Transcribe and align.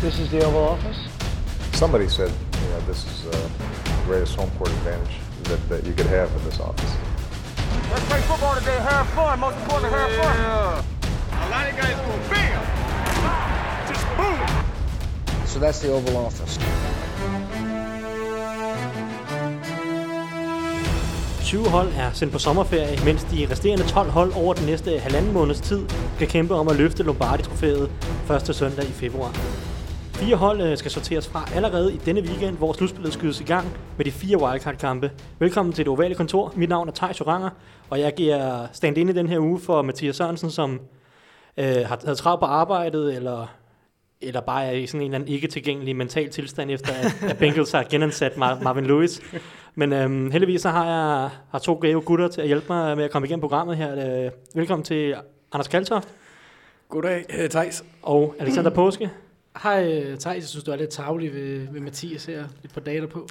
This 0.00 0.18
is 0.18 0.30
the 0.30 0.42
Oval 0.46 0.64
Office. 0.64 0.96
Somebody 1.72 2.08
said, 2.08 2.32
you 2.54 2.68
know, 2.70 2.80
this 2.86 3.04
is 3.04 3.26
uh, 3.26 3.50
the 3.84 4.02
greatest 4.06 4.34
home 4.34 4.50
court 4.52 4.70
advantage 4.70 5.16
that, 5.42 5.68
that 5.68 5.84
you 5.84 5.92
could 5.92 6.06
have 6.06 6.34
in 6.36 6.44
this 6.44 6.58
office. 6.58 6.96
Let's 7.90 8.04
play 8.08 8.20
football 8.22 8.54
today. 8.54 8.78
Have 8.78 9.06
fun. 9.08 9.38
Most 9.40 9.58
important, 9.58 9.92
have 9.92 10.10
fun. 10.12 10.36
A 11.32 11.50
lot 11.50 11.70
of 11.70 11.76
guys 11.76 11.96
go 12.06 12.16
bam, 12.30 12.62
just 13.88 14.06
boom. 14.16 15.46
So 15.46 15.58
that's 15.58 15.80
the 15.80 15.92
Oval 15.92 16.16
Office. 16.16 16.58
20 21.44 21.68
hold 21.68 21.92
er 21.96 22.10
sendt 22.12 22.32
på 22.32 22.38
sommerferie, 22.38 23.04
mens 23.04 23.24
de 23.24 23.46
resterende 23.50 23.84
12 23.84 24.10
hold 24.10 24.32
over 24.36 24.54
den 24.54 24.66
næste 24.66 24.98
halvanden 24.98 25.32
måneds 25.32 25.60
tid 25.60 25.86
skal 26.16 26.28
kæmpe 26.28 26.54
om 26.54 26.68
at 26.68 26.76
løfte 26.76 27.02
Lombardi-trofæet 27.02 27.90
første 28.26 28.54
søndag 28.54 28.84
i 28.84 28.92
februar. 28.92 29.36
Fire 30.20 30.36
hold 30.36 30.60
øh, 30.60 30.76
skal 30.76 30.90
sorteres 30.90 31.28
fra 31.28 31.44
allerede 31.54 31.94
i 31.94 31.96
denne 31.96 32.20
weekend, 32.20 32.56
hvor 32.56 32.72
slutspillet 32.72 33.12
skydes 33.12 33.40
i 33.40 33.44
gang 33.44 33.68
med 33.96 34.04
de 34.04 34.10
fire 34.10 34.42
wildcard-kampe. 34.42 35.10
Velkommen 35.38 35.72
til 35.72 35.84
det 35.84 35.90
ovale 35.90 36.14
kontor. 36.14 36.52
Mit 36.56 36.68
navn 36.68 36.88
er 36.88 36.92
Thijs 36.92 37.20
Oranger, 37.20 37.50
og 37.90 38.00
jeg 38.00 38.14
giver 38.14 38.66
stand 38.72 38.98
ind 38.98 39.10
i 39.10 39.12
den 39.12 39.26
her 39.28 39.38
uge 39.38 39.60
for 39.60 39.82
Mathias 39.82 40.16
Sørensen, 40.16 40.50
som 40.50 40.80
øh, 41.56 41.76
har 41.86 41.96
taget 41.96 42.18
travlt 42.18 42.40
på 42.40 42.46
arbejdet, 42.46 43.16
eller, 43.16 43.46
eller 44.20 44.40
bare 44.40 44.66
er 44.66 44.70
i 44.70 44.86
sådan 44.86 45.00
en 45.00 45.04
eller 45.04 45.18
anden 45.18 45.34
ikke-tilgængelig 45.34 45.96
mental 45.96 46.30
tilstand, 46.30 46.70
efter 46.70 46.92
at, 46.92 47.30
at 47.30 47.38
Bengals 47.38 47.72
har 47.72 47.86
genansat 47.90 48.32
Mar- 48.32 48.62
Marvin 48.62 48.86
Lewis. 48.86 49.20
Men 49.74 49.92
øhm, 49.92 50.30
heldigvis 50.30 50.60
så 50.60 50.68
har 50.68 50.86
jeg 50.86 51.30
har 51.50 51.58
to 51.58 51.78
gave 51.82 52.00
gutter 52.00 52.28
til 52.28 52.40
at 52.40 52.46
hjælpe 52.46 52.66
mig 52.68 52.96
med 52.96 53.04
at 53.04 53.10
komme 53.10 53.26
igennem 53.26 53.40
programmet 53.40 53.76
her. 53.76 54.24
Øh, 54.24 54.30
velkommen 54.54 54.84
til 54.84 55.14
Anders 55.52 55.68
Kaltoft 55.68 56.08
Goddag, 56.88 57.24
uh, 57.28 57.48
Thijs. 57.50 57.84
og 58.02 58.34
Alexander 58.38 58.70
Påske. 58.70 59.10
Hej, 59.62 59.92
øh, 59.92 60.18
Thijs. 60.18 60.24
Jeg 60.24 60.42
synes, 60.42 60.64
du 60.64 60.70
er 60.70 60.76
lidt 60.76 60.90
tavlig 60.90 61.34
ved, 61.34 61.66
ved 61.72 61.80
Mathias 61.80 62.24
her. 62.24 62.44
Lidt 62.62 62.74
på 62.74 62.80
data 62.80 63.06
på. 63.06 63.28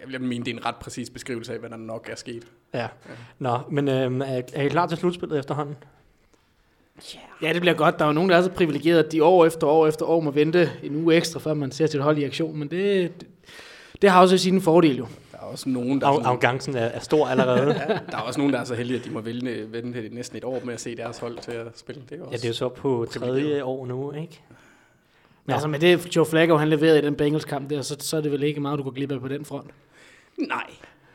Jeg 0.00 0.12
vil 0.12 0.20
mene, 0.20 0.44
det 0.44 0.50
er 0.52 0.56
en 0.56 0.66
ret 0.66 0.76
præcis 0.76 1.10
beskrivelse 1.10 1.52
af, 1.52 1.58
hvad 1.58 1.70
der 1.70 1.76
nok 1.76 2.08
er 2.12 2.16
sket. 2.16 2.44
Ja. 2.74 2.88
Nå, 3.38 3.58
men 3.70 3.88
øhm, 3.88 4.20
er, 4.20 4.42
er 4.52 4.62
I 4.62 4.68
klar 4.68 4.86
til 4.86 4.98
slutspillet 4.98 5.38
efterhånden? 5.38 5.76
Ja, 7.42 7.52
det 7.52 7.60
bliver 7.60 7.74
godt. 7.74 7.98
Der 7.98 8.04
er 8.04 8.08
jo 8.08 8.12
nogen, 8.12 8.30
der 8.30 8.36
er 8.36 8.42
så 8.42 8.50
privilegeret, 8.50 9.04
at 9.04 9.12
de 9.12 9.24
år 9.24 9.46
efter 9.46 9.66
år 9.66 9.86
efter 9.86 10.06
år 10.06 10.20
må 10.20 10.30
vente 10.30 10.70
en 10.82 10.96
uge 10.96 11.14
ekstra, 11.14 11.40
før 11.40 11.54
man 11.54 11.72
ser 11.72 11.86
sit 11.86 12.00
hold 12.00 12.18
i 12.18 12.24
aktion. 12.24 12.58
Men 12.58 12.70
det, 12.70 13.12
det, 13.20 13.26
det 14.02 14.10
har 14.10 14.20
også 14.20 14.38
sine 14.38 14.60
fordele 14.60 14.96
jo. 14.96 15.06
Der 15.32 15.38
er 15.38 15.42
også 15.42 15.68
nogen, 15.68 16.00
der 16.00 16.06
er, 16.06 16.10
Af, 16.10 16.24
arrogancen 16.24 16.76
er, 16.76 16.84
er 16.84 17.00
stor 17.00 17.26
allerede. 17.26 17.74
ja, 17.88 17.98
der 18.10 18.16
er 18.16 18.20
også 18.20 18.40
nogen, 18.40 18.52
der 18.52 18.60
er 18.60 18.64
så 18.64 18.74
heldige, 18.74 18.98
at 18.98 19.04
de 19.04 19.10
må 19.10 19.20
vente, 19.20 19.72
vente 19.72 20.08
næsten 20.12 20.38
et 20.38 20.44
år 20.44 20.60
med 20.64 20.74
at 20.74 20.80
se 20.80 20.96
deres 20.96 21.18
hold 21.18 21.38
til 21.38 21.52
at 21.52 21.66
spille. 21.78 22.02
Det 22.10 22.18
er 22.18 22.22
også 22.22 22.36
det 22.36 22.44
er 22.44 22.48
jo 22.48 22.54
så 22.54 22.68
på 22.68 23.06
tredje 23.10 23.64
år 23.64 23.86
nu, 23.86 24.12
ikke? 24.12 24.40
Men 25.44 25.52
Nå. 25.52 25.54
altså 25.54 25.68
med 25.68 25.78
det, 25.78 26.16
Joe 26.16 26.26
Flacco 26.26 26.56
han 26.56 26.68
leverede 26.68 26.98
i 26.98 27.02
den 27.02 27.14
Bengals 27.14 27.44
kamp 27.44 27.70
der, 27.70 27.82
så, 27.82 27.96
så 27.98 28.16
er 28.16 28.20
det 28.20 28.32
vel 28.32 28.42
ikke 28.42 28.60
meget, 28.60 28.78
du 28.78 28.82
går 28.82 28.90
glip 28.90 29.12
af 29.12 29.20
på 29.20 29.28
den 29.28 29.44
front. 29.44 29.70
Nej. 30.38 30.66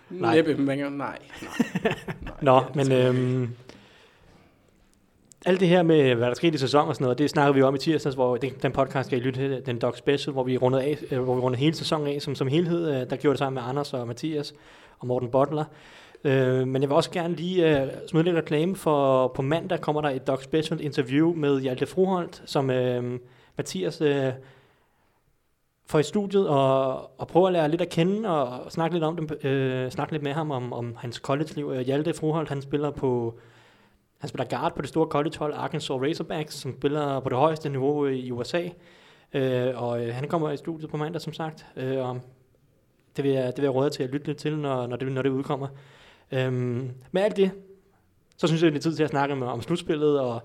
Nej. 0.09 0.35
Næppe, 0.35 0.55
men 0.55 0.77
nej. 0.77 0.89
nej. 0.89 1.17
nej. 1.83 2.33
Nå, 2.41 2.63
det 2.73 2.91
er 2.91 3.05
men 3.07 3.15
øhm, 3.15 3.49
alt 5.45 5.59
det 5.59 5.67
her 5.67 5.83
med, 5.83 6.15
hvad 6.15 6.27
der 6.27 6.33
skete 6.33 6.55
i 6.55 6.57
sæsonen 6.57 6.89
og 6.89 6.95
sådan 6.95 7.05
noget, 7.05 7.17
det 7.17 7.29
snakker 7.29 7.53
vi 7.53 7.61
om 7.61 7.75
i 7.75 7.77
tirsdags, 7.77 8.15
hvor 8.15 8.37
den, 8.37 8.53
den 8.61 8.71
podcast 8.71 9.07
skal 9.07 9.19
I 9.19 9.21
lytte 9.21 9.39
til, 9.39 9.65
den 9.65 9.79
Dog 9.79 9.97
Special, 9.97 10.33
hvor 10.33 10.43
vi 10.43 10.57
rundede, 10.57 10.83
af, 10.83 10.97
øh, 11.11 11.19
hvor 11.19 11.35
vi 11.35 11.41
rundede 11.41 11.59
hele 11.59 11.75
sæsonen 11.75 12.07
af 12.07 12.21
som, 12.21 12.35
som 12.35 12.47
helhed. 12.47 13.01
Øh, 13.01 13.09
der 13.09 13.15
gjorde 13.15 13.33
det 13.33 13.39
sammen 13.39 13.63
med 13.63 13.69
Anders 13.69 13.93
og 13.93 14.07
Mathias 14.07 14.53
og 14.99 15.07
Morten 15.07 15.29
Butler. 15.31 15.65
Øh, 16.23 16.67
men 16.67 16.81
jeg 16.81 16.89
vil 16.89 16.95
også 16.95 17.11
gerne 17.11 17.35
lige 17.35 17.81
øh, 17.81 17.87
smide 18.07 18.23
lidt 18.23 18.35
reklame, 18.35 18.75
for 18.75 19.27
på 19.27 19.41
mandag 19.41 19.81
kommer 19.81 20.01
der 20.01 20.09
et 20.09 20.27
Dog 20.27 20.43
Special 20.43 20.81
interview 20.81 21.33
med 21.33 21.61
Hjalte 21.61 21.85
Froholt, 21.85 22.41
som 22.45 22.69
øh, 22.69 23.19
Mathias 23.57 24.01
øh, 24.01 24.33
får 25.85 25.99
i 25.99 26.03
studiet 26.03 26.47
og, 26.47 27.19
og 27.19 27.27
prøver 27.27 27.47
at 27.47 27.53
lære 27.53 27.69
lidt 27.69 27.81
at 27.81 27.89
kende 27.89 28.29
og, 28.29 28.63
og 28.65 28.71
snakke 28.71 28.95
lidt 28.95 29.03
om 29.03 29.15
dem, 29.15 29.29
øh, 29.51 29.91
snakke 29.91 30.13
lidt 30.13 30.23
med 30.23 30.33
ham 30.33 30.51
om, 30.51 30.73
om 30.73 30.95
hans 30.97 31.15
college-liv. 31.15 31.71
Øh, 31.71 31.79
Hjalte 31.79 32.13
Froholt, 32.13 32.49
han 32.49 32.61
spiller 32.61 32.91
på 32.91 33.39
han 34.17 34.29
spiller 34.29 34.45
guard 34.45 34.75
på 34.75 34.81
det 34.81 34.89
store 34.89 35.07
college-hold 35.07 35.53
Arkansas 35.53 35.91
Razorbacks, 35.91 36.55
som 36.55 36.75
spiller 36.77 37.19
på 37.19 37.29
det 37.29 37.37
højeste 37.37 37.69
niveau 37.69 38.07
i 38.07 38.31
USA. 38.31 38.69
Øh, 39.33 39.83
og 39.83 40.05
øh, 40.05 40.15
han 40.15 40.27
kommer 40.27 40.51
i 40.51 40.57
studiet 40.57 40.89
på 40.89 40.97
mandag, 40.97 41.21
som 41.21 41.33
sagt. 41.33 41.65
Øh, 41.75 42.09
og 42.09 42.19
det 43.17 43.23
vil, 43.23 43.31
jeg, 43.31 43.47
det 43.47 43.57
vil 43.57 43.63
jeg 43.63 43.75
råde 43.75 43.89
til 43.89 44.03
at 44.03 44.09
lytte 44.09 44.27
lidt 44.27 44.37
til, 44.37 44.57
når, 44.57 44.87
når, 44.87 44.97
det, 44.97 45.11
når 45.11 45.21
det 45.21 45.29
udkommer. 45.29 45.67
Øhm, 46.31 46.91
med 47.11 47.21
alt 47.21 47.37
det, 47.37 47.51
så 48.37 48.47
synes 48.47 48.63
jeg, 48.63 48.71
det 48.71 48.77
er 48.77 48.81
tid 48.81 48.95
til 48.95 49.03
at 49.03 49.09
snakke 49.09 49.35
med, 49.35 49.47
om 49.47 49.61
slutspillet 49.61 50.19
og 50.19 50.41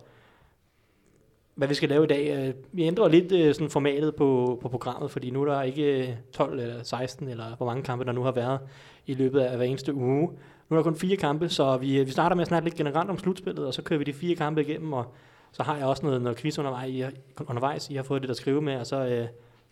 hvad 1.55 1.69
vi 1.69 1.75
skal 1.75 1.89
lave 1.89 2.05
i 2.05 2.07
dag. 2.07 2.49
Øh, 2.49 2.55
Vi 2.73 2.83
ændrer 2.83 3.09
lidt 3.09 3.33
øh, 3.33 3.55
sådan 3.55 3.71
formatet 3.71 4.15
på, 4.17 4.59
på 4.63 4.69
programmet, 4.69 5.11
fordi 5.11 5.31
nu 5.31 5.43
er 5.43 5.47
der 5.55 5.63
ikke 5.63 6.09
øh, 6.09 6.15
12 6.33 6.59
eller 6.61 6.83
16, 6.83 7.29
eller 7.29 7.57
hvor 7.57 7.67
mange 7.67 7.83
kampe 7.83 8.05
der 8.05 8.13
nu 8.13 8.23
har 8.23 8.33
været 8.33 8.59
i 9.07 9.15
løbet 9.15 9.41
af 9.41 9.57
hver 9.57 9.67
eneste 9.67 9.95
uge. 9.95 10.29
Nu 10.69 10.77
er 10.77 10.77
der 10.77 10.83
kun 10.83 10.97
fire 10.97 11.17
kampe, 11.17 11.49
så 11.49 11.77
vi, 11.77 11.99
øh, 12.01 12.07
vi 12.07 12.11
starter 12.11 12.37
med 12.37 12.43
at 12.43 12.49
snakke 12.49 12.67
lidt 12.67 12.75
generelt 12.77 13.11
om 13.11 13.19
slutspillet, 13.19 13.67
og 13.67 13.75
så 13.75 13.83
kører 13.83 13.99
vi 13.99 14.05
de 14.05 14.13
fire 14.13 14.35
kampe 14.37 14.61
igennem, 14.61 14.93
og 14.93 15.15
så 15.53 15.63
har 15.63 15.77
jeg 15.77 15.87
også 15.87 16.07
noget, 16.07 16.23
noget 16.23 16.39
quiz 16.39 16.59
undervejs. 16.59 16.91
I, 16.91 17.01
har- 17.01 17.13
undervejs. 17.49 17.91
I 17.91 17.95
har 17.95 18.03
fået 18.03 18.23
det 18.23 18.31
at 18.31 18.37
skrive 18.37 18.63
med, 18.63 18.77
og 18.77 18.87
så, 18.87 18.97
øh, 19.07 19.27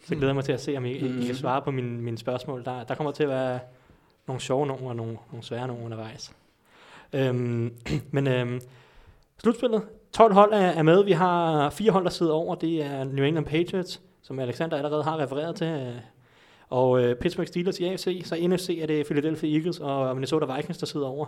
så 0.05 0.15
glæder 0.15 0.27
jeg 0.27 0.35
mig 0.35 0.45
til 0.45 0.53
at 0.53 0.61
se, 0.61 0.77
om 0.77 0.85
I, 0.85 0.91
I, 0.93 1.27
kan 1.27 1.35
svare 1.35 1.63
på 1.63 1.71
mine, 1.71 2.03
mine 2.03 2.19
spørgsmål. 2.19 2.65
Der, 2.65 2.85
der 2.85 2.95
kommer 2.95 3.13
til 3.13 3.23
at 3.23 3.29
være 3.29 3.59
nogle 4.27 4.41
sjove 4.41 4.67
nogle 4.67 4.87
og 4.89 4.97
nogle, 4.97 5.17
nogle 5.33 5.45
svære 5.45 5.67
nogle 5.67 5.85
undervejs. 5.85 6.33
Øhm, 7.13 7.75
men 8.11 8.27
øhm, 8.27 8.61
slutspillet. 9.39 9.83
12 10.13 10.35
hold 10.35 10.53
er, 10.53 10.57
er 10.57 10.83
med. 10.83 11.05
Vi 11.05 11.13
har 11.13 11.71
fire 11.71 11.91
hold, 11.91 12.05
der 12.05 12.11
sidder 12.11 12.33
over. 12.33 12.55
Det 12.55 12.85
er 12.85 13.05
New 13.05 13.25
England 13.25 13.47
Patriots, 13.47 14.01
som 14.23 14.39
Alexander 14.39 14.77
allerede 14.77 15.03
har 15.03 15.19
refereret 15.19 15.57
til. 15.57 15.67
Øh, 15.67 15.95
og 16.69 17.03
øh, 17.03 17.17
Pittsburgh 17.17 17.47
Steelers 17.47 17.81
i 17.81 17.85
AFC. 17.85 18.23
Så 18.25 18.35
i 18.35 18.47
NFC 18.47 18.79
er 18.83 18.87
det 18.87 19.07
Philadelphia 19.07 19.57
Eagles 19.57 19.79
og 19.79 20.17
Minnesota 20.17 20.55
Vikings, 20.55 20.79
der 20.79 20.87
sidder 20.87 21.07
over. 21.07 21.27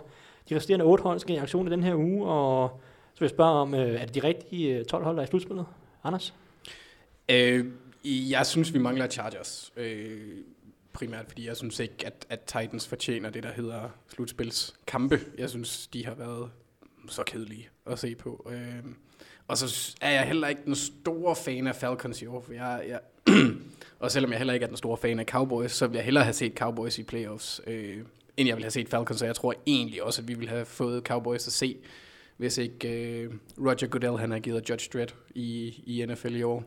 De 0.49 0.55
resterende 0.55 0.85
otte 0.85 1.01
hold 1.01 1.19
skal 1.19 1.35
i 1.35 1.37
aktion 1.37 1.67
i 1.67 1.71
den 1.71 1.83
her 1.83 1.95
uge. 1.95 2.27
Og 2.27 2.81
så 3.13 3.19
vil 3.19 3.25
jeg 3.25 3.29
spørge 3.29 3.51
om, 3.51 3.73
øh, 3.73 4.01
er 4.01 4.05
det 4.05 4.15
de 4.15 4.27
rigtige 4.27 4.77
øh, 4.77 4.85
12 4.85 5.03
hold, 5.03 5.15
der 5.15 5.21
er 5.21 5.27
i 5.27 5.29
slutspillet? 5.29 5.65
Anders? 6.03 6.33
Øh, 7.29 7.65
jeg 8.05 8.45
synes, 8.45 8.73
vi 8.73 8.79
mangler 8.79 9.07
Chargers. 9.07 9.73
Øh, 9.77 10.37
primært 10.93 11.25
fordi 11.27 11.47
jeg 11.47 11.57
synes 11.57 11.79
ikke, 11.79 11.95
at, 12.05 12.25
at 12.29 12.39
Titans 12.39 12.87
fortjener 12.87 13.29
det, 13.29 13.43
der 13.43 13.51
hedder 13.51 13.81
slutspilskampe. 14.07 15.19
Jeg 15.37 15.49
synes, 15.49 15.87
de 15.87 16.05
har 16.05 16.13
været 16.13 16.49
så 17.09 17.23
kedelige 17.23 17.69
at 17.85 17.99
se 17.99 18.15
på. 18.15 18.51
Øh, 18.51 18.93
og 19.47 19.57
så 19.57 19.95
er 20.01 20.11
jeg 20.11 20.23
heller 20.23 20.47
ikke 20.47 20.61
den 20.65 20.75
store 20.75 21.35
fan 21.35 21.67
af 21.67 21.75
Falcons 21.75 22.21
i 22.21 22.25
år, 22.25 22.41
for 22.41 22.53
jeg, 22.53 22.83
jeg 22.87 22.99
og 23.99 24.11
selvom 24.11 24.31
jeg 24.31 24.37
heller 24.37 24.53
ikke 24.53 24.63
er 24.63 24.67
den 24.67 24.77
store 24.77 24.97
fan 24.97 25.19
af 25.19 25.25
Cowboys, 25.25 25.71
så 25.71 25.87
vil 25.87 25.95
jeg 25.95 26.05
hellere 26.05 26.23
have 26.23 26.33
set 26.33 26.53
Cowboys 26.57 26.97
i 26.97 27.03
playoffs, 27.03 27.61
øh, 27.67 27.97
end 28.37 28.47
jeg 28.47 28.55
vil 28.57 28.63
have 28.63 28.71
set 28.71 28.89
Falcons, 28.89 29.21
og 29.21 29.27
jeg 29.27 29.35
tror 29.35 29.53
egentlig 29.65 30.03
også, 30.03 30.21
at 30.21 30.27
vi 30.27 30.33
ville 30.33 30.49
have 30.49 30.65
fået 30.65 31.03
Cowboys 31.03 31.47
at 31.47 31.53
se, 31.53 31.77
hvis 32.37 32.57
ikke 32.57 32.89
øh, 32.89 33.31
Roger 33.59 33.87
Goodell 33.87 34.17
han 34.17 34.31
har 34.31 34.39
givet 34.39 34.69
Judge 34.69 34.89
Dredd 34.93 35.11
i, 35.35 35.83
i 35.85 36.05
NFL 36.05 36.35
i 36.35 36.43
år. 36.43 36.63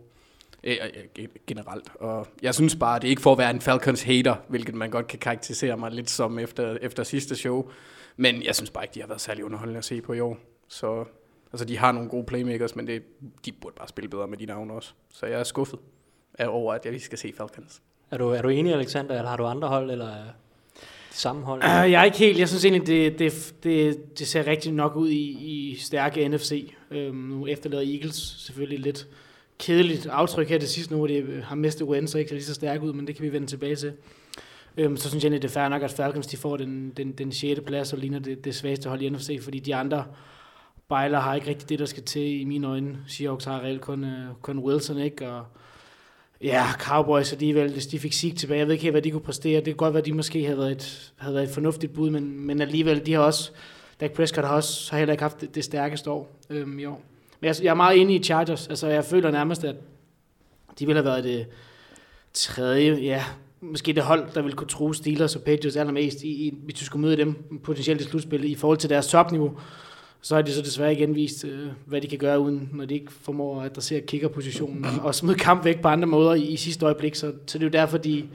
Øh, 0.65 0.77
øh, 0.83 1.03
øh, 1.19 1.29
generelt. 1.47 1.89
Og 1.95 2.27
jeg 2.43 2.55
synes 2.55 2.77
bare, 2.77 2.99
det 2.99 3.05
er 3.05 3.11
ikke 3.11 3.23
for 3.23 3.33
at 3.33 3.39
være 3.39 3.51
en 3.51 3.61
Falcons 3.61 4.03
hater, 4.03 4.37
hvilket 4.49 4.75
man 4.75 4.91
godt 4.91 5.07
kan 5.07 5.19
karakterisere 5.19 5.77
mig 5.77 5.91
lidt 5.91 6.11
som 6.11 6.39
efter, 6.39 6.79
efter 6.83 7.03
sidste 7.03 7.37
show. 7.37 7.71
Men 8.17 8.43
jeg 8.43 8.55
synes 8.55 8.71
bare 8.71 8.85
ikke, 8.85 8.95
de 8.95 9.01
har 9.01 9.09
været 9.09 9.21
særlig 9.21 9.45
underholdende 9.45 9.79
at 9.79 9.85
se 9.85 10.01
på 10.01 10.13
i 10.13 10.21
år. 10.21 10.39
Så 10.69 11.05
altså, 11.53 11.65
de 11.65 11.79
har 11.79 11.93
nogle 11.93 12.09
gode 12.09 12.25
playmakers, 12.25 12.77
men 12.77 12.87
det, 12.87 13.03
de 13.45 13.53
burde 13.53 13.75
bare 13.79 13.89
spille 13.89 14.09
bedre 14.09 14.27
med 14.27 14.39
de 14.39 14.47
navne 14.47 14.73
også. 14.73 14.93
Så 15.13 15.27
jeg 15.27 15.41
er 15.41 15.45
skuffet 15.45 15.79
over, 16.39 16.75
at 16.75 16.85
jeg 16.85 16.93
lige 16.93 17.03
skal 17.03 17.19
se 17.19 17.33
Falcons. 17.37 17.83
Er 18.11 18.19
du, 18.19 18.29
er 18.29 18.43
du 18.43 18.49
enig, 18.49 18.73
Alexander, 18.73 19.17
eller 19.17 19.29
har 19.29 19.37
du 19.37 19.45
andre 19.45 19.69
hold, 19.69 19.91
eller 19.91 20.09
øh, 20.09 20.27
samme 21.11 21.45
hold? 21.45 21.63
Uh, 21.63 21.93
jeg 21.93 22.01
er 22.01 22.05
ikke 22.05 22.19
helt. 22.19 22.39
Jeg 22.39 22.49
synes 22.49 22.65
egentlig, 22.65 22.87
det, 22.87 23.19
det, 23.19 23.55
det, 23.63 24.19
det 24.19 24.27
ser 24.27 24.47
rigtig 24.47 24.73
nok 24.73 24.97
ud 24.97 25.09
i, 25.09 25.31
i 25.31 25.77
stærke 25.77 26.29
NFC. 26.29 26.75
Um, 26.91 27.15
nu 27.15 27.47
efterlader 27.47 27.93
Eagles 27.93 28.17
selvfølgelig 28.17 28.79
lidt 28.79 29.09
kedeligt 29.59 30.07
aftryk 30.07 30.49
her 30.49 30.59
det 30.59 30.69
sidste 30.69 30.93
nu, 30.93 30.99
hvor 30.99 31.07
de 31.07 31.15
øh, 31.15 31.45
har 31.45 31.57
mistet 31.57 31.89
Wentz 31.89 32.15
og 32.15 32.21
ikke 32.21 32.29
ser 32.29 32.35
lige 32.35 32.45
så 32.45 32.55
stærke 32.55 32.83
ud, 32.83 32.93
men 32.93 33.07
det 33.07 33.17
kan 33.17 33.25
vi 33.25 33.33
vende 33.33 33.47
tilbage 33.47 33.77
til. 33.77 33.93
Um, 34.85 34.97
så 34.97 35.09
synes 35.09 35.25
jeg 35.25 35.29
egentlig, 35.29 35.43
det 35.43 35.49
er 35.49 35.61
fair 35.61 35.69
nok, 35.69 35.83
at 35.83 35.91
Falcons 35.91 36.27
de 36.27 36.37
får 36.37 36.57
den, 36.57 36.93
den, 36.97 37.13
den 37.13 37.33
6. 37.33 37.61
plads 37.67 37.93
og 37.93 37.99
ligner 37.99 38.19
det, 38.19 38.45
det 38.45 38.55
svageste 38.55 38.89
hold 38.89 39.03
i 39.03 39.09
NFC, 39.09 39.39
fordi 39.43 39.59
de 39.59 39.75
andre 39.75 40.05
bejler 40.89 41.21
har 41.21 41.35
ikke 41.35 41.49
rigtig 41.49 41.69
det, 41.69 41.79
der 41.79 41.87
skal 41.87 42.03
til 42.03 42.41
i 42.41 42.45
mine 42.45 42.67
øjne. 42.67 42.99
Seahawks 43.07 43.45
har 43.45 43.61
reelt 43.61 43.81
kun, 43.81 44.05
uh, 44.05 44.11
kun 44.43 44.59
Wilson, 44.59 44.99
ikke? 44.99 45.29
Og 45.29 45.47
ja, 46.43 46.67
Cowboys 46.79 47.33
alligevel, 47.33 47.73
hvis 47.73 47.87
de 47.87 47.99
fik 47.99 48.13
sig 48.13 48.37
tilbage, 48.37 48.59
jeg 48.59 48.67
ved 48.67 48.73
ikke 48.73 48.83
helt, 48.83 48.93
hvad 48.93 49.03
de 49.03 49.11
kunne 49.11 49.21
præstere. 49.21 49.57
Det 49.57 49.65
kan 49.65 49.77
godt 49.77 49.95
være, 49.95 50.01
at 50.01 50.07
de 50.07 50.13
måske 50.13 50.45
havde 50.45 50.59
været 50.59 50.73
et, 50.73 51.13
havde 51.17 51.35
været 51.35 51.49
et 51.49 51.55
fornuftigt 51.55 51.93
bud, 51.93 52.11
men, 52.11 52.47
men 52.47 52.61
alligevel, 52.61 53.07
de 53.07 53.13
har 53.13 53.21
også, 53.21 53.51
Dak 54.01 54.13
Prescott 54.13 54.47
har 54.47 54.55
også 54.55 54.91
har 54.91 54.99
heller 54.99 55.13
ikke 55.13 55.23
haft 55.23 55.41
det, 55.41 55.55
det 55.55 55.65
stærkeste 55.65 56.11
år 56.11 56.39
øhm, 56.51 56.79
i 56.79 56.85
år. 56.85 57.03
Men 57.41 57.47
jeg, 57.47 57.57
jeg 57.63 57.71
er 57.71 57.75
meget 57.75 58.01
enig 58.01 58.21
i 58.21 58.23
Chargers. 58.23 58.69
Altså, 58.69 58.87
jeg 58.87 59.05
føler 59.05 59.31
nærmest, 59.31 59.65
at 59.65 59.77
de 60.79 60.87
ville 60.87 61.03
have 61.03 61.11
været 61.11 61.25
det 61.25 61.47
tredje, 62.33 62.95
ja, 62.95 63.25
måske 63.61 63.93
det 63.93 64.03
hold, 64.03 64.35
der 64.35 64.43
ville 64.43 64.57
kunne 64.57 64.69
true 64.69 64.95
Steelers 64.95 65.37
og 65.37 65.43
Patriots 65.43 65.77
allermest, 65.77 66.23
i, 66.23 66.29
i, 66.29 66.55
hvis 66.65 66.75
du 66.75 66.85
skulle 66.85 67.07
møde 67.07 67.17
dem 67.17 67.61
potentielt 67.65 68.01
i 68.01 68.05
slutspillet, 68.05 68.49
i 68.49 68.55
forhold 68.55 68.79
til 68.79 68.91
deres 68.91 69.09
topniveau. 69.09 69.59
Så 70.27 70.35
har 70.35 70.43
de 70.43 70.53
så 70.53 70.63
desværre 70.63 70.93
igen 70.93 71.15
vist, 71.15 71.45
øh, 71.45 71.69
hvad 71.85 72.01
de 72.01 72.07
kan 72.07 72.19
gøre, 72.19 72.39
uden 72.41 72.71
når 72.73 72.85
de 72.85 72.95
ikke 72.95 73.13
formår 73.13 73.61
at 73.61 73.67
adressere 73.67 74.01
kickerpositionen 74.01 74.85
og 75.05 75.15
smide 75.15 75.39
kamp 75.39 75.65
væk 75.65 75.83
på 75.83 75.89
andre 75.89 76.07
måder 76.07 76.35
i, 76.35 76.43
i 76.43 76.57
sidste 76.57 76.85
øjeblik. 76.85 77.15
Så, 77.15 77.33
så 77.47 77.59
det 77.59 77.65
er 77.65 77.69
jo 77.69 77.73
derfor, 77.73 77.99
de, 77.99 78.29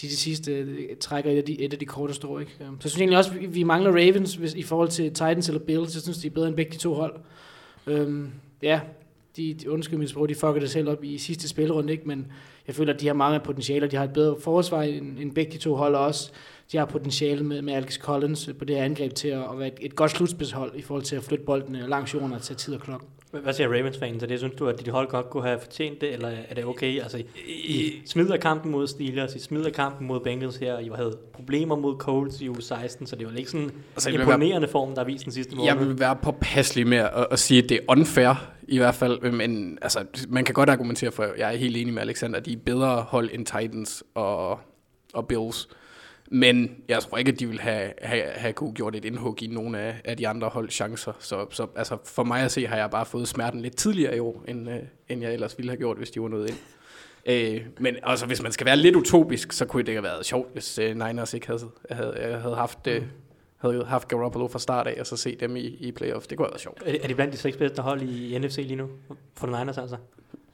de 0.00 0.06
til 0.08 0.18
sidst 0.18 0.48
øh, 0.48 0.96
trækker 1.00 1.30
et 1.30 1.36
af 1.36 1.44
de, 1.44 1.60
et 1.60 1.72
af 1.72 1.78
de 1.78 1.86
korte 1.86 2.14
står. 2.14 2.40
Ikke? 2.40 2.52
Øhm, 2.60 2.80
så 2.80 2.84
jeg 2.84 2.90
synes 2.90 3.00
egentlig 3.00 3.18
også, 3.18 3.32
vi, 3.32 3.46
vi 3.46 3.62
mangler 3.62 3.90
Ravens 3.90 4.34
hvis, 4.34 4.54
i 4.54 4.62
forhold 4.62 4.88
til 4.88 5.04
Titans 5.04 5.48
eller 5.48 5.60
Bills. 5.60 5.94
Jeg 5.94 6.02
synes, 6.02 6.18
de 6.18 6.26
er 6.26 6.30
bedre 6.30 6.48
end 6.48 6.56
begge 6.56 6.72
de 6.72 6.78
to 6.78 6.94
hold. 6.94 7.14
Øhm, 7.86 8.30
ja, 8.62 8.80
de, 9.36 9.54
de 9.54 9.70
undskyld 9.70 9.98
mit 9.98 10.10
sprog, 10.10 10.28
de 10.28 10.34
fucker 10.34 10.60
det 10.60 10.70
selv 10.70 10.88
op 10.88 11.04
i 11.04 11.18
sidste 11.18 11.48
spilrunde, 11.48 11.92
ikke? 11.92 12.08
men 12.08 12.26
jeg 12.66 12.74
føler, 12.74 12.94
at 12.94 13.00
de 13.00 13.06
har 13.06 13.14
mange 13.14 13.40
potentialer. 13.40 13.86
De 13.86 13.96
har 13.96 14.04
et 14.04 14.12
bedre 14.12 14.36
forsvar 14.40 14.82
end, 14.82 15.18
end 15.18 15.34
begge 15.34 15.52
de 15.52 15.58
to 15.58 15.74
hold 15.74 15.94
også. 15.94 16.32
De 16.72 16.76
har 16.76 16.84
potentiale 16.84 17.44
med, 17.44 17.62
med 17.62 17.74
Alex 17.74 17.98
Collins 17.98 18.50
på 18.58 18.64
det 18.64 18.76
her 18.76 18.84
angreb 18.84 19.14
til 19.14 19.28
at, 19.28 19.38
at 19.52 19.58
være 19.58 19.68
et, 19.68 19.74
et 19.80 19.96
godt 19.96 20.10
slutspidshold 20.10 20.72
i 20.74 20.82
forhold 20.82 21.04
til 21.04 21.16
at 21.16 21.22
flytte 21.22 21.44
bolden 21.44 21.76
langs 21.88 22.14
jorden 22.14 22.32
og 22.32 22.42
tage 22.42 22.56
tid 22.56 22.74
og 22.74 22.80
klokken. 22.80 23.08
Hvad 23.42 23.52
siger 23.52 23.68
Ravens-fanen 23.68 24.18
til 24.20 24.28
det? 24.28 24.38
Synes 24.38 24.54
du, 24.54 24.66
at 24.68 24.78
dit 24.78 24.88
hold 24.88 25.08
godt 25.08 25.30
kunne 25.30 25.42
have 25.42 25.58
fortjent 25.60 26.00
det, 26.00 26.12
eller 26.12 26.28
er 26.48 26.54
det 26.54 26.64
okay? 26.64 27.00
Altså, 27.02 27.22
I, 27.46 27.92
smider 28.06 28.36
kampen 28.36 28.70
mod 28.72 28.86
Steelers, 28.86 29.34
I 29.34 29.38
smider 29.38 29.70
kampen 29.70 30.06
mod 30.06 30.20
Bengals 30.20 30.56
her, 30.56 30.78
I 30.78 30.90
havde 30.94 31.18
problemer 31.32 31.76
mod 31.76 31.96
Colts 31.98 32.40
i 32.40 32.48
uge 32.48 32.62
16, 32.62 33.06
så 33.06 33.16
det 33.16 33.26
var 33.26 33.32
ikke 33.38 33.50
sådan 33.50 33.70
Altså, 33.94 34.08
en 34.10 34.12
vil 34.12 34.26
være- 34.26 34.34
imponerende 34.34 34.68
form, 34.68 34.94
der 34.94 35.00
er 35.00 35.04
vist 35.04 35.24
den 35.24 35.32
sidste 35.32 35.56
måned. 35.56 35.72
Jeg 35.72 35.80
vil 35.80 35.98
være 36.00 36.16
påpasselig 36.16 36.86
med 36.86 36.98
at, 36.98 37.26
at 37.30 37.38
sige, 37.38 37.62
at 37.62 37.68
det 37.68 37.76
er 37.76 37.80
unfair 37.88 38.50
i 38.68 38.78
hvert 38.78 38.94
fald. 38.94 39.30
Men 39.32 39.78
altså, 39.82 40.04
man 40.28 40.44
kan 40.44 40.54
godt 40.54 40.70
argumentere 40.70 41.12
for, 41.12 41.26
jeg 41.38 41.52
er 41.52 41.56
helt 41.56 41.76
enig 41.76 41.94
med 41.94 42.02
Alexander, 42.02 42.38
at 42.38 42.46
de 42.46 42.52
er 42.52 42.56
bedre 42.56 43.02
hold 43.08 43.30
end 43.32 43.46
Titans 43.46 44.04
og, 44.14 44.58
og 45.14 45.28
Bills. 45.28 45.68
Men 46.30 46.76
jeg 46.88 47.02
tror 47.02 47.18
ikke, 47.18 47.32
at 47.32 47.40
de 47.40 47.46
vil 47.46 47.60
have, 47.60 47.92
have, 48.02 48.24
have 48.24 48.52
kunne 48.52 48.72
gjort 48.72 48.96
et 48.96 49.04
indhug 49.04 49.42
i 49.42 49.46
nogle 49.46 49.78
af, 49.78 50.00
af 50.04 50.16
de 50.16 50.28
andre 50.28 50.48
hold 50.48 50.70
chancer. 50.70 51.12
Så, 51.18 51.46
så 51.50 51.66
altså, 51.76 51.96
for 52.04 52.24
mig 52.24 52.42
at 52.42 52.52
se, 52.52 52.66
har 52.66 52.76
jeg 52.76 52.90
bare 52.90 53.06
fået 53.06 53.28
smerten 53.28 53.60
lidt 53.60 53.76
tidligere 53.76 54.16
i 54.16 54.18
år, 54.18 54.44
end, 54.48 54.70
øh, 54.70 54.78
end 55.08 55.22
jeg 55.22 55.32
ellers 55.32 55.58
ville 55.58 55.70
have 55.70 55.78
gjort, 55.78 55.96
hvis 55.96 56.10
de 56.10 56.20
var 56.20 56.28
nået 56.28 56.50
ind. 56.50 56.58
Øh, 57.26 57.66
men 57.78 57.96
altså, 58.02 58.26
hvis 58.26 58.42
man 58.42 58.52
skal 58.52 58.66
være 58.66 58.76
lidt 58.76 58.96
utopisk, 58.96 59.52
så 59.52 59.64
kunne 59.64 59.82
det 59.82 59.94
have 59.94 60.02
været 60.02 60.26
sjovt, 60.26 60.52
hvis 60.52 60.78
øh, 60.78 61.06
Niners 61.06 61.34
ikke 61.34 61.46
havde, 61.46 61.70
havde, 61.90 62.38
havde 62.42 62.56
haft... 62.56 62.86
Øh, 62.86 63.02
havde 63.56 63.84
haft 63.84 64.08
Garoppolo 64.08 64.48
fra 64.48 64.58
start 64.58 64.86
af, 64.86 65.00
og 65.00 65.06
så 65.06 65.16
se 65.16 65.36
dem 65.40 65.56
i, 65.56 65.60
i 65.60 65.92
playoff. 65.92 66.26
Det 66.26 66.38
kunne 66.38 66.46
have 66.46 66.52
været 66.52 66.60
sjovt. 66.60 66.82
Er, 66.86 66.96
er 67.02 67.08
de 67.08 67.14
blandt 67.14 67.32
de 67.32 67.38
seks 67.38 67.56
bedste 67.56 67.82
hold 67.82 68.02
i 68.02 68.38
NFC 68.38 68.56
lige 68.56 68.76
nu? 68.76 68.88
For 69.36 69.46
den 69.46 69.56
Niners 69.56 69.78
altså? 69.78 69.96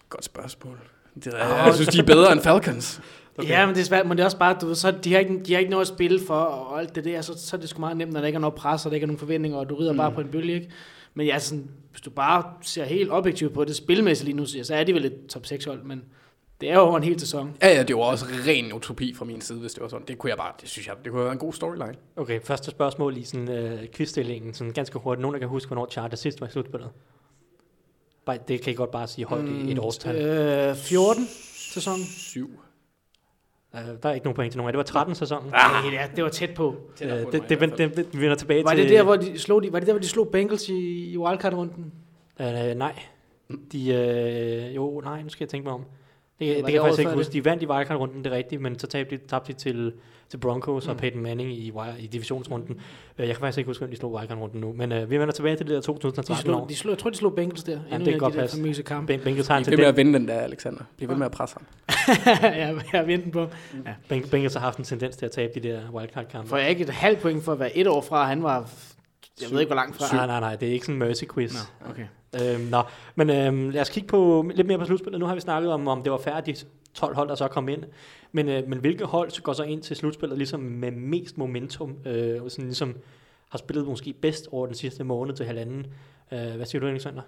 Godt 0.08 0.24
spørgsmål. 0.24 0.78
Det 1.14 1.26
er, 1.26 1.64
jeg 1.64 1.74
synes, 1.74 1.88
de 1.88 1.98
er 1.98 2.06
bedre 2.06 2.32
end 2.32 2.40
Falcons. 2.40 3.00
Okay. 3.38 3.48
Ja, 3.48 3.66
men 3.66 3.74
det 3.74 3.80
er 3.80 3.84
svært, 3.84 4.06
men 4.06 4.16
det 4.16 4.22
er 4.22 4.24
også 4.24 4.38
bare, 4.38 4.56
du 4.60 4.74
så 4.74 4.90
de 4.90 5.12
har, 5.12 5.18
ikke, 5.18 5.40
de 5.46 5.52
har 5.52 5.58
ikke 5.58 5.70
noget 5.70 5.84
at 5.84 5.88
spille 5.88 6.20
for, 6.26 6.34
og 6.34 6.80
alt 6.80 6.94
det 6.94 7.04
der, 7.04 7.22
så, 7.22 7.38
så 7.38 7.56
er 7.56 7.60
det 7.60 7.68
sgu 7.68 7.80
meget 7.80 7.96
nemt, 7.96 8.12
når 8.12 8.20
der 8.20 8.26
ikke 8.26 8.36
er 8.36 8.40
noget 8.40 8.54
pres, 8.54 8.86
og 8.86 8.90
der 8.90 8.94
ikke 8.94 9.04
er 9.04 9.06
nogen 9.06 9.18
forventninger, 9.18 9.58
og 9.58 9.68
du 9.68 9.74
rider 9.74 9.92
mm. 9.92 9.98
bare 9.98 10.12
på 10.12 10.20
en 10.20 10.28
bølge, 10.28 10.54
ikke? 10.54 10.70
Men 11.14 11.26
ja, 11.26 11.38
sådan, 11.38 11.70
hvis 11.90 12.00
du 12.00 12.10
bare 12.10 12.44
ser 12.62 12.84
helt 12.84 13.10
objektivt 13.10 13.54
på 13.54 13.64
det 13.64 13.76
spilmæssigt 13.76 14.24
lige 14.24 14.36
nu, 14.36 14.46
så 14.46 14.74
er 14.74 14.84
de 14.84 14.94
vel 14.94 15.04
et 15.04 15.26
top 15.28 15.46
6 15.46 15.64
hold, 15.64 15.82
men 15.82 16.02
det 16.60 16.70
er 16.70 16.74
jo 16.74 16.80
over 16.80 16.96
en 16.96 17.04
hel 17.04 17.20
sæson. 17.20 17.56
Ja, 17.62 17.68
ja, 17.68 17.82
det 17.82 17.96
var 17.96 18.02
også 18.02 18.26
ren 18.46 18.72
utopi 18.72 19.14
fra 19.14 19.24
min 19.24 19.40
side, 19.40 19.58
hvis 19.58 19.72
det 19.72 19.82
var 19.82 19.88
sådan. 19.88 20.06
Det 20.08 20.18
kunne 20.18 20.30
jeg 20.30 20.36
bare, 20.36 20.52
det 20.60 20.68
synes 20.68 20.86
jeg, 20.86 20.94
det 21.04 21.12
kunne 21.12 21.24
være 21.24 21.32
en 21.32 21.38
god 21.38 21.52
storyline. 21.52 21.94
Okay, 22.16 22.40
første 22.44 22.70
spørgsmål 22.70 23.16
i 23.16 23.24
sådan 23.24 23.50
øh, 23.50 23.88
quizstillingen, 23.94 24.54
sådan 24.54 24.72
ganske 24.72 24.98
hurtigt. 24.98 25.22
Nogen, 25.22 25.34
der 25.34 25.38
kan 25.38 25.48
huske, 25.48 25.68
hvornår 25.68 25.88
Charter 25.90 26.16
sidst 26.16 26.40
var 26.40 26.46
i 26.46 26.50
slutspillet? 26.50 26.90
Bare, 28.24 28.38
det 28.48 28.62
kan 28.62 28.72
I 28.72 28.76
godt 28.76 28.90
bare 28.90 29.06
sige 29.06 29.24
højt 29.24 29.44
mm, 29.44 29.68
i 29.68 29.72
et 29.72 29.78
årstal. 29.78 30.16
Øh, 30.16 30.76
14 30.76 31.28
sæson? 31.54 31.98
7 31.98 32.60
der 33.72 34.08
er 34.08 34.12
ikke 34.12 34.24
nogen 34.24 34.34
point 34.34 34.52
til 34.52 34.58
nogen 34.58 34.68
af. 34.68 34.72
Det 34.72 34.78
var 34.78 34.82
13 34.82 35.14
sæsonen. 35.14 35.50
Ah. 35.54 35.92
Nej, 35.92 36.06
det, 36.06 36.16
det 36.16 36.24
var 36.24 36.30
tæt 36.30 36.54
på. 36.54 36.76
Øh, 37.02 37.08
det, 37.10 37.32
det, 37.32 37.60
det, 37.60 37.78
det, 37.78 37.96
det, 37.96 38.08
vi 38.12 38.20
vender 38.20 38.36
tilbage 38.36 38.64
Var 38.64 38.70
til... 38.70 38.82
det 38.82 38.90
der, 38.90 39.02
hvor 39.02 39.16
de 39.16 39.38
slog, 39.38 39.62
de, 39.62 39.72
var 39.72 39.78
det 39.78 39.86
der, 39.86 39.92
hvor 39.92 40.00
de 40.00 40.08
slog 40.08 40.28
Bengals 40.28 40.68
i, 40.68 41.10
i 41.12 41.18
wildcard-runden? 41.18 41.92
Øh, 42.40 42.74
nej. 42.76 43.02
De, 43.72 43.94
øh, 43.94 44.76
jo, 44.76 45.00
nej, 45.04 45.22
nu 45.22 45.28
skal 45.28 45.44
jeg 45.44 45.48
tænke 45.48 45.64
mig 45.64 45.74
om. 45.74 45.80
Det, 45.80 45.88
det, 46.38 46.48
det 46.48 46.56
det 46.56 46.64
kan 46.64 46.74
jeg 46.74 46.82
faktisk 46.82 47.00
ikke 47.00 47.12
huske. 47.12 47.32
De 47.32 47.44
vandt 47.44 47.62
i 47.62 47.66
wildcard-runden, 47.66 48.24
det 48.24 48.32
er 48.32 48.36
rigtigt, 48.36 48.62
men 48.62 48.78
så 48.78 48.86
tabte 48.86 49.16
de, 49.16 49.26
tabte 49.28 49.52
de 49.52 49.58
til, 49.58 49.92
til 50.30 50.36
Broncos 50.38 50.86
mm. 50.86 50.90
og 50.90 50.96
Peyton 50.96 51.22
Manning 51.22 51.52
i, 51.52 51.72
i 51.98 52.06
divisionsrunden. 52.06 52.80
Øh, 53.18 53.26
jeg 53.28 53.36
kan 53.36 53.40
faktisk 53.40 53.58
ikke 53.58 53.68
huske, 53.68 53.80
hvem 53.80 53.90
de 53.90 53.96
slog 53.96 54.12
wildcard-runden 54.12 54.60
nu, 54.60 54.72
men 54.72 54.92
øh, 54.92 55.10
vi 55.10 55.18
vender 55.18 55.32
tilbage 55.34 55.56
til 55.56 55.66
det 55.66 55.72
der 55.74 55.80
De 55.80 55.86
2013 55.86 56.50
år. 56.50 56.56
slog, 56.58 56.68
de 56.68 56.76
slog, 56.76 56.90
jeg 56.90 56.98
tror, 56.98 57.10
de 57.10 57.16
slog 57.16 57.34
Bengals 57.34 57.62
der. 57.64 57.72
Endnu 57.72 57.98
det 57.98 58.04
kan 58.04 58.14
af 58.14 58.18
godt 58.20 58.34
de 58.34 58.38
passe. 58.38 58.82
kampe. 58.82 59.14
Ben- 59.14 59.18
Bengals 59.24 59.46
har 59.46 59.58
en 59.58 59.64
Bliv 59.64 59.78
ved 59.78 59.84
med 59.84 59.86
tendens, 59.86 59.98
at 59.98 60.06
vinde 60.06 60.18
den 60.18 60.28
der, 60.28 60.34
Alexander. 60.40 60.82
Bliv 60.96 61.08
ved 61.08 61.16
med 61.16 61.26
at 61.26 61.32
presse 61.32 61.56
ham. 61.56 61.66
ja, 62.42 62.74
jeg 62.92 63.06
venter 63.06 63.24
den 63.24 63.32
på. 63.32 63.40
Ja. 63.86 63.92
Ben- 64.16 64.30
Bengals 64.30 64.54
har 64.54 64.60
haft 64.60 64.78
en 64.78 64.84
tendens 64.84 65.16
til 65.16 65.26
at 65.26 65.32
tabe 65.32 65.52
de 65.54 65.68
der 65.68 65.80
wildcard-kampe. 65.92 66.48
Får 66.48 66.56
jeg 66.56 66.70
ikke 66.70 66.82
et 66.82 66.90
halvt 66.90 67.20
point 67.20 67.44
for 67.44 67.52
at 67.52 67.58
være 67.58 67.76
et 67.76 67.86
år 67.86 68.00
fra, 68.00 68.26
han 68.26 68.42
var... 68.42 68.70
Jeg 69.42 69.50
ved 69.50 69.60
ikke, 69.60 69.68
hvor 69.68 69.76
langt 69.76 69.96
fra. 69.96 70.16
Nej, 70.16 70.26
nej, 70.26 70.40
nej, 70.40 70.56
det 70.56 70.68
er 70.68 70.72
ikke 70.72 70.86
sådan 70.86 71.02
en 71.02 71.08
mercy 71.08 71.24
quiz. 71.34 71.52
Nå, 71.84 71.90
okay. 71.90 72.04
Øhm, 72.54 72.60
nå, 72.60 72.82
men 73.14 73.30
øhm, 73.30 73.70
lad 73.70 73.80
os 73.80 73.88
kigge 73.90 74.08
på 74.08 74.50
lidt 74.54 74.66
mere 74.66 74.78
på 74.78 74.84
slutspillet. 74.84 75.20
Nu 75.20 75.26
har 75.26 75.34
vi 75.34 75.40
snakket 75.40 75.72
om, 75.72 75.88
om 75.88 76.02
det 76.02 76.12
var 76.12 76.18
færdigt 76.18 76.66
12 76.94 77.14
hold, 77.14 77.28
der 77.28 77.34
så 77.34 77.48
kom 77.48 77.68
ind. 77.68 77.82
Men, 78.32 78.48
øh, 78.48 78.68
men 78.68 78.78
hvilke 78.78 79.04
hold 79.04 79.30
så 79.30 79.42
går 79.42 79.52
så 79.52 79.62
ind 79.62 79.82
til 79.82 79.96
slutspillet 79.96 80.38
ligesom 80.38 80.60
med 80.60 80.90
mest 80.90 81.38
momentum, 81.38 81.96
øh, 82.06 82.42
og 82.42 82.50
sådan 82.50 82.64
ligesom 82.64 82.96
har 83.48 83.58
spillet 83.58 83.86
måske 83.86 84.12
bedst 84.12 84.48
over 84.52 84.66
den 84.66 84.74
sidste 84.74 85.04
måned 85.04 85.34
til 85.34 85.46
halvanden? 85.46 85.86
Øh, 86.32 86.54
hvad 86.56 86.66
siger 86.66 86.80
du, 86.80 86.86
Alexander? 86.86 87.22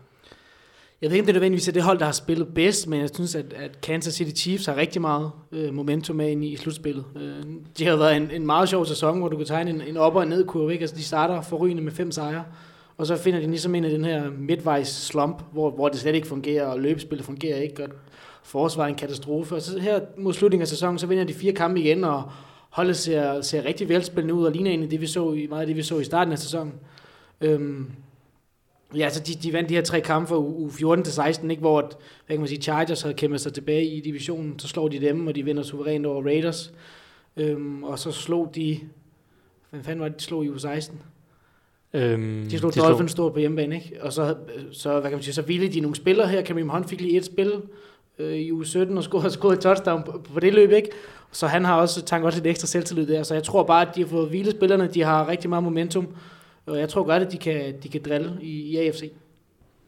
Jeg 1.02 1.10
ved 1.10 1.16
ikke, 1.16 1.22
om 1.22 1.26
det 1.26 1.32
er 1.32 1.34
nødvendigvis 1.34 1.68
er 1.68 1.72
det 1.72 1.82
hold, 1.82 1.98
der 1.98 2.04
har 2.04 2.12
spillet 2.12 2.54
bedst, 2.54 2.86
men 2.86 3.00
jeg 3.00 3.10
synes, 3.14 3.34
at, 3.34 3.52
at 3.52 3.80
Kansas 3.80 4.14
City 4.14 4.42
Chiefs 4.42 4.66
har 4.66 4.76
rigtig 4.76 5.00
meget 5.00 5.30
øh, 5.52 5.74
momentum 5.74 6.16
med 6.16 6.30
ind 6.30 6.44
i 6.44 6.56
slutspillet. 6.56 7.04
Øh, 7.16 7.44
det 7.78 7.86
har 7.86 7.96
været 7.96 8.16
en, 8.16 8.30
en 8.30 8.46
meget 8.46 8.68
sjov 8.68 8.86
sæson, 8.86 9.18
hvor 9.18 9.28
du 9.28 9.36
kan 9.36 9.46
tegne 9.46 9.70
en, 9.70 9.80
en 9.80 9.96
op- 9.96 10.16
og 10.16 10.26
nedkurve. 10.26 10.72
Ikke? 10.72 10.82
Altså, 10.82 10.96
de 10.96 11.02
starter 11.02 11.40
forrygende 11.40 11.82
med 11.82 11.92
fem 11.92 12.10
sejre, 12.10 12.44
og 12.96 13.06
så 13.06 13.16
finder 13.16 13.40
de 13.40 13.46
ligesom 13.46 13.74
ind 13.74 13.86
i 13.86 13.92
den 13.92 14.04
her 14.04 14.30
midtvejs 14.30 14.88
slump, 14.88 15.42
hvor, 15.52 15.70
hvor 15.70 15.88
det 15.88 16.00
slet 16.00 16.14
ikke 16.14 16.26
fungerer, 16.26 16.66
og 16.66 16.80
løbespillet 16.80 17.26
fungerer 17.26 17.56
ikke, 17.56 17.74
godt 17.74 17.90
forsvar 18.42 18.86
en 18.86 18.94
katastrofe. 18.94 19.54
Og 19.54 19.62
så 19.62 19.78
her 19.78 20.00
mod 20.16 20.32
slutningen 20.32 20.62
af 20.62 20.68
sæsonen, 20.68 20.98
så 20.98 21.06
vinder 21.06 21.24
de 21.24 21.34
fire 21.34 21.52
kampe 21.52 21.80
igen, 21.80 22.04
og 22.04 22.22
holdet 22.70 22.96
ser, 22.96 23.40
ser 23.40 23.64
rigtig 23.64 23.88
velspillende 23.88 24.34
ud, 24.34 24.44
og 24.44 24.52
ligner 24.52 24.70
egentlig 24.70 24.90
det, 24.90 25.00
vi 25.00 25.06
så 25.06 25.32
i, 25.32 25.46
meget 25.46 25.60
af 25.60 25.66
det, 25.66 25.76
vi 25.76 25.82
så 25.82 25.98
i 25.98 26.04
starten 26.04 26.32
af 26.32 26.38
sæsonen. 26.38 26.74
Øhm, 27.40 27.90
Ja, 28.96 29.04
altså 29.04 29.20
de, 29.20 29.34
de 29.34 29.52
vandt 29.52 29.68
de 29.68 29.74
her 29.74 29.82
tre 29.82 30.00
kampe 30.00 30.28
fra 30.28 30.36
u 30.38 30.70
14 30.70 31.04
til 31.04 31.14
16, 31.14 31.50
ikke, 31.50 31.60
hvor 31.60 31.78
at, 31.78 31.84
hvad 32.26 32.36
kan 32.36 32.40
man 32.40 32.48
sige, 32.48 32.62
Chargers 32.62 33.02
havde 33.02 33.14
kæmpet 33.14 33.40
sig 33.40 33.52
tilbage 33.52 33.84
i 33.86 34.00
divisionen, 34.00 34.58
så 34.58 34.68
slår 34.68 34.88
de 34.88 35.00
dem, 35.00 35.26
og 35.26 35.34
de 35.34 35.44
vinder 35.44 35.62
suverænt 35.62 36.06
over 36.06 36.24
Raiders. 36.24 36.72
Øhm, 37.36 37.84
og 37.84 37.98
så 37.98 38.12
slog 38.12 38.52
de, 38.54 38.80
hvad 39.70 39.82
fanden 39.82 40.00
var 40.00 40.08
det, 40.08 40.18
de 40.18 40.24
slog 40.24 40.44
i 40.44 40.48
u 40.48 40.58
16? 40.58 41.00
Øhm, 41.92 42.46
De 42.50 42.58
slog 42.58 42.74
Dolphins 42.74 43.12
stort 43.12 43.32
på 43.32 43.38
hjemmebane, 43.38 43.74
ikke? 43.74 43.96
Og 44.00 44.12
så, 44.12 44.36
så, 44.72 44.92
hvad 44.92 45.02
kan 45.02 45.12
man 45.12 45.22
sige, 45.22 45.34
så 45.34 45.42
ville 45.42 45.68
de 45.68 45.80
nogle 45.80 45.96
spillere 45.96 46.28
her. 46.28 46.42
Kareem 46.42 46.68
Hunt 46.68 46.90
fik 46.90 47.00
lige 47.00 47.16
et 47.16 47.24
spil 47.24 47.52
øh, 48.18 48.34
i 48.34 48.52
uge 48.52 48.66
17 48.66 48.96
og 48.96 49.04
scorede, 49.04 49.30
scorede 49.38 49.56
et 49.56 49.60
touchdown 49.60 50.02
på, 50.02 50.20
på, 50.34 50.40
det 50.40 50.54
løb, 50.54 50.70
ikke? 50.70 50.88
Så 51.32 51.46
han 51.46 51.64
har 51.64 51.80
også 51.80 52.02
tanket 52.02 52.26
også 52.26 52.38
lidt 52.38 52.46
ekstra 52.46 52.66
selvtillid 52.66 53.06
der. 53.06 53.22
Så 53.22 53.34
jeg 53.34 53.42
tror 53.42 53.62
bare, 53.62 53.88
at 53.88 53.94
de 53.94 54.00
har 54.00 54.08
fået 54.08 54.28
hvile 54.28 54.50
spillerne. 54.50 54.86
De 54.94 55.02
har 55.02 55.28
rigtig 55.28 55.50
meget 55.50 55.64
momentum. 55.64 56.08
Og 56.66 56.78
jeg 56.78 56.88
tror 56.88 57.02
godt, 57.02 57.22
at 57.22 57.32
de 57.32 57.38
kan, 57.38 57.74
de 57.82 57.88
kan 57.88 58.02
drille 58.04 58.38
i, 58.40 58.50
i 58.50 58.76
AFC. 58.76 59.12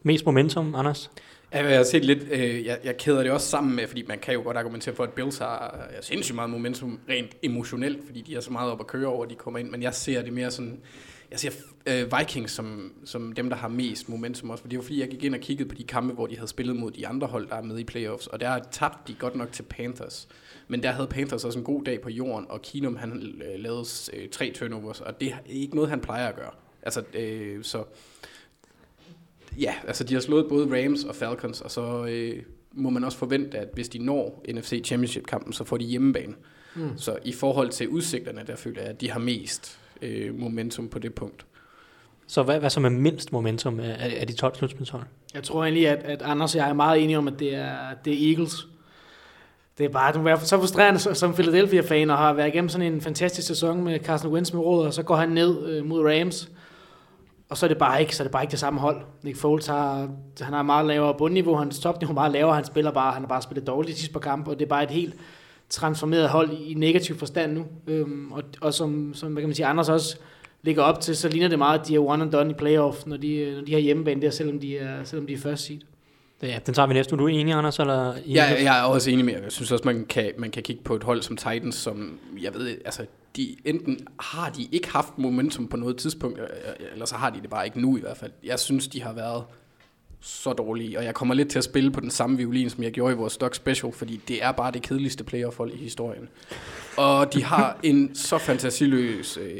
Mest 0.03 0.25
momentum, 0.25 0.75
Anders? 0.75 1.11
Ja, 1.53 1.67
jeg 1.67 1.77
har 1.77 1.83
set 1.83 2.05
lidt, 2.05 2.19
øh, 2.31 2.65
jeg, 2.65 2.79
jeg 2.83 2.97
kæder 2.97 3.23
det 3.23 3.31
også 3.31 3.47
sammen 3.47 3.75
med, 3.75 3.87
fordi 3.87 4.03
man 4.07 4.19
kan 4.19 4.33
jo 4.33 4.41
godt 4.41 4.57
argumentere 4.57 4.95
for, 4.95 5.03
at 5.03 5.09
Bills 5.09 5.37
har 5.37 5.87
ja, 5.95 6.01
sindssygt 6.01 6.35
meget 6.35 6.49
momentum 6.49 6.99
rent 7.09 7.31
emotionelt, 7.43 8.05
fordi 8.05 8.21
de 8.21 8.35
er 8.35 8.39
så 8.39 8.51
meget 8.51 8.71
op 8.71 8.79
at 8.79 8.87
køre 8.87 9.07
over, 9.07 9.23
at 9.23 9.29
de 9.29 9.35
kommer 9.35 9.59
ind, 9.59 9.69
men 9.69 9.83
jeg 9.83 9.93
ser 9.93 10.21
det 10.21 10.33
mere 10.33 10.51
sådan, 10.51 10.79
jeg 11.31 11.39
ser 11.39 11.51
øh, 11.85 12.11
Vikings 12.19 12.51
som, 12.51 12.93
som 13.05 13.31
dem, 13.31 13.49
der 13.49 13.55
har 13.55 13.67
mest 13.67 14.09
momentum 14.09 14.49
også, 14.49 14.61
for 14.61 14.67
det 14.67 14.75
er 14.75 14.77
jo 14.77 14.83
fordi, 14.83 14.99
jeg 14.99 15.09
gik 15.09 15.23
ind 15.23 15.35
og 15.35 15.41
kiggede 15.41 15.69
på 15.69 15.75
de 15.75 15.83
kampe, 15.83 16.13
hvor 16.13 16.27
de 16.27 16.35
havde 16.35 16.47
spillet 16.47 16.75
mod 16.75 16.91
de 16.91 17.07
andre 17.07 17.27
hold, 17.27 17.49
der 17.49 17.55
er 17.55 17.61
med 17.61 17.79
i 17.79 17.83
playoffs, 17.83 18.27
og 18.27 18.39
der 18.39 18.59
tabte 18.71 19.13
de 19.13 19.17
godt 19.19 19.35
nok 19.35 19.51
til 19.51 19.63
Panthers, 19.63 20.27
men 20.67 20.83
der 20.83 20.91
havde 20.91 21.07
Panthers 21.07 21.45
også 21.45 21.59
en 21.59 21.65
god 21.65 21.83
dag 21.83 22.01
på 22.01 22.09
jorden, 22.09 22.45
og 22.49 22.61
Keenum 22.61 22.95
han 22.95 23.33
øh, 23.45 23.59
lavede 23.59 23.85
øh, 24.13 24.29
tre 24.29 24.51
turnovers, 24.55 25.01
og 25.01 25.21
det 25.21 25.27
er 25.31 25.37
ikke 25.45 25.75
noget, 25.75 25.89
han 25.89 25.99
plejer 25.99 26.27
at 26.27 26.35
gøre. 26.35 26.51
Altså, 26.81 27.03
øh, 27.13 27.63
så 27.63 27.83
Ja, 29.59 29.75
altså 29.87 30.03
de 30.03 30.13
har 30.13 30.21
slået 30.21 30.45
både 30.49 30.83
Rams 30.83 31.03
og 31.03 31.15
Falcons, 31.15 31.61
og 31.61 31.71
så 31.71 32.05
øh, 32.05 32.43
må 32.71 32.89
man 32.89 33.03
også 33.03 33.17
forvente, 33.17 33.57
at 33.57 33.67
hvis 33.73 33.89
de 33.89 33.99
når 33.99 34.45
NFC 34.49 34.81
Championship-kampen, 34.85 35.53
så 35.53 35.63
får 35.63 35.77
de 35.77 35.85
hjemmebane. 35.85 36.33
Mm. 36.75 36.97
Så 36.97 37.17
i 37.25 37.33
forhold 37.33 37.69
til 37.69 37.89
udsigterne, 37.89 38.43
der 38.47 38.55
føler 38.55 38.81
jeg, 38.81 38.89
at 38.89 39.01
de 39.01 39.11
har 39.11 39.19
mest 39.19 39.79
øh, 40.01 40.39
momentum 40.39 40.89
på 40.89 40.99
det 40.99 41.13
punkt. 41.13 41.45
Så 42.27 42.43
hvad, 42.43 42.59
hvad 42.59 42.69
som 42.69 42.85
er 42.85 42.89
mindst 42.89 43.31
momentum 43.31 43.79
af, 43.79 44.17
af 44.19 44.27
de 44.27 44.33
12 44.33 44.55
slutspilshold? 44.55 45.03
Jeg 45.33 45.43
tror 45.43 45.63
egentlig, 45.63 45.87
at, 45.87 46.03
at 46.03 46.21
Anders 46.21 46.55
og 46.55 46.59
jeg 46.61 46.69
er 46.69 46.73
meget 46.73 47.03
enige 47.03 47.17
om, 47.17 47.27
at 47.27 47.39
det 47.39 47.55
er, 47.55 47.75
det 48.05 48.13
er 48.13 48.29
Eagles. 48.31 48.67
Det 49.77 49.85
er 49.85 49.89
bare, 49.89 50.13
det 50.13 50.25
være 50.25 50.39
så 50.39 50.57
frustrerende 50.57 50.99
som- 50.99 51.33
Philadelphia-fan, 51.33 52.09
og 52.09 52.17
har 52.17 52.33
været 52.33 52.47
igennem 52.47 52.69
sådan 52.69 52.93
en 52.93 53.01
fantastisk 53.01 53.47
sæson 53.47 53.83
med 53.83 53.99
Carson 53.99 54.31
Wentz 54.31 54.53
med 54.53 54.61
råd, 54.61 54.85
og 54.85 54.93
så 54.93 55.03
går 55.03 55.15
han 55.15 55.29
ned 55.29 55.67
øh, 55.69 55.85
mod 55.85 56.05
Rams, 56.05 56.49
og 57.49 57.57
så 57.57 57.65
er 57.65 57.67
det 57.67 57.77
bare 57.77 58.01
ikke, 58.01 58.15
så 58.15 58.23
er 58.23 58.25
det 58.25 58.31
bare 58.31 58.43
ikke 58.43 58.51
det 58.51 58.59
samme 58.59 58.79
hold. 58.79 59.01
Nick 59.23 59.37
Foles 59.37 59.67
har, 59.67 60.09
han 60.41 60.53
har 60.53 60.61
meget 60.63 60.85
lavere 60.85 61.13
bundniveau, 61.17 61.55
hans 61.55 61.79
topniveau 61.79 62.11
er 62.11 62.13
meget 62.13 62.31
lavere, 62.31 62.55
han 62.55 62.65
spiller 62.65 62.91
bare, 62.91 63.13
han 63.13 63.21
har 63.21 63.27
bare 63.27 63.41
spillet 63.41 63.67
dårligt 63.67 63.95
de 63.95 63.99
sidste 63.99 64.13
par 64.13 64.19
kampe, 64.19 64.51
og 64.51 64.59
det 64.59 64.65
er 64.65 64.69
bare 64.69 64.83
et 64.83 64.91
helt 64.91 65.13
transformeret 65.69 66.29
hold 66.29 66.51
i, 66.51 66.71
i 66.71 66.73
negativ 66.73 67.17
forstand 67.19 67.53
nu. 67.53 67.65
Øhm, 67.87 68.31
og, 68.31 68.43
og 68.61 68.73
som, 68.73 69.13
som 69.13 69.31
hvad 69.31 69.41
kan 69.41 69.49
man 69.49 69.55
sige, 69.55 69.65
Anders 69.65 69.89
også 69.89 70.17
ligger 70.65 70.83
op 70.83 71.01
til, 71.01 71.15
så 71.15 71.29
ligner 71.29 71.47
det 71.47 71.57
meget, 71.57 71.79
at 71.79 71.87
de 71.87 71.95
er 71.95 71.99
one 71.99 72.23
and 72.23 72.31
done 72.31 72.51
i 72.51 72.53
playoff, 72.53 73.05
når 73.05 73.17
de, 73.17 73.53
når 73.55 73.61
de 73.61 73.73
har 73.73 73.79
hjemmebane 73.79 74.21
der, 74.21 74.29
selvom 74.29 74.59
de 74.59 74.77
er, 74.77 75.03
selvom 75.03 75.27
de 75.27 75.33
er 75.33 75.37
først 75.37 75.65
seed. 75.65 75.79
Ja, 76.41 76.59
den 76.65 76.73
tager 76.73 76.87
vi 76.87 76.93
næste 76.93 77.13
uge. 77.13 77.19
Du 77.19 77.25
er 77.25 77.39
enig, 77.39 77.53
Anders? 77.53 77.79
Eller 77.79 78.13
I 78.25 78.33
Ja, 78.33 78.63
jeg 78.63 78.79
er 78.79 78.83
også 78.83 79.11
enig 79.11 79.25
med. 79.25 79.33
Jeg 79.33 79.51
synes 79.51 79.71
også, 79.71 79.81
man 79.85 80.05
kan, 80.09 80.31
man 80.37 80.51
kan 80.51 80.63
kigge 80.63 80.83
på 80.83 80.95
et 80.95 81.03
hold 81.03 81.21
som 81.21 81.37
Titans, 81.37 81.75
som, 81.75 82.19
jeg 82.41 82.53
ved, 82.53 82.77
altså, 82.85 83.05
de 83.35 83.55
enten 83.65 84.07
har 84.19 84.49
de 84.49 84.67
ikke 84.71 84.89
haft 84.89 85.17
momentum 85.17 85.67
på 85.67 85.77
noget 85.77 85.97
tidspunkt, 85.97 86.39
øh, 86.39 86.47
eller 86.93 87.05
så 87.05 87.15
har 87.15 87.29
de 87.29 87.41
det 87.41 87.49
bare 87.49 87.65
ikke 87.65 87.81
nu 87.81 87.97
i 87.97 87.99
hvert 87.99 88.17
fald. 88.17 88.31
Jeg 88.43 88.59
synes, 88.59 88.87
de 88.87 89.01
har 89.01 89.13
været 89.13 89.43
så 90.27 90.53
dårlige, 90.53 90.97
og 90.99 91.03
jeg 91.05 91.13
kommer 91.13 91.35
lidt 91.35 91.49
til 91.49 91.57
at 91.57 91.63
spille 91.63 91.91
på 91.91 91.99
den 91.99 92.09
samme 92.11 92.37
violin, 92.37 92.69
som 92.69 92.83
jeg 92.83 92.91
gjorde 92.91 93.13
i 93.13 93.17
vores 93.17 93.33
Stock 93.33 93.55
Special, 93.55 93.91
fordi 93.93 94.21
det 94.27 94.43
er 94.43 94.51
bare 94.51 94.71
det 94.71 94.81
kedeligste 94.81 95.23
playoff-hold 95.23 95.71
i 95.73 95.77
historien. 95.77 96.29
Og 96.97 97.33
de 97.33 97.43
har 97.43 97.77
en 97.83 98.15
så 98.15 98.37
fantasiløs 98.37 99.37
øh, 99.37 99.53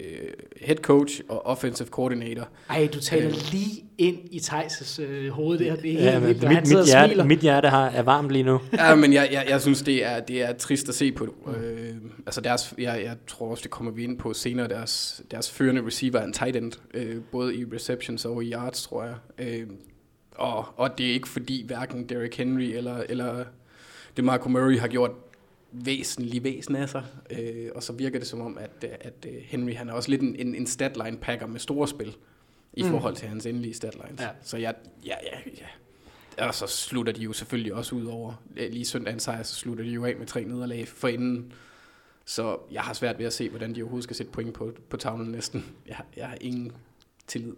head 0.62 0.76
coach 0.78 1.22
og 1.30 1.46
offensive 1.46 1.88
coordinator. 1.88 2.48
Ej, 2.70 2.90
du 2.94 3.00
taler 3.00 3.30
lige 3.52 3.84
ind 3.98 4.18
i 4.32 4.38
Thijs' 4.40 5.02
øh, 5.02 5.30
hoved 5.32 5.60
der. 5.60 5.76
Det 5.76 5.86
er 5.86 5.92
helt 5.92 6.04
Ja, 6.04 6.20
men 6.20 6.28
vildt, 6.28 6.42
mit, 6.50 6.50
mit, 6.68 6.76
og 6.76 6.86
hjerte, 6.86 7.08
smiler. 7.10 7.24
mit 7.24 7.40
hjerte 7.40 7.70
har, 7.70 7.86
er 7.90 8.02
varmt 8.02 8.32
lige 8.32 8.44
nu. 8.44 8.60
Ja, 8.74 8.96
men 8.96 9.14
jeg, 9.14 9.30
jeg, 9.32 9.46
jeg 9.50 9.62
synes, 9.62 9.82
det 9.82 10.06
er, 10.06 10.20
det 10.20 10.42
er 10.42 10.54
trist 10.54 10.90
at 10.90 10.96
se 10.96 11.12
på. 11.12 11.36
Øh, 11.58 11.94
altså 12.26 12.42
deres, 12.42 12.74
jeg, 12.78 13.02
jeg 13.06 13.16
tror 13.28 13.52
også, 13.52 13.62
det 13.64 13.72
kommer 13.72 13.92
vi 13.92 14.04
ind 14.04 14.18
på 14.18 14.34
senere. 14.34 14.68
Deres, 14.68 15.22
deres 15.32 15.52
førende 15.52 15.86
receiver 15.86 16.20
er 16.20 16.24
en 16.26 16.34
tight 16.34 16.56
end, 16.56 16.72
øh, 16.94 17.16
både 17.32 17.56
i 17.56 17.66
receptions 17.74 18.26
og 18.26 18.44
i 18.44 18.52
yards, 18.52 18.84
tror 18.84 19.04
jeg. 19.04 19.16
Øh, 19.40 19.68
og, 20.38 20.66
og 20.80 20.98
det 20.98 21.10
er 21.10 21.14
ikke 21.14 21.28
fordi 21.28 21.66
hverken 21.66 22.10
Derrick 22.10 22.36
Henry 22.36 22.64
eller, 22.64 23.04
eller 23.10 23.46
DeMarco 24.18 24.50
Murray 24.50 24.80
har 24.80 24.88
gjort 24.88 25.12
væsentlig 25.72 26.44
væsen 26.44 26.76
af 26.76 26.90
sig. 26.90 27.04
Øh, 27.32 27.68
og 27.76 27.84
så 27.84 27.94
virker 27.94 28.20
det 28.20 28.28
som 28.28 28.42
om, 28.42 28.58
at, 28.58 28.84
at 29.02 29.26
øh, 29.28 29.34
Henry 29.42 29.74
han 29.74 29.90
er 29.90 29.94
også 29.94 30.10
lidt 30.10 30.22
en, 30.22 30.36
en, 30.36 30.56
en 30.56 30.68
statline 30.68 31.18
packer 31.18 31.48
med 31.48 31.60
store 31.60 31.88
spil 31.88 32.16
i 32.74 32.84
Mm. 32.84 32.90
forhold 32.90 33.16
til 33.16 33.28
hans 33.28 33.46
endelige 33.46 33.74
statlines. 33.74 34.22
Ja. 34.22 34.28
Så 34.42 34.58
jeg, 34.58 34.76
ja, 35.06 35.16
ja, 35.34 35.52
ja. 36.40 36.48
Og 36.48 36.54
så 36.56 36.68
slutter 36.68 37.14
de 37.14 37.22
jo 37.22 37.34
selvfølgelig 37.34 37.74
også 37.74 37.96
ud 37.96 38.06
over, 38.06 38.34
lige 38.56 38.86
søndagens 38.86 39.24
sejr, 39.24 39.44
så 39.44 39.56
slutter 39.56 39.84
de 39.84 39.90
jo 39.90 40.06
af 40.06 40.16
med 40.16 40.26
tre 40.26 40.44
nederlag 40.44 40.88
for 40.88 41.08
inden. 41.08 41.54
Så 42.26 42.58
jeg 42.72 42.82
har 42.82 42.94
svært 42.94 43.20
ved 43.20 43.26
at 43.26 43.34
se, 43.34 43.50
hvordan 43.50 43.76
de 43.76 43.82
overhovedet 43.82 44.04
skal 44.04 44.16
sætte 44.16 44.32
point 44.32 44.54
på, 44.54 44.72
på 44.90 44.98
tavlen 44.98 45.32
næsten. 45.32 45.66
Jeg, 45.88 45.96
har- 45.96 46.06
jeg 46.18 46.28
har 46.28 46.38
ingen 46.42 46.72
tillid 47.28 47.54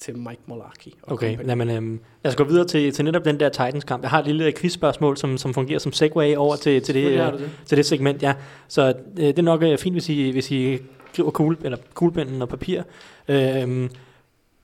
til 0.00 0.18
Mike 0.18 0.40
Mularkey. 0.46 0.90
Okay, 1.02 1.28
company. 1.28 1.48
jamen, 1.48 1.70
øhm, 1.70 2.00
lad 2.24 2.32
os 2.32 2.36
gå 2.36 2.44
videre 2.44 2.66
til, 2.66 2.92
til 2.92 3.04
netop 3.04 3.24
den 3.24 3.40
der 3.40 3.48
Titans-kamp. 3.48 4.02
Jeg 4.02 4.10
har 4.10 4.18
et 4.18 4.26
lille 4.26 4.52
quizspørgsmål, 4.52 5.16
som, 5.16 5.38
som 5.38 5.54
fungerer 5.54 5.78
som 5.78 5.92
segway 5.92 6.36
over 6.36 6.56
til, 6.56 6.82
til, 6.82 6.94
det, 6.94 7.04
øh, 7.04 7.32
det. 7.32 7.50
til 7.66 7.78
det 7.78 7.86
segment, 7.86 8.22
ja. 8.22 8.34
Så 8.68 8.94
øh, 9.18 9.26
det 9.26 9.38
er 9.38 9.42
nok 9.42 9.62
øh, 9.62 9.78
fint, 9.78 9.94
hvis 9.94 10.08
I, 10.08 10.30
hvis 10.30 10.50
I 10.50 10.78
skriver 11.12 11.30
kugle, 11.30 11.56
eller 11.64 11.78
kuglepinden 11.94 12.42
og 12.42 12.48
papir. 12.48 12.82
Øhm, 13.28 13.90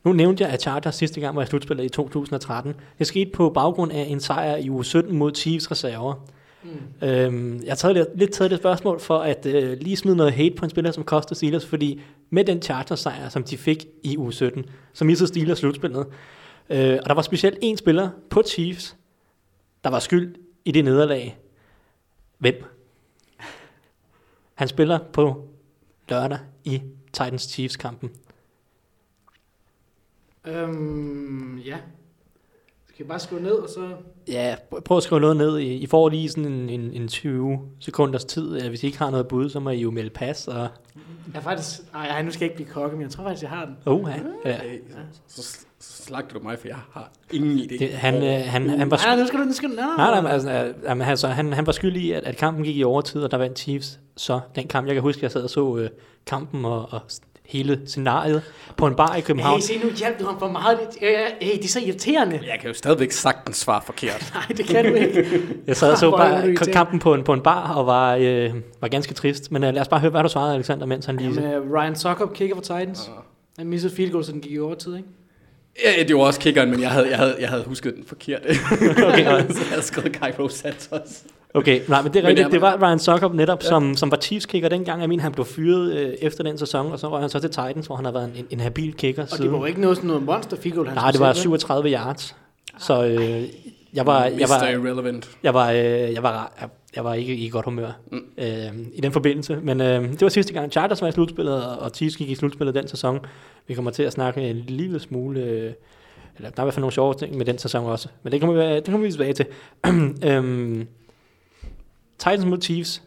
nu 0.05 0.13
nævnte 0.13 0.45
jeg, 0.45 0.53
at 0.53 0.63
Chargers 0.63 0.95
sidste 0.95 1.21
gang 1.21 1.37
var 1.37 1.43
i 1.43 1.47
slutspillet 1.47 1.85
i 1.85 1.89
2013. 1.89 2.75
Det 2.99 3.07
skete 3.07 3.31
på 3.31 3.51
baggrund 3.51 3.93
af 3.93 4.07
en 4.09 4.21
sejr 4.21 4.57
i 4.57 4.71
uge 4.71 4.85
17 4.85 5.17
mod 5.17 5.35
Chiefs 5.35 5.71
reserver. 5.71 6.15
Mm. 6.65 7.09
Øhm, 7.09 7.63
jeg 7.63 7.71
har 7.71 7.77
taget 7.77 7.95
lidt, 7.97 8.09
lidt 8.15 8.33
taget 8.33 8.51
det 8.51 8.59
spørgsmål 8.59 9.01
for 9.01 9.19
at 9.19 9.47
øh, 9.47 9.79
lige 9.81 9.97
smide 9.97 10.17
noget 10.17 10.33
hate 10.33 10.55
på 10.55 10.65
en 10.65 10.71
spiller, 10.71 10.91
som 10.91 11.05
koster 11.05 11.35
Steelers, 11.35 11.67
fordi 11.67 12.01
med 12.31 12.45
den 12.45 12.63
Chargers-sejr, 12.63 13.29
som 13.29 13.45
de 13.45 13.57
fik 13.57 13.87
i 14.03 14.17
U17, 14.17 14.63
så 14.93 15.05
missede 15.05 15.29
Steelers 15.29 15.59
slutspillet. 15.59 16.07
Øh, 16.71 16.99
og 17.03 17.09
der 17.09 17.15
var 17.15 17.23
specielt 17.23 17.59
en 17.63 17.77
spiller 17.77 18.11
på 18.31 18.43
Chiefs, 18.47 18.97
der 19.85 19.91
var 19.91 19.99
skyld 19.99 20.35
i 20.65 20.73
det 20.73 20.85
nederlag. 20.85 21.39
Hvem? 22.39 22.65
Han 24.55 24.69
spiller 24.69 24.99
på 25.13 25.49
lørdag 26.09 26.39
i 26.65 26.83
Titans-Chiefs-kampen. 27.13 28.11
Øhm, 30.45 31.59
ja. 31.59 31.79
Skal 33.03 33.09
bare 33.09 33.19
skrive 33.21 33.43
ned, 33.43 33.53
og 33.53 33.69
så... 33.69 33.89
Ja, 34.29 34.55
pr- 34.75 34.81
prøv 34.81 34.97
at 34.97 35.03
skrive 35.03 35.21
noget 35.21 35.37
ned. 35.37 35.59
I, 35.59 35.75
I 35.75 35.87
får 35.87 36.09
lige 36.09 36.29
sådan 36.29 36.45
en, 36.53 36.69
en, 36.69 36.91
en 36.93 37.09
20 37.09 37.59
sekunders 37.81 38.25
tid. 38.25 38.61
Hvis 38.69 38.83
I 38.83 38.87
ikke 38.87 38.99
har 38.99 39.11
noget 39.11 39.29
bud, 39.29 39.51
så 39.51 39.61
må 39.61 39.71
I 39.71 39.81
jo 39.81 39.91
melde 39.91 40.11
pas. 40.11 40.49
Og, 40.49 40.55
Jeg 40.55 40.69
er 41.35 41.41
faktisk... 41.41 41.81
Ej, 41.95 42.07
ej, 42.07 42.23
nu 42.23 42.31
skal 42.31 42.41
jeg 42.45 42.51
ikke 42.53 42.65
blive 42.65 42.69
kokke, 42.75 42.97
men 42.97 43.03
jeg 43.03 43.11
tror 43.11 43.25
faktisk, 43.25 43.43
jeg 43.43 43.51
har 43.51 43.65
den. 43.65 43.77
oh, 43.87 44.11
ja. 44.45 44.51
ja. 44.51 44.59
Så, 45.29 45.43
så 45.81 46.03
slagter 46.03 46.39
du 46.39 46.45
mig, 46.45 46.59
for 46.59 46.69
jeg 46.69 46.77
har 46.93 47.11
ingen 47.33 47.59
idé. 47.59 47.79
Det, 47.79 47.91
han, 47.93 48.15
øh, 48.15 48.45
han, 48.47 48.71
han 48.71 48.91
var 48.91 49.01
Nej, 49.07 49.17
nu 49.17 49.27
skal 49.27 49.39
du... 49.41 49.45
Nu 49.45 49.53
skal 49.53 49.71
du 49.71 49.75
nej, 49.75 50.21
Nej, 50.21 50.33
altså, 50.33 50.51
altså, 50.91 51.29
han, 51.29 51.53
han 51.53 51.67
var 51.67 51.73
skyldig 51.73 52.03
i, 52.03 52.13
at, 52.13 52.25
at 52.25 52.37
kampen 52.37 52.65
gik 52.65 52.77
i 52.77 52.85
overtid, 52.85 53.23
og 53.23 53.31
der 53.31 53.37
vandt 53.37 53.59
Chiefs. 53.59 54.01
Så 54.17 54.41
den 54.55 54.69
kamp, 54.69 54.87
jeg 54.87 54.95
kan 54.95 55.03
huske, 55.03 55.23
jeg 55.23 55.31
sad 55.31 55.43
og 55.43 55.51
så 55.51 55.77
øh, 55.77 55.91
kampen 56.27 56.65
og, 56.65 56.89
og 56.93 57.01
hele 57.47 57.81
scenariet 57.87 58.43
på 58.77 58.87
en 58.87 58.95
bar 58.95 59.15
i 59.17 59.21
København. 59.21 59.61
Hey, 59.61 59.67
se, 59.67 59.79
nu 59.85 59.91
hjalp 59.91 60.21
du 60.21 60.25
ham 60.25 60.39
for 60.39 60.49
meget. 60.49 60.79
Det- 61.01 61.09
øh, 61.09 61.17
Hey, 61.41 61.57
det 61.57 61.65
er 61.65 61.69
så 61.69 61.81
irriterende. 61.81 62.41
Jeg 62.47 62.59
kan 62.61 62.69
jo 62.69 62.75
stadigvæk 62.75 63.13
sagtens 63.13 63.57
svare 63.57 63.83
forkert. 63.87 64.31
Nej, 64.35 64.45
det 64.57 64.67
kan 64.67 64.85
du 64.85 64.95
ikke. 64.95 65.27
Jeg 65.67 65.77
sad 65.77 65.93
og 65.93 65.99
så 65.99 66.11
bare 66.11 66.55
kampen 66.73 66.99
på 66.99 67.15
en, 67.15 67.25
på 67.25 67.33
en 67.33 67.41
bar 67.41 67.75
og 67.75 67.87
var, 67.87 68.17
øh, 68.21 68.51
var 68.81 68.89
ganske 68.89 69.15
trist. 69.15 69.53
Men 69.53 69.65
øh, 69.65 69.75
lad 69.75 69.81
os 69.83 69.89
bare 69.89 70.01
høre, 70.01 70.11
hvad 70.11 70.23
du 70.23 70.29
svarede, 70.29 70.55
Alexander, 70.55 70.87
mens 70.87 71.07
han 71.07 71.17
lige... 71.17 71.43
Jamen, 71.43 71.69
uh, 71.69 71.73
Ryan 71.73 71.97
Sokop 71.97 72.33
kigger 72.35 72.55
for 72.55 72.63
Titans. 72.63 73.11
Han 73.59 73.67
missede 73.69 73.95
field 73.95 74.13
goal, 74.13 74.25
så 74.25 74.33
den 74.33 74.41
gik 74.41 74.53
i 74.53 74.59
overtid, 74.59 74.97
ikke? 74.97 75.09
Ja, 75.99 76.03
det 76.03 76.17
var 76.17 76.23
også 76.23 76.41
kickeren, 76.41 76.71
men 76.71 76.81
jeg 76.81 76.91
havde, 76.91 77.09
jeg 77.09 77.19
havde, 77.19 77.37
jeg 77.41 77.49
havde 77.49 77.65
husket 77.67 77.95
den 77.97 78.05
forkert. 78.07 78.41
Okay, 78.47 79.25
så 79.55 79.59
jeg 79.61 79.69
havde 79.69 79.83
skrevet 79.83 80.15
Cairo 80.17 80.49
Santos. 80.49 81.23
Okay, 81.55 81.81
nej, 81.89 82.03
men 82.03 82.13
det 82.13 82.19
er 82.19 82.23
Men 82.23 82.29
rigtigt. 82.29 82.45
jeg- 82.45 82.53
Det 82.53 82.61
var 82.61 82.83
Ryan 82.83 82.99
Sokop 82.99 83.35
netop, 83.35 83.63
ja. 83.63 83.69
som, 83.69 83.97
som 83.97 84.11
var 84.11 84.17
Chiefs 84.17 84.47
kicker 84.47 84.69
dengang. 84.69 85.01
Jeg 85.01 85.09
mener, 85.09 85.23
han 85.23 85.33
blev 85.33 85.45
fyret 85.47 85.93
øh, 85.95 86.13
efter 86.23 86.45
den 86.45 86.59
sæson, 86.59 86.93
og 86.93 86.99
så 86.99 87.09
røg 87.11 87.21
han 87.21 87.29
så 87.31 87.41
til 87.41 87.51
Titans, 87.51 87.87
hvor 87.87 87.97
han 87.97 88.05
har 88.05 88.13
været 88.13 88.25
en, 88.39 88.47
en 88.51 88.61
habil 88.61 88.93
kicker 88.93 89.23
Og 89.23 89.29
siden. 89.29 89.43
det 89.45 89.53
var 89.53 89.59
jo 89.59 89.65
ikke 89.65 89.81
noget 89.81 89.97
sådan 89.97 90.09
noget 90.09 90.23
monster 90.23 90.71
goal, 90.75 90.87
han 90.87 90.97
Nej, 90.97 91.11
det 91.11 91.21
var 91.21 91.33
sætte, 91.33 91.51
vel? 91.51 91.61
37 91.61 91.91
yards. 91.93 92.37
Så 92.79 93.05
øh, 93.05 93.19
jeg 93.95 94.07
var, 94.07 94.25
jeg 94.25 94.49
var, 94.49 94.69
Irrelevant. 94.69 95.31
jeg 95.43 95.55
var, 95.55 95.71
øh, 95.71 95.77
jeg 96.13 96.23
var, 96.23 96.53
jeg, 96.61 96.69
jeg 96.97 97.05
var 97.05 97.15
ikke 97.15 97.35
i 97.37 97.49
godt 97.49 97.65
humør 97.65 97.91
mm. 98.13 98.19
øh, 98.39 98.47
i 98.95 99.01
den 99.01 99.13
forbindelse. 99.13 99.59
Men 99.63 99.81
øh, 99.81 100.03
det 100.13 100.21
var 100.21 100.29
sidste 100.29 100.53
gang, 100.53 100.73
Chargers 100.73 101.03
var 101.03 101.09
i 101.09 101.13
slutspillet, 101.13 101.65
og 101.67 101.79
og 101.79 101.91
Chiefs 101.95 102.17
gik 102.17 102.31
i 102.31 102.35
slutspillet 102.35 102.75
den 102.75 102.89
sæson. 102.89 103.19
Vi 103.69 103.75
kommer 103.75 103.91
til 103.91 104.03
at 104.03 104.13
snakke 104.13 104.41
en 104.41 104.57
lille 104.69 105.01
smule... 105.01 105.41
Øh, 105.41 105.73
eller 106.37 106.51
der 106.51 106.57
er 106.63 106.63
i 106.63 106.67
hvert 106.67 106.75
fald 106.75 106.83
nogle 106.83 106.93
sjove 106.93 107.15
ting 107.15 107.37
med 107.37 107.47
den 107.47 107.59
sæson 107.59 107.85
også. 107.85 108.09
Men 108.23 108.33
det 108.33 108.41
kommer 108.41 108.57
vi, 108.69 108.75
det 108.77 108.85
kommer 108.85 109.07
vi 109.07 109.11
tilbage 109.13 109.33
til. 109.33 109.47
øhm, 110.25 110.87
Titans 112.23 112.45
mod 112.45 112.61
Chiefs 112.63 113.03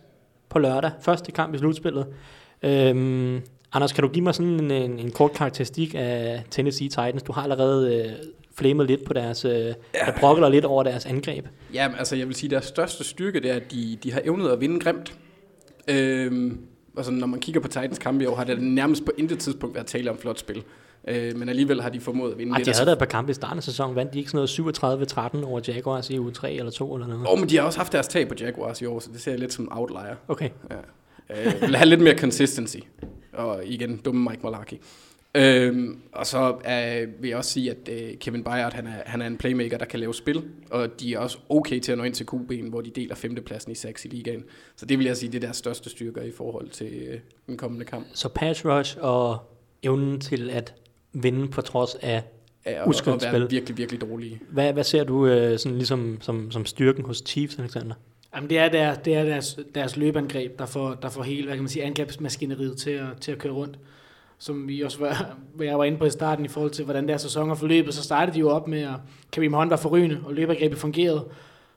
på 0.49 0.59
lørdag. 0.59 0.91
Første 1.01 1.31
kamp 1.31 1.55
i 1.55 1.57
slutspillet. 1.57 2.05
Øhm, 2.63 3.41
Anders, 3.73 3.93
kan 3.93 4.03
du 4.03 4.09
give 4.09 4.23
mig 4.23 4.35
sådan 4.35 4.59
en, 4.59 4.71
en, 4.71 4.99
en 4.99 5.11
kort 5.11 5.31
karakteristik 5.31 5.95
af 5.97 6.43
Tennessee 6.51 6.89
Titans? 6.89 7.23
Du 7.23 7.31
har 7.31 7.43
allerede 7.43 7.95
øh, 7.95 8.11
flamet 8.57 8.87
lidt 8.87 9.05
på 9.05 9.13
deres... 9.13 9.45
Øh, 9.45 9.51
ja. 9.51 9.73
Der 9.93 10.19
brokkler 10.19 10.49
lidt 10.49 10.65
over 10.65 10.83
deres 10.83 11.05
angreb. 11.05 11.45
Ja, 11.73 11.91
altså 11.97 12.15
jeg 12.15 12.27
vil 12.27 12.35
sige, 12.35 12.47
at 12.47 12.51
deres 12.51 12.65
største 12.65 13.03
styrke, 13.03 13.39
det 13.39 13.51
er, 13.51 13.55
at 13.55 13.71
de, 13.71 13.97
de 14.03 14.13
har 14.13 14.21
evnet 14.23 14.49
at 14.49 14.61
vinde 14.61 14.79
grimt. 14.79 15.17
Øhm, 15.87 16.59
altså 16.97 17.11
når 17.11 17.27
man 17.27 17.39
kigger 17.39 17.61
på 17.61 17.67
Titans 17.67 17.99
kampe 17.99 18.23
i 18.23 18.27
år, 18.27 18.35
har 18.35 18.43
det 18.43 18.61
nærmest 18.61 19.05
på 19.05 19.11
intet 19.17 19.39
tidspunkt 19.39 19.75
været 19.75 19.87
tale 19.87 20.11
om 20.11 20.17
flot 20.17 20.39
spil. 20.39 20.63
Øh, 21.07 21.37
men 21.37 21.49
alligevel 21.49 21.81
har 21.81 21.89
de 21.89 21.99
formået 21.99 22.31
at 22.31 22.37
vinde 22.37 22.51
Ej, 22.51 22.57
lidt. 22.57 22.65
de 22.65 22.73
havde 22.73 22.85
da 22.85 22.91
et 22.91 22.99
par 22.99 23.05
kampe 23.05 23.31
i 23.31 23.33
starten 23.33 23.57
af 23.57 23.63
sæsonen. 23.63 23.95
Vandt 23.95 24.13
de 24.13 24.19
ikke 24.19 24.31
sådan 24.31 24.65
noget 24.65 25.13
37-13 25.41 25.45
over 25.45 25.61
Jaguars 25.67 26.09
i 26.09 26.19
uge 26.19 26.31
3 26.31 26.53
eller 26.53 26.71
2 26.71 26.95
eller 26.95 27.07
noget? 27.07 27.27
Åh, 27.27 27.39
men 27.39 27.49
de 27.49 27.57
har 27.57 27.63
også 27.63 27.79
haft 27.79 27.91
deres 27.91 28.07
tag 28.07 28.27
på 28.27 28.35
Jaguars 28.39 28.81
i 28.81 28.85
år, 28.85 28.99
så 28.99 29.09
det 29.13 29.21
ser 29.21 29.31
jeg 29.31 29.39
lidt 29.39 29.53
som 29.53 29.67
outlier. 29.71 30.15
Okay. 30.27 30.49
Ja. 30.71 31.45
Øh, 31.45 31.61
vil 31.61 31.75
have 31.75 31.89
lidt 31.89 32.01
mere 32.01 32.17
consistency. 32.17 32.77
Og 33.33 33.65
igen, 33.65 33.97
dumme 33.97 34.29
Mike 34.29 34.41
Mularkey. 34.43 34.77
Øhm, 35.35 35.99
og 36.11 36.25
så 36.25 36.49
øh, 36.49 37.21
vil 37.21 37.27
jeg 37.27 37.37
også 37.37 37.51
sige, 37.51 37.71
at 37.71 37.89
øh, 37.91 38.17
Kevin 38.17 38.43
Byard, 38.43 38.73
han 38.73 38.87
er, 38.87 38.91
han 39.05 39.21
er 39.21 39.27
en 39.27 39.37
playmaker, 39.37 39.77
der 39.77 39.85
kan 39.85 39.99
lave 39.99 40.13
spil, 40.13 40.43
og 40.71 40.99
de 40.99 41.13
er 41.13 41.19
også 41.19 41.37
okay 41.49 41.79
til 41.79 41.91
at 41.91 41.97
nå 41.97 42.03
ind 42.03 42.13
til 42.13 42.27
QB'en, 42.31 42.69
hvor 42.69 42.81
de 42.81 42.89
deler 42.89 43.15
femtepladsen 43.15 43.71
i 43.71 43.75
6 43.75 44.05
i 44.05 44.07
ligaen. 44.07 44.43
Så 44.75 44.85
det 44.85 44.97
vil 44.99 45.05
jeg 45.05 45.17
sige, 45.17 45.31
det 45.31 45.37
er 45.37 45.47
deres 45.47 45.57
største 45.57 45.89
styrker 45.89 46.21
i 46.21 46.31
forhold 46.31 46.69
til 46.69 46.93
øh, 47.07 47.19
den 47.47 47.57
kommende 47.57 47.85
kamp. 47.85 48.05
Så 48.13 48.29
pass 48.29 48.65
rush 48.65 48.97
og 49.01 49.37
evnen 49.83 50.19
til 50.19 50.49
at 50.49 50.73
vinde 51.15 51.47
på 51.47 51.61
trods 51.61 51.95
af... 52.01 52.23
Ja, 52.65 52.81
og, 52.81 52.87
Uskyndt 52.87 53.15
og 53.15 53.21
være 53.21 53.31
spil. 53.31 53.51
virkelig, 53.51 53.77
virkelig 53.77 54.01
dårlige. 54.01 54.39
Hvad, 54.49 54.73
hvad 54.73 54.83
ser 54.83 55.03
du 55.03 55.27
øh, 55.27 55.59
sådan 55.59 55.77
ligesom 55.77 56.17
som, 56.21 56.51
som 56.51 56.65
styrken 56.65 57.05
hos 57.05 57.23
Chiefs, 57.25 57.59
Alexander? 57.59 57.95
Jamen, 58.35 58.49
det 58.49 58.57
er, 58.57 58.69
der, 58.69 58.95
det 58.95 59.15
er 59.15 59.23
deres, 59.23 59.59
deres 59.75 59.97
løbeangreb, 59.97 60.59
der 60.59 60.65
får, 60.65 60.93
der 60.93 61.09
får 61.09 61.23
hele, 61.23 61.43
hvad 61.43 61.55
kan 61.55 61.63
man 61.63 61.69
sige, 61.69 61.83
angrebsmaskineriet 61.83 62.77
til 62.77 62.89
at, 62.89 63.07
til 63.21 63.31
at 63.31 63.37
køre 63.37 63.53
rundt. 63.53 63.79
Som 64.37 64.67
vi 64.67 64.81
også 64.81 64.99
var, 64.99 65.37
hvad 65.55 65.67
jeg 65.67 65.77
var 65.77 65.83
inde 65.83 65.97
på 65.97 66.05
i 66.05 66.09
starten 66.09 66.45
i 66.45 66.47
forhold 66.47 66.71
til, 66.71 66.85
hvordan 66.85 67.07
deres 67.07 67.21
sæson 67.21 67.49
er 67.49 67.55
forløbet, 67.55 67.93
så 67.93 68.03
startede 68.03 68.35
de 68.35 68.39
jo 68.39 68.49
op 68.49 68.67
med, 68.67 68.81
at 68.81 68.95
Kareem 69.31 69.53
Hunt 69.53 69.69
var 69.69 69.77
forrygende, 69.77 70.19
og 70.25 70.33
løbeangrebet 70.33 70.77
fungerede. 70.77 71.25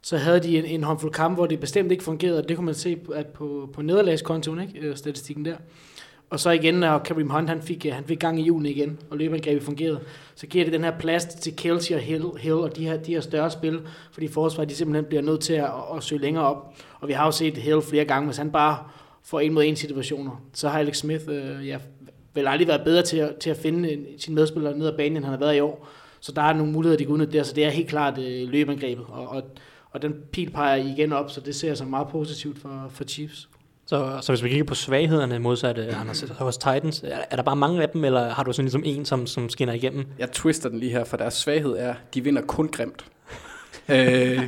Så 0.03 0.17
havde 0.17 0.41
de 0.41 0.59
en, 0.59 0.65
en 0.65 0.83
håndfuld 0.83 1.13
kampe, 1.13 1.35
hvor 1.35 1.47
det 1.47 1.61
bestemt 1.61 1.93
ikke 1.93 2.05
fungerede, 2.05 2.39
og 2.39 2.49
det 2.49 2.57
kunne 2.57 2.65
man 2.67 2.75
se 2.75 2.97
på, 2.97 3.13
at 3.13 3.27
på, 3.27 3.71
på 3.73 3.83
nederlagskontoen, 3.83 4.61
ikke? 4.61 4.79
Øh, 4.79 4.97
statistikken 4.97 5.45
der. 5.45 5.57
Og 6.31 6.41
så 6.41 6.51
igen, 6.51 6.75
når 6.75 6.99
Kareem 6.99 7.31
Hunt 7.31 7.49
han 7.49 7.63
fik, 7.63 7.87
øh, 7.87 7.93
han 7.95 8.05
fik 8.05 8.19
gang 8.19 8.41
i 8.41 8.43
julen 8.43 8.67
igen, 8.67 8.99
og 9.11 9.19
løbeangrebet 9.19 9.63
fungerede, 9.63 10.01
så 10.35 10.47
giver 10.47 10.65
det 10.65 10.73
den 10.73 10.85
her 10.85 10.99
plads 10.99 11.25
til 11.25 11.57
Kelsey 11.57 11.95
og 11.95 12.01
Hill, 12.01 12.25
Hill 12.39 12.55
og 12.55 12.77
de 12.77 12.85
her, 12.85 12.97
de 12.97 13.13
her 13.13 13.21
større 13.21 13.51
spil, 13.51 13.81
fordi 14.13 14.29
forsvaret 14.29 14.71
de 14.71 14.75
simpelthen 14.75 15.05
bliver 15.05 15.23
nødt 15.23 15.41
til 15.41 15.53
at, 15.53 15.65
at, 15.65 15.97
at 15.97 16.03
søge 16.03 16.21
længere 16.21 16.45
op. 16.45 16.75
Og 17.01 17.09
vi 17.09 17.13
har 17.13 17.25
jo 17.25 17.31
set 17.31 17.57
Hill 17.57 17.83
flere 17.83 18.05
gange, 18.05 18.27
hvis 18.27 18.37
han 18.37 18.51
bare 18.51 18.79
får 19.23 19.41
en 19.41 19.55
mod 19.55 19.65
en 19.65 19.77
situationer, 19.77 20.43
så 20.53 20.69
har 20.69 20.79
Alex 20.79 20.97
Smith 20.97 21.25
øh, 21.29 21.69
ja, 21.69 21.79
vel 22.35 22.49
aldrig 22.49 22.69
været 22.69 22.85
bedre 22.85 23.03
til 23.03 23.17
at, 23.17 23.37
til 23.37 23.51
at 23.51 23.57
finde 23.57 23.93
øh, 23.93 23.99
sin 24.19 24.35
medspiller 24.35 24.75
ned 24.75 24.87
ad 24.87 24.97
banen, 24.97 25.17
end 25.17 25.25
han 25.25 25.33
har 25.33 25.41
været 25.41 25.57
i 25.57 25.61
år. 25.61 25.89
Så 26.21 26.33
der 26.33 26.43
er 26.43 26.53
nogle 26.53 26.73
muligheder, 26.73 26.99
de 26.99 27.05
kan 27.05 27.13
udnytte 27.13 27.33
der, 27.33 27.43
så 27.43 27.55
det 27.55 27.65
er 27.65 27.71
helt 27.71 27.89
klart 27.89 28.19
øh, 28.19 28.49
løbeangrebet. 28.49 29.05
Og, 29.09 29.29
og, 29.29 29.43
og 29.91 30.03
den 30.03 30.15
pil 30.33 30.51
peger 30.51 30.77
igen 30.77 31.13
op, 31.13 31.31
så 31.31 31.41
det 31.41 31.55
ser 31.55 31.69
jeg 31.69 31.77
som 31.77 31.87
meget 31.87 32.09
positivt 32.09 32.59
for, 32.59 32.87
for 32.91 33.05
Chiefs. 33.05 33.49
Så, 33.89 34.19
så 34.21 34.33
hvis 34.33 34.45
vi 34.45 34.49
kigger 34.49 34.65
på 34.65 34.75
svaghederne 34.75 35.39
modsat 35.39 35.79
uh, 35.79 36.01
Anders, 36.01 36.25
hos 36.39 36.57
Titans, 36.57 37.03
er, 37.07 37.19
er 37.31 37.37
der 37.37 37.43
bare 37.43 37.57
mange 37.57 37.83
af 37.83 37.89
dem, 37.89 38.05
eller 38.05 38.29
har 38.29 38.43
du 38.43 38.53
sådan 38.53 38.65
ligesom 38.65 38.83
en, 38.85 39.05
som, 39.05 39.27
som 39.27 39.49
skinner 39.49 39.75
igennem? 39.75 40.07
Jeg 40.19 40.33
twister 40.33 40.69
den 40.69 40.79
lige 40.79 40.93
her, 40.93 41.05
for 41.05 41.17
deres 41.17 41.35
svaghed 41.35 41.77
er, 41.79 41.95
de 42.15 42.25
vinder 42.25 42.43
kun 42.43 42.69
grimt. 42.69 43.05
øh, 43.89 44.43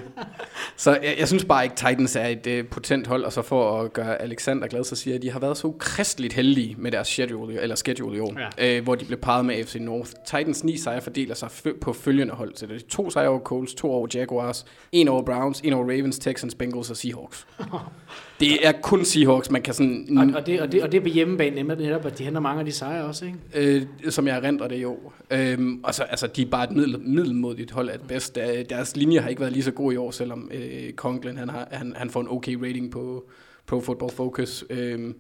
så 0.76 0.90
jeg, 0.90 1.14
jeg 1.18 1.28
synes 1.28 1.44
bare 1.44 1.64
ikke, 1.64 1.76
Titans 1.76 2.16
er 2.16 2.26
et 2.26 2.46
uh, 2.46 2.68
potent 2.70 3.06
hold, 3.06 3.24
og 3.24 3.32
så 3.32 3.42
for 3.42 3.80
at 3.80 3.92
gøre 3.92 4.22
Alexander 4.22 4.66
glad, 4.68 4.84
så 4.84 4.96
siger 4.96 5.12
jeg, 5.14 5.16
at 5.18 5.22
de 5.22 5.30
har 5.30 5.40
været 5.40 5.56
så 5.56 5.66
ukristeligt 5.66 6.32
heldige 6.32 6.74
med 6.78 6.92
deres 6.92 7.08
schedule, 7.08 7.60
eller 7.60 7.76
schedule 7.76 8.16
i 8.16 8.20
år, 8.20 8.34
ja. 8.58 8.76
øh, 8.76 8.84
hvor 8.84 8.94
de 8.94 9.04
blev 9.04 9.18
parret 9.18 9.44
med 9.44 9.54
AFC 9.54 9.76
North. 9.80 10.10
Titans 10.26 10.64
9 10.64 10.76
sejre 10.76 11.00
fordeler 11.00 11.34
sig 11.34 11.48
f- 11.48 11.78
på 11.80 11.92
følgende 11.92 12.34
hold, 12.34 12.52
så 12.56 12.66
det 12.66 12.76
er 12.82 12.86
to 12.88 13.10
sejre 13.10 13.28
over 13.28 13.40
Colts, 13.40 13.74
to 13.74 13.90
over 13.92 14.08
Jaguars, 14.14 14.66
en 14.92 15.08
over 15.08 15.22
Browns, 15.22 15.60
en 15.60 15.72
over 15.72 15.84
Ravens, 15.84 16.18
Texans, 16.18 16.54
Bengals 16.54 16.90
og 16.90 16.96
Seahawks. 16.96 17.46
det 18.40 18.66
er 18.66 18.72
kun 18.72 19.04
Seahawks, 19.04 19.50
man 19.50 19.62
kan 19.62 19.74
sådan... 19.74 20.18
Og, 20.18 20.40
og, 20.40 20.46
det, 20.46 20.60
og, 20.60 20.72
det, 20.72 20.82
og 20.82 20.92
det 20.92 20.98
er 20.98 21.02
på 21.02 21.08
hjemmebane 21.08 21.56
nemlig 21.56 21.76
netop, 21.78 22.06
at 22.06 22.18
de 22.18 22.24
henter 22.24 22.40
mange 22.40 22.60
af 22.60 22.66
de 22.66 22.72
sejre 22.72 23.04
også, 23.04 23.24
ikke? 23.24 23.38
øh, 23.54 23.82
som 24.10 24.26
jeg 24.26 24.36
erindrer 24.36 24.68
det 24.68 24.82
jo. 24.82 24.98
Øhm, 25.30 25.80
og 25.84 25.94
så, 25.94 26.02
altså, 26.02 26.26
de 26.26 26.42
er 26.42 26.46
bare 26.46 26.64
et 26.64 26.70
middel, 26.70 27.00
middelmodigt 27.00 27.70
hold 27.70 27.90
at 27.90 28.00
bedst. 28.00 28.34
Der, 28.34 28.62
deres 28.62 28.96
linje 28.96 29.20
har 29.20 29.28
ikke 29.28 29.40
været 29.40 29.52
lige 29.52 29.62
så 29.62 29.70
god 29.70 29.92
i 29.92 29.96
år, 29.96 30.10
selvom 30.10 30.50
øh, 30.54 30.92
Conklin 30.92 31.36
han, 31.36 31.48
har, 31.48 31.68
han, 31.70 31.94
han 31.96 32.10
får 32.10 32.20
en 32.20 32.28
okay 32.30 32.54
rating 32.54 32.90
på 32.90 33.24
Pro 33.66 33.80
Football 33.80 34.12
Focus. 34.12 34.64
Øhm, 34.70 35.14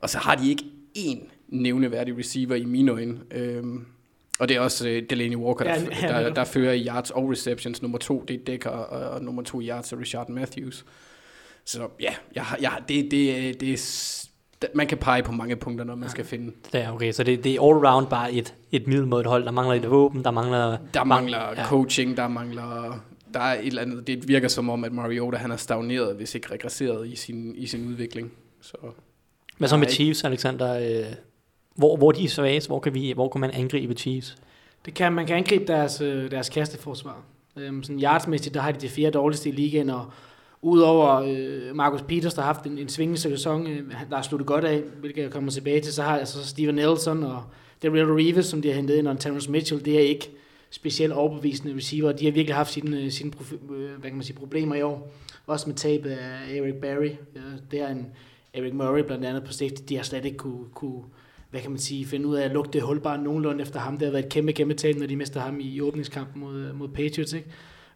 og 0.00 0.10
så 0.10 0.18
har 0.18 0.34
de 0.34 0.50
ikke 0.50 0.64
én 0.98 1.18
nævneværdig 1.48 2.18
receiver 2.18 2.54
i 2.54 2.64
mine 2.64 2.92
øjne. 2.92 3.18
Øhm, 3.30 3.84
og 4.38 4.48
det 4.48 4.56
er 4.56 4.60
også 4.60 4.88
øh, 4.88 5.02
Delaney 5.10 5.36
Walker, 5.36 5.64
der, 5.64 5.74
Ja, 6.02 6.16
ja, 6.16 6.24
der, 6.24 6.34
der 6.34 6.44
fører 6.44 6.72
i 6.72 6.86
yards 6.86 7.10
og 7.10 7.30
receptions. 7.30 7.82
Nummer 7.82 7.98
to, 7.98 8.24
det 8.28 8.34
er 8.34 8.44
Decker, 8.44 8.70
og, 8.70 9.10
og 9.10 9.22
nummer 9.22 9.42
to 9.42 9.60
i 9.60 9.68
yards 9.68 9.92
er 9.92 9.98
Richard 10.00 10.28
Matthews. 10.28 10.84
Så 11.68 11.88
ja, 12.00 12.14
jeg, 12.34 12.42
har- 12.44 12.58
jeg, 12.60 12.70
har- 12.70 12.78
det, 12.88 13.10
det, 13.10 13.60
det 13.60 13.72
er, 13.72 14.66
man 14.74 14.86
kan 14.86 14.98
pege 14.98 15.22
på 15.22 15.32
mange 15.32 15.56
punkter, 15.56 15.84
når 15.84 15.94
man 15.94 16.08
skal 16.08 16.24
finde 16.24 16.52
Det 16.72 16.80
er 16.80 16.92
okay, 16.92 17.12
så 17.12 17.22
det, 17.22 17.44
det 17.44 17.54
er 17.54 17.60
all 17.62 17.86
round 17.86 18.06
bare 18.06 18.32
et, 18.32 18.54
et 18.72 18.86
middelmådigt 18.86 19.28
hold. 19.28 19.44
Der 19.44 19.50
mangler 19.50 19.74
et 19.74 19.90
våben, 19.90 20.24
der 20.24 20.30
mangler... 20.30 20.78
Der 20.94 21.04
mangler 21.04 21.38
ja. 21.38 21.50
ja. 21.60 21.66
coaching, 21.66 22.16
der 22.16 22.28
mangler... 22.28 23.00
Der 23.34 23.40
er 23.40 23.60
et 23.60 23.66
eller 23.66 23.82
andet, 23.82 24.06
det 24.06 24.28
virker 24.28 24.48
som 24.48 24.70
om, 24.70 24.84
at 24.84 24.92
Mariota 24.92 25.36
han 25.36 25.50
er 25.50 25.56
stagneret, 25.56 26.16
hvis 26.16 26.34
ikke 26.34 26.50
regresseret 26.52 27.08
i 27.08 27.16
sin, 27.16 27.54
i 27.56 27.66
sin 27.66 27.88
udvikling. 27.88 28.32
Så 28.60 28.76
Hvad 29.58 29.68
så 29.68 29.76
med. 29.76 29.86
Chiefs, 29.88 30.24
Alexander? 30.24 31.00
Øh, 31.00 31.12
hvor, 31.74 31.96
hvor 31.96 32.12
de 32.12 32.24
er 32.24 32.28
svagest? 32.28 32.66
Hvor 32.66 32.80
kan, 32.80 32.94
vi, 32.94 33.12
hvor 33.12 33.28
kan 33.28 33.40
man 33.40 33.50
angribe 33.50 33.94
Chiefs? 33.94 34.36
Det 34.84 34.94
kan, 34.94 35.12
man 35.12 35.26
kan 35.26 35.36
angribe 35.36 35.64
deres, 35.64 36.00
øh, 36.00 36.30
deres 36.30 36.48
kasteforsvar. 36.48 37.22
Øhm, 37.56 37.82
sådan 37.82 38.00
yardsmæssigt, 38.02 38.54
der 38.54 38.60
har 38.60 38.72
de 38.72 38.80
de 38.80 38.88
fire 38.88 39.10
dårligste 39.10 39.48
i 39.48 39.52
ligaen, 39.52 39.90
og 39.90 40.06
udover 40.62 41.14
øh, 41.14 41.76
Marcus 41.76 42.02
Peters, 42.02 42.34
der 42.34 42.42
har 42.42 42.52
haft 42.52 42.66
en, 42.66 42.78
en 42.78 42.88
svingende 42.88 43.20
sæson, 43.20 43.66
øh, 43.66 43.92
der 44.10 44.16
har 44.16 44.22
sluttet 44.22 44.46
godt 44.46 44.64
af, 44.64 44.82
hvilket 45.00 45.22
jeg 45.22 45.30
kommer 45.30 45.50
tilbage 45.50 45.80
til, 45.80 45.92
så 45.92 46.02
har 46.02 46.18
altså 46.18 46.46
Steven 46.46 46.74
Nelson 46.74 47.22
og 47.22 47.42
Daryl 47.82 48.04
Reeves, 48.04 48.46
som 48.46 48.62
de 48.62 48.68
har 48.68 48.74
hentet 48.74 48.96
ind, 48.96 49.08
og 49.08 49.20
Terrence 49.20 49.50
Mitchell, 49.50 49.84
det 49.84 49.94
er 49.94 50.00
ikke 50.00 50.30
specielt 50.70 51.12
overbevisende 51.12 51.76
receiver. 51.76 52.12
De 52.12 52.24
har 52.24 52.32
virkelig 52.32 52.56
haft 52.56 52.72
sine, 52.72 53.00
øh, 53.00 53.10
sine 53.10 53.32
profi- 53.36 53.72
øh, 53.74 53.90
hvad 53.90 54.10
kan 54.10 54.14
man 54.14 54.22
sige, 54.22 54.36
problemer 54.36 54.74
i 54.74 54.82
år. 54.82 55.12
Også 55.46 55.68
med 55.68 55.76
tabet 55.76 56.10
af 56.10 56.56
Eric 56.56 56.74
Barry. 56.74 57.10
Ja, 57.34 57.40
det 57.70 57.80
er 57.80 57.88
en 57.88 58.06
Eric 58.54 58.72
Murray 58.72 59.00
blandt 59.00 59.24
andet 59.24 59.44
på 59.44 59.52
safety. 59.52 59.82
De 59.88 59.96
har 59.96 60.02
slet 60.02 60.24
ikke 60.24 60.36
kunne, 60.36 60.64
kunne 60.74 61.02
hvad 61.50 61.60
kan 61.60 61.70
man 61.70 61.78
sige, 61.78 62.06
finde 62.06 62.26
ud 62.26 62.36
af 62.36 62.44
at 62.44 62.50
lukke 62.50 62.70
det 62.72 62.82
hul 62.82 63.00
bare 63.00 63.22
nogenlunde 63.22 63.62
efter 63.62 63.80
ham. 63.80 63.98
Det 63.98 64.06
har 64.06 64.12
været 64.12 64.24
et 64.24 64.32
kæmpe, 64.32 64.52
kæmpe 64.52 64.74
tab, 64.74 64.96
når 64.96 65.06
de 65.06 65.16
mister 65.16 65.40
ham 65.40 65.60
i 65.60 65.80
åbningskampen 65.80 66.40
mod, 66.40 66.72
mod 66.72 66.88
Patriots. 66.88 67.32
Ikke? 67.32 67.48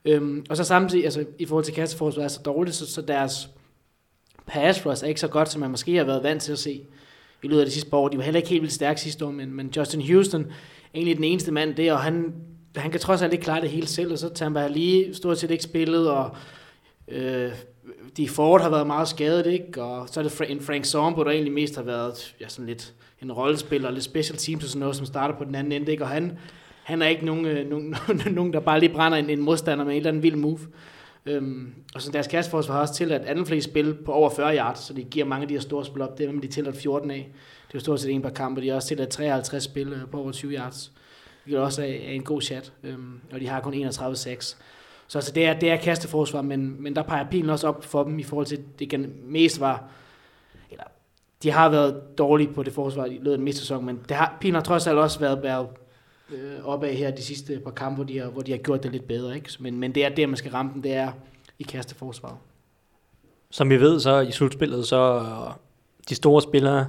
Øhm, 0.05 0.47
og 0.51 0.57
så 0.57 0.65
samtidig, 0.65 1.05
altså 1.05 1.25
i 1.39 1.47
forhold 1.47 1.65
til 1.65 1.75
kasseforsvaret 1.75 2.25
er 2.25 2.29
så 2.29 2.41
dårligt, 2.45 2.77
så, 2.77 2.93
så 2.93 3.03
deres 3.03 3.49
pass 4.47 4.87
rush 4.87 5.05
er 5.05 5.09
ikke 5.09 5.21
så 5.21 5.29
godt, 5.29 5.49
som 5.49 5.61
man 5.61 5.71
måske 5.71 5.97
har 5.97 6.05
været 6.05 6.23
vant 6.23 6.43
til 6.43 6.53
at 6.53 6.59
se 6.59 6.81
i 7.43 7.49
løbet 7.49 7.61
af 7.61 7.67
de 7.67 7.73
sidste 7.73 7.91
par 7.91 7.97
år. 7.97 8.09
De 8.09 8.17
var 8.17 8.23
heller 8.23 8.39
ikke 8.39 8.51
helt 8.51 8.63
vildt 8.63 8.75
stærke 8.75 9.01
sidste 9.01 9.25
år, 9.27 9.31
men, 9.31 9.55
men 9.55 9.73
Justin 9.77 10.03
Houston 10.03 10.43
er 10.43 10.47
egentlig 10.95 11.17
den 11.17 11.25
eneste 11.25 11.53
mand 11.53 11.75
der, 11.75 11.93
og 11.93 12.01
han, 12.01 12.35
han 12.77 12.91
kan 12.91 13.01
trods 13.01 13.23
alt 13.23 13.33
ikke 13.33 13.45
klare 13.45 13.61
det 13.61 13.71
hele 13.71 13.87
selv, 13.87 14.13
og 14.13 14.19
så 14.19 14.29
Tampa 14.29 14.69
lige 14.69 15.15
stort 15.15 15.39
set 15.39 15.51
ikke 15.51 15.65
spillet, 15.65 16.11
og 16.11 16.37
øh, 17.09 17.53
de 18.17 18.29
Ford 18.29 18.63
har 18.63 18.71
været 18.71 18.87
meget 18.87 19.09
skadet, 19.09 19.47
ikke? 19.47 19.83
og 19.83 20.09
så 20.09 20.21
er 20.21 20.25
det 20.25 20.51
en 20.51 20.61
Frank 20.61 20.85
Sombo, 20.85 21.25
der 21.25 21.31
egentlig 21.31 21.53
mest 21.53 21.77
har 21.77 21.83
været 21.83 22.35
ja, 22.41 22.49
sådan 22.49 22.67
lidt 22.67 22.95
en 23.23 23.33
rollespiller, 23.33 23.91
lidt 23.91 24.05
special 24.05 24.39
teams 24.39 24.65
og 24.65 24.71
sådan 24.71 24.81
noget, 24.81 24.97
som 24.97 25.07
starter 25.07 25.39
på 25.39 25.45
den 25.45 25.55
anden 25.55 25.73
ende, 25.73 25.93
ikke? 25.93 26.05
og 26.05 26.09
han, 26.09 26.39
han 26.83 27.03
er 27.03 27.07
ikke 27.07 27.27
nogen, 27.27 27.47
øh, 27.47 27.71
nogen, 27.71 27.95
nogen, 28.35 28.53
der 28.53 28.61
bare 28.61 28.81
lige 28.81 28.93
brænder 28.93 29.19
en, 29.19 29.31
en 29.31 29.41
modstander 29.41 29.85
med 29.85 29.93
en 29.93 29.97
eller 29.97 30.11
anden 30.11 30.23
vild 30.23 30.37
move. 30.37 30.59
Øhm, 31.27 31.75
og 31.95 32.03
så 32.03 32.13
deres 32.13 32.27
kastforsvar 32.27 32.75
har 32.75 32.81
også 32.81 32.95
til, 32.95 33.13
at 33.13 33.23
anden 33.23 33.47
flest 33.47 33.69
spil 33.69 33.95
på 34.05 34.13
over 34.13 34.31
40 34.31 34.57
yards, 34.57 34.79
så 34.79 34.95
de 34.95 35.03
giver 35.03 35.27
mange 35.27 35.43
af 35.43 35.49
de 35.49 35.55
her 35.55 35.61
store 35.61 35.85
spil 35.85 36.03
op. 36.03 36.19
Det 36.19 36.29
er, 36.29 36.33
de 36.33 36.47
tilladt 36.47 36.77
14 36.77 37.11
af. 37.11 37.31
Det 37.67 37.75
er 37.75 37.75
jo 37.75 37.81
stort 37.81 38.01
set 38.01 38.11
en 38.11 38.23
par 38.23 38.31
kampe. 38.31 38.61
de 38.61 38.69
har 38.69 38.75
også 38.75 38.89
tilladt 38.89 39.11
53 39.11 39.65
spil 39.65 39.93
øh, 39.93 40.11
på 40.11 40.21
over 40.21 40.33
20 40.33 40.53
yards. 40.53 40.93
Det 41.47 41.59
også 41.59 41.83
er, 41.83 41.87
er 41.87 42.13
en 42.13 42.23
god 42.23 42.43
chat, 42.43 42.73
øhm, 42.83 43.21
og 43.33 43.41
de 43.41 43.49
har 43.49 43.61
kun 43.61 43.75
31-6. 43.75 44.57
Så 45.09 45.19
altså, 45.19 45.33
det, 45.35 45.47
er, 45.47 45.59
det 45.59 45.71
er 45.71 45.77
kasteforsvar, 45.77 46.43
men, 46.43 46.83
men 46.83 46.97
der 46.97 47.03
peger 47.03 47.31
pilen 47.31 47.51
også 47.51 47.69
op 47.69 47.85
for 47.85 48.05
dem 48.05 48.19
i 48.19 48.23
forhold 48.23 48.47
til, 48.47 48.65
det 48.79 48.91
kan 48.91 49.13
mest 49.25 49.61
var, 49.61 49.85
eller 50.71 50.85
de 51.43 51.51
har 51.51 51.69
været 51.69 52.19
dårlige 52.19 52.53
på 52.53 52.63
det 52.63 52.73
forsvar 52.73 53.05
i 53.05 53.11
løbet 53.11 53.31
af 53.31 53.39
den 53.39 53.45
meste 53.45 53.61
sæson, 53.61 53.85
men 53.85 54.01
det 54.09 54.17
har, 54.17 54.37
pilen 54.41 54.55
har 54.55 54.63
trods 54.63 54.87
alt 54.87 54.99
også 54.99 55.21
været, 55.21 55.43
været 55.43 55.67
øh, 56.33 56.65
opad 56.65 56.95
her 56.95 57.11
de 57.11 57.23
sidste 57.23 57.61
par 57.65 57.71
kampe, 57.71 57.95
hvor 57.95 58.05
de 58.05 58.19
har, 58.19 58.29
hvor 58.29 58.43
de 58.43 58.51
har 58.51 58.59
gjort 58.59 58.83
det 58.83 58.93
lidt 58.93 59.09
bedre. 59.09 59.35
Ikke? 59.35 59.51
Men, 59.61 59.79
men 59.79 59.95
det 59.95 60.05
er 60.05 60.09
der, 60.09 60.27
man 60.27 60.37
skal 60.37 60.51
ramme 60.51 60.73
dem, 60.75 60.83
det 60.83 60.93
er 60.93 61.13
i 61.59 61.63
kasteforsvaret. 61.63 62.37
Som 63.51 63.71
vi 63.71 63.81
ved, 63.81 64.01
så 64.01 64.21
i 64.21 64.31
slutspillet, 64.31 64.87
så 64.87 65.17
øh, 65.19 65.55
de 66.09 66.15
store 66.15 66.43
spillere 66.43 66.87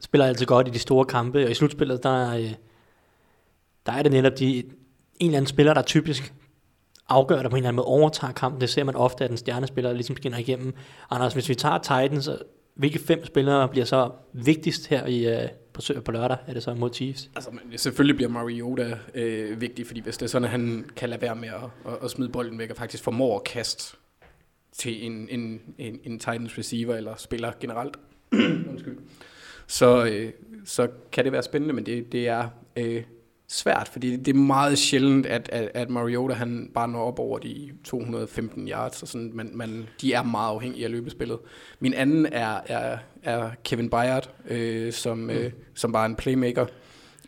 spiller 0.00 0.26
altid 0.26 0.46
godt 0.46 0.68
i 0.68 0.70
de 0.70 0.78
store 0.78 1.04
kampe, 1.04 1.44
og 1.44 1.50
i 1.50 1.54
slutspillet, 1.54 2.02
der, 2.02 2.26
er, 2.26 2.38
øh, 2.38 2.52
der 3.86 3.92
er 3.92 4.02
det 4.02 4.12
netop 4.12 4.38
de, 4.38 4.58
en 4.58 4.72
eller 5.20 5.36
anden 5.36 5.46
spiller, 5.46 5.74
der 5.74 5.82
typisk 5.82 6.34
afgør 7.08 7.42
det 7.42 7.50
på 7.50 7.56
en 7.56 7.62
eller 7.62 7.68
anden 7.68 7.76
måde, 7.76 7.86
overtager 7.86 8.32
kampen. 8.32 8.60
Det 8.60 8.70
ser 8.70 8.84
man 8.84 8.96
ofte, 8.96 9.24
at 9.24 9.30
den 9.30 9.38
stjernespiller 9.38 9.92
ligesom 9.92 10.16
skinner 10.16 10.38
igennem. 10.38 10.74
Anders, 11.10 11.32
hvis 11.32 11.48
vi 11.48 11.54
tager 11.54 11.78
Titans, 11.78 12.28
hvilke 12.74 12.98
fem 12.98 13.24
spillere 13.24 13.68
bliver 13.68 13.86
så 13.86 14.10
vigtigst 14.32 14.86
her 14.86 15.06
i, 15.06 15.26
øh, 15.26 15.48
på, 15.76 16.00
på 16.04 16.12
lørdag? 16.12 16.36
Er 16.46 16.52
det 16.52 16.62
så 16.62 16.74
mod 16.74 16.94
Chiefs? 16.94 17.30
altså, 17.34 17.50
men 17.50 17.78
selvfølgelig 17.78 18.16
bliver 18.16 18.28
Mariota 18.28 18.98
øh, 19.14 19.60
vigtig, 19.60 19.86
fordi 19.86 20.00
hvis 20.00 20.16
det 20.16 20.26
er 20.26 20.30
sådan, 20.30 20.44
at 20.44 20.50
han 20.50 20.90
kan 20.96 21.08
lade 21.08 21.22
være 21.22 21.36
med 21.36 21.48
at, 21.48 21.92
at, 21.92 21.98
at 22.02 22.10
smide 22.10 22.28
bolden 22.28 22.58
væk 22.58 22.70
og 22.70 22.76
faktisk 22.76 23.02
formår 23.02 23.36
at 23.36 23.44
kaste 23.44 23.96
til 24.72 25.06
en, 25.06 25.28
en, 25.30 25.60
en, 25.78 26.00
en 26.04 26.18
Titans 26.18 26.58
receiver 26.58 26.94
eller 26.94 27.16
spiller 27.16 27.52
generelt, 27.60 27.96
undskyld, 28.70 28.98
så, 29.66 30.04
øh, 30.04 30.32
så 30.64 30.88
kan 31.12 31.24
det 31.24 31.32
være 31.32 31.42
spændende, 31.42 31.74
men 31.74 31.86
det, 31.86 32.12
det 32.12 32.28
er 32.28 32.48
øh, 32.76 33.02
svært, 33.48 33.88
fordi 33.88 34.16
det 34.16 34.28
er 34.28 34.38
meget 34.38 34.78
sjældent, 34.78 35.26
at, 35.26 35.48
at, 35.52 35.70
at 35.74 35.90
Mariota 35.90 36.34
han 36.34 36.70
bare 36.74 36.88
når 36.88 37.04
op 37.04 37.18
over 37.18 37.38
de 37.38 37.70
215 37.84 38.68
yards, 38.68 39.02
og 39.02 39.08
sådan, 39.08 39.30
man, 39.34 39.50
man, 39.54 39.86
de 40.00 40.12
er 40.12 40.22
meget 40.22 40.48
afhængige 40.48 40.84
af 40.84 40.90
løbespillet. 40.90 41.38
Min 41.80 41.94
anden 41.94 42.26
er, 42.26 42.60
er, 42.66 42.98
er 43.22 43.50
Kevin 43.64 43.90
Byard, 43.90 44.30
øh, 44.48 44.92
som, 44.92 45.30
øh, 45.30 45.52
som 45.74 45.92
bare 45.92 46.02
er 46.02 46.08
en 46.08 46.16
playmaker. 46.16 46.66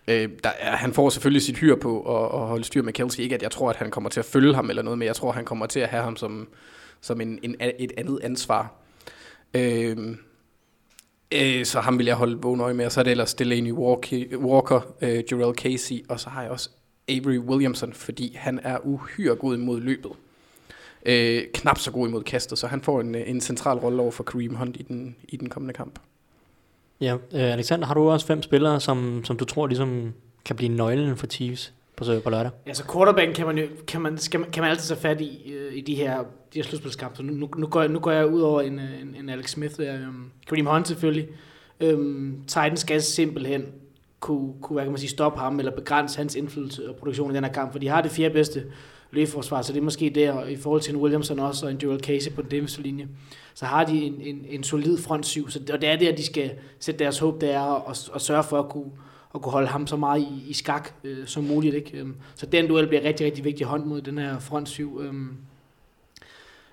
Øh, 0.09 0.29
der 0.45 0.51
er, 0.59 0.77
han 0.77 0.93
får 0.93 1.09
selvfølgelig 1.09 1.43
sit 1.43 1.59
hyr 1.59 1.77
på 1.77 2.17
at, 2.17 2.41
at 2.41 2.47
holde 2.47 2.65
styr 2.65 2.83
med 2.83 2.93
Kelsey. 2.93 3.21
Ikke 3.21 3.35
at 3.35 3.43
jeg 3.43 3.51
tror, 3.51 3.71
at 3.71 3.77
han 3.77 3.91
kommer 3.91 4.11
til 4.11 4.21
at 4.21 4.27
følge 4.27 4.55
ham 4.55 4.69
eller 4.71 4.83
noget, 4.83 4.99
men 4.99 5.07
jeg 5.07 5.17
tror, 5.17 5.33
han 5.33 5.45
kommer 5.45 5.67
til 5.67 5.81
at 5.81 5.89
have 5.89 6.03
ham 6.03 6.17
som, 6.17 6.49
som 7.01 7.21
en, 7.21 7.39
en, 7.43 7.57
et 7.79 7.93
andet 7.97 8.21
ansvar. 8.23 8.75
Øh, 9.55 9.97
Øh, 11.33 11.65
så 11.65 11.81
ham 11.81 11.99
vil 11.99 12.07
jeg 12.07 12.15
holde 12.15 12.43
vågen 12.43 12.61
øje 12.61 12.75
med, 12.75 12.87
og 12.87 12.93
så 12.93 13.01
er 13.01 13.05
det 13.05 13.11
ellers 13.11 13.35
Delaney 13.35 13.73
Walker, 13.73 14.37
Walker 14.37 14.81
øh, 15.01 15.23
Jarrell 15.31 15.55
Casey, 15.55 16.05
og 16.09 16.21
så 16.21 16.31
har 16.31 16.43
jeg 16.43 16.51
også 16.51 16.71
Avery 17.09 17.39
Williamson, 17.39 17.93
fordi 17.93 18.35
han 18.37 18.61
er 18.63 18.79
uhyre 18.87 19.35
god 19.35 19.55
imod 19.55 19.81
løbet. 19.81 20.13
Øh, 21.07 21.43
knap 21.55 21.79
så 21.79 21.91
god 21.91 22.09
imod 22.09 22.23
kastet, 22.23 22.59
så 22.59 22.67
han 22.67 22.81
får 22.81 23.01
en, 23.01 23.15
øh, 23.15 23.31
en 23.31 23.41
central 23.41 23.79
rolle 23.79 24.03
over 24.03 24.11
for 24.11 24.25
Kareem 24.25 24.55
Hunt 24.55 24.77
i 24.77 24.83
den, 24.83 25.17
i 25.29 25.37
den 25.37 25.49
kommende 25.49 25.75
kamp. 25.75 25.99
Ja, 27.01 27.15
øh, 27.15 27.53
Alexander, 27.53 27.87
har 27.87 27.95
du 27.95 28.11
også 28.11 28.27
fem 28.27 28.43
spillere, 28.43 28.81
som, 28.81 29.25
som 29.25 29.37
du 29.37 29.45
tror 29.45 29.67
ligesom 29.67 30.15
kan 30.45 30.57
blive 30.57 30.73
nøglen 30.73 31.17
for 31.17 31.27
Chiefs 31.27 31.73
på, 31.99 32.05
på 32.25 32.31
lørdag? 32.31 32.51
Ja, 32.67 32.75
så 32.75 32.85
quarterbacken 32.93 33.35
kan 33.35 33.47
man, 33.47 33.59
jo, 33.59 33.67
kan 33.87 34.01
man, 34.01 34.19
skal 34.19 34.41
man, 34.41 34.51
kan 34.51 34.63
man 34.63 34.71
altid 34.71 34.89
tage 34.89 35.01
fat 35.01 35.21
i, 35.21 35.53
øh, 35.53 35.75
i 35.75 35.81
de 35.81 35.95
her, 35.95 36.19
de 36.19 36.25
her 36.55 36.63
slutspilskampe. 36.63 37.17
Så 37.17 37.23
nu, 37.23 37.33
nu, 37.33 37.49
nu, 37.57 37.67
går 37.67 37.81
jeg, 37.81 37.91
nu 37.91 37.99
går 37.99 38.11
jeg 38.11 38.27
ud 38.27 38.41
over 38.41 38.61
en, 38.61 38.79
øh, 38.79 39.03
en, 39.03 39.17
en 39.19 39.29
Alex 39.29 39.51
Smith. 39.51 39.77
Der, 39.77 39.95
um, 39.95 40.03
øhm, 40.03 40.31
Kareem 40.49 40.67
Hunt 40.67 40.89
selvfølgelig. 40.89 41.29
Um, 41.85 42.43
Titans 42.47 42.81
skal 42.81 43.03
simpelthen 43.03 43.67
kunne, 44.21 44.53
kunne 44.63 44.75
hvad 44.75 44.85
kan 44.85 44.93
man 44.93 44.99
sige, 44.99 45.11
stoppe 45.11 45.41
ham 45.41 45.59
eller 45.59 45.73
begrænse 45.73 46.19
hans 46.19 46.35
indflydelse 46.35 46.89
og 46.89 46.97
produktion 46.97 47.31
i 47.31 47.35
den 47.35 47.45
her 47.45 47.53
kamp, 47.53 47.73
for 47.73 47.79
de 47.79 47.89
har 47.89 48.01
det 48.01 48.11
fjerde 48.11 48.35
bedste 48.35 48.65
løbeforsvar, 49.11 49.63
så 49.63 49.73
det 49.73 49.79
er 49.79 49.85
måske 49.85 50.11
der, 50.11 50.47
i 50.47 50.57
forhold 50.57 50.81
til 50.81 50.95
en 50.95 51.01
Williamson 51.01 51.39
også, 51.39 51.67
og 51.67 51.73
en 51.73 51.79
Joel 51.79 52.01
Casey 52.01 52.33
på 52.33 52.43
den 52.43 52.51
defensive 52.51 52.83
linje, 52.83 53.09
så 53.55 53.65
har 53.65 53.85
de 53.85 54.03
en, 54.03 54.21
en, 54.21 54.45
en 54.49 54.63
solid 54.63 54.99
front 54.99 55.27
syv, 55.27 55.51
så, 55.51 55.61
og 55.73 55.81
det 55.81 55.89
er 55.89 55.97
der, 55.97 56.17
de 56.17 56.27
skal 56.27 56.51
sætte 56.81 56.99
deres 56.99 57.19
håb, 57.19 57.41
det 57.41 57.51
er 57.51 57.89
at, 57.91 58.11
at 58.15 58.21
sørge 58.21 58.43
for 58.43 58.59
at 58.59 58.69
kunne, 58.69 58.91
at 59.35 59.43
kunne 59.43 59.53
holde 59.53 59.69
ham 59.69 59.87
så 59.87 59.97
meget 59.97 60.21
i, 60.21 60.45
i 60.49 60.53
skak 60.53 60.91
øh, 61.05 61.27
som 61.27 61.45
muligt. 61.45 61.75
Ikke? 61.75 61.99
Øhm, 61.99 62.15
så 62.35 62.47
den 62.47 62.69
duel 62.69 62.87
bliver 62.87 63.05
rigtig, 63.05 63.27
rigtig 63.27 63.45
vigtig 63.45 63.67
hånd 63.67 63.85
mod 63.85 64.01
den 64.01 64.19
her 64.19 64.39
front 64.39 64.69
7. 64.69 65.01
Øhm, 65.01 65.37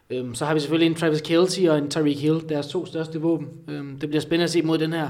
øhm, 0.10 0.36
så 0.36 0.46
har 0.46 0.54
vi 0.54 0.60
selvfølgelig 0.60 0.89
en 0.89 0.96
Travis 0.96 1.22
Kelce 1.22 1.72
og 1.72 1.78
en 1.78 1.89
Tariq 1.89 2.20
Hill, 2.20 2.50
deres 2.50 2.68
to 2.68 2.86
største 2.86 3.22
våben. 3.22 3.48
Øhm, 3.68 4.00
det 4.00 4.10
bliver 4.10 4.22
spændende 4.22 4.44
at 4.44 4.52
se 4.52 4.62
mod 4.62 4.78
den 4.78 4.94
her 4.94 5.10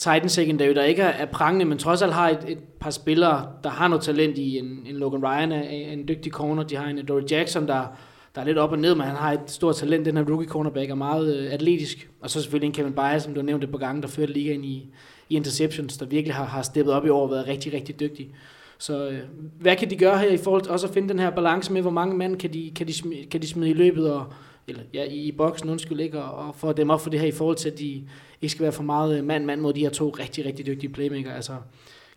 Titans 0.00 0.32
secondary, 0.32 0.74
der 0.74 0.82
ikke 0.82 1.02
er, 1.02 1.08
er 1.08 1.26
prangende, 1.26 1.64
men 1.64 1.78
trods 1.78 2.02
alt 2.02 2.12
har 2.12 2.28
et, 2.28 2.44
et 2.48 2.58
par 2.80 2.90
spillere, 2.90 3.48
der 3.64 3.70
har 3.70 3.88
noget 3.88 4.02
talent 4.02 4.38
i. 4.38 4.58
En, 4.58 4.82
en 4.86 4.96
Logan 4.96 5.24
Ryan 5.24 5.52
er, 5.52 5.62
er 5.62 5.92
en 5.92 6.08
dygtig 6.08 6.32
corner, 6.32 6.62
de 6.62 6.76
har 6.76 6.86
en 6.86 7.06
Dory 7.06 7.22
Jackson, 7.30 7.66
der, 7.66 7.86
der 8.34 8.40
er 8.40 8.44
lidt 8.44 8.58
op 8.58 8.72
og 8.72 8.78
ned, 8.78 8.94
men 8.94 9.06
han 9.06 9.16
har 9.16 9.32
et 9.32 9.40
stort 9.46 9.76
talent. 9.76 10.06
Den 10.06 10.16
her 10.16 10.24
rookie 10.24 10.48
cornerback 10.48 10.90
er 10.90 10.94
meget 10.94 11.36
øh, 11.36 11.52
atletisk. 11.52 12.10
Og 12.20 12.30
så 12.30 12.42
selvfølgelig 12.42 12.66
en 12.66 12.72
Kevin 12.72 12.92
Byers, 12.92 13.22
som 13.22 13.34
du 13.34 13.40
har 13.40 13.44
nævnt 13.44 13.64
et 13.64 13.70
par 13.70 13.78
gange, 13.78 14.02
der 14.02 14.08
førte 14.08 14.32
ligaen 14.32 14.64
i, 14.64 14.94
i 15.30 15.36
interceptions, 15.36 15.96
der 15.96 16.06
virkelig 16.06 16.34
har, 16.34 16.44
har 16.44 16.62
steppet 16.62 16.94
op 16.94 17.06
i 17.06 17.08
år 17.08 17.22
og 17.22 17.30
været 17.30 17.46
rigtig, 17.46 17.72
rigtig 17.72 18.00
dygtig. 18.00 18.30
Så 18.78 19.08
øh, 19.08 19.18
hvad 19.60 19.76
kan 19.76 19.90
de 19.90 19.96
gøre 19.96 20.18
her 20.18 20.28
i 20.28 20.36
forhold 20.36 20.62
til 20.62 20.72
også 20.72 20.86
at 20.86 20.94
finde 20.94 21.08
den 21.08 21.18
her 21.18 21.30
balance 21.30 21.72
med, 21.72 21.82
hvor 21.82 21.90
mange 21.90 22.16
mænd 22.16 22.36
kan 22.36 22.52
de, 22.52 22.72
kan 22.76 22.86
de, 22.86 22.94
smide, 22.94 23.26
kan 23.30 23.42
de 23.42 23.46
smide 23.46 23.70
i 23.70 23.74
løbet 23.74 24.12
og, 24.12 24.24
eller 24.68 24.82
ja, 24.94 25.04
i, 25.04 25.16
i 25.16 25.32
boksen, 25.32 25.70
undskyld 25.70 26.00
ikke, 26.00 26.22
og, 26.22 26.48
og 26.48 26.54
få 26.54 26.72
dem 26.72 26.90
op 26.90 27.00
for 27.00 27.10
det 27.10 27.20
her 27.20 27.26
i 27.26 27.30
forhold 27.30 27.56
til, 27.56 27.70
at 27.70 27.78
de 27.78 28.02
ikke 28.42 28.52
skal 28.52 28.62
være 28.62 28.72
for 28.72 28.82
meget 28.82 29.18
øh, 29.18 29.24
mand-mand 29.24 29.60
mod 29.60 29.72
de 29.72 29.80
her 29.80 29.90
to 29.90 30.08
rigtig, 30.08 30.44
rigtig 30.44 30.66
dygtige 30.66 30.92
playmaker. 30.92 31.32
Altså, 31.32 31.52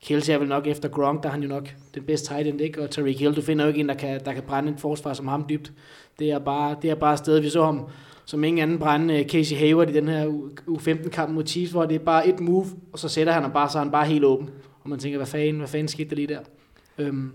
Kelsey 0.02 0.34
er 0.34 0.38
vel 0.38 0.47
nok 0.47 0.67
efter 0.67 0.89
Gronk, 0.89 1.23
der 1.23 1.30
er 1.30 1.34
han 1.34 1.43
jo 1.43 1.49
nok 1.49 1.69
den 1.95 2.04
bedste 2.04 2.28
tight 2.28 2.47
end, 2.47 2.62
ikke? 2.62 2.82
Og 2.82 2.89
Tariq 2.89 3.19
Hill, 3.19 3.36
du 3.36 3.41
finder 3.41 3.65
jo 3.65 3.67
ikke 3.67 3.80
en, 3.80 3.89
der 3.89 3.95
kan, 3.95 4.21
der 4.26 4.34
kan 4.34 4.43
brænde 4.43 4.71
et 4.71 4.80
forsvar 4.80 5.13
som 5.13 5.28
ham 5.28 5.45
dybt. 5.49 5.71
Det 6.19 6.32
er 6.32 6.39
bare, 6.39 6.76
det 6.82 6.89
er 6.89 6.95
bare 6.95 7.17
stedet, 7.17 7.43
vi 7.43 7.49
så 7.49 7.65
ham 7.65 7.88
som 8.26 8.44
ingen 8.44 8.64
anden 8.64 8.80
brænde 8.80 9.26
Casey 9.30 9.56
Hayward 9.56 9.90
i 9.90 9.94
den 9.94 10.08
her 10.08 10.26
U15-kamp 10.68 11.34
mod 11.34 11.46
Chiefs, 11.46 11.72
hvor 11.72 11.86
det 11.86 11.96
er 11.96 12.00
bare 12.00 12.28
et 12.28 12.40
move, 12.40 12.66
og 12.94 13.00
så 13.00 13.08
sætter 13.08 13.34
han, 13.34 13.44
og 13.44 13.54
bare, 13.54 13.70
så 13.70 13.78
er 13.78 13.84
han 13.84 13.92
bare 13.92 14.06
helt 14.06 14.26
åben. 14.26 14.50
Og 14.84 14.90
man 14.90 15.00
tænker, 15.00 15.18
hvad 15.18 15.28
fanden, 15.28 15.58
hvad 15.58 15.68
fanden 15.68 15.88
skete 15.88 16.10
der 16.10 16.16
lige 16.16 16.28
der? 16.28 16.40
Øhm, 16.98 17.32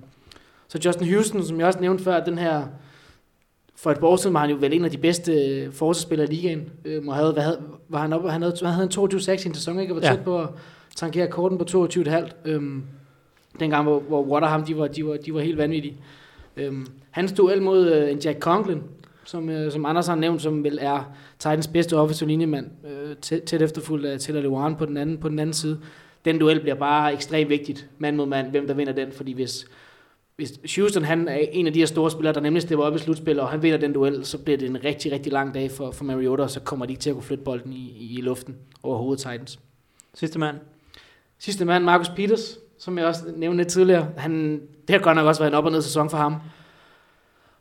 så 0.69 0.79
Justin 0.85 1.13
Houston, 1.13 1.45
som 1.45 1.59
jeg 1.59 1.67
også 1.67 1.81
nævnte 1.81 2.05
før, 2.05 2.25
den 2.25 2.39
her 2.39 2.67
for 3.77 3.91
et 3.91 3.99
par 3.99 4.07
år 4.07 4.17
siden 4.17 4.35
var 4.35 4.41
han 4.41 4.51
jo 4.51 4.57
vel 4.61 4.73
en 4.73 4.85
af 4.85 4.91
de 4.91 4.99
bedste 4.99 5.33
øh, 5.33 5.73
forsvarsspillere 5.73 6.29
i 6.29 6.35
ligaen. 6.35 6.71
Øhm, 6.85 7.09
og 7.09 7.15
havde, 7.15 7.33
hvad 7.33 7.43
havde, 7.43 7.61
var 7.89 7.99
han, 7.99 8.13
oppe, 8.13 8.31
han 8.31 8.43
havde, 8.43 8.57
han 8.63 8.73
havde 8.73 8.89
en 8.99 9.19
22-6 9.19 9.31
i 9.31 9.49
en 9.49 9.55
sæson, 9.55 9.79
ikke? 9.81 9.93
Og 9.95 10.01
var 10.01 10.09
ja. 10.09 10.15
tæt 10.15 10.25
på 10.25 10.41
at 10.41 10.49
tankere 10.97 11.29
korten 11.29 11.59
på 11.59 11.65
22,5. 11.87 12.31
Øhm, 12.45 12.83
dengang, 13.61 13.85
hvor, 13.85 14.01
hvor 14.01 14.23
Waterham, 14.23 14.65
de 14.65 14.79
var, 14.79 14.87
de 14.87 15.07
var, 15.07 15.17
de 15.17 15.35
var 15.35 15.41
helt 15.41 15.59
vanvittige. 15.59 15.97
Øhm, 16.57 16.87
hans 17.11 17.33
duel 17.33 17.63
mod 17.63 17.93
øh, 17.93 18.11
en 18.11 18.19
Jack 18.19 18.39
Conklin, 18.39 18.83
som, 19.29 19.49
øh, 19.49 19.73
som 19.73 19.87
Anders 19.87 20.07
har 20.07 20.15
nævnt, 20.15 20.43
som 20.43 20.65
vel 20.65 20.79
er 20.81 21.13
Titans 21.39 21.69
bedste 21.69 21.97
offensive 21.97 22.29
linjemand, 22.29 22.67
øh, 22.87 23.17
tæt, 23.17 23.63
efterfulgt 23.63 24.07
af 24.07 24.21
Taylor 24.21 24.41
Lewan 24.41 24.77
på 24.77 24.87
den 24.87 24.97
anden, 24.97 25.19
på 25.19 25.29
den 25.29 25.39
anden 25.39 25.55
side. 25.55 25.81
Den 26.25 26.39
duel 26.39 26.61
bliver 26.61 26.75
bare 26.75 27.13
ekstremt 27.13 27.51
vigtigt, 27.51 27.89
mand 27.99 28.17
mod 28.17 28.27
mand, 28.27 28.51
hvem 28.51 28.67
der 28.67 28.75
vinder 28.75 28.93
den, 28.93 29.13
fordi 29.13 29.33
hvis, 29.33 29.67
hvis 30.37 30.77
Houston 30.77 31.05
han 31.05 31.29
er 31.29 31.37
en 31.37 31.67
af 31.67 31.73
de 31.73 31.79
her 31.79 31.87
store 31.87 32.11
spillere, 32.11 32.35
der 32.35 32.41
nemlig 32.41 32.63
stepper 32.63 32.85
op 32.85 32.95
i 32.95 32.99
slutspil, 32.99 33.41
og 33.41 33.49
han 33.49 33.63
vinder 33.63 33.79
den 33.79 33.93
duel, 33.93 34.25
så 34.25 34.39
bliver 34.39 34.59
det 34.59 34.69
en 34.69 34.85
rigtig, 34.85 35.13
rigtig 35.13 35.33
lang 35.33 35.55
dag 35.55 35.71
for, 35.71 35.91
for 35.91 36.05
Mariota, 36.05 36.43
og 36.43 36.51
så 36.51 36.61
kommer 36.61 36.87
de 36.87 36.93
ikke 36.93 37.01
til 37.01 37.11
at 37.11 37.17
kunne 37.17 37.23
flytte 37.23 37.45
bolden 37.45 37.73
i, 37.73 38.15
i, 38.17 38.21
luften 38.21 38.57
over 38.83 38.99
hovedet 38.99 39.19
Titans. 39.19 39.59
Sidste 40.15 40.39
mand. 40.39 40.57
Sidste 41.39 41.65
mand, 41.65 41.85
Marcus 41.85 42.09
Peters, 42.09 42.59
som 42.79 42.99
jeg 42.99 43.07
også 43.07 43.23
nævnte 43.37 43.57
lidt 43.57 43.69
tidligere. 43.69 44.09
Han, 44.17 44.61
det 44.89 44.91
har 44.91 44.99
godt 44.99 45.17
nok 45.17 45.27
også 45.27 45.41
været 45.41 45.51
en 45.51 45.55
op- 45.55 45.65
og 45.65 45.73
ned 45.73 45.83
sæson 45.83 46.11
for 46.11 46.17
ham. 46.17 46.35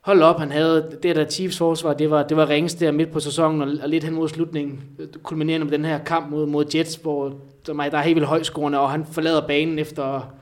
Hold 0.08 0.22
op, 0.22 0.40
han 0.40 0.52
havde 0.52 0.98
det 1.04 1.16
der 1.16 1.26
Chiefs 1.26 1.58
forsvar, 1.58 1.94
det 1.94 2.10
var, 2.10 2.24
det 2.24 2.38
var 2.38 2.50
ringest 2.50 2.80
der 2.80 2.92
midt 2.92 3.12
på 3.12 3.20
sæsonen, 3.20 3.62
og, 3.62 3.68
og 3.84 3.90
lidt 3.90 4.04
hen 4.04 4.14
mod 4.14 4.28
slutningen, 4.28 4.84
kulminerende 5.24 5.66
med 5.66 5.78
den 5.78 5.86
her 5.86 6.04
kamp 6.04 6.32
mod, 6.32 6.46
mod 6.46 6.66
Jets, 6.76 6.96
hvor 6.96 7.34
der, 7.66 7.74
der 7.74 7.98
er 7.98 8.02
helt 8.02 8.16
vildt 8.16 8.28
højscorende, 8.28 8.80
og 8.80 8.92
han 8.92 9.06
forlader 9.06 9.48
banen 9.48 9.80
efter 9.80 10.34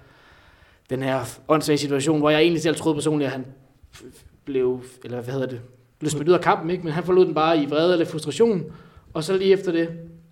den 0.90 1.04
her 1.04 1.40
åndssvage 1.48 1.78
situation, 1.78 2.20
hvor 2.20 2.30
jeg 2.30 2.42
egentlig 2.42 2.62
selv 2.62 2.76
troede 2.76 2.96
personligt, 2.96 3.26
at 3.26 3.32
han 3.32 3.46
blev, 4.46 4.84
eller 5.04 5.22
hvad 5.22 5.34
hedder 5.34 5.48
det, 5.48 5.62
blev 6.00 6.10
smidt 6.10 6.28
ud 6.28 6.34
af 6.34 6.42
kampen, 6.42 6.70
ikke? 6.70 6.84
men 6.84 6.94
han 6.94 7.04
forlod 7.04 7.26
den 7.26 7.34
bare 7.34 7.64
i 7.64 7.66
vrede 7.66 7.94
eller 7.94 8.06
frustration, 8.06 8.64
og 9.14 9.24
så 9.24 9.38
lige 9.38 9.54
efter 9.54 9.72
det, 9.72 9.90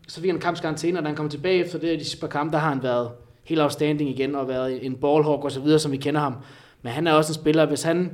så 0.08 0.22
fik 0.22 0.30
han 0.30 0.39
kampskarantæne, 0.39 1.00
og 1.00 1.04
da 1.04 1.08
han 1.08 1.17
kom 1.17 1.30
tilbage 1.30 1.65
efter 1.65 1.80
det, 1.80 2.00
de 2.00 2.06
sidste 2.06 2.22
par 2.22 2.28
kampe, 2.28 2.54
der 2.54 2.60
har 2.60 2.69
han 2.69 2.84
været 2.84 3.10
helt 3.43 3.62
outstanding 3.62 4.10
igen, 4.10 4.36
og 4.36 4.48
været 4.48 4.86
en 4.86 4.96
ballhawk 4.96 5.43
og 5.43 5.52
så 5.52 5.60
videre, 5.60 5.80
som 5.80 5.91
vi 5.91 5.98
kender 5.98 6.22
ham. 6.22 6.36
Men 6.82 6.91
han 6.91 7.08
er 7.08 7.13
også 7.13 7.30
en 7.30 7.41
spiller, 7.41 7.65
hvis 7.65 7.84
han 7.84 8.12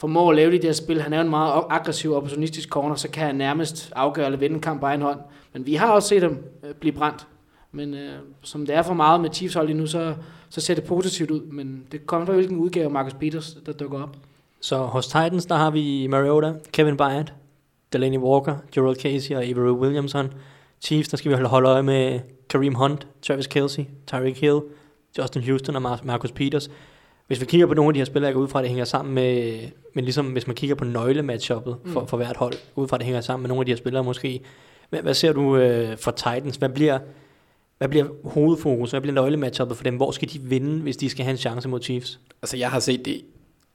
formår 0.00 0.30
at 0.30 0.36
lave 0.36 0.50
det 0.50 0.62
der 0.62 0.72
spil, 0.72 1.02
han 1.02 1.12
er 1.12 1.20
en 1.20 1.30
meget 1.30 1.62
aggressiv 1.70 2.14
opportunistisk 2.14 2.68
corner, 2.68 2.94
så 2.94 3.10
kan 3.10 3.26
han 3.26 3.34
nærmest 3.34 3.92
afgøre 3.96 4.26
eller 4.26 4.38
vinde 4.38 4.54
en 4.54 4.60
kamp 4.60 4.80
på 4.80 4.86
egen 4.86 5.02
hånd. 5.02 5.18
Men 5.52 5.66
vi 5.66 5.74
har 5.74 5.92
også 5.92 6.08
set 6.08 6.22
dem 6.22 6.44
øh, 6.64 6.74
blive 6.74 6.92
brændt. 6.92 7.26
Men 7.72 7.94
øh, 7.94 8.12
som 8.42 8.66
det 8.66 8.74
er 8.74 8.82
for 8.82 8.94
meget 8.94 9.20
med 9.20 9.30
Chiefs 9.32 9.54
hold 9.54 9.66
lige 9.66 9.78
nu, 9.78 9.86
så, 9.86 10.14
så 10.48 10.60
ser 10.60 10.74
det 10.74 10.84
positivt 10.84 11.30
ud. 11.30 11.40
Men 11.40 11.86
det 11.92 12.06
kommer 12.06 12.26
fra 12.26 12.32
hvilken 12.32 12.56
udgave 12.56 12.90
Marcus 12.90 13.14
Peters, 13.14 13.56
der 13.66 13.72
dukker 13.72 14.02
op. 14.02 14.16
Så 14.60 14.76
hos 14.78 15.06
Titans, 15.06 15.46
der 15.46 15.54
har 15.54 15.70
vi 15.70 16.06
Mariota, 16.06 16.52
Kevin 16.72 16.96
Byard, 16.96 17.32
Delaney 17.92 18.18
Walker, 18.18 18.56
Gerald 18.72 18.96
Casey 18.96 19.34
og 19.34 19.44
Avery 19.44 19.70
Williamson. 19.70 20.32
Chiefs, 20.80 21.08
der 21.08 21.16
skal 21.16 21.30
vi 21.30 21.44
holde 21.44 21.68
øje 21.68 21.82
med 21.82 22.20
Kareem 22.48 22.74
Hunt, 22.74 23.06
Travis 23.22 23.46
Kelsey, 23.46 23.84
Tyreek 24.06 24.40
Hill, 24.40 24.60
Justin 25.18 25.42
Houston 25.42 25.76
og 25.76 25.82
Marcus 26.04 26.32
Peters. 26.32 26.70
Hvis 27.30 27.40
vi 27.40 27.46
kigger 27.46 27.66
på 27.66 27.74
nogle 27.74 27.88
af 27.88 27.94
de 27.94 28.00
her 28.00 28.04
spillere, 28.04 28.26
jeg 28.28 28.34
går 28.34 28.40
ud 28.40 28.48
fra, 28.48 28.60
det 28.60 28.68
hænger 28.68 28.84
sammen 28.84 29.14
med, 29.14 29.58
men 29.94 30.04
ligesom 30.04 30.26
hvis 30.26 30.46
man 30.46 30.56
kigger 30.56 30.76
på 30.76 30.84
nøglematchuppet 30.84 31.76
for, 31.86 32.00
mm. 32.00 32.06
for 32.06 32.16
hvert 32.16 32.36
hold, 32.36 32.54
ud 32.76 32.88
fra, 32.88 32.98
det 32.98 33.06
hænger 33.06 33.20
sammen 33.20 33.42
med 33.42 33.48
nogle 33.48 33.60
af 33.60 33.66
de 33.66 33.72
her 33.72 33.76
spillere 33.76 34.04
måske. 34.04 34.40
Hvad, 34.90 35.02
hvad 35.02 35.14
ser 35.14 35.32
du 35.32 35.56
øh, 35.56 35.98
for 35.98 36.10
Titans? 36.10 36.56
Hvad 36.56 36.68
bliver, 36.68 36.98
hvad 37.78 37.88
bliver 37.88 38.06
hovedfokus? 38.24 38.90
Hvad 38.90 39.00
bliver 39.00 39.14
nøglematchuppet 39.14 39.76
for 39.76 39.84
dem? 39.84 39.96
Hvor 39.96 40.10
skal 40.10 40.28
de 40.28 40.38
vinde, 40.38 40.82
hvis 40.82 40.96
de 40.96 41.10
skal 41.10 41.24
have 41.24 41.30
en 41.30 41.36
chance 41.36 41.68
mod 41.68 41.82
Chiefs? 41.82 42.20
Altså, 42.42 42.56
jeg 42.56 42.70
har 42.70 42.80
set 42.80 43.04
det 43.04 43.20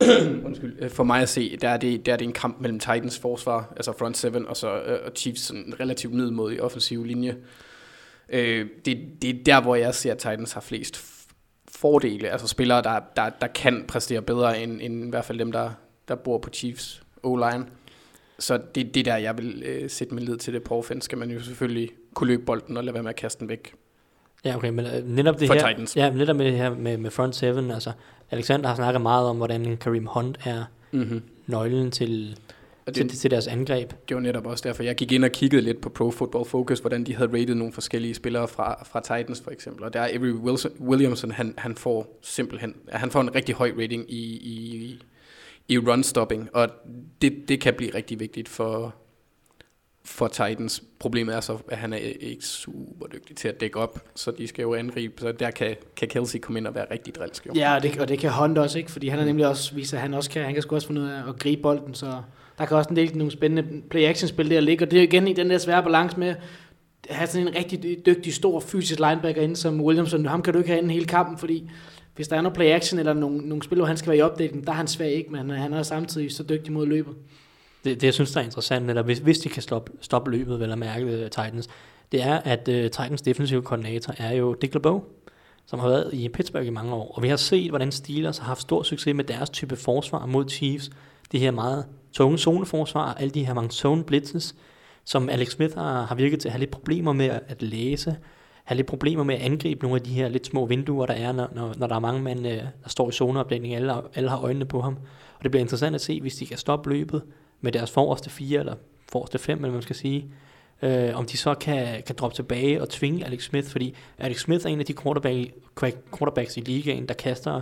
Undskyld. 0.46 0.76
Øh, 0.80 0.90
for 0.90 1.04
mig 1.04 1.22
at 1.22 1.30
se, 1.30 1.58
der 1.62 1.70
er, 1.70 1.78
det, 1.78 2.06
der 2.06 2.14
er 2.14 2.18
det 2.18 2.26
en 2.26 2.34
kamp 2.34 2.62
mellem 2.62 2.80
Titans 2.80 3.20
forsvar, 3.20 3.74
altså 3.78 3.94
front 4.00 4.18
seven, 4.18 4.48
og 4.48 4.58
så 4.58 4.68
uh, 4.68 5.06
og 5.06 5.12
Chiefs 5.16 5.42
sådan 5.42 5.74
relativt 5.80 6.14
middelmodig 6.14 6.62
offensiv 6.62 7.04
linje. 7.04 7.36
Uh, 8.34 8.40
det, 8.86 8.98
det 9.22 9.30
er 9.30 9.44
der, 9.46 9.62
hvor 9.62 9.76
jeg 9.76 9.96
ser, 9.96 10.12
at 10.12 10.18
Titans 10.18 10.54
har 10.54 10.62
flest 10.62 11.15
fordele, 11.76 12.30
altså 12.30 12.48
spillere, 12.48 12.82
der, 12.82 13.00
der, 13.16 13.30
der 13.42 13.48
kan 13.48 13.86
præstere 13.88 14.22
bedre 14.22 14.62
end, 14.64 14.82
end 14.82 15.06
i 15.08 15.10
hvert 15.10 15.26
fald 15.26 15.40
dem, 15.40 15.52
der, 15.52 15.70
der 16.08 16.16
bor 16.16 16.38
på 16.38 16.50
Chiefs 16.50 17.02
O-line. 17.24 17.66
Så 18.40 18.60
det, 18.76 18.96
det 18.96 19.06
der, 19.06 19.18
jeg 19.18 19.38
vil 19.38 19.64
uh, 19.84 19.90
sætte 19.90 20.16
min 20.16 20.24
lid 20.24 20.38
til 20.38 20.54
det 20.54 20.64
på 20.64 20.78
offense, 20.78 21.06
skal 21.06 21.18
man 21.18 21.32
jo 21.32 21.42
selvfølgelig 21.42 21.90
kunne 22.14 22.28
løbe 22.28 22.44
bolden 22.46 22.78
og 22.78 22.84
lade 22.84 22.94
være 22.94 23.04
med 23.04 23.10
at 23.10 23.16
kaste 23.16 23.40
den 23.40 23.50
væk. 23.50 23.74
Ja, 24.46 24.56
okay, 24.56 24.70
men 24.70 24.86
uh, 24.86 25.10
netop 25.10 25.40
det 25.40 25.48
For 25.48 25.54
her, 25.54 25.68
Titans. 25.68 25.96
ja, 25.96 26.10
netop 26.10 26.36
med 26.36 26.46
det 26.46 26.54
her 26.58 26.76
med, 26.76 26.98
med 26.98 27.12
front 27.12 27.36
seven, 27.36 27.72
altså 27.72 27.92
Alexander 28.32 28.68
har 28.68 28.76
snakket 28.76 29.02
meget 29.02 29.28
om, 29.28 29.38
hvordan 29.38 29.78
Kareem 29.78 30.06
Hunt 30.06 30.38
er 30.46 30.64
Mm-hmm. 30.92 31.22
nøglen 31.48 31.92
til, 31.92 32.40
Og 32.88 32.94
til, 32.94 33.10
det, 33.10 33.18
til 33.18 33.32
deres 33.32 33.48
angreb. 33.48 33.94
det 34.10 34.16
var 34.16 34.22
netop 34.22 34.46
også 34.46 34.64
derfor, 34.68 34.84
jeg 34.84 34.96
gik 34.96 35.12
ind 35.12 35.26
og 35.26 35.32
kiggede 35.32 35.62
lidt 35.62 35.82
på 35.82 35.90
Pro 35.90 36.12
Football 36.12 36.46
Focus, 36.46 36.80
hvordan 36.80 37.04
de 37.04 37.16
havde 37.16 37.30
rated 37.34 37.56
nogle 37.56 37.74
forskellige 37.74 38.14
spillere 38.14 38.48
fra, 38.48 38.84
fra 38.84 39.02
Titans 39.02 39.42
for 39.42 39.52
eksempel. 39.52 39.84
Og 39.84 39.94
der 39.94 40.00
er 40.00 40.10
Avery 40.14 40.32
Wilson, 40.32 40.72
Williamson, 40.80 41.32
han, 41.32 41.54
han 41.58 41.76
får 41.76 42.20
simpelthen, 42.22 42.76
han 42.92 43.12
får 43.12 43.22
en 43.22 43.36
rigtig 43.36 43.56
høj 43.56 43.72
rating 43.82 44.12
i, 44.12 44.24
i, 44.24 45.00
i 45.68 45.78
run 45.78 46.04
stopping, 46.04 46.50
og 46.54 46.70
det, 47.22 47.34
det 47.48 47.62
kan 47.62 47.74
blive 47.74 47.94
rigtig 47.94 48.20
vigtigt 48.20 48.50
for, 48.50 48.96
for 50.04 50.28
Titans. 50.28 50.84
Problemet 51.00 51.36
er 51.36 51.42
så, 51.42 51.58
at 51.68 51.78
han 51.78 51.94
er 51.94 51.98
ikke 52.20 52.46
super 52.46 53.08
dygtig 53.08 53.36
til 53.36 53.48
at 53.48 53.60
dække 53.60 53.80
op, 53.80 54.00
så 54.16 54.32
de 54.32 54.48
skal 54.48 54.62
jo 54.62 54.74
angribe, 54.74 55.22
så 55.22 55.32
der 55.32 55.52
kan, 55.52 55.76
kan 55.96 56.08
Kelsey 56.08 56.40
komme 56.40 56.60
ind 56.60 56.68
og 56.68 56.76
være 56.76 56.86
rigtig 56.92 57.16
drilsk. 57.16 57.48
Jo. 57.48 57.54
Ja, 57.56 57.76
og 57.76 57.84
det, 57.84 58.00
og 58.00 58.08
det 58.08 58.20
kan 58.20 58.32
Hunt 58.32 58.58
også, 58.58 58.78
ikke? 58.78 58.92
Fordi 58.92 59.08
han 59.08 59.20
har 59.20 59.26
nemlig 59.26 59.48
også 59.48 59.76
vist, 59.76 59.94
at 59.94 60.00
han 60.00 60.14
også 60.14 60.30
kan, 60.30 60.44
han 60.44 60.54
kan 60.54 60.64
sgu 60.64 60.76
også 60.76 60.88
finde 60.88 61.02
ud 61.02 61.08
af 61.08 61.30
at 61.30 61.40
gribe 61.40 61.62
bolden, 61.62 61.94
så 61.94 62.22
der 62.58 62.66
kan 62.66 62.78
også 62.78 62.90
en 62.90 62.96
del 62.96 63.18
nogle 63.18 63.32
spændende 63.32 63.82
play-action-spil 63.90 64.50
der 64.50 64.60
ligge, 64.60 64.86
og 64.86 64.92
det 64.92 65.00
er 65.00 65.04
igen 65.04 65.28
i 65.28 65.34
den 65.34 65.50
der 65.50 65.58
svære 65.58 65.84
balance 65.84 66.20
med, 66.20 66.36
at 67.10 67.16
have 67.16 67.28
sådan 67.28 67.48
en 67.48 67.56
rigtig 67.56 68.06
dygtig, 68.06 68.34
stor 68.34 68.60
fysisk 68.60 69.00
linebacker 69.00 69.42
inde 69.42 69.56
som 69.56 69.82
Williamson. 69.82 70.26
Ham 70.26 70.42
kan 70.42 70.54
du 70.54 70.60
ikke 70.60 70.70
have 70.70 70.82
inde 70.82 70.94
hele 70.94 71.06
kampen, 71.06 71.38
fordi 71.38 71.70
hvis 72.16 72.28
der 72.28 72.38
er 72.38 72.42
noget 72.42 72.58
play-action 72.58 73.00
eller 73.00 73.14
nogle, 73.14 73.38
nogle 73.38 73.64
spil, 73.64 73.78
hvor 73.78 73.86
han 73.86 73.98
skal 73.98 74.10
være 74.10 74.18
i 74.18 74.22
opdækning, 74.22 74.68
der 74.68 74.72
er 74.72 74.78
han 74.78 74.88
svag 74.88 75.12
ikke, 75.12 75.32
men 75.32 75.50
han 75.50 75.74
er 75.74 75.84
samtidig 75.84 76.32
så 76.32 76.44
dygtig 76.44 76.74
mod 76.74 76.88
løbet. 76.88 77.14
Det, 77.84 78.02
det 78.02 78.04
jeg 78.04 78.14
synes, 78.14 78.32
der 78.32 78.40
er 78.40 78.46
interessant, 78.46 78.90
eller 78.90 79.02
hvis, 79.02 79.20
hvis 79.20 79.40
de 79.40 79.50
kan 79.50 79.62
stoppe, 79.62 79.92
stoppe 80.02 80.32
løbet, 80.32 80.60
vel 80.60 80.72
at 80.72 80.78
mærke 80.78 81.06
uh, 81.06 81.24
Titans, 81.24 81.70
det 82.12 82.24
er, 82.24 82.36
at 82.36 82.68
uh, 82.68 82.74
Titans 82.74 83.22
defensive 83.22 83.62
koordinator 83.62 84.14
er 84.18 84.34
jo 84.34 84.54
Dick 84.54 84.74
LeBeau, 84.74 85.04
som 85.66 85.80
har 85.80 85.88
været 85.88 86.14
i 86.14 86.30
Pittsburgh 86.30 86.68
i 86.68 86.70
mange 86.70 86.94
år. 86.94 87.12
Og 87.16 87.24
vi 87.24 87.28
har 87.28 87.36
set, 87.36 87.70
hvordan 87.70 87.92
Steelers 87.92 88.38
har 88.38 88.46
haft 88.46 88.62
stor 88.62 88.84
succes 88.84 89.16
med 89.16 89.24
deres 89.24 89.50
type 89.50 89.76
forsvar 89.76 90.26
mod 90.26 90.50
Chiefs. 90.50 90.90
Det 91.32 91.40
her 91.40 91.52
meget 91.52 91.86
tunge 92.16 92.38
zoneforsvar, 92.38 93.14
alle 93.14 93.30
de 93.30 93.46
her 93.46 93.54
mange 93.54 93.72
zone 93.72 94.04
blitzes, 94.04 94.56
som 95.04 95.30
Alex 95.30 95.52
Smith 95.52 95.78
har, 95.78 96.06
har 96.06 96.16
virket 96.16 96.40
til 96.40 96.48
at 96.48 96.52
have 96.52 96.60
lidt 96.60 96.72
problemer 96.72 97.14
med 97.14 97.26
at, 97.26 97.62
læse. 97.62 98.16
have 98.64 98.76
lidt 98.76 98.88
problemer 98.88 99.24
med 99.24 99.36
at 99.36 99.42
angribe 99.42 99.84
nogle 99.84 99.96
af 99.96 100.04
de 100.04 100.14
her 100.14 100.28
lidt 100.28 100.48
små 100.48 100.66
vinduer, 100.66 101.06
der 101.06 101.14
er, 101.14 101.32
når, 101.32 101.50
når, 101.56 101.74
når 101.78 101.88
der 101.88 101.96
er 101.96 102.00
mange 102.00 102.22
mand, 102.22 102.48
øh, 102.48 102.58
der 102.58 102.90
står 102.90 103.10
i 103.10 103.12
zoneopdækning, 103.12 103.76
alle, 103.76 103.94
alle 104.16 104.30
har 104.30 104.38
øjnene 104.38 104.66
på 104.66 104.82
ham. 104.82 104.98
Og 105.38 105.44
det 105.44 105.52
bliver 105.52 105.62
interessant 105.62 105.96
at 105.96 106.02
se, 106.02 106.22
hvis 106.22 106.36
de 106.36 106.46
kan 106.46 106.58
stoppe 106.58 106.90
løbet 106.90 107.24
med 107.62 107.72
deres 107.72 107.92
forreste 107.92 108.30
fire, 108.30 108.60
eller 108.60 108.76
forreste 109.12 109.40
fem, 109.40 109.58
eller 109.58 109.70
hvad 109.70 109.78
man 109.78 109.82
skal 109.82 109.96
sige, 109.96 110.26
øh, 110.82 111.18
om 111.18 111.26
de 111.26 111.38
så 111.38 111.54
kan, 111.54 112.04
kan 112.04 112.16
droppe 112.16 112.36
tilbage 112.36 112.82
og 112.82 112.90
tvinge 112.90 113.26
Alex 113.26 113.44
Smith, 113.44 113.70
fordi 113.70 113.96
Alex 114.18 114.40
Smith 114.40 114.66
er 114.66 114.70
en 114.70 114.80
af 114.80 114.86
de 114.86 114.94
quarterback, 114.94 115.52
quarterbacks 116.18 116.58
i 116.58 116.60
ligaen, 116.60 117.08
der 117.08 117.14
kaster 117.14 117.56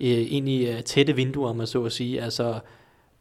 øh, 0.00 0.32
ind 0.32 0.48
i 0.48 0.66
øh, 0.66 0.82
tætte 0.82 1.16
vinduer, 1.16 1.50
om 1.50 1.56
man 1.56 1.66
så 1.66 1.84
at 1.84 1.92
sige, 1.92 2.22
altså 2.22 2.60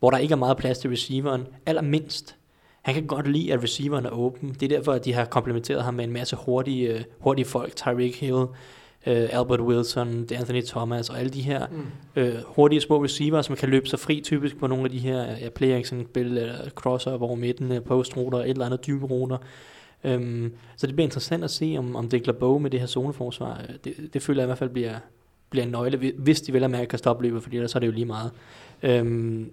hvor 0.03 0.11
der 0.11 0.17
ikke 0.17 0.31
er 0.31 0.37
meget 0.37 0.57
plads 0.57 0.77
til 0.77 0.89
receiveren, 0.89 1.47
allermindst. 1.65 2.35
Han 2.81 2.93
kan 2.93 3.07
godt 3.07 3.31
lide, 3.31 3.53
at 3.53 3.63
receiveren 3.63 4.05
er 4.05 4.09
åben. 4.09 4.49
Det 4.59 4.63
er 4.63 4.77
derfor, 4.77 4.91
at 4.91 5.05
de 5.05 5.13
har 5.13 5.25
komplementeret 5.25 5.83
ham 5.83 5.93
med 5.93 6.03
en 6.03 6.11
masse 6.11 6.35
hurtige, 6.35 6.93
øh, 6.93 7.03
hurtige 7.19 7.45
folk. 7.45 7.75
Tyreek 7.75 8.19
Hill, 8.19 8.45
øh, 9.07 9.29
Albert 9.31 9.61
Wilson, 9.61 10.27
Anthony 10.35 10.61
Thomas 10.63 11.09
og 11.09 11.19
alle 11.19 11.29
de 11.29 11.41
her 11.41 11.67
mm. 11.67 12.21
øh, 12.21 12.35
hurtige 12.45 12.81
små 12.81 13.03
receiver, 13.03 13.41
som 13.41 13.55
kan 13.55 13.69
løbe 13.69 13.87
sig 13.87 13.99
fri 13.99 14.21
typisk 14.23 14.57
på 14.57 14.67
nogle 14.67 14.83
af 14.83 14.89
de 14.89 14.99
her 14.99 15.37
ja, 15.41 15.49
play 15.49 15.71
action 15.71 16.05
spil, 16.05 16.37
eller 16.37 16.69
crosser 16.69 17.11
over 17.11 17.35
midten, 17.35 17.71
øh, 17.71 17.81
postruter, 17.81 18.39
et 18.39 18.49
eller 18.49 18.65
andet 18.65 18.87
dybe 18.87 19.05
ruter. 19.05 19.37
Um, 20.03 20.53
så 20.77 20.87
det 20.87 20.95
bliver 20.95 21.07
interessant 21.07 21.43
at 21.43 21.51
se, 21.51 21.75
om, 21.77 21.95
om 21.95 22.09
det 22.09 22.37
Bow 22.39 22.57
med 22.57 22.69
det 22.69 22.79
her 22.79 22.87
zoneforsvar. 22.87 23.61
Det, 23.83 23.93
det 24.13 24.21
føler 24.21 24.41
jeg 24.41 24.45
i 24.45 24.49
hvert 24.49 24.57
fald 24.57 24.69
bliver, 24.69 24.95
bliver 25.49 25.65
en 25.65 25.71
nøgle, 25.71 26.13
hvis 26.17 26.41
de 26.41 26.51
vil 26.51 26.63
at 26.63 26.71
mærke 26.71 26.89
kan 26.89 26.99
stoppe 26.99 27.23
løbet, 27.23 27.43
fordi 27.43 27.55
ellers 27.55 27.71
så 27.71 27.77
er 27.77 27.79
det 27.79 27.87
jo 27.87 27.91
lige 27.91 28.05
meget. 28.05 28.31
Um, 29.01 29.51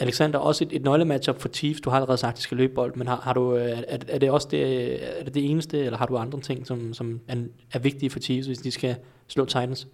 Alexander, 0.00 0.38
også 0.38 0.64
et, 0.64 0.72
et 0.72 0.82
nøglematchup 0.82 1.40
for 1.40 1.48
Chiefs. 1.48 1.80
Du 1.80 1.90
har 1.90 1.96
allerede 1.96 2.18
sagt, 2.18 2.32
at 2.32 2.36
de 2.36 2.42
skal 2.42 2.56
løbe 2.56 2.74
bold, 2.74 2.94
men 2.94 3.06
har, 3.06 3.16
har 3.16 3.32
du, 3.32 3.56
øh, 3.56 3.78
er, 3.88 3.98
er, 4.08 4.18
det 4.18 4.30
også 4.30 4.48
det, 4.50 4.92
er 5.20 5.24
det, 5.24 5.34
det 5.34 5.50
eneste, 5.50 5.78
eller 5.78 5.98
har 5.98 6.06
du 6.06 6.16
andre 6.16 6.40
ting, 6.40 6.66
som, 6.66 6.94
som 6.94 7.20
er, 7.28 7.36
er 7.72 7.78
vigtige 7.78 8.10
for 8.10 8.18
Chiefs, 8.18 8.46
hvis 8.46 8.58
de 8.58 8.70
skal 8.70 8.96
slå 9.28 9.44
Titans? 9.44 9.86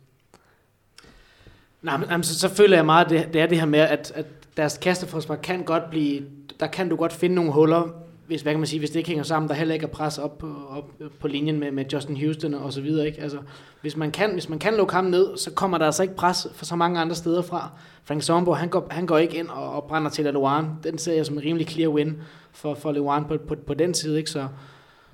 Nej, 1.83 1.97
men 1.97 2.23
så, 2.23 2.39
så 2.39 2.49
føler 2.49 2.77
jeg 2.77 2.87
meget, 2.87 3.05
at 3.05 3.11
det, 3.11 3.33
det 3.33 3.41
er 3.41 3.47
det 3.47 3.59
her 3.59 3.67
med, 3.67 3.79
at, 3.79 4.13
at 4.15 4.27
deres 4.57 4.79
kasteforsvar 4.79 5.37
kan 5.37 5.63
godt 5.63 5.91
blive, 5.91 6.23
der 6.61 6.67
kan 6.67 6.89
du 6.89 6.97
godt 6.97 7.13
finde 7.13 7.35
nogle 7.35 7.53
huller, 7.53 8.06
hvis, 8.27 8.43
hvad 8.43 8.53
kan 8.53 8.61
man 8.61 8.67
sige, 8.67 8.79
hvis 8.79 8.91
det 8.91 8.97
ikke 8.97 9.09
hænger 9.09 9.25
sammen, 9.25 9.49
der 9.49 9.55
heller 9.55 9.75
ikke 9.75 9.87
er 9.87 9.91
pres 9.91 10.19
op 10.19 10.39
på, 10.39 10.47
op 10.71 10.91
på 11.21 11.29
linjen 11.29 11.61
med, 11.61 11.71
med 11.71 11.85
Justin 11.93 12.17
Houston 12.17 12.55
og 12.55 12.73
så 12.73 12.81
videre. 12.81 13.07
Ikke? 13.07 13.23
Altså, 13.23 13.39
hvis, 13.81 13.97
man 13.97 14.11
kan, 14.11 14.33
hvis 14.33 14.49
man 14.49 14.59
kan 14.59 14.75
lukke 14.75 14.95
ham 14.95 15.05
ned, 15.05 15.37
så 15.37 15.51
kommer 15.51 15.79
der 15.79 15.87
altså 15.87 16.03
ikke 16.03 16.17
pres 16.17 16.47
fra 16.55 16.67
så 16.67 16.77
mange 16.77 17.01
andre 17.01 17.15
steder 17.15 17.43
fra. 17.43 17.71
Frank 18.05 18.23
Sombo, 18.23 18.53
han 18.53 18.69
går, 18.69 18.87
han 18.91 19.07
går 19.07 19.19
ikke 19.19 19.37
ind 19.37 19.49
og, 19.49 19.73
og 19.73 19.85
brænder 19.85 20.11
til 20.11 20.25
Luan. 20.25 20.67
Den 20.85 20.99
ser 20.99 21.15
jeg 21.15 21.27
som 21.27 21.37
en 21.37 21.45
rimelig 21.45 21.69
clear 21.69 21.89
win 21.89 22.17
for, 22.53 22.75
for 22.75 22.93
Luan 22.93 23.25
på, 23.25 23.37
på, 23.49 23.55
på 23.67 23.75
den 23.75 23.95
side. 23.95 24.19
Ikke? 24.19 24.31
Så, 24.31 24.47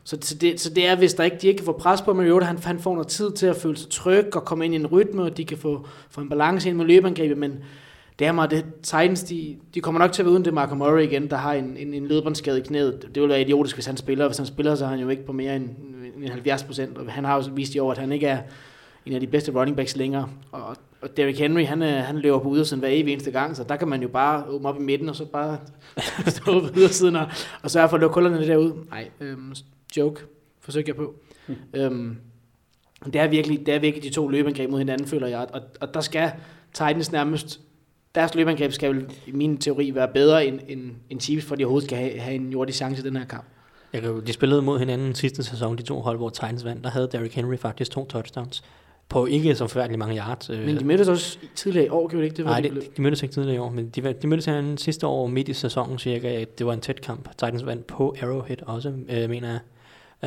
så, 0.05 0.18
så, 0.20 0.35
det, 0.35 0.61
så 0.61 0.70
det 0.70 0.87
er, 0.87 0.96
hvis 0.96 1.14
der 1.14 1.25
ikke, 1.25 1.38
de 1.42 1.46
ikke 1.46 1.59
kan 1.59 1.66
få 1.66 1.72
pres 1.72 2.03
på 2.03 2.12
Mariota, 2.12 2.46
han, 2.46 2.59
han 2.59 2.79
får 2.79 2.92
noget 2.94 3.09
tid 3.09 3.33
til 3.33 3.46
at 3.46 3.57
føle 3.57 3.77
sig 3.77 3.90
tryg 3.90 4.37
og 4.37 4.44
komme 4.44 4.64
ind 4.64 4.75
i 4.75 4.77
en 4.77 4.87
rytme, 4.87 5.22
og 5.22 5.37
de 5.37 5.44
kan 5.44 5.59
få, 5.59 5.87
få 6.11 6.20
en 6.20 6.29
balance 6.29 6.68
ind 6.68 6.77
med 6.77 6.85
løbeangrebet, 6.85 7.38
men 7.38 7.64
det 8.22 8.28
er 8.28 8.32
mig, 8.32 8.50
det 8.50 8.64
Titans, 8.82 9.22
de, 9.22 9.56
de 9.74 9.80
kommer 9.80 9.98
nok 9.98 10.12
til 10.12 10.22
at 10.22 10.26
være 10.26 10.32
uden 10.32 10.44
det 10.44 10.54
Marco 10.54 10.74
Murray 10.74 11.02
igen, 11.02 11.30
der 11.30 11.37
har 11.37 11.52
en, 11.52 11.76
en, 11.76 11.94
en 11.94 12.08
ledbåndsskade 12.08 12.58
i 12.58 12.62
knæet. 12.62 13.02
Det 13.02 13.22
ville 13.22 13.28
være 13.28 13.40
idiotisk, 13.40 13.76
hvis 13.76 13.87
han 13.87 13.96
spiller. 13.96 14.26
Hvis 14.26 14.37
han 14.37 14.46
spiller, 14.46 14.74
så 14.74 14.85
er 14.85 14.88
han 14.88 14.98
jo 14.98 15.08
ikke 15.08 15.26
på 15.26 15.32
mere 15.32 15.56
end, 15.56 15.68
end 16.16 16.28
70 16.30 16.62
procent. 16.62 16.98
Og 16.98 17.12
han 17.12 17.24
har 17.24 17.37
jo 17.37 17.42
vist 17.54 17.74
i 17.74 17.78
år, 17.78 17.90
at 17.90 17.98
han 17.98 18.12
ikke 18.12 18.26
er 18.26 18.42
en 19.06 19.12
af 19.12 19.20
de 19.20 19.26
bedste 19.26 19.52
running 19.52 19.76
backs 19.76 19.96
længere. 19.96 20.28
Og, 20.52 20.76
og 21.00 21.16
Derrick 21.16 21.38
Henry, 21.38 21.64
han, 21.64 21.82
han 21.82 22.18
løber 22.18 22.38
på 22.38 22.54
ydersiden 22.56 22.80
hver 22.80 22.88
evig 22.92 23.12
eneste 23.12 23.30
gang, 23.30 23.56
så 23.56 23.64
der 23.64 23.76
kan 23.76 23.88
man 23.88 24.02
jo 24.02 24.08
bare 24.08 24.44
åbne 24.48 24.68
op 24.68 24.80
i 24.80 24.82
midten, 24.82 25.08
og 25.08 25.16
så 25.16 25.24
bare 25.24 25.58
stå 26.26 26.61
på 26.61 26.68
ydersiden 26.76 27.16
og, 27.16 27.26
og 27.62 27.70
sørge 27.70 27.88
for 27.88 27.96
at 27.96 28.00
lukke 28.00 28.14
hullerne 28.14 28.46
derud. 28.46 28.72
Nej, 28.90 29.11
øhm, 29.20 29.54
joke, 29.96 30.20
forsøger 30.61 30.85
jeg 30.87 30.96
på. 30.96 31.14
Mm. 31.46 31.54
Øhm, 31.74 32.16
det 33.04 33.16
er, 33.16 33.28
virkelig, 33.28 33.66
det 33.66 33.74
er 33.74 33.78
virkelig 33.78 34.04
de 34.04 34.11
to 34.11 34.28
løbeangreb 34.28 34.70
mod 34.70 34.78
hinanden, 34.78 35.06
føler 35.06 35.26
jeg. 35.26 35.46
Og, 35.52 35.61
og 35.80 35.94
der 35.94 36.00
skal 36.00 36.32
Titans 36.72 37.12
nærmest 37.12 37.61
deres 38.14 38.35
løbeangreb 38.35 38.72
skal 38.72 38.94
vel 38.94 39.07
i 39.27 39.33
min 39.33 39.59
teori 39.59 39.94
være 39.94 40.09
bedre 40.09 40.46
end, 40.46 40.61
end, 40.68 40.90
end 41.11 41.20
Chiefs, 41.20 41.46
for 41.46 41.57
de 41.57 41.64
overhovedet 41.64 41.88
skal 41.88 41.98
have, 41.98 42.18
have 42.18 42.35
en 42.35 42.51
jordig 42.51 42.75
chance 42.75 43.03
i 43.03 43.05
den 43.05 43.16
her 43.16 43.25
kamp. 43.25 43.44
Jeg 43.92 44.03
kan, 44.03 44.27
de 44.27 44.33
spillede 44.33 44.62
mod 44.62 44.79
hinanden 44.79 45.14
sidste 45.14 45.44
sæson, 45.44 45.79
de 45.79 45.83
to 45.83 46.01
hold, 46.01 46.16
hvor 46.16 46.29
Titans 46.29 46.64
vandt. 46.64 46.85
Der 46.85 46.90
havde 46.90 47.09
Derrick 47.12 47.35
Henry 47.35 47.57
faktisk 47.57 47.90
to 47.90 48.07
touchdowns 48.07 48.62
på 49.09 49.27
ikke 49.27 49.55
så 49.55 49.66
forfærdeligt 49.66 49.98
mange 49.98 50.16
yards. 50.16 50.51
Øh. 50.51 50.66
Men 50.66 50.79
de 50.79 50.85
mødtes 50.85 51.09
også 51.09 51.38
tidligere 51.55 51.87
i 51.87 51.88
år, 51.88 52.09
gjorde 52.09 52.22
de 52.22 52.25
ikke 52.25 52.37
det? 52.37 52.44
Nej, 52.44 52.61
de, 52.61 52.83
de 52.96 53.03
mødtes 53.03 53.22
ikke 53.22 53.35
tidligere 53.35 53.57
i 53.57 53.59
år, 53.59 53.70
men 53.70 53.88
de, 53.88 54.12
de 54.22 54.27
mødtes 54.27 54.44
hinanden 54.44 54.79
sidste 54.79 55.07
år 55.07 55.27
midt 55.27 55.48
i 55.48 55.53
sæsonen 55.53 55.98
cirka. 55.98 56.44
Det 56.59 56.66
var 56.66 56.72
en 56.72 56.81
tæt 56.81 57.01
kamp. 57.01 57.29
Titans 57.31 57.66
vandt 57.66 57.87
på 57.87 58.16
Arrowhead 58.22 58.62
også, 58.62 58.92
øh, 59.09 59.31
mener 59.31 59.48
jeg. 59.48 59.61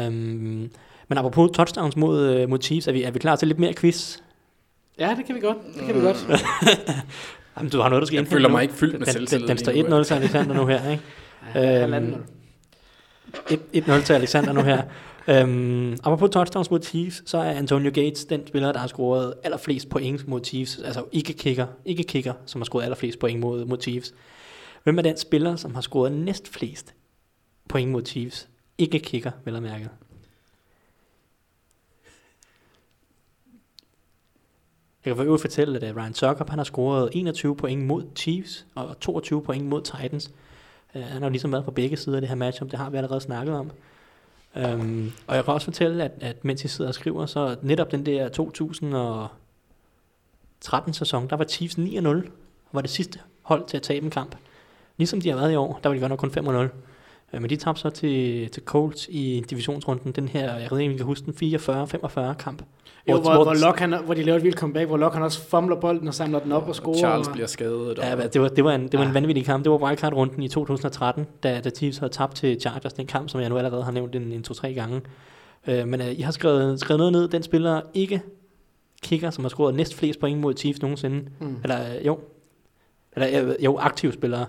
Um, 0.07 0.13
men 1.07 1.17
apropos 1.17 1.51
touchdowns 1.53 1.95
mod, 1.95 2.21
øh, 2.21 2.49
mod 2.49 2.61
Chiefs, 2.61 2.87
er 2.87 2.91
vi, 2.91 3.03
er 3.03 3.11
vi 3.11 3.19
klar 3.19 3.35
til 3.35 3.47
lidt 3.47 3.59
mere 3.59 3.73
quiz? 3.73 4.17
Ja, 4.99 5.15
det 5.17 5.25
kan 5.25 5.35
vi 5.35 5.39
godt. 5.39 5.57
Det 5.75 5.85
kan 5.85 5.95
vi 5.95 5.99
godt. 5.99 6.25
Jamen, 7.57 7.71
du 7.71 7.81
har 7.81 7.89
noget, 7.89 8.01
du 8.01 8.07
skal 8.07 8.17
Jeg 8.17 8.27
føler 8.27 8.49
mig 8.49 8.61
ikke 8.61 8.73
fyldt 8.73 8.99
med 8.99 9.07
selvtillid. 9.07 9.47
Den, 9.47 9.57
den, 9.57 9.65
står 9.65 10.01
1-0 10.01 10.03
til 10.07 10.13
Alexander 10.13 10.55
nu 10.55 10.65
her, 10.65 10.89
ikke? 10.89 11.03
Ja, 11.55 11.87
øhm, 11.87 12.23
1-0 13.75 14.01
til 14.01 14.13
Alexander 14.13 14.53
nu 14.53 14.61
her. 14.61 14.81
Um, 15.27 15.97
apropos 16.03 16.29
touchdowns 16.29 16.71
mod 16.71 16.81
Chiefs, 16.81 17.23
så 17.25 17.37
er 17.37 17.51
Antonio 17.51 17.91
Gates 17.93 18.25
den 18.25 18.47
spiller, 18.47 18.71
der 18.71 18.79
har 18.79 18.87
scoret 18.87 19.33
allerflest 19.43 19.89
point 19.89 20.27
mod 20.27 20.43
Chiefs. 20.43 20.79
Altså 20.85 21.03
ikke 21.11 21.33
kicker, 21.33 21.67
ikke 21.85 22.03
kicker, 22.03 22.33
som 22.45 22.61
har 22.61 22.65
scoret 22.65 22.83
allerflest 22.83 23.19
point 23.19 23.39
mod, 23.39 23.65
mod 23.65 23.81
Chiefs. 23.81 24.13
Hvem 24.83 24.97
er 24.97 25.01
den 25.01 25.17
spiller, 25.17 25.55
som 25.55 25.73
har 25.73 25.81
scoret 25.81 26.11
næst 26.11 26.47
flest 26.47 26.93
point 27.69 27.91
mod 27.91 28.05
Chiefs? 28.05 28.47
Ikke 28.77 28.99
kicker, 28.99 29.31
vel 29.45 29.55
at 29.55 29.63
mærke. 29.63 29.89
Jeg 35.05 35.15
kan 35.15 35.25
for 35.25 35.37
fortælle, 35.37 35.77
at 35.77 35.83
øh, 35.83 35.95
Ryan 35.95 36.13
Suckup, 36.13 36.49
han 36.49 36.59
har 36.59 36.63
scoret 36.63 37.09
21 37.13 37.55
point 37.55 37.85
mod 37.85 38.03
Chiefs 38.15 38.65
og 38.75 38.99
22 38.99 39.43
point 39.43 39.65
mod 39.65 39.81
Titans. 39.81 40.31
Uh, 40.95 41.01
han 41.01 41.21
har 41.21 41.29
jo 41.29 41.31
ligesom 41.31 41.51
været 41.51 41.65
på 41.65 41.71
begge 41.71 41.97
sider 41.97 42.17
af 42.17 42.21
det 42.21 42.27
her 42.27 42.35
match, 42.35 42.63
det 42.63 42.73
har 42.73 42.89
vi 42.89 42.97
allerede 42.97 43.21
snakket 43.21 43.55
om. 43.55 43.71
Um, 44.55 45.13
og 45.27 45.35
jeg 45.35 45.45
kan 45.45 45.53
også 45.53 45.65
fortælle, 45.65 46.03
at, 46.03 46.11
at 46.21 46.45
mens 46.45 46.65
I 46.65 46.67
sidder 46.67 46.89
og 46.89 46.95
skriver, 46.95 47.25
så 47.25 47.55
netop 47.61 47.91
den 47.91 48.05
der 48.05 48.29
2013 48.29 50.93
sæson, 50.93 51.29
der 51.29 51.35
var 51.35 51.45
Chiefs 51.45 51.77
9-0, 51.77 52.29
var 52.71 52.81
det 52.81 52.89
sidste 52.89 53.19
hold 53.41 53.67
til 53.67 53.77
at 53.77 53.83
tabe 53.83 54.05
en 54.05 54.11
kamp. 54.11 54.35
Ligesom 54.97 55.21
de 55.21 55.29
har 55.29 55.35
været 55.35 55.51
i 55.51 55.55
år, 55.55 55.79
der 55.83 55.89
var 55.89 55.93
de 55.93 55.99
godt 55.99 56.09
nok 56.09 56.19
kun 56.19 56.29
5-0. 56.29 56.67
Uh, 57.33 57.41
men 57.41 57.49
de 57.49 57.55
tabte 57.55 57.81
så 57.81 57.89
til, 57.89 58.49
til 58.49 58.63
Colts 58.63 59.07
i 59.11 59.43
divisionsrunden, 59.49 60.11
den 60.11 60.27
her, 60.27 60.55
jeg 60.55 60.67
ved 60.71 60.79
ikke, 60.79 60.91
om 60.91 60.97
kan 60.97 61.05
huske 61.05 61.25
den, 61.25 61.53
44-45 61.55 62.33
kamp. 62.33 62.61
Jo, 63.09 63.19
hvor, 63.19 63.33
hvor, 63.33 63.43
hvor, 63.43 63.53
Locke, 63.65 63.79
han, 63.79 64.03
hvor 64.05 64.13
de 64.13 64.23
laver 64.23 64.37
et 64.37 64.43
vildt 64.43 64.57
comeback, 64.57 64.87
hvor 64.87 64.97
Locke 64.97 65.15
han 65.15 65.23
også 65.23 65.47
fumler 65.49 65.75
bolden 65.75 66.07
og 66.07 66.13
samler 66.13 66.39
den 66.39 66.51
op 66.51 66.67
og 66.67 66.75
scorer. 66.75 66.97
Charles 66.97 67.27
og... 67.27 67.33
bliver 67.33 67.47
skadet. 67.47 67.97
Ja, 67.97 68.27
det 68.27 68.41
var, 68.41 68.47
det 68.47 68.63
var 68.63 68.71
en, 68.71 68.83
det 68.83 68.93
var 68.93 69.03
ja. 69.03 69.07
en 69.07 69.13
vanvittig 69.13 69.45
kamp. 69.45 69.63
Det 69.63 69.71
var 69.71 69.77
wildcard-runden 69.77 70.43
i 70.43 70.47
2013, 70.47 71.27
da, 71.43 71.61
da 71.63 71.69
Chiefs 71.69 71.97
havde 71.97 72.13
tabt 72.13 72.35
til 72.35 72.61
Chargers. 72.61 72.93
Den 72.93 73.07
kamp, 73.07 73.29
som 73.29 73.41
jeg 73.41 73.49
nu 73.49 73.57
allerede 73.57 73.83
har 73.83 73.91
nævnt 73.91 74.15
en, 74.15 74.31
en 74.31 74.43
to-tre 74.43 74.73
gange. 74.73 75.01
Uh, 75.67 75.87
men 75.87 76.01
uh, 76.01 76.19
jeg 76.19 76.27
har 76.27 76.31
skrevet, 76.31 76.79
skrevet 76.79 76.99
noget 76.99 77.11
ned. 77.11 77.27
Den 77.27 77.43
spiller 77.43 77.81
ikke 77.93 78.21
kicker, 79.03 79.29
som 79.29 79.43
har 79.43 79.49
scoret 79.49 79.75
næst 79.75 79.95
flest 79.95 80.19
point 80.19 80.39
mod 80.39 80.53
Chiefs 80.57 80.81
nogensinde. 80.81 81.25
Mm. 81.39 81.55
Eller 81.63 81.99
uh, 81.99 82.05
jo. 82.05 82.19
Eller 83.15 83.43
uh, 83.43 83.63
jo, 83.65 83.77
aktiv 83.77 84.11
spiller. 84.11 84.45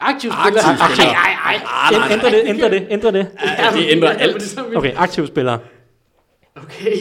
Aktiv 0.00 0.30
spiller? 0.30 0.60
Aktiv 0.68 0.94
spiller. 0.94 1.12
Ej, 1.12 1.32
ej, 1.44 1.54
ej. 1.54 2.12
Ændre 2.12 2.30
det, 2.30 2.42
ændre 2.44 2.70
det, 2.70 2.86
ændre 2.90 3.12
det. 3.12 3.28
Ja, 3.58 3.70
det 3.76 3.90
ændrer 3.90 4.10
alt. 4.10 4.58
Okay, 4.76 4.92
aktiv 4.96 5.26
spiller. 5.26 5.58
Okay. 6.56 6.96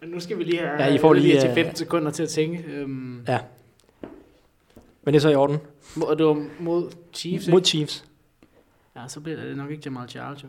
Men 0.00 0.10
nu 0.10 0.20
skal 0.20 0.38
vi 0.38 0.44
lige 0.44 0.58
have 0.58 0.82
ja, 0.82 0.94
I 0.94 0.98
får 0.98 1.12
lige, 1.12 1.22
lige 1.22 1.40
til 1.40 1.50
15 1.54 1.66
uh, 1.66 1.76
sekunder 1.76 2.10
til 2.10 2.22
at 2.22 2.28
tænke. 2.28 2.84
Um, 2.84 3.24
ja. 3.28 3.38
Men 5.04 5.14
det 5.14 5.18
er 5.18 5.22
så 5.22 5.28
i 5.28 5.34
orden. 5.34 5.58
Og 6.02 6.18
det 6.18 6.26
var 6.26 6.46
mod 6.58 6.90
Chiefs, 7.14 7.48
Mod 7.48 7.64
Chiefs. 7.64 8.04
Ja, 8.96 9.00
så 9.08 9.20
bliver 9.20 9.36
det 9.40 9.56
nok 9.56 9.70
ikke 9.70 9.82
Jamal 9.84 10.08
Charles, 10.08 10.42
jo. 10.42 10.48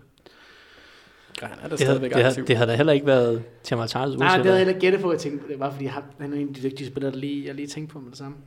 Ja, 1.42 1.48
han 1.48 1.58
er 1.63 1.70
det, 1.70 1.88
havde, 1.88 2.00
det, 2.00 2.13
havde, 2.13 2.48
det 2.48 2.58
havde 2.58 2.72
da 2.72 2.76
heller 2.76 2.94
ikke 2.94 3.06
været 3.06 3.44
Jamal 3.72 3.90
Charles 3.90 4.18
Nej, 4.18 4.38
det 4.38 4.46
havde 4.46 4.58
jeg 4.58 4.66
heller 4.66 4.82
gættet 4.82 5.02
på. 5.02 5.12
Jeg 5.12 5.20
tænkte, 5.20 5.48
det 5.48 5.60
var 5.60 5.72
fordi, 5.72 5.86
han, 5.86 6.04
han 6.20 6.34
er 6.34 6.38
en 6.38 6.48
af 6.48 6.54
de 6.54 6.70
dygtige 6.70 6.88
spillere, 6.88 7.12
der 7.12 7.18
lige, 7.18 7.46
jeg 7.46 7.56
lige 7.56 7.68
tænkte 7.68 7.94
på 7.94 8.00
med 8.00 8.10
det 8.10 8.18
samme. 8.18 8.38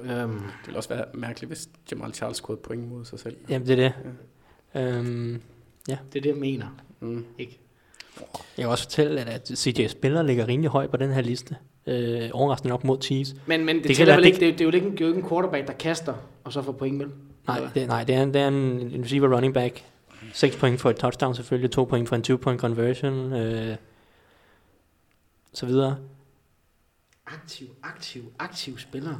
Um, 0.00 0.06
det 0.08 0.66
ville 0.66 0.78
også 0.78 0.88
være 0.88 1.04
mærkeligt, 1.14 1.50
hvis 1.50 1.68
Jamal 1.90 2.14
Charles 2.14 2.36
scorede 2.36 2.60
point 2.62 2.88
mod 2.88 3.04
sig 3.04 3.18
selv. 3.18 3.36
Jamen, 3.48 3.68
det 3.68 3.78
er 3.78 3.88
det. 3.88 3.94
Ja. 4.74 4.98
Um, 4.98 5.40
ja. 5.88 5.98
Det 6.12 6.18
er 6.18 6.22
det, 6.22 6.28
jeg 6.28 6.36
mener. 6.36 6.66
Mm. 7.00 7.24
Ikke? 7.38 7.58
Jeg 8.56 8.64
kan 8.64 8.68
også 8.68 8.84
fortælle, 8.84 9.20
at 9.20 9.48
CJ 9.48 9.86
Spiller 9.86 10.22
ligger 10.22 10.48
rimelig 10.48 10.70
højt 10.70 10.90
på 10.90 10.96
den 10.96 11.12
her 11.12 11.20
liste. 11.20 11.56
Øh, 11.86 12.30
overraskende 12.32 12.70
nok 12.70 12.84
mod 12.84 13.02
Chiefs. 13.02 13.34
Men, 13.46 13.64
men 13.64 13.76
det, 13.76 13.88
det, 13.88 13.96
tæller 13.96 14.16
vel 14.16 14.24
ikke, 14.24 14.40
det, 14.40 14.52
det, 14.52 14.60
er 14.60 14.64
jo 14.64 14.70
ikke, 14.70 14.90
det 14.90 15.00
er 15.00 15.04
jo 15.04 15.08
ikke 15.08 15.22
en 15.22 15.28
quarterback, 15.28 15.66
der 15.66 15.72
kaster, 15.72 16.14
og 16.44 16.52
så 16.52 16.62
får 16.62 16.72
point 16.72 16.96
med. 16.96 17.06
Nej, 17.46 17.68
det, 17.74 17.88
nej 17.88 18.04
det, 18.04 18.14
er, 18.14 18.24
det 18.24 18.36
er 18.36 18.48
en, 18.48 18.54
en 18.54 19.04
receiver 19.04 19.36
running 19.36 19.54
back. 19.54 19.84
6 20.32 20.56
point 20.56 20.80
for 20.80 20.90
et 20.90 20.96
touchdown 20.96 21.34
selvfølgelig, 21.34 21.70
2 21.70 21.84
point 21.84 22.08
for 22.08 22.16
en 22.16 22.22
2-point 22.30 22.60
conversion, 22.60 23.32
øh, 23.32 23.76
så 25.52 25.66
videre. 25.66 25.96
Aktiv, 27.26 27.66
aktiv, 27.82 28.32
aktiv 28.38 28.78
spiller. 28.78 29.14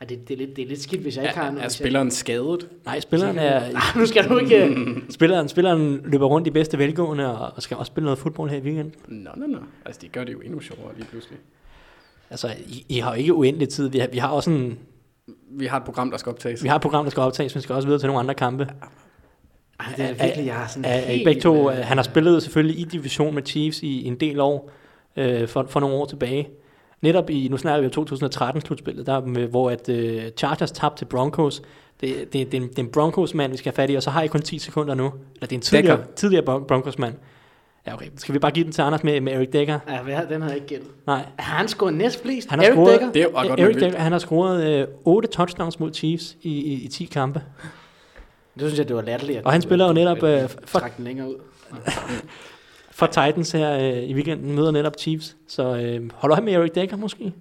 Ej, 0.00 0.06
det, 0.06 0.28
det, 0.28 0.34
er 0.34 0.38
lidt, 0.38 0.56
det 0.56 0.64
er 0.64 0.68
lidt 0.68 0.82
skidt, 0.82 1.00
hvis 1.02 1.16
jeg 1.16 1.24
ikke 1.24 1.36
har 1.36 1.42
Er, 1.46 1.50
noget. 1.50 1.62
er 1.64 1.68
hvis 1.68 1.80
jeg- 1.80 1.84
spilleren 1.84 2.10
skadet? 2.10 2.68
Nej, 2.84 3.00
spilleren, 3.00 3.38
er, 3.38 3.60
Nej, 3.72 3.82
nu 3.96 4.06
skal 4.06 4.28
du 4.28 4.38
ikke... 4.38 4.76
spilleren, 5.10 5.48
spilleren 5.48 6.00
løber 6.04 6.26
rundt 6.26 6.46
i 6.46 6.50
bedste 6.50 6.78
velgående 6.78 7.38
og 7.38 7.52
og 7.56 7.62
skal 7.62 7.76
også 7.76 7.90
spille 7.90 8.04
noget 8.04 8.18
fodbold 8.18 8.50
her 8.50 8.56
i 8.56 8.60
weekenden. 8.60 8.94
Nå, 9.08 9.30
nå, 9.36 9.46
nå. 9.46 9.58
Altså, 9.84 10.00
det 10.02 10.12
gør 10.12 10.24
det 10.24 10.32
jo 10.32 10.40
endnu 10.40 10.60
sjovere 10.60 10.94
lige 10.96 11.06
pludselig. 11.10 11.38
Altså, 12.30 12.48
I, 12.66 12.84
I 12.88 12.98
har 12.98 13.10
jo 13.14 13.18
ikke 13.18 13.34
uendelig 13.34 13.68
tid. 13.68 13.88
Vi 13.88 13.98
har, 13.98 14.06
vi 14.08 14.18
har 14.18 14.28
også 14.28 14.50
en, 14.50 14.78
Vi 15.50 15.66
har 15.66 15.76
et 15.76 15.84
program, 15.84 16.10
der 16.10 16.18
skal 16.18 16.30
optages. 16.30 16.62
vi 16.62 16.68
har 16.68 16.76
et 16.76 16.82
program, 16.82 17.04
der 17.04 17.10
skal 17.10 17.20
optages, 17.20 17.54
men 17.54 17.58
vi 17.58 17.62
skal 17.62 17.74
også 17.74 17.88
videre 17.88 18.00
til 18.00 18.06
nogle 18.06 18.20
andre 18.20 18.34
kampe. 18.34 18.68
Ej, 19.80 19.86
det 19.96 20.04
er 20.04 20.24
virkelig, 20.24 20.46
jeg 20.46 20.54
har 20.54 20.68
sådan 20.68 20.84
Er, 20.84 20.98
helt, 21.00 21.24
begge 21.24 21.40
to, 21.40 21.70
øh, 21.70 21.76
han 21.76 21.98
har 21.98 22.02
spillet 22.02 22.42
selvfølgelig 22.42 22.80
i 22.80 22.84
division 22.84 23.34
med 23.34 23.42
Chiefs 23.46 23.82
i 23.82 24.04
en 24.04 24.20
del 24.20 24.40
år, 24.40 24.70
øh, 25.16 25.48
for, 25.48 25.66
for 25.68 25.80
nogle 25.80 25.96
år 25.96 26.04
tilbage. 26.06 26.48
Netop 27.02 27.30
i, 27.30 27.48
nu 27.50 27.56
snakker 27.56 27.88
vi 27.88 27.96
om 27.96 28.06
2013-slutspillet, 28.06 29.06
der, 29.06 29.20
med, 29.20 29.46
hvor 29.46 29.70
at, 29.70 29.88
øh, 29.88 30.22
Chargers 30.36 30.70
tabte 30.72 31.00
til 31.00 31.04
Broncos. 31.04 31.62
Det, 32.00 32.16
det, 32.32 32.52
det, 32.52 32.54
er 32.58 32.62
en, 32.62 32.68
det 32.68 32.78
er 32.78 32.82
en 32.82 32.88
Broncos-mand, 32.90 33.52
vi 33.52 33.56
skal 33.58 33.72
have 33.72 33.76
fat 33.82 33.90
i, 33.90 33.94
og 33.94 34.02
så 34.02 34.10
har 34.10 34.22
I 34.22 34.26
kun 34.26 34.42
10 34.42 34.58
sekunder 34.58 34.94
nu. 34.94 35.04
Eller 35.04 35.14
det 35.40 35.52
er 35.52 35.56
en 35.56 35.60
tidligere, 35.60 35.96
Decker. 35.96 36.12
tidligere 36.14 36.44
Bron- 36.44 36.66
Broncos-mand. 36.66 37.14
Ja, 37.86 37.94
okay. 37.94 38.06
Skal 38.16 38.34
vi 38.34 38.38
bare 38.38 38.50
give 38.52 38.64
den 38.64 38.72
til 38.72 38.82
Anders 38.82 39.04
med, 39.04 39.20
med 39.20 39.32
Eric 39.32 39.48
Decker? 39.52 39.78
Ja, 39.88 40.02
hvad- 40.02 40.26
den 40.28 40.42
har 40.42 40.48
jeg 40.48 40.56
ikke 40.56 40.66
gættet. 40.66 40.88
Nej. 41.06 41.24
Har 41.38 41.56
han 41.58 41.68
scoret 41.68 41.94
næstflest? 41.94 42.50
Han 42.50 42.58
har 42.58 42.66
Eric 42.66 42.74
scoret- 42.74 42.92
Decker? 42.92 43.12
Det 43.12 43.22
er 43.22 43.26
jo 43.26 43.30
godt 43.48 43.60
Eric 43.60 43.68
vildt. 43.68 43.80
Decker, 43.84 43.98
han 43.98 44.12
har 44.12 44.18
scoret 44.18 44.80
øh, 44.80 44.86
8 45.04 45.28
touchdowns 45.28 45.80
mod 45.80 45.94
Chiefs 45.94 46.36
i, 46.42 46.50
i, 46.50 46.84
i 46.84 46.88
10 46.88 47.04
kampe. 47.04 47.42
Det 48.54 48.62
synes 48.62 48.78
jeg, 48.78 48.88
det 48.88 48.96
var 48.96 49.02
latterligt. 49.02 49.38
at 49.38 49.44
Og 49.44 49.52
han 49.52 49.62
spiller 49.62 49.86
jo 49.86 49.92
netop, 49.92 50.22
øh, 50.22 50.48
for- 50.64 50.78
Træk 50.78 50.96
den 50.96 51.04
længere 51.04 51.28
ud. 51.28 51.34
For 52.96 53.06
Titans 53.06 53.52
her 53.52 53.72
øh, 53.78 54.02
i 54.02 54.14
weekenden 54.14 54.54
møder 54.54 54.70
netop 54.70 54.92
Chiefs. 54.98 55.36
Så 55.48 55.76
øh, 55.76 56.10
hold 56.14 56.32
øje 56.32 56.40
med 56.40 56.52
Eric 56.52 56.70
Decker 56.74 56.96
måske. 56.96 57.32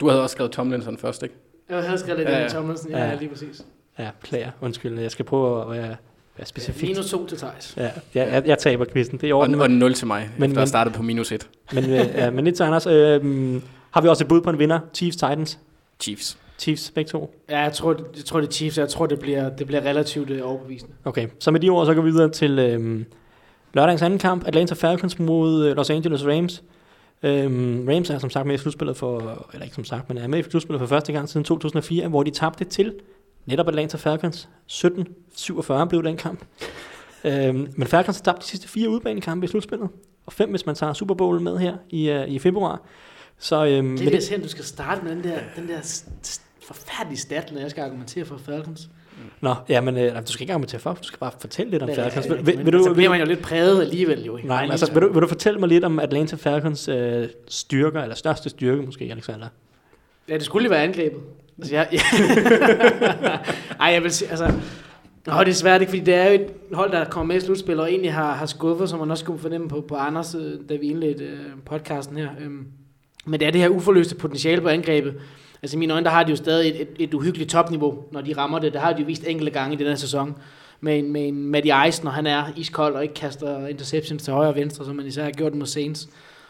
Du 0.00 0.08
havde 0.08 0.22
også 0.22 0.32
skrevet 0.32 0.52
Tomlinson 0.52 0.98
først, 0.98 1.22
ikke? 1.22 1.34
Jeg 1.70 1.82
havde 1.82 1.98
skrevet 1.98 2.18
lidt 2.18 2.28
Ja, 2.28 2.38
ja. 2.42 2.48
Tomlinson. 2.48 2.90
Ja, 2.90 2.98
Ja. 2.98 3.08
ja, 3.10 3.14
lige 3.18 3.28
præcis. 3.28 3.64
Ja, 3.98 4.08
beklager. 4.20 4.50
Undskyld. 4.60 4.98
Jeg 4.98 5.10
skal 5.10 5.24
prøve 5.24 5.62
at 5.62 5.70
være, 5.70 5.96
være 6.36 6.46
specifik. 6.46 6.88
Minus 6.88 7.10
to 7.10 7.26
til 7.26 7.38
Thijs. 7.38 7.74
Ja, 7.76 7.82
jeg, 7.82 7.92
jeg, 8.14 8.42
jeg 8.46 8.58
taber 8.58 8.84
quizzen. 8.92 9.16
Det 9.18 9.24
er 9.24 9.28
i 9.28 9.32
Og, 9.32 9.38
orden. 9.38 9.54
og 9.54 9.66
en 9.66 9.78
0 9.78 9.94
til 9.94 10.06
mig, 10.06 10.30
Men- 10.38 10.44
efter 10.44 10.54
men- 10.54 10.62
at 10.62 10.68
startet 10.68 10.94
på 10.94 11.02
minus 11.02 11.32
1. 11.32 11.48
Men, 11.72 11.84
øh, 11.84 11.90
ja, 11.90 12.30
men 12.30 12.44
lidt 12.44 12.56
til 12.56 12.62
Anders. 12.62 12.86
Øh, 12.86 13.60
har 13.90 14.00
vi 14.00 14.08
også 14.08 14.24
et 14.24 14.28
bud 14.28 14.40
på 14.40 14.50
en 14.50 14.58
vinder? 14.58 14.78
Chiefs, 14.94 15.16
Titans. 15.16 15.58
Chiefs. 16.00 16.38
Chiefs, 16.58 16.90
begge 16.90 17.08
to. 17.08 17.34
Ja, 17.50 17.58
jeg 17.60 17.72
tror, 17.72 17.96
jeg 18.16 18.24
tror 18.24 18.40
det 18.40 18.46
er 18.48 18.52
Chiefs. 18.52 18.78
Jeg 18.78 18.88
tror, 18.88 19.06
det 19.06 19.20
bliver, 19.20 19.48
det 19.48 19.66
bliver 19.66 19.82
relativt 19.82 20.30
øh, 20.30 20.40
overbevisende. 20.50 20.92
Okay, 21.04 21.26
så 21.38 21.50
med 21.50 21.60
de 21.60 21.68
ord, 21.68 21.86
så 21.86 21.94
går 21.94 22.02
vi 22.02 22.10
videre 22.10 22.28
til 22.30 22.58
øh, 22.58 23.04
lørdagens 23.72 24.02
anden 24.02 24.18
kamp. 24.18 24.46
Atlanta 24.46 24.74
Falcons 24.74 25.18
mod 25.18 25.66
øh, 25.66 25.76
Los 25.76 25.90
Angeles 25.90 26.26
Rams. 26.26 26.62
Øhm, 27.22 27.88
Rams 27.88 28.10
er 28.10 28.18
som 28.18 28.30
sagt 28.30 28.46
med 28.46 28.54
i 28.54 28.58
slutspillet 28.58 28.96
for, 28.96 29.46
eller 29.52 29.64
ikke 29.64 29.74
som 29.74 29.84
sagt, 29.84 30.08
men 30.08 30.18
er 30.18 30.26
med 30.26 30.38
i 30.38 30.42
slutspillet 30.42 30.80
for 30.80 30.86
første 30.86 31.12
gang 31.12 31.28
siden 31.28 31.44
2004, 31.44 32.08
hvor 32.08 32.22
de 32.22 32.30
tabte 32.30 32.64
til 32.64 32.94
netop 33.46 33.68
Atlanta 33.68 33.96
Falcons. 33.96 34.48
17-47 34.72 35.84
blev 35.84 36.02
den 36.02 36.16
kamp. 36.16 36.44
Øhm, 37.24 37.68
men 37.76 37.88
Falcons 37.88 38.16
har 38.16 38.22
tabt 38.22 38.42
de 38.42 38.46
sidste 38.46 38.68
fire 38.68 38.88
udbanekampe 38.88 39.44
i 39.44 39.48
slutspillet, 39.48 39.88
og 40.26 40.32
fem, 40.32 40.50
hvis 40.50 40.66
man 40.66 40.74
tager 40.74 40.92
Super 40.92 41.14
Bowl 41.14 41.40
med 41.40 41.58
her 41.58 41.76
i, 41.90 42.12
uh, 42.12 42.28
i 42.28 42.38
februar. 42.38 42.80
Så 43.38 43.66
øhm, 43.66 43.96
Det 43.98 44.06
er 44.06 44.10
det, 44.10 44.22
sent, 44.22 44.44
du 44.44 44.48
skal 44.48 44.64
starte 44.64 45.04
med 45.04 45.16
den 45.16 45.24
der, 45.24 45.38
den 45.56 45.68
der 45.68 46.02
forfærdelige 46.66 47.18
stat, 47.18 47.52
når 47.52 47.60
jeg 47.60 47.70
skal 47.70 47.82
argumentere 47.82 48.24
for 48.24 48.38
Falcons. 48.38 48.88
Nå, 49.40 49.54
ja, 49.68 49.80
men 49.80 49.96
øh, 49.96 50.26
du 50.26 50.32
skal 50.32 50.42
ikke 50.42 50.52
argumentere 50.52 50.80
for, 50.80 50.92
du 50.92 51.06
skal 51.06 51.18
bare 51.18 51.30
fortælle 51.40 51.70
lidt 51.70 51.82
om 51.82 51.88
Det 51.88 51.98
er 51.98 52.02
Falcons. 52.10 52.28
Vil, 52.28 52.36
men 52.36 52.46
vil, 52.46 52.72
vil, 52.72 52.82
så 52.82 52.88
du, 52.88 52.94
bliver 52.94 53.10
man 53.10 53.20
jo 53.20 53.26
lidt 53.26 53.42
præget 53.42 53.80
alligevel, 53.80 54.24
jo. 54.24 54.38
nej, 54.44 54.62
men 54.62 54.70
altså, 54.70 54.92
vil, 54.92 55.02
du, 55.02 55.12
vil 55.12 55.22
du 55.22 55.26
fortælle 55.26 55.60
mig 55.60 55.68
lidt 55.68 55.84
om 55.84 55.98
Atlanta 55.98 56.36
Falcons 56.36 56.88
øh, 56.88 57.28
styrker, 57.48 58.02
eller 58.02 58.14
største 58.14 58.50
styrke 58.50 58.82
måske, 58.82 59.04
Alexander? 59.04 59.46
Ja, 60.28 60.34
det 60.34 60.42
skulle 60.42 60.62
lige 60.62 60.70
være 60.70 60.82
angrebet. 60.82 61.20
Altså, 61.58 61.74
jeg, 61.74 61.88
jeg 61.92 62.00
Ej, 63.80 63.92
jeg 63.92 64.02
vil 64.02 64.10
sige, 64.10 64.30
altså... 64.30 64.52
Nå, 65.26 65.40
det 65.40 65.48
er 65.48 65.52
svært 65.52 65.80
ikke, 65.80 65.90
fordi 65.90 66.02
det 66.02 66.14
er 66.14 66.28
jo 66.28 66.34
et 66.34 66.46
hold, 66.72 66.92
der 66.92 67.04
kommer 67.04 67.34
med 67.34 67.42
i 67.42 67.44
slutspil, 67.44 67.80
og 67.80 67.90
egentlig 67.90 68.12
har, 68.12 68.34
har 68.34 68.46
skuffet, 68.46 68.88
som 68.90 68.98
man 68.98 69.10
også 69.10 69.24
kunne 69.24 69.38
fornemme 69.38 69.68
på, 69.68 69.80
på 69.88 69.94
Anders, 69.94 70.34
øh, 70.34 70.52
da 70.68 70.76
vi 70.76 70.90
indledte 70.90 71.24
øh, 71.24 71.40
podcasten 71.66 72.16
her. 72.16 72.28
Øhm, 72.40 72.66
men 73.24 73.40
det 73.40 73.46
er 73.46 73.50
det 73.50 73.60
her 73.60 73.68
uforløste 73.68 74.14
potentiale 74.14 74.60
på 74.60 74.68
angrebet. 74.68 75.14
Altså 75.62 75.76
i 75.76 75.78
mine 75.78 75.92
øjne, 75.92 76.04
der 76.04 76.10
har 76.10 76.24
de 76.24 76.30
jo 76.30 76.36
stadig 76.36 76.70
et, 76.70 76.80
et, 76.80 76.88
et 76.98 77.14
uhyggeligt 77.14 77.50
topniveau, 77.50 78.04
når 78.12 78.20
de 78.20 78.36
rammer 78.36 78.58
det. 78.58 78.72
Det 78.72 78.80
har 78.80 78.92
de 78.92 79.00
jo 79.00 79.06
vist 79.06 79.24
enkelte 79.26 79.52
gange 79.52 79.74
i 79.74 79.78
den 79.78 79.86
her 79.86 79.94
sæson. 79.94 80.36
Med 80.80 80.98
en, 80.98 81.12
med 81.12 81.28
en 81.28 81.46
Matty 81.46 81.68
Ice, 81.88 82.04
når 82.04 82.10
han 82.10 82.26
er 82.26 82.44
iskold 82.56 82.94
og 82.94 83.02
ikke 83.02 83.14
kaster 83.14 83.66
interceptions 83.66 84.22
til 84.22 84.32
højre 84.32 84.48
og 84.48 84.56
venstre, 84.56 84.84
som 84.84 84.96
man 84.96 85.06
især 85.06 85.24
har 85.24 85.30
gjort 85.30 85.54
mod 85.54 85.66
Saints. 85.66 86.08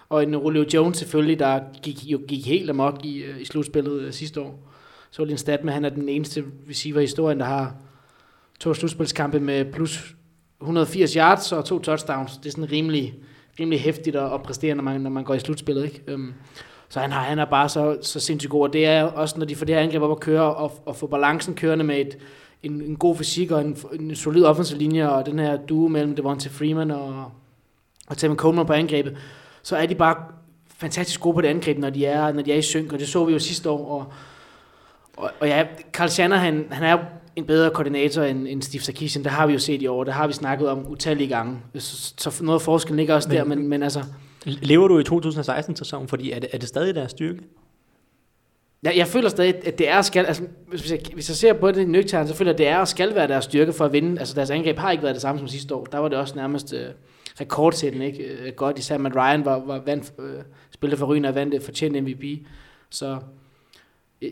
Og 0.08 0.22
en 0.22 0.32
Julio 0.32 0.64
Jones 0.74 0.96
selvfølgelig, 0.98 1.38
der 1.38 1.60
gik, 1.82 2.04
jo 2.04 2.20
gik 2.28 2.46
helt 2.46 2.70
amok 2.70 3.04
i, 3.04 3.18
øh, 3.18 3.40
i 3.40 3.44
slutspillet 3.44 4.00
øh, 4.00 4.12
sidste 4.12 4.40
år. 4.40 4.70
Så 5.10 5.22
var 5.22 5.24
det 5.24 5.32
en 5.32 5.38
stat 5.38 5.64
med, 5.64 5.72
at 5.72 5.74
han 5.74 5.84
er 5.84 5.88
den 5.88 6.08
eneste 6.08 6.44
receiver 6.68 7.00
i 7.00 7.02
historien, 7.02 7.38
der 7.40 7.46
har 7.46 7.74
to 8.60 8.74
slutspilskampe 8.74 9.40
med 9.40 9.64
plus 9.72 10.14
180 10.60 11.12
yards 11.12 11.52
og 11.52 11.64
to 11.64 11.78
touchdowns. 11.78 12.36
Det 12.36 12.46
er 12.46 12.50
sådan 12.50 12.72
rimelig, 12.72 13.14
rimelig 13.60 13.80
hæftigt 13.80 14.16
at, 14.16 14.34
at 14.34 14.42
præstere, 14.42 14.74
når 14.74 14.82
man, 14.82 15.00
når 15.00 15.10
man 15.10 15.24
går 15.24 15.34
i 15.34 15.38
slutspillet. 15.38 15.84
Ikke? 15.84 16.02
Øhm, 16.06 16.34
så 16.92 17.00
han, 17.00 17.12
har, 17.12 17.20
han 17.20 17.38
er 17.38 17.44
bare 17.44 17.68
så, 17.68 17.98
så 18.02 18.20
sindssygt 18.20 18.50
god, 18.50 18.62
og 18.62 18.72
det 18.72 18.86
er 18.86 19.02
også, 19.02 19.38
når 19.38 19.46
de 19.46 19.56
får 19.56 19.66
det 19.66 19.74
her 19.74 19.82
angreb 19.82 20.02
op 20.02 20.10
at 20.10 20.20
køre, 20.20 20.54
og, 20.54 20.72
og 20.86 20.96
få 20.96 21.06
balancen 21.06 21.54
kørende 21.54 21.84
med 21.84 22.00
et, 22.00 22.18
en, 22.62 22.82
en 22.82 22.96
god 22.96 23.16
fysik 23.16 23.50
og 23.50 23.60
en, 23.60 23.76
en 24.00 24.16
solid 24.16 24.44
offensiv 24.44 24.78
linje, 24.78 25.10
og 25.10 25.26
den 25.26 25.38
her 25.38 25.56
duo 25.56 25.88
mellem 25.88 26.16
Devonta 26.16 26.48
Freeman 26.52 26.90
og, 26.90 27.24
og 28.08 28.16
Tevin 28.16 28.36
Coleman 28.36 28.66
på 28.66 28.72
angrebet, 28.72 29.16
så 29.62 29.76
er 29.76 29.86
de 29.86 29.94
bare 29.94 30.16
fantastisk 30.78 31.20
gode 31.20 31.34
på 31.34 31.40
det 31.40 31.48
angreb, 31.48 31.78
når 31.78 31.90
de 31.90 32.06
er, 32.06 32.32
når 32.32 32.42
de 32.42 32.52
er 32.52 32.56
i 32.56 32.62
synk, 32.62 32.92
og 32.92 32.98
det 32.98 33.08
så 33.08 33.24
vi 33.24 33.32
jo 33.32 33.38
sidste 33.38 33.70
år, 33.70 33.90
og, 33.90 34.12
og, 35.16 35.30
og 35.40 35.48
ja, 35.48 35.64
Carl 35.92 36.08
Shanahan, 36.08 36.66
han 36.70 36.84
er 36.84 36.92
jo 36.92 36.98
en 37.36 37.44
bedre 37.46 37.70
koordinator 37.70 38.22
end, 38.22 38.48
end 38.48 38.62
Steve 38.62 38.82
Sarkisian, 38.82 39.24
det 39.24 39.32
har 39.32 39.46
vi 39.46 39.52
jo 39.52 39.58
set 39.58 39.82
i 39.82 39.86
år, 39.86 40.04
det 40.04 40.14
har 40.14 40.26
vi 40.26 40.32
snakket 40.32 40.68
om 40.68 40.86
utallige 40.88 41.28
gange, 41.28 41.58
så, 41.78 42.12
så 42.18 42.44
noget 42.44 42.58
af 42.60 42.62
forskellen 42.62 42.96
ligger 42.96 43.14
også 43.14 43.28
Men- 43.28 43.38
der, 43.38 43.44
men, 43.44 43.68
men 43.68 43.82
altså, 43.82 44.04
Lever 44.44 44.88
du 44.88 44.98
i 44.98 45.02
2016-sæsonen, 45.02 46.08
fordi 46.08 46.30
er 46.30 46.38
det, 46.38 46.48
er 46.52 46.58
det 46.58 46.68
stadig 46.68 46.94
deres 46.94 47.10
styrke? 47.10 47.40
Jeg, 48.82 48.96
jeg 48.96 49.06
føler 49.06 49.28
stadig, 49.28 49.66
at 49.66 49.78
det 49.78 49.88
er 49.88 50.02
skal, 50.02 50.26
altså, 50.26 50.42
hvis, 50.68 50.90
jeg, 50.90 51.00
hvis 51.14 51.28
jeg 51.28 51.36
ser 51.36 51.52
på 51.52 51.70
det 51.70 51.88
nøgternt, 51.88 52.28
så 52.28 52.34
føler 52.34 52.50
jeg, 52.50 52.54
at 52.54 52.58
det 52.58 52.68
er 52.68 52.78
og 52.78 52.88
skal 52.88 53.14
være 53.14 53.28
deres 53.28 53.44
styrke 53.44 53.72
for 53.72 53.84
at 53.84 53.92
vinde. 53.92 54.18
Altså 54.20 54.34
deres 54.34 54.50
angreb 54.50 54.78
har 54.78 54.90
ikke 54.90 55.02
været 55.02 55.14
det 55.14 55.22
samme 55.22 55.38
som 55.38 55.48
sidste 55.48 55.74
år. 55.74 55.84
Der 55.84 55.98
var 55.98 56.08
det 56.08 56.18
også 56.18 56.36
nærmest 56.36 56.72
øh, 56.72 56.86
rekordsætten, 57.40 58.02
ikke? 58.02 58.24
Øh, 58.24 58.52
godt, 58.52 58.78
især 58.78 58.98
med 58.98 59.16
Ryan 59.16 59.44
var, 59.44 59.58
var 59.66 59.78
vandt, 59.78 60.12
øh, 60.18 60.42
spillede 60.70 60.98
for 60.98 61.06
Ryn 61.06 61.24
og 61.24 61.34
vandt 61.34 61.52
det 61.52 61.62
fortjent 61.62 62.02
MVP. 62.02 62.46
Så 62.90 63.18
øh, 64.22 64.30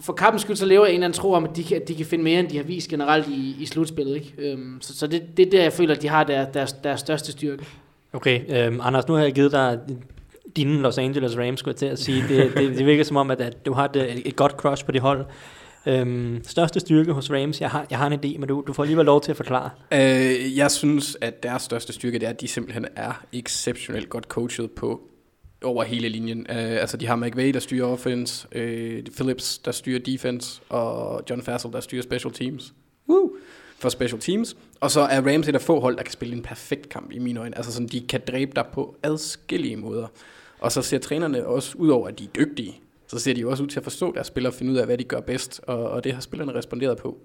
for 0.00 0.12
kampens 0.12 0.42
skyld, 0.42 0.56
så 0.56 0.66
lever 0.66 0.84
jeg 0.84 0.90
en 0.90 0.94
eller 0.94 1.06
anden 1.06 1.18
tro 1.20 1.32
om, 1.32 1.44
at 1.44 1.56
de 1.56 1.64
kan, 1.64 1.82
at 1.82 1.88
de 1.88 1.94
kan 1.94 2.06
finde 2.06 2.24
mere, 2.24 2.40
end 2.40 2.48
de 2.48 2.56
har 2.56 2.64
vist 2.64 2.88
generelt 2.88 3.28
i, 3.28 3.56
i 3.60 3.66
slutspillet. 3.66 4.16
Ikke? 4.16 4.34
Øhm, 4.38 4.80
så 4.80 4.98
så 4.98 5.06
det, 5.06 5.36
det 5.36 5.46
er 5.46 5.50
der, 5.50 5.62
jeg 5.62 5.72
føler, 5.72 5.94
at 5.94 6.02
de 6.02 6.08
har 6.08 6.24
der, 6.24 6.44
deres, 6.44 6.72
deres 6.72 7.00
største 7.00 7.32
styrke. 7.32 7.66
Okay, 8.12 8.66
øhm, 8.66 8.80
Anders, 8.82 9.08
nu 9.08 9.14
har 9.14 9.22
jeg 9.22 9.32
givet 9.32 9.52
dig 9.52 9.78
dine 10.56 10.82
Los 10.82 10.98
Angeles 10.98 11.38
Rams, 11.38 11.60
skulle 11.60 11.72
jeg 11.72 11.76
til 11.76 11.86
at 11.86 11.98
sige. 11.98 12.24
Det, 12.28 12.52
det, 12.56 12.78
det 12.78 12.86
virker 12.86 13.04
som 13.04 13.16
om, 13.16 13.30
at, 13.30 13.40
at 13.40 13.66
du 13.66 13.72
har 13.72 13.84
et, 13.84 14.22
et 14.28 14.36
godt 14.36 14.52
crush 14.52 14.84
på 14.84 14.92
det 14.92 15.00
hold. 15.00 15.26
Øhm, 15.86 16.40
største 16.44 16.80
styrke 16.80 17.12
hos 17.12 17.30
Rams, 17.30 17.60
jeg 17.60 17.70
har, 17.70 17.86
jeg 17.90 17.98
har 17.98 18.06
en 18.06 18.12
idé, 18.12 18.38
men 18.38 18.48
du, 18.48 18.64
du 18.66 18.72
får 18.72 18.82
alligevel 18.82 19.06
lov 19.06 19.20
til 19.20 19.30
at 19.30 19.36
forklare. 19.36 19.70
Øh, 19.92 20.56
jeg 20.56 20.70
synes, 20.70 21.16
at 21.20 21.42
deres 21.42 21.62
største 21.62 21.92
styrke 21.92 22.18
det 22.18 22.26
er, 22.26 22.30
at 22.30 22.40
de 22.40 22.48
simpelthen 22.48 22.86
er 22.96 23.24
exceptionelt 23.32 24.08
godt 24.08 24.24
coachet 24.24 24.70
på 24.70 25.00
over 25.64 25.84
hele 25.84 26.08
linjen. 26.08 26.46
Uh, 26.50 26.56
altså, 26.56 26.96
de 26.96 27.06
har 27.06 27.16
McVay, 27.16 27.54
der 27.54 27.60
styrer 27.60 27.86
offense, 27.86 28.46
uh, 28.54 29.14
Phillips, 29.14 29.58
der 29.58 29.72
styrer 29.72 29.98
defense, 29.98 30.60
og 30.68 31.22
John 31.30 31.42
Fassel, 31.42 31.72
der 31.72 31.80
styrer 31.80 32.02
special 32.02 32.32
teams. 32.32 32.74
Woo! 33.08 33.30
For 33.78 33.88
special 33.88 34.20
teams. 34.20 34.56
Og 34.80 34.90
så 34.90 35.00
er 35.00 35.20
Rams 35.20 35.48
et 35.48 35.54
af 35.54 35.60
få 35.60 35.80
hold, 35.80 35.96
der 35.96 36.02
kan 36.02 36.12
spille 36.12 36.34
en 36.36 36.42
perfekt 36.42 36.88
kamp 36.88 37.12
i 37.12 37.18
mine 37.18 37.40
øjne. 37.40 37.56
Altså, 37.56 37.72
sådan, 37.72 37.88
de 37.88 38.00
kan 38.00 38.20
dræbe 38.26 38.52
dig 38.56 38.64
på 38.72 38.96
adskillige 39.02 39.76
måder. 39.76 40.06
Og 40.60 40.72
så 40.72 40.82
ser 40.82 40.98
trænerne 40.98 41.46
også, 41.46 41.78
ud 41.78 41.88
over 41.88 42.08
at 42.08 42.18
de 42.18 42.24
er 42.24 42.28
dygtige, 42.28 42.80
så 43.06 43.18
ser 43.18 43.34
de 43.34 43.46
også 43.46 43.62
ud 43.62 43.68
til 43.68 43.80
at 43.80 43.84
forstå 43.84 44.12
deres 44.14 44.26
spillere 44.26 44.50
og 44.50 44.54
finde 44.54 44.72
ud 44.72 44.76
af, 44.76 44.86
hvad 44.86 44.98
de 44.98 45.04
gør 45.04 45.20
bedst. 45.20 45.60
Og, 45.66 45.90
og 45.90 46.04
det 46.04 46.12
har 46.12 46.20
spillerne 46.20 46.54
responderet 46.54 46.98
på. 46.98 47.18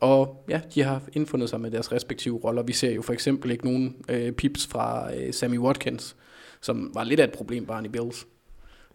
Og 0.00 0.44
ja, 0.48 0.60
de 0.74 0.82
har 0.82 1.02
indfundet 1.12 1.50
sig 1.50 1.60
med 1.60 1.70
deres 1.70 1.92
respektive 1.92 2.40
roller. 2.44 2.62
Vi 2.62 2.72
ser 2.72 2.90
jo 2.90 3.02
for 3.02 3.12
eksempel 3.12 3.50
ikke 3.50 3.64
nogen 3.64 3.96
øh, 4.08 4.32
pips 4.32 4.66
fra 4.66 5.14
øh, 5.14 5.34
Sammy 5.34 5.58
Watkins, 5.58 6.16
som 6.60 6.90
var 6.94 7.04
lidt 7.04 7.20
af 7.20 7.24
et 7.24 7.32
problembarn 7.32 7.84
i 7.84 7.88
Bills. 7.88 8.26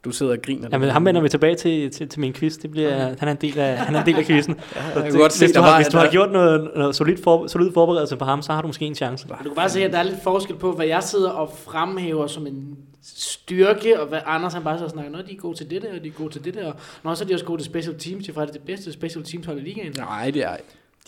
Du 0.05 0.11
sidder 0.11 0.31
og 0.31 0.41
griner. 0.41 0.69
Jamen, 0.71 0.89
ham 0.89 1.05
vender 1.05 1.21
vi 1.21 1.29
tilbage 1.29 1.55
til, 1.55 1.91
til, 1.91 2.09
til 2.09 2.19
min 2.19 2.33
quiz. 2.33 2.57
Det 2.57 2.71
bliver, 2.71 3.15
han, 3.19 3.27
er 3.27 3.31
en 3.31 3.37
del 3.37 3.59
af, 3.59 3.77
han 3.77 3.95
er 3.95 3.99
en 3.99 4.05
del 4.05 4.15
af 4.15 4.25
quizzen. 4.25 4.55
jeg 4.95 5.03
kan 5.03 5.19
godt 5.19 5.33
se, 5.33 5.45
hvis, 5.45 5.55
du 5.55 5.61
har, 5.61 5.77
hvis 5.77 5.87
du 5.87 5.97
har 5.97 6.11
gjort 6.11 6.31
noget, 6.31 6.71
noget 6.75 6.95
solid, 6.95 7.17
for, 7.23 7.47
solid 7.47 7.71
forberedelse 7.73 8.15
på 8.15 8.25
ham, 8.25 8.41
så 8.41 8.53
har 8.53 8.61
du 8.61 8.67
måske 8.67 8.85
en 8.85 8.95
chance. 8.95 9.27
Du 9.27 9.33
kan 9.43 9.55
bare 9.55 9.69
se, 9.69 9.83
at 9.83 9.91
der 9.91 9.99
er 9.99 10.03
lidt 10.03 10.23
forskel 10.23 10.55
på, 10.55 10.71
hvad 10.71 10.85
jeg 10.85 11.03
sidder 11.03 11.29
og 11.29 11.53
fremhæver 11.65 12.27
som 12.27 12.47
en 12.47 12.77
styrke, 13.03 14.01
og 14.01 14.07
hvad 14.07 14.19
Anders 14.25 14.53
han 14.53 14.63
bare 14.63 14.79
så 14.79 14.89
snakker, 14.89 15.11
Nå, 15.11 15.17
de 15.17 15.33
er 15.33 15.37
gode 15.37 15.57
til 15.57 15.69
det 15.69 15.81
der, 15.81 15.95
og 15.95 16.03
de 16.03 16.07
er 16.07 16.11
gode 16.11 16.33
til 16.33 16.45
det 16.45 16.53
der. 16.53 16.73
Nå, 17.03 17.15
så 17.15 17.23
er 17.23 17.27
de 17.27 17.33
også 17.33 17.45
gode 17.45 17.61
til 17.61 17.65
special 17.65 17.99
teams, 17.99 18.23
det 18.23 18.29
er 18.29 18.33
faktisk 18.33 18.59
det 18.59 18.67
bedste 18.67 18.91
special 18.91 19.23
teams 19.23 19.45
hold 19.45 19.57
i 19.59 19.61
ligaen. 19.61 19.93
Nej, 19.97 20.31
det 20.31 20.43
er 20.43 20.55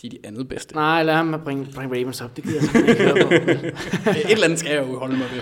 er 0.06 0.10
de 0.10 0.18
andet 0.24 0.48
bedste. 0.48 0.74
Nej, 0.74 1.02
lad 1.02 1.14
ham 1.14 1.40
bringe, 1.44 1.66
bringe 1.74 1.96
Ravens 2.00 2.20
op, 2.20 2.36
det 2.36 2.44
gider 2.44 2.60
jeg 2.74 2.88
ikke 2.88 3.02
høre 3.04 3.14
på. 3.26 3.30
Et 4.10 4.30
eller 4.30 4.44
andet 4.44 4.58
skal 4.58 4.72
jeg 4.72 4.86
jo 4.88 4.98
holde 4.98 5.16
mig 5.16 5.26
ved. 5.34 5.40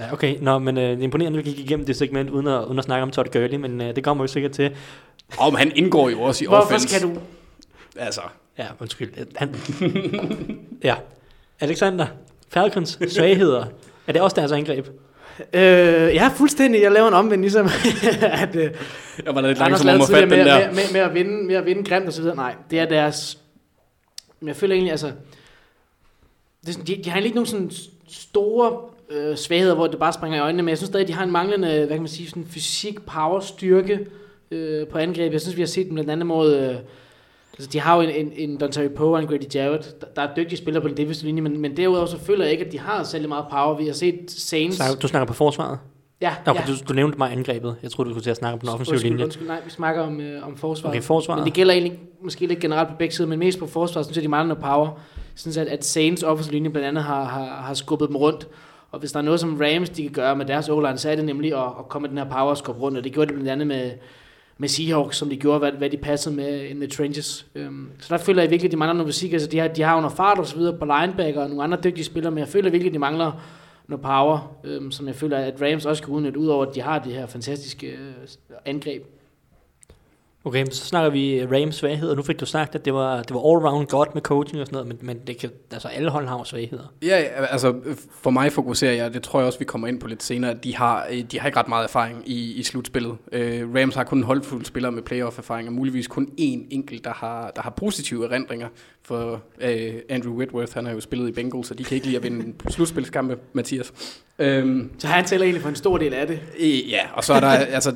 Ja, 0.00 0.12
okay, 0.12 0.36
Nå, 0.40 0.58
men 0.58 0.76
øh, 0.78 0.82
det 0.90 0.98
er 0.98 1.02
imponerende, 1.02 1.38
at 1.38 1.44
vi 1.44 1.50
gik 1.50 1.58
igennem 1.60 1.86
det 1.86 1.96
segment 1.96 2.30
uden 2.30 2.46
at, 2.46 2.64
uden 2.64 2.78
at 2.78 2.84
snakke 2.84 3.02
om 3.02 3.10
Todd 3.10 3.28
Gurley, 3.32 3.56
men 3.56 3.80
øh, 3.80 3.96
det 3.96 4.04
kommer 4.04 4.24
vi 4.24 4.28
sikkert 4.28 4.52
til. 4.52 4.70
Og 5.38 5.58
han 5.58 5.72
indgår 5.76 6.10
jo 6.10 6.20
også 6.22 6.44
i 6.44 6.46
Hvorfor 6.46 6.62
offense. 6.62 6.88
skal 6.88 7.08
du... 7.08 7.14
Altså, 7.98 8.20
Ja, 8.58 8.64
undskyld. 8.80 9.12
Han, 9.36 9.54
ja. 10.84 10.94
Alexander, 11.60 12.06
Falcons 12.52 12.98
svagheder. 13.08 13.64
Er 14.06 14.12
det 14.12 14.22
også 14.22 14.36
deres 14.36 14.52
angreb? 14.52 14.86
Øh, 15.52 15.60
ja, 16.14 16.30
fuldstændig. 16.36 16.82
Jeg 16.82 16.92
laver 16.92 17.08
en 17.08 17.14
omvendt, 17.14 17.40
ligesom 17.42 17.66
at 18.22 18.56
øh, 18.56 18.70
jeg 19.26 19.34
var 19.34 19.40
lidt 19.40 19.58
langsom 19.58 19.88
om 19.88 20.00
at 20.00 20.08
fatte 20.10 20.26
med, 20.26 20.38
den 20.38 20.46
der. 20.46 20.66
med, 20.66 20.74
med, 20.74 20.82
med, 20.92 21.00
at 21.00 21.14
vinde, 21.14 21.46
med 21.46 21.54
at 21.54 21.64
vinde 21.66 21.84
grimt 21.84 22.06
og 22.06 22.12
så 22.12 22.20
videre. 22.22 22.36
Nej, 22.36 22.54
det 22.70 22.78
er 22.78 22.84
deres... 22.84 23.38
Men 24.40 24.48
jeg 24.48 24.56
føler 24.56 24.74
egentlig, 24.74 24.90
altså... 24.90 25.12
Det 26.60 26.68
er 26.68 26.72
sådan, 26.72 26.86
de, 26.86 27.02
de 27.04 27.10
har 27.10 27.16
egentlig 27.16 27.28
ikke 27.28 27.36
nogen 27.36 27.46
sådan 27.46 27.70
store 28.08 28.80
øh, 29.10 29.36
svagheder, 29.36 29.74
hvor 29.74 29.86
det 29.86 29.98
bare 29.98 30.12
springer 30.12 30.38
i 30.38 30.40
øjnene, 30.40 30.62
men 30.62 30.68
jeg 30.68 30.78
synes 30.78 30.88
stadig, 30.88 31.08
de 31.08 31.12
har 31.12 31.24
en 31.24 31.30
manglende, 31.30 31.68
hvad 31.68 31.88
kan 31.88 31.98
man 31.98 32.08
sige, 32.08 32.28
sådan 32.28 32.46
fysik, 32.46 33.06
power, 33.06 33.40
styrke 33.40 34.06
øh, 34.50 34.86
på 34.86 34.98
angreb. 34.98 35.32
Jeg 35.32 35.40
synes, 35.40 35.56
vi 35.56 35.62
har 35.62 35.66
set 35.66 35.86
dem 35.86 35.94
blandt 35.94 36.10
andet 36.10 36.26
mod... 36.26 36.56
Øh, 36.56 36.76
altså, 37.52 37.70
de 37.72 37.80
har 37.80 37.96
jo 37.96 38.00
en, 38.00 38.10
en, 38.10 38.32
en 38.36 38.60
Dontari 38.60 38.88
Poe 38.88 39.16
og 39.16 39.22
en 39.22 39.28
Grady 39.28 39.54
Jarrett, 39.54 40.00
der, 40.00 40.06
der 40.16 40.22
er 40.22 40.34
dygtige 40.34 40.58
spillere 40.58 40.82
på 40.82 40.88
den 40.88 40.96
defensive 40.96 41.26
linje, 41.26 41.42
men, 41.42 41.60
men 41.60 41.76
derudover 41.76 42.06
så 42.06 42.18
føler 42.18 42.44
jeg 42.44 42.52
ikke, 42.52 42.64
at 42.64 42.72
de 42.72 42.78
har 42.78 43.02
særlig 43.02 43.28
meget 43.28 43.44
power. 43.50 43.76
Vi 43.76 43.86
har 43.86 43.92
set 43.92 44.30
Saints... 44.30 44.76
Så, 44.76 44.98
du 45.02 45.08
snakker 45.08 45.26
på 45.26 45.34
forsvaret? 45.34 45.78
Ja, 46.20 46.34
Okay, 46.46 46.60
ja. 46.60 46.66
du, 46.66 46.72
du 46.88 46.92
nævnte 46.92 47.18
mig 47.18 47.32
angrebet. 47.32 47.76
Jeg 47.82 47.90
troede, 47.90 48.08
du 48.08 48.14
skulle 48.14 48.24
til 48.24 48.30
at 48.30 48.36
snakke 48.36 48.58
på 48.58 48.66
den 48.66 48.68
offensive 48.74 48.94
undskyld, 48.94 49.10
linje. 49.10 49.24
Undskyld, 49.24 49.46
nej, 49.46 49.60
vi 49.64 49.70
snakker 49.70 50.02
om, 50.02 50.20
øh, 50.20 50.46
om 50.46 50.56
forsvaret. 50.56 50.96
Okay, 50.96 51.02
forsvaret. 51.02 51.38
Men 51.40 51.46
det 51.46 51.54
gælder 51.54 51.74
egentlig 51.74 51.98
måske 52.22 52.46
lidt 52.46 52.60
generelt 52.60 52.88
på 52.88 52.94
begge 52.98 53.14
sider, 53.14 53.28
men 53.28 53.38
mest 53.38 53.58
på 53.58 53.66
forsvaret, 53.66 54.06
synes 54.06 54.16
jeg, 54.16 54.22
de 54.22 54.28
mangler 54.28 54.54
noget 54.54 54.64
power. 54.64 55.00
Synes, 55.34 55.56
at, 55.56 55.66
at 55.66 55.84
Saints 55.84 56.22
offensive 56.22 56.52
linje 56.52 56.70
blandt 56.70 56.88
andet 56.88 57.04
har, 57.04 57.24
har, 57.24 57.46
har 57.46 57.74
skubbet 57.74 58.08
dem 58.08 58.16
rundt. 58.16 58.48
Og 58.92 58.98
hvis 58.98 59.12
der 59.12 59.18
er 59.18 59.22
noget, 59.22 59.40
som 59.40 59.60
Rams 59.60 59.90
de 59.90 60.02
kan 60.02 60.12
gøre 60.12 60.36
med 60.36 60.46
deres 60.46 60.68
o 60.68 60.96
så 60.96 61.10
er 61.10 61.16
det 61.16 61.24
nemlig 61.24 61.52
at, 61.54 61.64
at 61.78 61.88
komme 61.88 62.08
med 62.08 62.10
den 62.10 62.18
her 62.18 62.34
power 62.34 62.50
og 62.50 62.58
skubbe 62.58 62.82
rundt. 62.82 62.98
Og 62.98 63.04
det 63.04 63.12
gjorde 63.12 63.28
de 63.28 63.34
blandt 63.34 63.50
andet 63.50 63.66
med, 63.66 63.90
med 64.58 64.68
Seahawks, 64.68 65.16
som 65.16 65.28
de 65.28 65.36
gjorde, 65.36 65.58
hvad, 65.58 65.72
hvad 65.72 65.90
de 65.90 65.96
passede 65.96 66.34
med 66.34 66.60
in 66.62 66.76
the 66.80 66.86
trenches. 66.86 67.46
Um, 67.56 67.90
så 68.00 68.16
der 68.16 68.22
føler 68.22 68.42
jeg 68.42 68.50
virkelig, 68.50 68.68
at 68.68 68.72
de 68.72 68.76
mangler 68.76 68.94
noget 68.94 69.14
fysik. 69.14 69.32
Altså, 69.32 69.48
de 69.48 69.58
har, 69.58 69.68
de 69.68 69.82
har 69.82 69.96
under 69.96 70.08
fart 70.08 70.38
og 70.38 70.46
så 70.46 70.56
videre 70.56 70.78
på 70.78 70.84
linebacker 70.84 71.42
og 71.42 71.48
nogle 71.48 71.64
andre 71.64 71.78
dygtige 71.84 72.04
spillere, 72.04 72.30
men 72.30 72.38
jeg 72.38 72.48
føler 72.48 72.70
virkelig, 72.70 72.90
at 72.90 72.94
de 72.94 72.98
mangler 72.98 73.32
noget 73.88 74.02
power, 74.02 74.58
øh, 74.64 74.92
som 74.92 75.06
jeg 75.06 75.14
føler, 75.14 75.38
at 75.38 75.62
Rams 75.62 75.86
også 75.86 76.02
kan 76.02 76.14
udnytte, 76.14 76.40
udover 76.40 76.66
at 76.66 76.74
de 76.74 76.80
har 76.80 76.98
det 76.98 77.12
her 77.12 77.26
fantastiske 77.26 77.86
øh, 77.86 78.28
angreb. 78.64 79.17
Okay, 80.48 80.64
så 80.70 80.84
snakker 80.84 81.10
vi 81.10 81.46
Rams 81.46 81.74
svagheder. 81.74 82.14
Nu 82.14 82.22
fik 82.22 82.40
du 82.40 82.46
sagt, 82.46 82.74
at 82.74 82.84
det 82.84 82.94
var, 82.94 83.22
det 83.22 83.34
var 83.34 83.40
all-round 83.40 83.86
godt 83.86 84.14
med 84.14 84.22
coaching 84.22 84.60
og 84.60 84.66
sådan 84.66 84.76
noget, 84.76 84.88
men, 84.88 84.98
men 85.06 85.26
det 85.26 85.38
kan, 85.38 85.50
altså 85.72 85.88
alle 85.88 86.10
hold 86.10 86.26
har 86.26 86.44
svagheder. 86.44 86.92
Ja, 87.02 87.16
altså 87.50 87.74
for 88.22 88.30
mig 88.30 88.52
fokuserer 88.52 88.92
jeg, 88.92 89.14
det 89.14 89.22
tror 89.22 89.40
jeg 89.40 89.46
også, 89.46 89.58
vi 89.58 89.64
kommer 89.64 89.88
ind 89.88 90.00
på 90.00 90.06
lidt 90.08 90.22
senere, 90.22 90.50
at 90.50 90.64
de 90.64 90.76
har, 90.76 91.06
øh, 91.10 91.22
de 91.32 91.40
har 91.40 91.46
ikke 91.46 91.58
ret 91.58 91.68
meget 91.68 91.84
erfaring 91.84 92.22
i, 92.26 92.52
i 92.52 92.62
slutspillet. 92.62 93.10
Uh, 93.10 93.74
Rams 93.74 93.94
har 93.94 94.04
kun 94.04 94.18
en 94.18 94.24
holdfuld 94.24 94.64
spiller 94.64 94.90
med 94.90 95.02
playoff-erfaring, 95.02 95.66
og 95.66 95.72
muligvis 95.72 96.06
kun 96.06 96.28
én 96.40 96.66
enkelt, 96.70 97.04
der 97.04 97.12
har, 97.12 97.50
der 97.56 97.62
har 97.62 97.70
positive 97.70 98.24
erindringer. 98.24 98.68
For 99.02 99.32
uh, 99.64 99.68
Andrew 100.08 100.34
Whitworth, 100.34 100.74
han 100.74 100.86
har 100.86 100.92
jo 100.92 101.00
spillet 101.00 101.28
i 101.28 101.32
Bengals, 101.32 101.66
så 101.66 101.74
de 101.74 101.84
kan 101.84 101.94
ikke 101.94 102.06
lide 102.06 102.16
at 102.16 102.22
vinde 102.22 102.54
slutspilskampe, 102.72 103.36
Mathias. 103.52 103.92
Um, 104.38 104.90
Så 104.98 105.06
han 105.06 105.24
tæller 105.24 105.44
egentlig 105.44 105.62
for 105.62 105.68
en 105.68 105.76
stor 105.76 105.98
del 105.98 106.14
af 106.14 106.26
det. 106.26 106.40
Øh, 106.60 106.90
Ja, 106.90 107.00
og 107.14 107.24
så 107.24 107.32
er 107.32 107.40
der, 107.40 107.48
altså, 107.48 107.94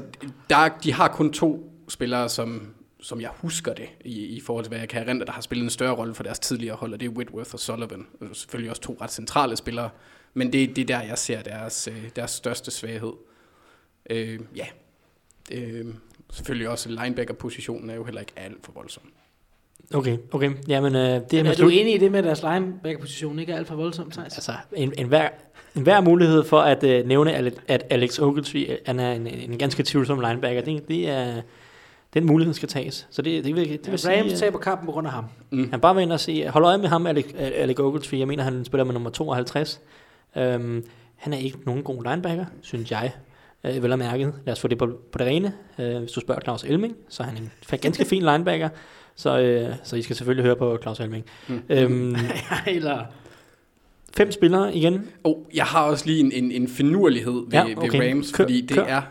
der, 0.51 0.69
de 0.85 0.93
har 0.93 1.09
kun 1.09 1.33
to 1.33 1.72
spillere, 1.93 2.29
som, 2.29 2.75
som 3.01 3.21
jeg 3.21 3.31
husker 3.35 3.75
det, 3.75 3.89
i, 4.05 4.25
i 4.27 4.41
forhold 4.41 4.65
til, 4.65 4.69
hvad 4.69 4.79
jeg 4.79 4.89
kan 4.89 5.09
erindre, 5.09 5.27
der 5.27 5.33
har 5.33 5.41
spillet 5.41 5.65
en 5.65 5.71
større 5.71 5.95
rolle 5.95 6.15
for 6.15 6.23
deres 6.23 6.39
tidligere 6.39 6.77
hold, 6.77 6.93
og 6.93 7.01
det 7.01 7.07
er 7.07 7.11
Whitworth 7.11 7.55
og 7.55 7.61
Sullivan. 7.61 8.07
Og 8.21 8.27
selvfølgelig 8.33 8.71
også 8.71 8.83
to 8.83 8.97
ret 9.01 9.13
centrale 9.13 9.57
spillere, 9.57 9.91
men 10.35 10.53
det, 10.53 10.77
det 10.77 10.83
er 10.91 10.99
der, 10.99 11.03
jeg 11.03 11.19
ser 11.19 11.43
deres, 11.43 11.89
øh, 11.89 12.09
deres 12.17 12.31
største 12.31 12.71
svaghed. 12.71 13.13
Øh, 14.11 14.41
ja, 14.57 14.67
øh, 15.53 15.87
selvfølgelig 16.33 16.69
også 16.69 16.89
linebacker-positionen 16.89 17.91
er 17.91 17.95
jo 17.95 18.05
heller 18.05 18.21
ikke 18.21 18.33
alt 18.37 18.65
for 18.65 18.73
voldsom. 18.73 19.03
Okay, 19.95 20.19
okay. 20.33 20.51
Jamen, 20.69 20.95
øh, 20.95 21.01
det 21.03 21.13
er 21.13 21.17
Men 21.17 21.23
med 21.31 21.51
er 21.51 21.51
du 21.51 21.55
slut. 21.55 21.73
enig 21.73 21.95
i 21.95 21.99
det 21.99 22.11
med, 22.11 22.19
at 22.19 22.25
deres 22.25 22.43
linebacker-position 22.43 23.39
ikke 23.39 23.53
er 23.53 23.57
alt 23.57 23.69
for 23.69 23.75
voldsomt, 23.75 24.13
Thijs? 24.13 24.35
Altså, 24.35 24.53
en, 24.73 24.93
en, 24.99 25.07
hver, 25.09 25.29
en 25.77 25.83
hver 25.83 26.01
mulighed 26.01 26.45
for 26.45 26.61
at 26.61 26.85
øh, 26.85 27.07
nævne, 27.07 27.35
at, 27.35 27.55
at 27.69 27.85
Alex 27.91 28.19
Ogletree 28.19 28.79
han 28.87 29.01
er 29.01 29.13
en, 29.13 29.27
en 29.27 29.59
ganske 29.59 29.83
tvivlsom 29.83 30.21
linebacker, 30.21 30.63
det, 30.63 30.89
det 30.89 31.09
er, 31.09 31.43
den 32.15 32.27
mulighed 32.27 32.55
skal 32.55 32.69
tages. 32.69 33.07
Så 33.11 33.23
det, 33.23 33.45
det 33.45 33.57
vil, 33.57 33.65
det 33.69 33.71
vil 33.87 33.91
Ja, 33.91 33.97
sige, 33.97 34.21
Rams 34.21 34.33
øh, 34.33 34.39
taber 34.39 34.59
kampen 34.59 34.87
på 34.87 34.93
grund 34.93 35.07
af 35.07 35.13
ham. 35.13 35.25
Han 35.71 35.81
bare 35.81 35.95
vil 35.95 36.03
ind 36.03 36.13
og 36.13 36.21
se, 36.21 36.49
hold 36.49 36.65
øje 36.65 36.79
med 36.79 36.89
ham, 36.89 37.07
Alec, 37.07 37.27
Alec 37.39 37.79
Ogletree. 37.79 38.19
Jeg 38.21 38.29
mener, 38.29 38.43
han 38.45 38.65
spiller 38.65 38.85
med 38.85 38.93
nummer 38.93 39.11
52. 39.11 39.81
Um, 40.37 40.85
han 41.17 41.33
er 41.33 41.37
ikke 41.39 41.59
nogen 41.67 41.83
god 41.83 42.05
linebacker, 42.05 42.45
synes 42.63 42.91
jeg. 42.91 43.13
Uh, 43.69 43.83
vel 43.83 43.93
at 43.93 43.99
mærke. 43.99 44.33
Lad 44.45 44.53
os 44.53 44.61
få 44.61 44.69
det 44.69 44.79
på, 44.79 44.87
på 45.13 45.19
det 45.19 45.27
rene. 45.27 45.53
Uh, 45.79 45.85
hvis 45.97 46.13
du 46.13 46.21
spørger 46.21 46.41
Claus 46.41 46.65
Elming, 46.65 46.97
så 47.09 47.23
er 47.23 47.27
han 47.27 47.37
en 47.37 47.79
ganske 47.81 48.05
fin 48.05 48.23
linebacker. 48.23 48.69
Så, 49.17 49.67
uh, 49.71 49.77
så 49.83 49.97
I 49.97 50.03
skal 50.03 50.17
selvfølgelig 50.17 50.45
høre 50.45 50.57
på 50.57 50.79
Claus 50.83 51.01
Elming. 51.01 51.25
Mm. 51.49 51.63
Um, 51.85 52.17
Eller... 52.67 52.99
fem 54.17 54.33
spillere 54.33 54.75
igen. 54.77 55.09
Oh, 55.25 55.37
jeg 55.55 55.65
har 55.65 55.83
også 55.83 56.07
lige 56.07 56.21
en, 56.21 56.33
en, 56.33 56.53
en 56.53 56.69
finurlighed 56.69 57.33
ved, 57.33 57.53
Ja, 57.53 57.63
okay. 57.65 57.77
okay. 57.77 58.01
ved 58.01 58.11
Rams, 58.11 58.33
Kør, 58.33 58.45
fordi 58.45 58.61
det 58.61 58.77
kør. 58.77 58.85
er... 58.85 59.03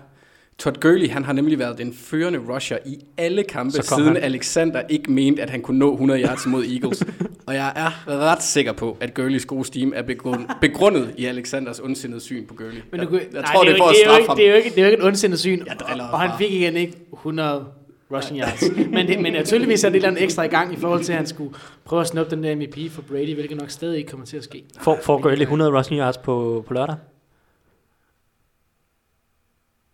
Todd 0.61 0.79
Gurley, 0.79 1.09
han 1.09 1.23
har 1.25 1.33
nemlig 1.33 1.59
været 1.59 1.77
den 1.77 1.93
førende 1.93 2.39
rusher 2.49 2.77
i 2.85 2.97
alle 3.17 3.43
kampe, 3.43 3.71
siden 3.71 4.05
han. 4.07 4.17
Alexander 4.17 4.81
ikke 4.89 5.11
mente, 5.11 5.41
at 5.41 5.49
han 5.49 5.61
kunne 5.61 5.79
nå 5.79 5.91
100 5.93 6.21
yards 6.23 6.45
mod 6.47 6.63
Eagles. 6.73 7.03
Og 7.47 7.53
jeg 7.53 7.73
er 7.75 8.07
ret 8.07 8.43
sikker 8.43 8.71
på, 8.73 8.97
at 8.99 9.13
Gurleys 9.13 9.45
gode 9.45 9.65
steam 9.65 9.93
er 9.95 10.01
begrundet, 10.01 10.47
begrundet 10.61 11.13
i 11.17 11.25
Alexanders 11.25 11.79
ondsindede 11.79 12.21
syn 12.21 12.45
på 12.47 12.53
Gurley. 12.55 12.71
Men 12.91 12.99
jeg, 12.99 13.01
du, 13.01 13.05
kunne- 13.09 13.21
jeg 13.21 13.41
nej, 13.41 13.53
tror, 13.55 13.63
det 13.63 13.73
er 13.73 13.77
for 13.77 13.85
at 13.85 13.91
er 13.91 13.95
straffe 14.03 14.19
ikke- 14.19 14.27
ham. 14.29 14.37
Det 14.37 14.45
er 14.45 14.49
jo 14.49 14.55
ikke, 14.55 14.69
det 14.69 14.77
er 14.77 14.81
jo 14.81 14.87
ikke 14.91 15.01
en 15.01 15.07
ondsindet 15.07 15.39
syn, 15.39 15.59
Jeg 15.67 15.75
og, 16.01 16.09
og 16.11 16.19
han 16.19 16.31
fik 16.37 16.51
igen 16.53 16.75
ikke 16.75 16.93
100 17.13 17.65
rushing 18.13 18.39
yards. 18.39 18.63
men, 18.91 19.07
det, 19.07 19.19
men 19.21 19.33
naturligvis 19.33 19.83
er 19.83 19.89
det 19.89 19.95
et 19.95 19.99
eller 19.99 20.09
andet 20.09 20.23
ekstra 20.23 20.43
i 20.43 20.47
gang 20.47 20.73
i 20.73 20.77
forhold 20.77 21.03
til, 21.03 21.11
at 21.11 21.17
han 21.17 21.27
skulle 21.27 21.53
prøve 21.85 22.01
at 22.01 22.07
snuppe 22.07 22.35
den 22.35 22.43
der 22.43 22.55
MVP 22.55 22.91
for 22.91 23.01
Brady, 23.01 23.33
hvilket 23.33 23.57
nok 23.57 23.69
stadig 23.69 23.97
ikke 23.97 24.09
kommer 24.09 24.25
til 24.25 24.37
at 24.37 24.43
ske. 24.43 24.63
For, 24.81 24.97
for 25.03 25.21
Gurley 25.21 25.41
100 25.41 25.77
rushing 25.79 25.99
yards 26.01 26.17
på, 26.17 26.63
på 26.67 26.73
lørdag. 26.73 26.95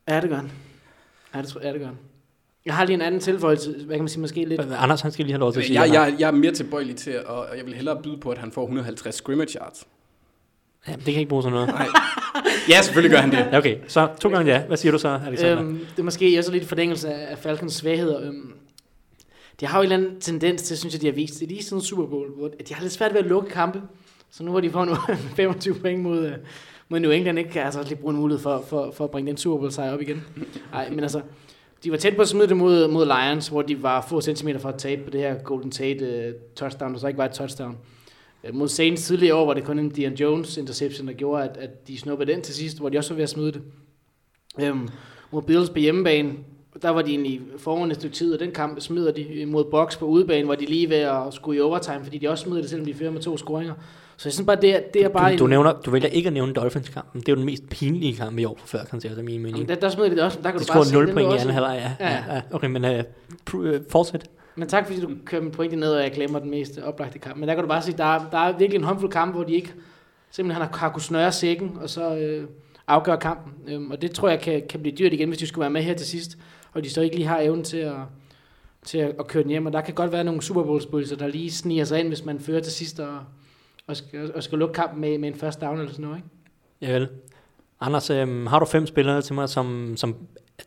Ja, 0.08 0.22
det 0.22 0.30
gør 0.30 0.38
han. 0.38 0.51
Ja, 1.36 1.41
det, 1.41 1.47
tror, 1.47 1.62
ja, 1.64 1.72
det 1.72 1.80
gør 1.80 1.88
han. 1.88 1.97
Jeg 2.66 2.76
har 2.76 2.86
lige 2.86 2.93
en 2.93 3.01
anden 3.01 3.20
tilføjelse, 3.22 3.72
hvad 3.86 3.95
kan 3.95 4.03
man 4.03 4.10
sige, 4.10 4.22
måske 4.22 4.45
lidt... 4.45 4.62
Øh, 4.62 4.84
Anders, 4.84 5.01
han 5.01 5.12
skal 5.12 5.26
lige 5.26 5.34
have 5.34 5.39
lov 5.39 5.53
til 5.53 5.60
at 5.60 5.66
sige 5.66 5.82
Jeg, 5.82 5.93
jeg, 5.93 6.16
jeg 6.20 6.28
er 6.28 6.32
mere 6.32 6.51
tilbøjelig 6.51 6.95
til, 6.95 7.26
og 7.26 7.58
jeg 7.58 7.66
vil 7.66 7.74
hellere 7.74 8.01
byde 8.03 8.18
på, 8.18 8.30
at 8.32 8.38
han 8.38 8.51
får 8.51 8.64
150 8.64 9.16
scrimmage 9.16 9.58
yards. 9.62 9.88
Ja, 10.88 10.91
det 10.93 11.03
kan 11.03 11.16
ikke 11.16 11.30
bruge 11.30 11.43
sådan 11.43 11.53
noget. 11.53 11.68
Nej. 11.68 11.88
Ja, 12.70 12.82
selvfølgelig 12.82 13.12
gør 13.12 13.22
han 13.22 13.32
det. 13.32 13.58
Okay, 13.58 13.78
så 13.88 14.10
to 14.20 14.30
gange 14.30 14.51
ja. 14.53 14.66
Hvad 14.68 14.78
siger 14.78 14.91
du 14.91 14.97
så, 14.97 15.20
Alexander? 15.28 15.64
Øhm, 15.64 15.80
det 15.80 15.99
er 15.99 16.03
måske 16.03 16.39
også 16.39 16.51
lidt 16.51 16.66
forlængelse 16.66 17.14
af 17.14 17.38
Falcons 17.38 17.74
svagheder. 17.74 18.22
Øhm, 18.22 18.53
de 19.60 19.66
har 19.66 19.78
jo 19.78 19.82
en 19.82 19.91
eller 19.91 20.08
anden 20.08 20.22
tendens 20.22 20.62
til, 20.62 20.78
synes 20.78 20.93
jeg, 20.93 21.01
de 21.01 21.05
har 21.05 21.14
vist, 21.14 21.34
det 21.34 21.43
er 21.43 21.47
lige 21.47 21.64
siden 21.64 21.84
Super 21.84 22.05
Bowl, 22.05 22.32
hvor 22.38 22.47
de 22.68 22.74
har 22.74 22.82
lidt 22.82 22.93
svært 22.93 23.14
ved 23.14 23.20
at 23.20 23.26
lukke 23.26 23.49
kampe. 23.49 23.82
Så 24.32 24.43
nu 24.43 24.51
hvor 24.51 24.60
de 24.62 24.70
får 24.70 24.86
nu 24.86 24.95
25 25.36 25.76
point 25.76 26.01
mod, 26.01 26.34
men 26.89 27.01
New 27.01 27.11
England, 27.11 27.39
ikke, 27.39 27.51
kan 27.51 27.61
altså 27.61 27.83
lige 27.83 27.95
bruge 27.95 28.13
en 28.13 28.19
mulighed 28.19 28.41
for, 28.43 28.63
for, 28.67 28.91
for 28.91 29.03
at 29.03 29.11
bringe 29.11 29.29
den 29.29 29.38
Super 29.38 29.57
Bowl 29.57 29.71
sejr 29.71 29.93
op 29.93 30.01
igen. 30.01 30.23
Nej, 30.71 30.89
men 30.89 30.99
altså, 30.99 31.21
de 31.83 31.91
var 31.91 31.97
tæt 31.97 32.15
på 32.15 32.21
at 32.21 32.27
smide 32.27 32.47
det 32.47 32.57
mod, 32.57 32.88
mod 32.88 33.05
Lions, 33.05 33.47
hvor 33.47 33.61
de 33.61 33.83
var 33.83 34.05
få 34.09 34.21
centimeter 34.21 34.59
fra 34.59 34.69
at 34.69 34.77
tabe 34.77 35.03
på 35.03 35.09
det 35.09 35.21
her 35.21 35.35
Golden 35.43 35.71
Tate 35.71 36.27
uh, 36.27 36.41
touchdown, 36.55 36.93
der 36.93 36.99
så 36.99 37.07
ikke 37.07 37.17
var 37.17 37.25
et 37.25 37.31
touchdown. 37.31 37.77
Uh, 38.49 38.55
Mod 38.55 38.67
Saints 38.67 39.07
tidligere 39.07 39.35
år 39.35 39.45
var 39.45 39.53
det 39.53 39.63
kun 39.63 39.79
en 39.79 39.89
Dion 39.89 40.13
Jones 40.13 40.57
interception, 40.57 41.07
der 41.07 41.13
gjorde, 41.13 41.43
at, 41.43 41.57
at 41.57 41.88
de 41.88 41.97
snuppede 41.97 42.31
den 42.31 42.41
til 42.41 42.55
sidst, 42.55 42.79
hvor 42.79 42.89
de 42.89 42.97
også 42.97 43.13
var 43.13 43.15
ved 43.15 43.23
at 43.23 43.29
smide 43.29 43.51
det. 43.51 43.61
Um, 44.71 44.89
mod 45.31 45.41
Bills 45.41 45.69
på 45.69 45.79
hjemmebane, 45.79 46.33
der 46.81 46.89
var 46.89 47.01
de 47.01 47.11
egentlig 47.11 47.41
foran 47.57 47.91
et 47.91 47.95
stykke 47.95 48.15
tid, 48.15 48.33
og 48.33 48.39
den 48.39 48.51
kamp 48.51 48.79
smider 48.79 49.11
de 49.11 49.45
mod 49.45 49.63
Box 49.63 49.99
på 49.99 50.05
udebane, 50.05 50.45
hvor 50.45 50.55
de 50.55 50.65
lige 50.65 50.89
ved 50.89 50.97
at 50.97 51.33
skulle 51.33 51.57
i 51.57 51.61
overtime, 51.61 52.03
fordi 52.03 52.17
de 52.17 52.29
også 52.29 52.43
smider 52.43 52.61
det, 52.61 52.69
selvom 52.69 52.85
de 52.85 52.93
fører 52.93 53.11
med 53.11 53.21
to 53.21 53.38
scoringer. 53.38 53.73
Så 54.18 54.30
jeg 54.30 54.34
synes 54.34 54.45
bare, 54.45 54.55
det 54.61 54.76
er, 54.76 54.80
det 54.93 55.03
er 55.03 55.09
bare... 55.09 55.32
Du, 55.32 55.38
du, 55.38 55.47
nævner, 55.47 55.74
du 55.74 55.91
vælger 55.91 56.09
ikke 56.09 56.28
at 56.28 56.34
nævne 56.34 56.53
Dolphins-kampen. 56.53 57.22
Det 57.22 57.30
er 57.30 57.34
jo 57.34 57.36
den 57.36 57.45
mest 57.45 57.70
pinlige 57.70 58.15
kamp 58.15 58.39
i 58.39 58.45
år 58.45 58.57
for 58.59 58.68
Falcons, 58.68 59.05
efter 59.05 59.24
min 59.24 59.41
mening. 59.41 59.57
Jamen, 59.57 59.70
der, 59.70 59.76
der 59.76 59.89
smider 59.89 60.09
de 60.09 60.15
det 60.15 60.24
også, 60.24 60.39
der 60.43 60.51
kan 60.51 60.59
De 60.59 60.65
du 60.65 60.74
bare 60.74 60.86
se, 60.86 60.93
0 60.93 61.07
den 61.07 61.15
point 61.15 61.34
i 61.34 61.38
anden 61.38 61.49
halvleg, 61.53 61.95
ja. 61.99 62.09
Ja. 62.09 62.36
ja. 62.36 62.41
Okay, 62.51 62.68
men 62.68 62.86
uh, 62.86 62.99
pr- 63.49 63.57
uh, 63.57 63.76
fortsæt. 63.89 64.30
Men 64.55 64.68
tak 64.68 64.86
fordi 64.86 65.01
du 65.01 65.09
kører 65.26 65.41
min 65.41 65.51
pointe 65.51 65.76
ned, 65.76 65.93
og 65.93 66.03
jeg 66.03 66.11
glemmer 66.11 66.39
den 66.39 66.49
mest 66.49 66.80
oplagte 66.84 67.20
kamp. 67.20 67.38
Men 67.38 67.49
der 67.49 67.55
kan 67.55 67.63
du 67.63 67.68
bare 67.68 67.82
sige, 67.82 67.97
der 67.97 68.03
er, 68.03 68.30
der 68.32 68.38
er 68.38 68.57
virkelig 68.57 68.78
en 68.80 68.84
håndfuld 68.84 69.11
kampe, 69.11 69.36
hvor 69.36 69.43
de 69.43 69.55
ikke 69.55 69.74
simpelthen 70.32 70.63
har, 70.63 70.78
har 70.78 70.89
kunnet 70.89 71.03
snøre 71.03 71.32
sækken, 71.32 71.78
og 71.82 71.89
så 71.89 72.15
øh, 72.15 72.47
afgøre 72.88 73.18
kampen. 73.18 73.53
Øhm, 73.68 73.91
og 73.91 74.01
det 74.01 74.11
tror 74.11 74.30
jeg 74.30 74.39
kan, 74.39 74.63
kan 74.70 74.80
blive 74.80 74.95
dyrt 74.95 75.13
igen, 75.13 75.28
hvis 75.28 75.39
de 75.39 75.47
skulle 75.47 75.61
være 75.61 75.70
med 75.70 75.82
her 75.82 75.93
til 75.93 76.07
sidst, 76.07 76.38
og 76.74 76.84
de 76.84 76.89
så 76.89 77.01
ikke 77.01 77.15
lige 77.15 77.28
har 77.28 77.39
evnen 77.39 77.63
til 77.63 77.78
at, 77.78 77.95
til 78.86 78.97
at, 78.97 79.15
at 79.20 79.28
køre 79.28 79.43
den 79.43 79.49
hjem. 79.49 79.65
Og 79.65 79.74
der 79.74 79.82
kan 79.82 79.93
godt 79.93 80.11
være 80.11 80.24
nogle 80.24 80.41
Super 80.41 80.63
bowl 80.63 81.09
der 81.20 81.28
lige 81.28 81.51
sniger 81.51 81.86
sig 81.86 81.99
ind, 81.99 82.07
hvis 82.07 82.26
man 82.26 82.39
fører 82.39 82.61
til 82.61 82.74
sidst 82.74 82.99
og, 82.99 83.18
og, 83.88 83.97
skal, 83.97 84.33
og 84.35 84.43
skal 84.43 84.57
lukke 84.57 84.73
kampen 84.73 85.01
med, 85.01 85.17
med 85.17 85.29
en 85.29 85.35
første 85.35 85.65
down 85.65 85.77
eller 85.79 85.91
sådan 85.91 86.05
noget. 86.05 86.17
Ikke? 86.17 86.29
Ja, 86.81 86.93
vel. 86.93 87.09
Anders, 87.81 88.09
øhm, 88.09 88.47
har 88.47 88.59
du 88.59 88.65
fem 88.65 88.85
spillere 88.88 89.21
til 89.21 89.35
mig, 89.35 89.49
som, 89.49 89.93
som 89.97 90.15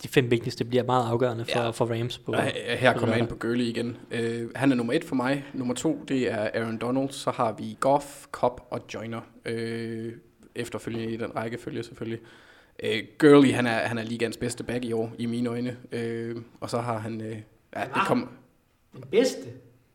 de 0.02 0.08
fem 0.08 0.30
vigtigste 0.30 0.64
bliver 0.64 0.84
meget 0.84 1.10
afgørende 1.10 1.44
for, 1.44 1.60
Ja. 1.60 1.70
for 1.70 1.86
Rams? 1.98 2.18
På, 2.18 2.32
Og 2.32 2.42
her- 2.42 2.76
her 2.76 2.92
kommer 2.92 3.14
jeg 3.14 3.18
ind 3.22 3.28
på 3.28 3.36
Gurley 3.36 3.64
igen. 3.64 3.96
Uh, 4.12 4.50
han 4.54 4.72
er 4.72 4.76
nummer 4.76 4.92
et 4.92 5.04
for 5.04 5.14
mig. 5.14 5.44
Nummer 5.54 5.74
to, 5.74 6.04
det 6.08 6.32
er 6.32 6.48
Aaron 6.54 6.78
Donald. 6.78 7.10
Så 7.10 7.30
har 7.30 7.52
vi 7.52 7.76
Goff, 7.80 8.26
Cobb 8.32 8.60
og 8.70 8.80
Joyner. 8.94 9.20
Uh, 9.50 10.12
efterfølgende 10.54 11.12
i 11.12 11.16
den 11.16 11.36
rækkefølge 11.36 11.82
selvfølgelig. 11.82 12.20
Uh, 12.84 12.90
Gurley, 13.18 13.52
han 13.52 13.66
er, 13.66 13.78
han 13.78 13.98
er 13.98 14.02
ligands 14.02 14.36
bedste 14.36 14.64
back 14.64 14.84
i 14.84 14.92
år, 14.92 15.12
i 15.18 15.26
mine 15.26 15.48
øjne. 15.50 15.76
Uh, 16.36 16.42
og 16.60 16.70
så 16.70 16.78
har 16.80 16.98
han 16.98 17.20
uh, 17.20 17.26
Ja, 17.76 17.84
det 17.84 18.02
kom 18.06 18.28
Den 18.92 19.04
bedste. 19.10 19.40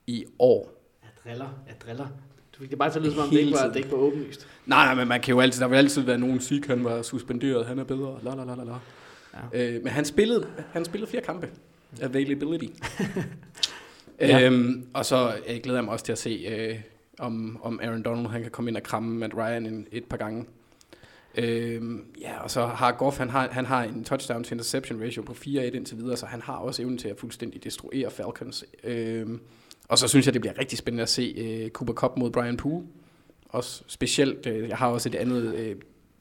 i 0.08 0.26
år. 0.40 0.72
Jeg 1.04 1.10
driller, 1.24 1.50
jeg 1.68 1.76
driller. 1.86 2.08
Du 2.58 2.60
fik 2.60 2.70
det 2.70 2.78
bare 2.78 2.92
til 2.92 3.00
at 3.00 3.04
lyde, 3.06 3.14
som 3.14 3.24
om 3.24 3.30
det 3.30 3.40
ikke 3.40 3.52
var, 3.52 3.68
det 3.68 3.76
ikke 3.76 3.92
var 3.92 3.98
åbenlyst. 3.98 4.48
Nej, 4.66 4.86
nej, 4.86 4.96
men 4.96 5.08
man 5.08 5.22
kan 5.22 5.34
jo 5.34 5.40
altid, 5.42 5.62
der 5.62 5.68
vil 5.68 5.76
altid 5.76 6.02
være 6.02 6.18
nogen 6.18 6.40
sige, 6.40 6.64
han 6.68 6.84
var 6.84 7.02
suspenderet, 7.02 7.66
han 7.66 7.80
er 7.80 7.84
bedre, 7.84 8.20
la 8.24 8.36
la 8.36 8.44
la 8.44 8.56
la 8.56 8.64
la. 8.64 8.74
Ja. 9.54 9.76
Øh, 9.76 9.84
men 9.84 9.92
han 9.92 10.06
spillede, 10.06 10.48
han 10.72 10.86
spillede 10.86 11.10
flere 11.10 11.24
kampe. 11.24 11.50
Availability. 12.02 12.68
Ja. 14.20 14.46
øhm, 14.46 14.88
og 14.94 15.06
så 15.06 15.34
øh, 15.50 15.60
glæder 15.64 15.78
jeg 15.78 15.84
mig 15.84 15.94
også 15.94 16.06
til 16.06 16.12
at 16.12 16.18
se, 16.18 16.46
øh, 16.50 16.80
om, 17.20 17.60
om 17.64 17.80
Aaron 17.84 18.04
Donald 18.04 18.28
han 18.28 18.42
kan 18.42 18.52
komme 18.52 18.70
ind 18.70 18.78
og 18.78 18.84
kramme 18.84 19.16
Matt 19.16 19.34
Ryan 19.36 19.66
en, 19.66 19.88
et 19.92 20.04
par 20.04 20.18
gange. 20.18 20.46
Øhm, 21.38 22.06
ja, 22.22 22.40
og 22.40 22.52
så 22.52 22.66
har 22.66 22.92
Goff, 22.92 23.18
han 23.18 23.30
har, 23.30 23.50
han 23.52 23.66
har 23.66 23.84
en 23.84 24.04
touchdown 24.04 24.44
to 24.44 24.52
interception 24.56 25.02
ratio 25.02 25.22
på 25.22 25.34
4-1 25.34 25.48
indtil 25.48 25.98
videre, 25.98 26.18
så 26.18 26.26
han 26.26 26.42
har 26.42 26.56
også 26.56 26.82
evnen 26.82 26.98
til 26.98 27.08
at 27.08 27.18
fuldstændig 27.18 27.64
destruere 27.64 28.12
Falcons. 28.12 28.66
Øhm, 28.84 29.40
og 29.88 29.98
så 29.98 30.08
synes 30.08 30.26
jeg, 30.26 30.34
det 30.34 30.42
bliver 30.42 30.60
rigtig 30.60 30.78
spændende 30.78 31.04
at 31.04 31.10
se 31.10 31.34
øh, 31.38 31.70
Cooper 31.70 31.94
Cup 31.94 32.18
mod 32.18 32.32
Brian 32.32 32.58
Poole. 32.58 32.86
Også 33.50 33.84
specielt, 33.88 34.46
øh, 34.46 34.70
jeg 34.70 34.78
har 34.78 34.88
også 34.88 35.10
et 35.10 35.16
andet 35.16 35.56
øh, 35.56 35.76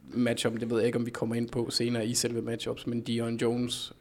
matchup, 0.09 0.53
det 0.61 0.71
ved 0.71 0.79
jeg 0.79 0.87
ikke, 0.87 0.99
om 0.99 1.07
vi 1.07 1.11
kommer 1.11 1.35
ind 1.35 1.49
på 1.49 1.71
senere 1.71 2.07
i 2.07 2.15
selve 2.15 2.43
matchups, 2.43 2.87
men 2.87 3.01
Dion 3.01 3.37
Jones 3.37 3.93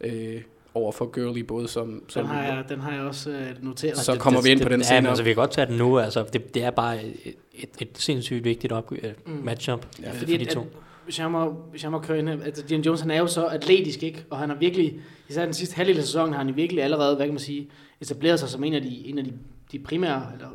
øh, 0.00 0.42
over 0.74 0.92
for 0.92 1.06
Gurley, 1.06 1.40
både 1.40 1.68
som... 1.68 1.88
Den 1.88 2.02
som 2.08 2.26
har 2.26 2.42
jeg, 2.42 2.64
den 2.68 2.80
har 2.80 2.92
jeg 2.92 3.02
også 3.02 3.30
øh, 3.30 3.64
noteret. 3.64 3.98
Så 3.98 4.16
kommer 4.18 4.42
vi 4.42 4.50
ind 4.50 4.60
på 4.60 4.68
den 4.68 4.80
ja, 4.80 4.86
senere. 4.86 5.08
altså, 5.08 5.24
vi 5.24 5.30
kan 5.30 5.36
godt 5.36 5.50
tage 5.50 5.66
den 5.66 5.76
nu. 5.76 5.98
Altså, 5.98 6.24
det, 6.32 6.54
det 6.54 6.64
er 6.64 6.70
bare 6.70 7.04
et, 7.04 7.34
et, 7.54 7.68
et 7.80 7.88
sindssygt 7.94 8.44
vigtigt 8.44 8.72
op, 8.72 8.90
mm. 8.90 9.32
matchup 9.44 9.86
Ja, 10.00 10.06
ja, 10.06 10.12
for 10.12 10.18
fordi 10.18 10.36
de 10.36 10.44
to. 10.44 10.60
at, 10.60 10.66
hvis 11.04 11.18
jeg 11.18 11.30
må, 11.30 11.50
hvis 11.70 11.82
jeg 11.82 11.90
må 11.90 11.98
køre 11.98 12.18
ind 12.18 12.28
her, 12.28 12.44
altså 12.44 12.62
Dion 12.66 12.80
Jones, 12.80 13.00
han 13.00 13.10
er 13.10 13.18
jo 13.18 13.26
så 13.26 13.46
atletisk, 13.46 14.02
ikke? 14.02 14.24
Og 14.30 14.38
han 14.38 14.48
har 14.48 14.56
virkelig, 14.56 15.00
især 15.28 15.44
den 15.44 15.54
sidste 15.54 15.76
halvdel 15.76 15.98
af 15.98 16.04
sæsonen, 16.04 16.34
har 16.34 16.44
han 16.44 16.56
virkelig 16.56 16.84
allerede, 16.84 17.16
hvad 17.16 17.26
kan 17.26 17.34
man 17.34 17.40
sige, 17.40 17.70
etableret 18.00 18.40
sig 18.40 18.48
som 18.48 18.64
en 18.64 18.74
af 18.74 18.82
de, 18.82 19.06
en 19.06 19.18
af 19.18 19.24
de, 19.24 19.32
de 19.72 19.78
primære, 19.78 20.26
eller 20.34 20.48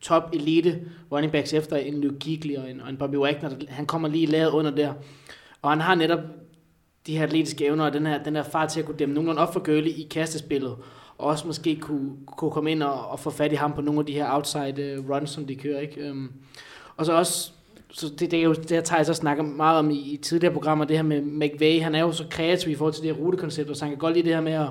top 0.00 0.30
elite 0.32 0.80
running 1.12 1.32
backs 1.32 1.52
efter 1.52 1.76
en 1.76 2.00
Luke 2.00 2.18
Kuechly 2.18 2.56
og 2.56 2.70
en, 2.70 2.80
og 2.80 2.90
en 2.90 2.96
Bobby 2.96 3.16
Wagner. 3.16 3.50
Han 3.68 3.86
kommer 3.86 4.08
lige 4.08 4.26
lavet 4.26 4.50
under 4.50 4.70
der. 4.70 4.92
Og 5.62 5.70
han 5.70 5.80
har 5.80 5.94
netop 5.94 6.20
de 7.06 7.16
her 7.18 7.24
atletiske 7.24 7.66
evner 7.66 7.84
og 7.84 7.92
den 7.92 8.06
her, 8.06 8.22
den 8.22 8.36
her 8.36 8.42
far 8.42 8.66
til 8.66 8.80
at 8.80 8.86
kunne 8.86 8.98
dæmme 8.98 9.14
nogenlunde 9.14 9.42
op 9.42 9.52
for 9.52 9.60
Gurley 9.60 9.90
i 9.90 10.06
kastespillet. 10.10 10.76
Og 11.18 11.26
også 11.26 11.46
måske 11.46 11.76
kunne, 11.76 12.10
kunne 12.26 12.50
komme 12.50 12.70
ind 12.70 12.82
og, 12.82 13.08
og 13.08 13.20
få 13.20 13.30
fat 13.30 13.52
i 13.52 13.54
ham 13.54 13.72
på 13.72 13.80
nogle 13.80 14.00
af 14.00 14.06
de 14.06 14.12
her 14.12 14.34
outside 14.34 14.82
øh, 14.82 15.10
runs, 15.10 15.30
som 15.30 15.46
de 15.46 15.56
kører. 15.56 15.80
Ikke? 15.80 16.00
Øhm, 16.00 16.32
og 16.96 17.06
så 17.06 17.12
også, 17.12 17.52
så 17.92 18.08
det, 18.18 18.30
det, 18.30 18.38
er 18.38 18.42
jo, 18.42 18.52
det 18.52 18.70
her 18.70 18.80
tager 18.80 18.98
jeg 18.98 19.06
så 19.06 19.14
snakker 19.14 19.42
meget 19.42 19.78
om 19.78 19.90
i, 19.90 20.12
i 20.12 20.16
tidligere 20.16 20.54
programmer, 20.54 20.84
det 20.84 20.96
her 20.96 21.02
med 21.02 21.22
McVay, 21.22 21.80
han 21.82 21.94
er 21.94 22.00
jo 22.00 22.12
så 22.12 22.24
kreativ 22.30 22.72
i 22.72 22.74
forhold 22.74 22.94
til 22.94 23.02
det 23.02 23.14
her 23.16 23.22
rutekoncept, 23.22 23.76
så 23.76 23.84
han 23.84 23.92
kan 23.92 23.98
godt 23.98 24.14
lide 24.14 24.26
det 24.26 24.34
her 24.34 24.40
med 24.40 24.52
at, 24.52 24.68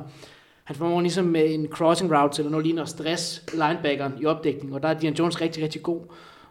han 0.70 0.76
formår 0.76 1.02
ligesom 1.02 1.26
med 1.26 1.54
en 1.54 1.68
crossing 1.68 2.12
route, 2.12 2.42
eller 2.42 2.52
noget 2.52 2.66
ligner 2.66 2.86
stress 2.86 3.44
linebackeren 3.54 4.14
i 4.22 4.26
opdækning, 4.26 4.74
og 4.76 4.84
der 4.84 4.90
er 4.90 5.00
Dion 5.00 5.14
Jones 5.14 5.42
rigtig, 5.42 5.64
rigtig 5.64 5.84
god. 5.84 6.02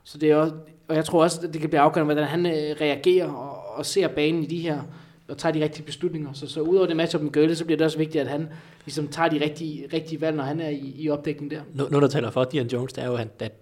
Så 0.04 0.18
det 0.18 0.30
er 0.30 0.36
også, 0.36 0.54
og 0.88 0.96
jeg 0.96 1.04
tror 1.04 1.22
også, 1.22 1.40
at 1.46 1.52
det 1.52 1.60
kan 1.60 1.70
blive 1.70 1.80
afgørende, 1.80 2.14
hvordan 2.14 2.28
han 2.28 2.46
øh, 2.46 2.76
reagerer 2.80 3.30
og, 3.30 3.78
og 3.78 3.86
ser 3.86 4.08
banen 4.08 4.42
i 4.42 4.46
de 4.46 4.58
her, 4.58 4.80
og 5.28 5.38
tager 5.38 5.52
de 5.52 5.62
rigtige 5.62 5.84
beslutninger. 5.86 6.32
Så, 6.32 6.46
så 6.46 6.60
udover 6.60 6.86
det 6.86 6.96
matchup 6.96 7.22
med 7.22 7.30
Gølle, 7.30 7.56
så 7.56 7.64
bliver 7.64 7.76
det 7.76 7.84
også 7.84 7.98
vigtigt, 7.98 8.22
at 8.22 8.30
han 8.30 8.48
ligesom 8.84 9.08
tager 9.08 9.28
de 9.28 9.40
rigtige, 9.44 9.88
rigtige 9.92 10.20
valg, 10.20 10.36
når 10.36 10.44
han 10.44 10.60
er 10.60 10.68
i, 10.68 10.94
i 10.98 11.10
opdækning 11.10 11.50
der. 11.50 11.60
Nu, 11.74 11.88
noget, 11.90 12.02
der 12.02 12.08
taler 12.08 12.30
for 12.30 12.44
Dion 12.44 12.66
Jones, 12.66 12.92
det 12.92 13.04
er 13.04 13.08
jo, 13.08 13.14
at 13.14 13.28
at 13.38 13.52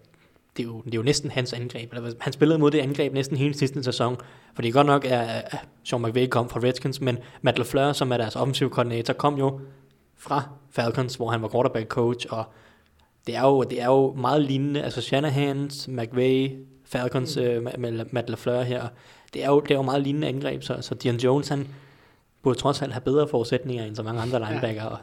det 0.56 0.62
er 0.62 0.66
jo, 0.66 0.80
det 0.80 0.94
er 0.94 0.98
jo 0.98 1.02
næsten 1.02 1.30
hans 1.30 1.52
angreb. 1.52 1.92
Eller, 1.92 2.12
han 2.20 2.32
spillede 2.32 2.58
mod 2.58 2.70
det 2.70 2.78
angreb 2.78 3.12
næsten 3.12 3.36
hele 3.36 3.54
sidste 3.54 3.84
sæson. 3.84 4.16
Fordi 4.54 4.70
godt 4.70 4.86
nok 4.86 5.04
er, 5.04 5.18
er 5.18 5.58
Sean 5.84 6.02
McVay 6.02 6.28
kom 6.28 6.48
fra 6.48 6.60
Redskins, 6.60 7.00
men 7.00 7.18
Matt 7.42 7.58
LaFleur, 7.58 7.92
som 7.92 8.12
er 8.12 8.16
deres 8.16 8.36
offensive 8.36 8.70
koordinator, 8.70 9.12
kom 9.12 9.38
jo 9.38 9.60
fra 10.16 10.42
Falcons, 10.70 11.14
hvor 11.14 11.30
han 11.30 11.42
var 11.42 11.48
quarterback 11.48 11.88
coach, 11.88 12.26
og 12.30 12.44
det 13.26 13.36
er 13.36 13.42
jo, 13.42 13.62
det 13.62 13.82
er 13.82 13.86
jo 13.86 14.14
meget 14.14 14.42
lignende, 14.42 14.82
altså 14.82 15.00
Shanahan's, 15.00 15.90
McVay, 15.90 16.50
Falcons 16.84 17.36
øh, 17.36 17.62
med, 17.62 17.72
med 17.78 18.04
Matt 18.12 18.28
LaFleur 18.28 18.62
her, 18.62 18.88
det 19.34 19.44
er 19.44 19.48
jo, 19.48 19.60
det 19.60 19.70
er 19.70 19.74
jo 19.74 19.82
meget 19.82 20.02
lignende 20.02 20.28
angreb, 20.28 20.62
så, 20.62 20.76
så 20.80 20.94
Dion 20.94 21.16
Jones, 21.16 21.48
han 21.48 21.68
burde 22.42 22.58
trods 22.58 22.82
alt 22.82 22.92
have 22.92 23.00
bedre 23.00 23.28
forudsætninger 23.28 23.84
end 23.84 23.96
så 23.96 24.02
mange 24.02 24.20
andre 24.20 24.46
linebacker. 24.48 24.82
Ja. 24.82 24.96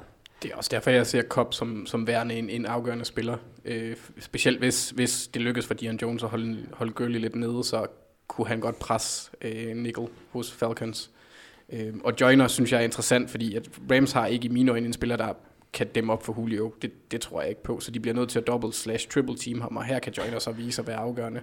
Det 0.43 0.51
er 0.51 0.55
også 0.55 0.69
derfor, 0.73 0.89
jeg 0.91 1.07
ser 1.07 1.21
Cobb 1.21 1.53
som, 1.53 1.85
som 1.85 2.07
værende 2.07 2.35
en, 2.35 2.49
en 2.49 2.65
afgørende 2.65 3.05
spiller. 3.05 3.37
Øh, 3.65 3.95
specielt 4.19 4.59
hvis, 4.59 4.89
hvis 4.89 5.27
det 5.27 5.41
lykkes 5.41 5.65
for 5.65 5.73
Dion 5.73 5.99
Jones 6.01 6.23
at 6.23 6.29
holde, 6.29 6.65
holde 6.73 6.91
Gurley 6.93 7.19
lidt 7.19 7.35
nede, 7.35 7.63
så 7.63 7.85
kunne 8.27 8.47
han 8.47 8.59
godt 8.59 8.79
presse 8.79 9.31
øh, 9.41 9.75
Nickel 9.75 10.07
hos 10.31 10.51
Falcons. 10.51 11.11
Øh, 11.69 11.93
og 12.03 12.13
Joyner 12.21 12.47
synes 12.47 12.71
jeg 12.71 12.79
er 12.79 12.83
interessant, 12.83 13.29
fordi 13.29 13.55
at 13.55 13.69
Rams 13.91 14.11
har 14.11 14.25
ikke 14.27 14.45
i 14.45 14.49
mine 14.49 14.71
øjne 14.71 14.85
en 14.87 14.93
spiller, 14.93 15.15
der 15.15 15.33
kan 15.73 15.87
dem 15.95 16.09
op 16.09 16.23
for 16.25 16.35
Julio. 16.41 16.73
Det, 16.81 17.11
det 17.11 17.21
tror 17.21 17.41
jeg 17.41 17.49
ikke 17.49 17.63
på, 17.63 17.79
så 17.79 17.91
de 17.91 17.99
bliver 17.99 18.15
nødt 18.15 18.29
til 18.29 18.39
at 18.39 18.47
double 18.47 18.73
slash 18.73 19.07
triple 19.09 19.35
team 19.37 19.61
ham, 19.61 19.77
og 19.77 19.83
her 19.85 19.99
kan 19.99 20.13
Joyner 20.17 20.39
så 20.39 20.51
vise 20.51 20.81
at 20.81 20.87
være 20.87 20.97
afgørende. 20.97 21.41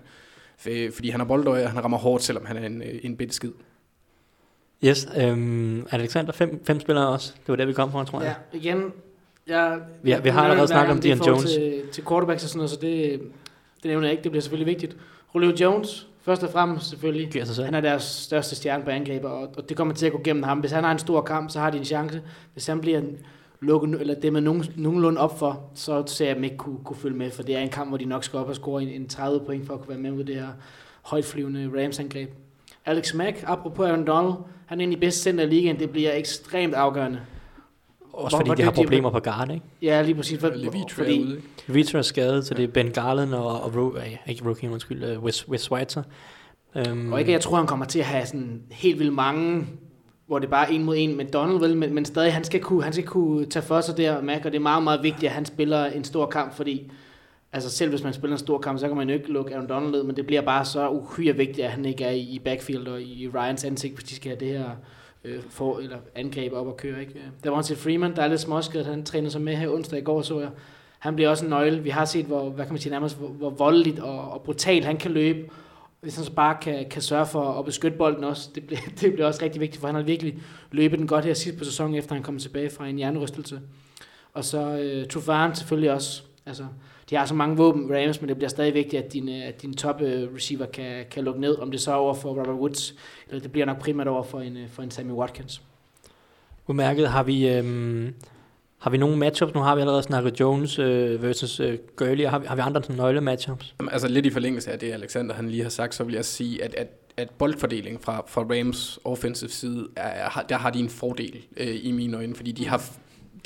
For- 0.58 0.92
Fordi 0.94 1.10
han 1.10 1.20
har 1.20 1.26
boldøje, 1.26 1.64
og 1.64 1.70
han 1.70 1.84
rammer 1.84 1.98
hårdt, 1.98 2.22
selvom 2.22 2.46
han 2.46 2.56
er 2.56 2.66
en, 2.66 2.82
øh, 2.82 3.00
en 3.02 3.16
bitte 3.16 3.34
skid. 3.34 3.52
Yes, 4.84 5.08
øhm, 5.16 5.86
Alexander, 5.90 6.32
fem, 6.32 6.62
fem 6.64 6.80
spillere 6.80 7.08
også. 7.08 7.32
Det 7.40 7.48
var 7.48 7.56
det, 7.56 7.68
vi 7.68 7.72
kom 7.72 7.92
fra, 7.92 8.04
tror 8.04 8.20
jeg. 8.20 8.34
Ja, 8.52 8.58
igen, 8.58 8.84
jeg, 9.46 9.78
Vi 10.02 10.10
har- 10.10 10.20
vi 10.20 10.28
har 10.28 10.42
allerede 10.44 10.68
snakket 10.68 10.92
om 10.92 11.00
Dion 11.00 11.18
Jones. 11.26 11.50
Til, 11.54 11.82
til 11.92 12.04
quarterbacks 12.08 12.42
og 12.44 12.48
sådan 12.48 12.58
noget, 12.58 12.70
så 12.70 12.76
det, 12.80 13.20
det 13.82 13.88
nævner 13.88 14.06
jeg 14.06 14.12
ikke. 14.12 14.22
Det 14.22 14.30
bliver 14.32 14.42
selvfølgelig 14.42 14.66
vigtigt. 14.72 14.96
Julio 15.34 15.52
Jones, 15.60 16.06
først 16.22 16.42
og 16.42 16.50
fremmest 16.50 16.88
selvfølgelig. 16.88 17.28
Giver 17.30 17.44
sig 17.44 17.54
selv. 17.54 17.64
Han 17.64 17.74
er 17.74 17.80
deres 17.80 18.02
største 18.02 18.56
stjerne 18.56 18.84
på 18.84 18.90
angreb, 18.90 19.24
og, 19.24 19.38
og 19.56 19.68
det 19.68 19.76
kommer 19.76 19.94
til 19.94 20.06
at 20.06 20.12
gå 20.12 20.20
gennem 20.24 20.42
ham. 20.42 20.58
Hvis 20.58 20.70
han 20.70 20.84
har 20.84 20.92
en 20.92 20.98
stor 20.98 21.20
kamp, 21.20 21.50
så 21.50 21.60
har 21.60 21.70
de 21.70 21.78
en 21.78 21.84
chance. 21.84 22.22
Hvis 22.52 22.66
han 22.66 22.80
bliver 22.80 23.00
lukket, 23.60 24.00
eller 24.00 24.14
det 24.14 24.32
med 24.32 24.40
nogen, 24.40 24.64
nogenlunde 24.76 25.20
op 25.20 25.38
for, 25.38 25.70
så 25.74 26.02
ser 26.06 26.26
jeg 26.26 26.36
dem 26.36 26.44
ikke 26.44 26.56
kunne, 26.56 26.78
kunne 26.84 26.96
følge 26.96 27.16
med, 27.16 27.30
for 27.30 27.42
det 27.42 27.56
er 27.56 27.60
en 27.60 27.68
kamp, 27.68 27.90
hvor 27.90 27.96
de 27.98 28.04
nok 28.04 28.24
skal 28.24 28.38
op 28.38 28.48
og 28.48 28.54
score 28.54 28.82
en, 28.82 28.88
en 28.88 29.08
30 29.08 29.40
point 29.46 29.66
for 29.66 29.74
at 29.74 29.80
kunne 29.80 29.88
være 29.88 29.98
med 29.98 30.10
ud 30.10 30.24
det 30.24 30.34
her 30.34 30.48
højtflyvende 31.02 31.70
Rams-angreb. 31.76 32.30
Alex 32.86 33.14
Mack, 33.14 33.44
apropos 33.46 33.86
Aaron 33.86 34.06
Donald, 34.06 34.34
han 34.66 34.80
er 34.80 34.84
en 34.84 34.90
af 34.90 34.96
de 34.96 35.00
bedste 35.00 35.22
center 35.22 35.44
i 35.44 35.46
ligaen. 35.46 35.78
Det 35.78 35.90
bliver 35.90 36.12
ekstremt 36.14 36.74
afgørende. 36.74 37.20
Også 38.12 38.36
fordi 38.36 38.48
hvor 38.48 38.54
de 38.54 38.62
har 38.62 38.70
problemer 38.70 39.10
på 39.10 39.20
guard, 39.20 39.50
ikke? 39.50 39.64
Ja, 39.82 40.02
lige 40.02 40.14
præcis. 40.14 40.40
For, 40.40 40.48
Levitra 40.48 41.02
fordi, 41.02 41.20
er 41.20 41.24
ude, 41.24 41.36
ikke? 41.36 41.48
Vitra 41.66 41.98
er 41.98 42.02
skadet, 42.02 42.46
så 42.46 42.54
det 42.54 42.64
er 42.64 42.68
Ben 42.68 42.90
Garland 42.90 43.34
og, 43.34 43.62
og 43.62 43.76
Ro, 43.76 43.94
ikke 44.26 44.44
Rookie, 44.44 44.70
undskyld, 44.70 45.16
uh, 45.16 45.24
Wes, 45.24 45.48
Wes 45.48 45.60
Schweitzer. 45.60 46.02
Um, 46.74 47.12
Og 47.12 47.20
ikke, 47.20 47.32
jeg 47.32 47.40
tror, 47.40 47.56
han 47.56 47.66
kommer 47.66 47.86
til 47.86 47.98
at 47.98 48.04
have 48.04 48.26
sådan 48.26 48.62
helt 48.70 48.98
vildt 48.98 49.14
mange, 49.14 49.66
hvor 50.26 50.38
det 50.38 50.46
er 50.46 50.50
bare 50.50 50.72
en 50.72 50.84
mod 50.84 50.96
en 50.98 51.16
med 51.16 51.24
Donald, 51.24 51.58
vel, 51.58 51.76
men, 51.76 51.94
men 51.94 52.04
stadig, 52.04 52.32
han 52.32 52.44
skal, 52.44 52.60
kunne, 52.60 52.82
han 52.84 52.92
skal 52.92 53.06
kunne 53.06 53.46
tage 53.46 53.62
for 53.62 53.80
sig 53.80 53.96
der, 53.96 54.22
Mac, 54.22 54.40
og 54.44 54.52
det 54.52 54.54
er 54.54 54.62
meget, 54.62 54.82
meget 54.82 55.02
vigtigt, 55.02 55.24
at 55.24 55.30
han 55.30 55.44
spiller 55.44 55.84
en 55.84 56.04
stor 56.04 56.26
kamp, 56.26 56.54
fordi 56.54 56.90
altså 57.52 57.70
selv 57.70 57.90
hvis 57.90 58.04
man 58.04 58.12
spiller 58.12 58.34
en 58.34 58.38
stor 58.38 58.58
kamp, 58.58 58.78
så 58.78 58.88
kan 58.88 58.96
man 58.96 59.08
jo 59.08 59.14
ikke 59.14 59.32
lukke 59.32 59.54
Aaron 59.54 59.68
Donald 59.68 59.90
ned, 59.90 60.02
men 60.02 60.16
det 60.16 60.26
bliver 60.26 60.42
bare 60.42 60.64
så 60.64 60.88
uhyre 60.88 61.36
vigtigt, 61.36 61.66
at 61.66 61.70
han 61.70 61.84
ikke 61.84 62.04
er 62.04 62.10
i, 62.10 62.40
backfield 62.44 62.86
og 62.86 63.02
i 63.02 63.28
Ryans 63.34 63.64
ansigt, 63.64 63.94
hvis 63.94 64.04
de 64.04 64.14
skal 64.14 64.30
have 64.30 64.40
det 64.40 64.58
her 64.58 64.70
øh, 65.24 65.42
for, 65.50 65.78
eller 65.78 65.96
angreb 66.14 66.52
op 66.52 66.66
og 66.66 66.76
køre. 66.76 67.00
Ikke? 67.00 67.14
Der 67.44 67.50
var 67.50 67.56
også 67.56 67.76
Freeman, 67.76 68.16
der 68.16 68.22
er 68.22 68.28
lidt 68.28 68.40
småskadet, 68.40 68.86
han 68.86 69.04
trænede 69.04 69.30
sig 69.30 69.40
med 69.40 69.56
her 69.56 69.68
onsdag 69.68 69.98
i 69.98 70.02
går, 70.02 70.22
så 70.22 70.40
jeg. 70.40 70.50
Han 70.98 71.14
bliver 71.14 71.30
også 71.30 71.44
en 71.44 71.50
nøgle. 71.50 71.82
Vi 71.82 71.90
har 71.90 72.04
set, 72.04 72.26
hvor, 72.26 72.50
hvad 72.50 72.64
kan 72.64 72.72
man 72.72 72.80
sige, 72.80 72.90
nærmest, 72.90 73.18
hvor, 73.18 73.28
hvor 73.28 73.50
voldeligt 73.50 73.98
og, 73.98 74.30
og 74.30 74.42
brutalt 74.42 74.84
han 74.84 74.96
kan 74.96 75.10
løbe, 75.10 75.50
hvis 76.00 76.16
han 76.16 76.24
så 76.24 76.32
bare 76.32 76.56
kan, 76.62 76.86
kan 76.90 77.02
sørge 77.02 77.26
for 77.26 77.58
at 77.58 77.64
beskytte 77.64 77.98
bolden 77.98 78.24
også, 78.24 78.50
det 78.54 78.66
bliver, 78.66 78.80
det 79.00 79.12
bliver 79.12 79.26
også 79.26 79.44
rigtig 79.44 79.60
vigtigt, 79.60 79.80
for 79.80 79.88
han 79.88 79.94
har 79.94 80.02
virkelig 80.02 80.38
løbet 80.70 80.98
den 80.98 81.06
godt 81.06 81.24
her 81.24 81.34
sidst 81.34 81.58
på 81.58 81.64
sæsonen, 81.64 81.94
efter 81.94 82.14
han 82.14 82.22
kom 82.22 82.38
tilbage 82.38 82.70
fra 82.70 82.86
en 82.86 82.96
hjernerystelse. 82.96 83.60
Og 84.34 84.44
så 84.44 84.76
øh, 84.76 85.08
Trufant 85.08 85.58
selvfølgelig 85.58 85.92
også. 85.92 86.22
Altså, 86.46 86.64
de 87.10 87.16
har 87.16 87.26
så 87.26 87.34
mange 87.34 87.56
våben, 87.56 87.90
Rams, 87.90 88.20
men 88.20 88.28
det 88.28 88.36
bliver 88.36 88.48
stadig 88.48 88.74
vigtigt, 88.74 89.04
at 89.04 89.12
din, 89.12 89.28
øh, 89.28 89.48
at 89.48 89.62
din 89.62 89.74
top 89.74 90.00
øh, 90.00 90.34
receiver 90.34 90.66
kan, 90.66 91.04
kan 91.10 91.24
lukke 91.24 91.40
ned, 91.40 91.58
om 91.58 91.70
det 91.70 91.80
så 91.80 91.90
er 91.90 91.94
over 91.94 92.14
for 92.14 92.30
Robert 92.30 92.48
Woods, 92.48 92.94
eller 93.28 93.40
det 93.40 93.52
bliver 93.52 93.66
nok 93.66 93.78
primært 93.78 94.08
over 94.08 94.22
for 94.22 94.40
en, 94.40 94.56
øh, 94.56 94.68
for 94.68 94.82
en 94.82 94.90
Sammy 94.90 95.10
Watkins. 95.10 95.62
Udmærket. 96.66 97.08
Har 97.08 97.22
vi, 97.22 97.48
øhm, 97.48 98.14
har 98.78 98.90
vi 98.90 98.96
nogle 98.96 99.16
matchups? 99.16 99.54
Nu 99.54 99.60
har 99.60 99.74
vi 99.74 99.80
allerede 99.80 100.02
snakket 100.02 100.40
Jones 100.40 100.78
øh, 100.78 101.22
versus 101.22 101.60
øh, 101.60 101.78
Gurley. 101.96 102.26
Har 102.26 102.38
vi, 102.38 102.46
har 102.46 102.54
vi 102.54 102.60
andre 102.60 102.82
sådan 102.82 102.96
nøgle 102.96 103.20
matchups? 103.20 103.74
Jamen, 103.80 103.92
Altså 103.92 104.08
lidt 104.08 104.26
i 104.26 104.30
forlængelse 104.30 104.72
af 104.72 104.78
det, 104.78 104.92
Alexander 104.92 105.34
han 105.34 105.50
lige 105.50 105.62
har 105.62 105.70
sagt, 105.70 105.94
så 105.94 106.04
vil 106.04 106.14
jeg 106.14 106.24
sige, 106.24 106.64
at, 106.64 106.74
at, 106.74 106.88
at 107.16 107.30
boldfordeling 107.30 108.02
fra, 108.02 108.24
fra 108.28 108.42
Rams 108.42 108.98
offensive 109.04 109.50
side, 109.50 109.88
er, 109.96 110.02
er, 110.02 110.42
der 110.48 110.56
har 110.56 110.70
de 110.70 110.78
en 110.78 110.88
fordel 110.88 111.44
øh, 111.56 111.76
i 111.82 111.92
mine 111.92 112.16
øjne, 112.16 112.34
fordi 112.34 112.52
de 112.52 112.68
har, 112.68 112.82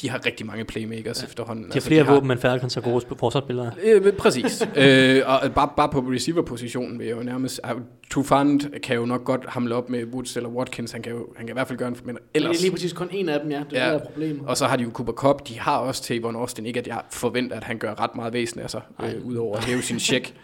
de 0.01 0.11
har 0.11 0.26
rigtig 0.26 0.47
mange 0.47 0.64
playmakers 0.64 1.22
ja. 1.22 1.26
efterhånden. 1.26 1.64
De 1.64 1.72
har 1.72 1.80
flere 1.80 2.07
våben 2.07 2.30
end 2.30 2.40
Falcons 2.40 2.76
og 2.76 2.82
gode 2.82 3.05
ja. 3.11 3.14
forsvarsspillere. 3.18 3.70
Øh, 3.84 4.12
præcis. 4.12 4.62
øh, 4.76 5.22
og 5.26 5.53
bare, 5.55 5.68
bare 5.76 5.88
på 5.88 5.99
receiver-positionen 6.01 6.99
vil 6.99 7.07
jeg 7.07 7.16
jo 7.16 7.22
nærmest... 7.22 7.61
Uh, 7.74 7.80
Trufant 8.11 8.66
kan 8.82 8.97
jo 8.97 9.05
nok 9.07 9.24
godt 9.24 9.45
hamle 9.49 9.74
op 9.74 9.90
med 9.90 10.05
Woods 10.05 10.36
eller 10.36 10.49
Watkins. 10.49 10.92
Han 10.92 11.03
kan 11.03 11.12
jo 11.12 11.26
han 11.36 11.47
kan 11.47 11.53
i 11.53 11.57
hvert 11.57 11.68
fald 11.68 11.78
gøre 11.78 11.88
en... 11.88 11.97
Men 12.05 12.14
Det 12.14 12.22
ellers, 12.34 12.57
er 12.59 12.62
lige 12.62 12.72
præcis 12.72 12.92
kun 12.92 13.09
en 13.11 13.28
af 13.28 13.40
dem, 13.40 13.51
ja. 13.51 13.62
Det 13.70 13.78
er 13.78 13.92
Ja. 13.92 13.99
problemet. 13.99 14.42
og 14.47 14.57
så 14.57 14.66
har 14.66 14.76
de 14.76 14.82
jo 14.82 14.90
Cooper 14.90 15.12
Cup. 15.12 15.49
De 15.49 15.61
har 15.61 15.76
også 15.78 16.03
Tavon 16.03 16.36
Austin. 16.36 16.66
Ikke 16.66 16.80
at 16.80 16.86
jeg 16.86 17.01
forventer, 17.11 17.57
at 17.57 17.64
han 17.64 17.78
gør 17.78 18.01
ret 18.01 18.16
meget 18.16 18.32
væsen 18.32 18.61
af 18.61 18.70
sig, 18.70 18.80
øh, 19.03 19.26
udover 19.26 19.57
at 19.57 19.64
hæve 19.64 19.82
sin 19.82 19.99
check. 20.01 20.34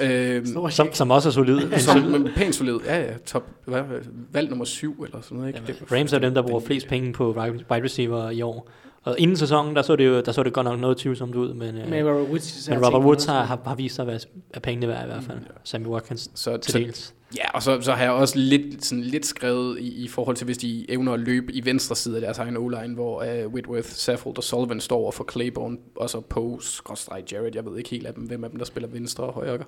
Øh, 0.00 0.46
Stor 0.46 0.68
Som, 0.68 0.92
som 0.92 1.10
også 1.10 1.28
er 1.28 1.32
solid. 1.32 1.60
Som, 1.60 1.78
solid. 1.78 2.18
men 2.18 2.28
pænt 2.36 2.54
solid. 2.54 2.78
Ja, 2.86 3.00
ja. 3.00 3.12
Top, 3.26 3.44
hvad, 3.64 3.82
valg 4.32 4.48
nummer 4.48 4.64
syv 4.64 5.02
eller 5.04 5.20
sådan 5.20 5.38
noget. 5.38 5.48
Ikke? 5.48 5.60
Jamen, 5.68 6.00
Rams 6.00 6.12
er 6.12 6.18
dem, 6.18 6.34
der 6.34 6.42
bruger 6.42 6.60
flest 6.60 6.88
penge 6.88 7.12
på 7.12 7.32
wide 7.70 7.84
receiver 7.84 8.30
i 8.30 8.42
år. 8.42 8.68
Og 9.04 9.14
inden 9.18 9.36
sæsonen, 9.36 9.76
der 9.76 9.82
så 9.82 9.96
det 9.96 10.06
jo 10.06 10.20
der 10.20 10.32
så 10.32 10.42
det 10.42 10.52
godt 10.52 10.64
nok 10.64 10.80
noget 10.80 10.96
tvivlsomt 10.96 11.34
ud, 11.34 11.54
men, 11.54 11.78
øh, 11.78 11.88
Med 11.90 12.02
Robert 12.02 12.28
Woods. 12.28 12.68
men 12.68 12.86
Robert 12.86 13.02
Woods 13.02 13.24
har, 13.24 13.44
har, 13.44 13.60
har 13.66 13.74
vist 13.74 13.94
sig 13.94 14.02
at 14.02 14.06
være 14.06 14.18
er 14.54 14.60
pengene 14.60 14.88
værd 14.88 15.04
i 15.04 15.06
hvert 15.06 15.22
fald. 15.24 15.38
Sammy 15.64 15.86
Watkins 15.86 16.30
Så, 16.34 16.56
til 16.56 16.72
så, 16.72 16.78
dels. 16.78 17.14
ja, 17.36 17.50
og 17.54 17.62
så, 17.62 17.80
så 17.80 17.92
har 17.92 18.02
jeg 18.02 18.12
også 18.12 18.38
lidt, 18.38 18.84
sådan 18.84 19.04
lidt 19.04 19.26
skrevet 19.26 19.78
i, 19.80 20.04
i 20.04 20.08
forhold 20.08 20.36
til, 20.36 20.44
hvis 20.44 20.58
de 20.58 20.90
evner 20.90 21.12
at 21.12 21.20
løbe 21.20 21.52
i 21.52 21.64
venstre 21.64 21.96
side 21.96 22.14
af 22.14 22.20
deres 22.20 22.38
egen 22.38 22.56
o-line, 22.56 22.94
hvor 22.94 23.24
uh, 23.44 23.52
Whitworth, 23.52 23.88
Saffold 23.88 24.36
og 24.36 24.42
Sullivan 24.44 24.80
står 24.80 24.96
over 24.96 25.12
for 25.12 25.26
Claiborne, 25.32 25.76
og 25.96 26.10
så 26.10 26.20
Poe, 26.20 26.62
skråstreg 26.62 27.32
Jared, 27.32 27.50
jeg 27.54 27.64
ved 27.64 27.78
ikke 27.78 27.90
helt 27.90 28.06
af 28.06 28.14
dem, 28.14 28.24
hvem 28.24 28.44
af 28.44 28.50
dem, 28.50 28.58
der 28.58 28.64
spiller 28.66 28.88
venstre 28.88 29.24
og 29.24 29.32
højre. 29.32 29.58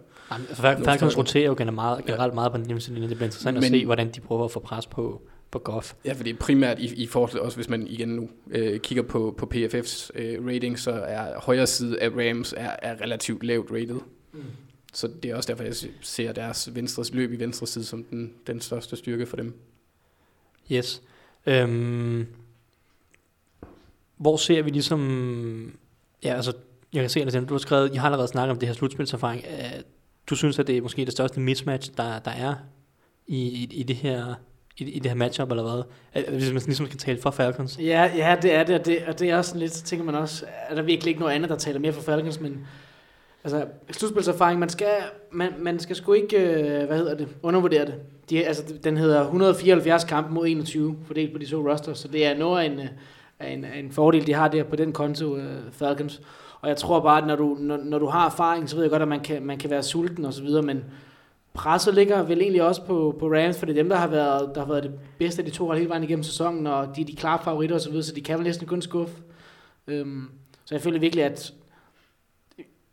Falcons 0.84 1.18
roterer 1.18 1.46
jo 1.46 1.54
generelt 1.58 1.74
meget, 1.74 2.04
generelt 2.06 2.34
meget 2.34 2.52
på 2.52 2.58
den 2.58 2.66
hjemmeside. 2.66 3.00
Det 3.00 3.08
bliver 3.08 3.24
interessant 3.24 3.54
Men- 3.54 3.64
at 3.64 3.70
se, 3.70 3.84
hvordan 3.86 4.10
de 4.14 4.20
prøver 4.20 4.44
at 4.44 4.50
få 4.50 4.60
pres 4.60 4.86
på, 4.86 5.22
på 5.54 5.58
Goff. 5.58 5.94
Ja, 6.04 6.12
fordi 6.12 6.32
primært 6.32 6.78
i, 6.78 6.94
i 7.02 7.06
forhold 7.06 7.30
til 7.30 7.40
også, 7.40 7.56
hvis 7.56 7.68
man 7.68 7.86
igen 7.86 8.08
nu 8.08 8.28
øh, 8.50 8.80
kigger 8.80 9.02
på, 9.02 9.34
på 9.38 9.50
PFF's 9.54 10.10
øh, 10.14 10.46
rating, 10.46 10.78
så 10.78 10.90
er 10.90 11.40
højre 11.40 11.66
side 11.66 12.00
af 12.00 12.08
Rams 12.10 12.54
er, 12.56 12.76
er 12.82 13.00
relativt 13.00 13.42
lavt 13.44 13.70
rated. 13.70 14.00
Mm. 14.32 14.42
Så 14.92 15.08
det 15.22 15.30
er 15.30 15.36
også 15.36 15.52
derfor, 15.52 15.64
jeg 15.64 15.74
se- 15.74 15.90
ser 16.00 16.32
deres 16.32 16.74
venstre, 16.74 17.04
løb 17.12 17.32
i 17.32 17.36
venstre 17.38 17.66
side 17.66 17.84
som 17.84 18.04
den, 18.04 18.32
den 18.46 18.60
største 18.60 18.96
styrke 18.96 19.26
for 19.26 19.36
dem. 19.36 19.54
Yes. 20.72 21.02
Øhm, 21.46 22.26
hvor 24.16 24.36
ser 24.36 24.62
vi 24.62 24.70
ligesom... 24.70 25.78
Ja, 26.24 26.34
altså, 26.34 26.52
jeg 26.92 27.00
kan 27.02 27.10
se, 27.10 27.20
at 27.20 27.48
du 27.48 27.54
har 27.54 27.58
skrevet, 27.58 27.92
I 27.92 27.96
har 27.96 28.06
allerede 28.06 28.28
snakket 28.28 28.50
om 28.50 28.58
det 28.58 28.68
her 28.68 28.74
slutspilserfaring. 28.74 29.44
Øh, 29.50 29.80
Du 30.30 30.36
synes, 30.36 30.58
at 30.58 30.66
det 30.66 30.76
er 30.76 30.82
måske 30.82 31.04
det 31.04 31.12
største 31.12 31.40
mismatch, 31.40 31.90
der, 31.96 32.18
der 32.18 32.30
er 32.30 32.54
i, 33.26 33.36
i, 33.36 33.68
i 33.72 33.82
det 33.82 33.96
her 33.96 34.34
i, 34.78 34.84
i 34.84 34.98
det 34.98 35.10
her 35.10 35.16
matchup, 35.16 35.50
eller 35.50 35.62
hvad? 35.62 36.22
Hvis 36.30 36.52
man 36.52 36.62
ligesom 36.66 36.86
skal 36.86 36.98
tale 36.98 37.20
for 37.22 37.30
Falcons. 37.30 37.78
Ja, 37.78 38.10
ja, 38.16 38.36
det 38.42 38.54
er 38.54 38.64
det, 38.64 38.80
og 38.80 38.86
det, 38.86 38.98
og 39.08 39.18
det 39.18 39.30
er 39.30 39.36
også 39.36 39.48
sådan 39.48 39.60
lidt, 39.60 39.74
så 39.74 39.84
tænker 39.84 40.04
man 40.04 40.14
også, 40.14 40.44
er 40.68 40.74
der 40.74 40.82
virkelig 40.82 41.08
ikke 41.10 41.20
noget 41.20 41.34
andet, 41.34 41.50
der 41.50 41.56
taler 41.56 41.80
mere 41.80 41.92
for 41.92 42.02
Falcons, 42.02 42.40
men 42.40 42.66
altså, 43.44 43.66
slutspilserfaring, 43.90 44.60
man 44.60 44.68
skal, 44.68 44.88
man, 45.32 45.52
man 45.58 45.78
skal 45.78 45.96
sgu 45.96 46.12
ikke, 46.12 46.36
øh, 46.36 46.86
hvad 46.86 46.96
hedder 46.96 47.14
det, 47.14 47.28
undervurdere 47.42 47.86
det. 47.86 47.94
De, 48.30 48.46
altså, 48.46 48.74
den 48.84 48.96
hedder 48.96 49.20
174 49.20 50.04
kampe 50.04 50.32
mod 50.32 50.46
21, 50.46 50.96
fordelt 51.06 51.32
på 51.32 51.38
de 51.38 51.46
to 51.46 51.70
rosters, 51.70 51.98
så 51.98 52.08
det 52.08 52.26
er 52.26 52.38
noget 52.38 52.60
af 52.60 52.66
en, 52.66 52.80
øh, 52.80 52.86
af 53.38 53.52
en, 53.52 53.64
af 53.64 53.78
en 53.78 53.92
fordel, 53.92 54.26
de 54.26 54.32
har 54.34 54.48
der 54.48 54.64
på 54.64 54.76
den 54.76 54.92
konto, 54.92 55.36
øh, 55.36 55.56
Falcons. 55.72 56.20
Og 56.60 56.68
jeg 56.68 56.76
tror 56.76 57.00
bare, 57.00 57.18
at 57.18 57.26
når 57.26 57.36
du, 57.36 57.56
når, 57.60 57.76
når 57.76 57.98
du 57.98 58.06
har 58.06 58.26
erfaring, 58.26 58.70
så 58.70 58.76
ved 58.76 58.82
jeg 58.84 58.90
godt, 58.90 59.02
at 59.02 59.08
man 59.08 59.20
kan, 59.20 59.46
man 59.46 59.58
kan 59.58 59.70
være 59.70 59.82
sulten 59.82 60.24
og 60.24 60.32
så 60.32 60.42
videre, 60.42 60.62
men 60.62 60.84
presset 61.54 61.94
ligger 61.94 62.22
vel 62.22 62.40
egentlig 62.40 62.62
også 62.62 62.82
på, 62.84 63.16
på 63.20 63.26
Rams, 63.26 63.58
for 63.58 63.66
det 63.66 63.78
er 63.78 63.82
dem, 63.82 63.88
der 63.88 63.96
har, 63.96 64.06
været, 64.06 64.50
der 64.54 64.60
har 64.60 64.68
været 64.68 64.82
det 64.82 64.92
bedste 65.18 65.42
af 65.42 65.44
de 65.46 65.50
to 65.50 65.66
hold 65.66 65.78
hele 65.78 65.88
vejen 65.88 66.02
igennem 66.02 66.22
sæsonen, 66.22 66.66
og 66.66 66.96
de 66.96 67.00
er 67.00 67.04
de 67.04 67.16
klare 67.16 67.38
favoritter 67.44 67.76
osv., 67.76 67.92
så 67.92 68.02
så 68.02 68.14
de 68.14 68.20
kan 68.20 68.38
vel 68.38 68.44
næsten 68.44 68.66
kun 68.66 68.82
skuffe. 68.82 69.14
Øhm, 69.86 70.30
så 70.64 70.74
jeg 70.74 70.82
føler 70.82 70.98
virkelig, 70.98 71.24
at 71.24 71.52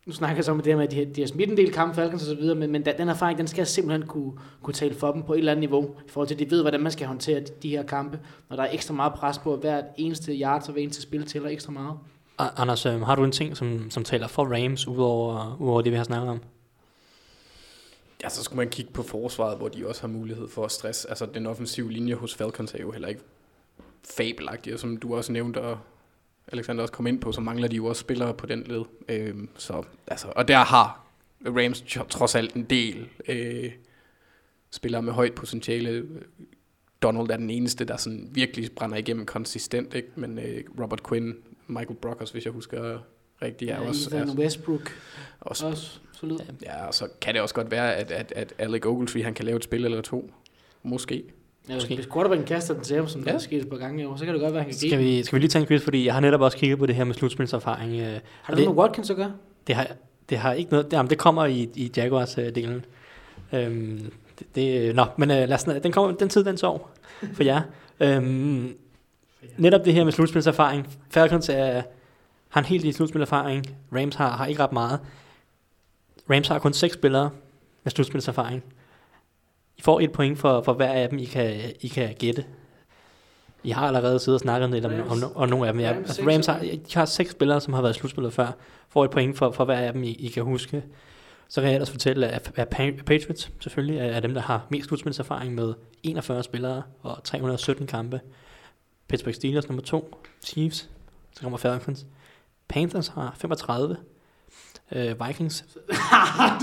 nu 0.05 0.13
snakker 0.13 0.35
jeg 0.35 0.45
så 0.45 0.51
om 0.51 0.57
det 0.57 0.67
her 0.67 0.75
med, 0.75 0.85
at 0.85 0.91
de 0.91 0.95
har, 0.95 1.05
de 1.05 1.21
har 1.21 1.27
smidt 1.27 1.49
en 1.49 1.57
del 1.57 1.73
kampe, 1.73 1.95
Falcons 1.95 2.21
og 2.21 2.27
så 2.27 2.35
videre, 2.35 2.55
men, 2.55 2.71
men 2.71 2.85
den 2.85 3.09
erfaring, 3.09 3.37
den 3.37 3.47
skal 3.47 3.65
simpelthen 3.65 4.07
kunne, 4.07 4.31
kunne 4.61 4.73
tale 4.73 4.93
for 4.93 5.11
dem 5.11 5.23
på 5.23 5.33
et 5.33 5.37
eller 5.37 5.51
andet 5.51 5.61
niveau, 5.61 5.83
i 6.07 6.09
forhold 6.09 6.27
til, 6.27 6.35
at 6.35 6.39
de 6.39 6.51
ved, 6.51 6.61
hvordan 6.61 6.79
man 6.79 6.91
skal 6.91 7.07
håndtere 7.07 7.39
de, 7.39 7.45
de 7.63 7.69
her 7.69 7.83
kampe, 7.83 8.19
når 8.49 8.55
der 8.55 8.63
er 8.63 8.69
ekstra 8.71 8.93
meget 8.93 9.13
pres 9.13 9.37
på, 9.37 9.53
at 9.53 9.59
hvert 9.59 9.83
eneste 9.97 10.31
yard 10.39 10.63
og 10.67 10.73
hver 10.73 10.81
eneste 10.81 11.01
spil 11.01 11.25
tæller 11.25 11.49
ekstra 11.49 11.71
meget. 11.71 11.93
Anders, 12.57 12.85
øhm, 12.85 13.01
har 13.01 13.15
du 13.15 13.23
en 13.23 13.31
ting, 13.31 13.57
som, 13.57 13.89
som 13.89 14.03
taler 14.03 14.27
for 14.27 14.45
Rams, 14.45 14.87
udover, 14.87 15.57
udover 15.59 15.81
det, 15.81 15.91
vi 15.91 15.97
har 15.97 16.03
snakket 16.03 16.29
om? 16.29 16.41
Ja, 18.23 18.29
så 18.29 18.43
skulle 18.43 18.57
man 18.57 18.69
kigge 18.69 18.91
på 18.91 19.03
forsvaret, 19.03 19.57
hvor 19.57 19.67
de 19.67 19.87
også 19.87 20.01
har 20.01 20.07
mulighed 20.07 20.47
for 20.47 20.65
at 20.65 20.71
stress. 20.71 21.05
Altså, 21.05 21.25
den 21.25 21.45
offensive 21.45 21.91
linje 21.91 22.13
hos 22.15 22.35
Falcons 22.35 22.73
er 22.73 22.79
jo 22.81 22.91
heller 22.91 23.07
ikke 23.07 23.21
fabelagtig, 24.17 24.73
og 24.73 24.79
som 24.79 24.97
du 24.97 25.15
også 25.15 25.31
nævnte, 25.31 25.57
og 25.57 25.79
Alexander 26.47 26.81
også 26.81 26.93
kom 26.93 27.07
ind 27.07 27.21
på, 27.21 27.31
så 27.31 27.41
mangler 27.41 27.67
de 27.67 27.75
jo 27.75 27.85
også 27.85 27.99
spillere 27.99 28.33
på 28.33 28.45
den 28.45 28.63
led. 28.63 28.83
Øhm, 29.09 29.49
så, 29.57 29.83
altså, 30.07 30.27
og 30.35 30.47
der 30.47 30.57
har 30.57 31.05
Rams 31.45 31.81
tro- 31.81 32.03
trods 32.03 32.35
alt 32.35 32.53
en 32.53 32.63
del 32.63 33.07
øh, 33.27 33.71
spillere 34.71 35.01
med 35.01 35.13
højt 35.13 35.33
potentiale. 35.35 36.05
Donald 37.01 37.29
er 37.29 37.37
den 37.37 37.49
eneste, 37.49 37.85
der 37.85 37.97
sådan 37.97 38.29
virkelig 38.31 38.71
brænder 38.71 38.97
igennem 38.97 39.25
konsistent, 39.25 39.93
ikke? 39.93 40.07
men 40.15 40.39
øh, 40.39 40.63
Robert 40.79 41.03
Quinn, 41.09 41.35
Michael 41.67 41.95
Brockers, 41.95 42.31
hvis 42.31 42.45
jeg 42.45 42.53
husker 42.53 42.99
rigtigt, 43.41 43.71
er 43.71 43.81
Ja, 43.81 43.87
også, 43.87 44.15
Ethan 44.15 44.37
Westbrook 44.37 44.91
også 45.39 45.67
også, 45.67 45.99
solid. 46.21 46.37
Ja, 46.65 46.85
og 46.87 46.93
så 46.93 47.07
kan 47.21 47.33
det 47.33 47.41
også 47.41 47.55
godt 47.55 47.71
være, 47.71 47.95
at, 47.95 48.11
at, 48.11 48.33
at 48.35 48.53
Alec 48.57 48.85
Ogletree, 48.85 49.23
han 49.23 49.33
kan 49.33 49.45
lave 49.45 49.57
et 49.57 49.63
spil 49.63 49.85
eller 49.85 50.01
to. 50.01 50.31
Måske. 50.83 51.23
Ja, 51.69 51.73
Måske. 51.73 51.95
hvis 51.95 52.07
quarterbacken 52.13 52.47
kaster 52.47 52.73
den 52.73 52.83
til 52.83 52.95
ham, 52.95 53.07
som 53.07 53.21
ja. 53.21 53.25
Der 53.29 53.33
er 53.33 53.39
sket 53.39 53.61
et 53.61 53.69
par 53.69 53.77
gange 53.77 54.01
i 54.03 54.05
år, 54.05 54.15
så 54.15 54.25
kan 54.25 54.33
det 54.33 54.41
godt 54.41 54.53
være, 54.53 54.59
at 54.59 54.65
han 54.65 54.71
kan 54.71 54.77
Skal 54.77 54.89
give. 54.89 54.99
vi, 54.99 55.23
skal 55.23 55.35
vi 55.35 55.39
lige 55.39 55.49
tage 55.49 55.61
en 55.61 55.67
quiz, 55.67 55.81
fordi 55.83 56.05
jeg 56.05 56.13
har 56.13 56.21
netop 56.21 56.41
også 56.41 56.57
kigget 56.57 56.79
på 56.79 56.85
det 56.85 56.95
her 56.95 57.03
med 57.03 57.13
slutspilserfaring. 57.15 57.93
øh, 57.93 57.99
Har 58.01 58.09
det- 58.13 58.21
det 58.47 58.49
noget 58.49 58.67
med 58.67 58.83
Watkins 58.83 59.09
at 59.09 59.15
gøre? 59.15 59.33
Det 59.67 59.75
har, 59.75 59.87
det 60.29 60.37
har 60.37 60.53
ikke 60.53 60.71
noget... 60.71 60.87
Jamen, 60.93 61.09
det 61.09 61.17
kommer 61.17 61.45
i, 61.45 61.69
i 61.75 61.91
Jaguars-delen. 61.97 62.81
Øhm, 63.55 64.11
det, 64.39 64.55
det, 64.55 64.95
nå, 64.95 65.05
men 65.17 65.31
øh, 65.31 65.37
lad 65.37 65.53
os, 65.53 65.63
den, 65.63 65.91
kommer, 65.91 66.11
den 66.17 66.29
tid, 66.29 66.43
den 66.43 66.57
sov 66.57 66.89
for 67.33 67.43
jer. 67.43 67.61
Øhm, 67.99 68.75
netop 69.57 69.85
det 69.85 69.93
her 69.93 70.03
med 70.03 70.11
slutspilserfaring. 70.11 70.87
Falcons 71.09 71.49
er, 71.49 71.81
har 72.49 72.61
en 72.61 72.65
helt 72.65 72.81
lille 72.83 72.95
slutspilserfaring. 72.95 73.65
Rams 73.95 74.15
har, 74.15 74.29
har 74.29 74.45
ikke 74.45 74.63
ret 74.63 74.71
meget. 74.71 74.99
Rams 76.31 76.47
har 76.47 76.59
kun 76.59 76.73
seks 76.73 76.93
spillere 76.93 77.29
med 77.83 77.91
slutspilserfaring. 77.91 78.63
I 79.77 79.81
får 79.81 79.99
et 79.99 80.11
point 80.11 80.39
for, 80.39 80.61
for 80.61 80.73
hver 80.73 80.91
af 80.93 81.09
dem, 81.09 81.19
I 81.19 81.25
kan, 81.25 81.55
I 81.81 81.87
kan 81.87 82.15
gætte. 82.19 82.45
I 83.63 83.69
har 83.69 83.87
allerede 83.87 84.19
siddet 84.19 84.35
og 84.35 84.39
snakket 84.41 84.69
lidt 84.69 84.85
om, 84.85 84.93
om, 84.93 85.09
om, 85.09 85.35
om 85.35 85.49
nogle 85.49 85.67
af 85.67 85.73
dem. 85.73 85.81
Ja, 85.81 85.91
Rams 85.91 85.97
altså, 85.97 86.21
Rams 86.31 86.45
har, 86.45 86.59
de 86.59 86.79
har 86.93 87.05
seks 87.05 87.31
spillere, 87.31 87.61
som 87.61 87.73
har 87.73 87.81
været 87.81 87.95
slutspillet 87.95 88.33
før. 88.33 88.51
Får 88.89 89.05
et 89.05 89.11
point 89.11 89.37
for, 89.37 89.51
for 89.51 89.65
hver 89.65 89.77
af 89.77 89.93
dem, 89.93 90.03
I, 90.03 90.11
I 90.11 90.27
kan 90.27 90.43
huske. 90.43 90.83
Så 91.47 91.61
kan 91.61 91.69
jeg 91.69 91.75
ellers 91.75 91.91
fortælle, 91.91 92.27
at, 92.27 92.51
at 92.55 92.67
Pa- 92.79 93.03
Patriots 93.03 93.51
selvfølgelig 93.59 93.97
er, 93.99 94.03
er 94.05 94.19
dem, 94.19 94.33
der 94.33 94.41
har 94.41 94.65
mest 94.69 94.87
slutspilserfaring 94.87 95.55
med 95.55 95.73
41 96.03 96.43
spillere 96.43 96.83
og 97.01 97.23
317 97.23 97.87
kampe. 97.87 98.21
Pittsburgh 99.07 99.35
Steelers 99.35 99.67
nummer 99.67 99.81
2, 99.83 100.15
Chiefs, 100.45 100.89
så 101.35 101.41
kommer 101.41 101.57
Falcons. 101.57 102.05
Panthers 102.67 103.07
har 103.07 103.35
35, 103.37 103.97
øh, 104.91 105.27
Vikings 105.27 105.65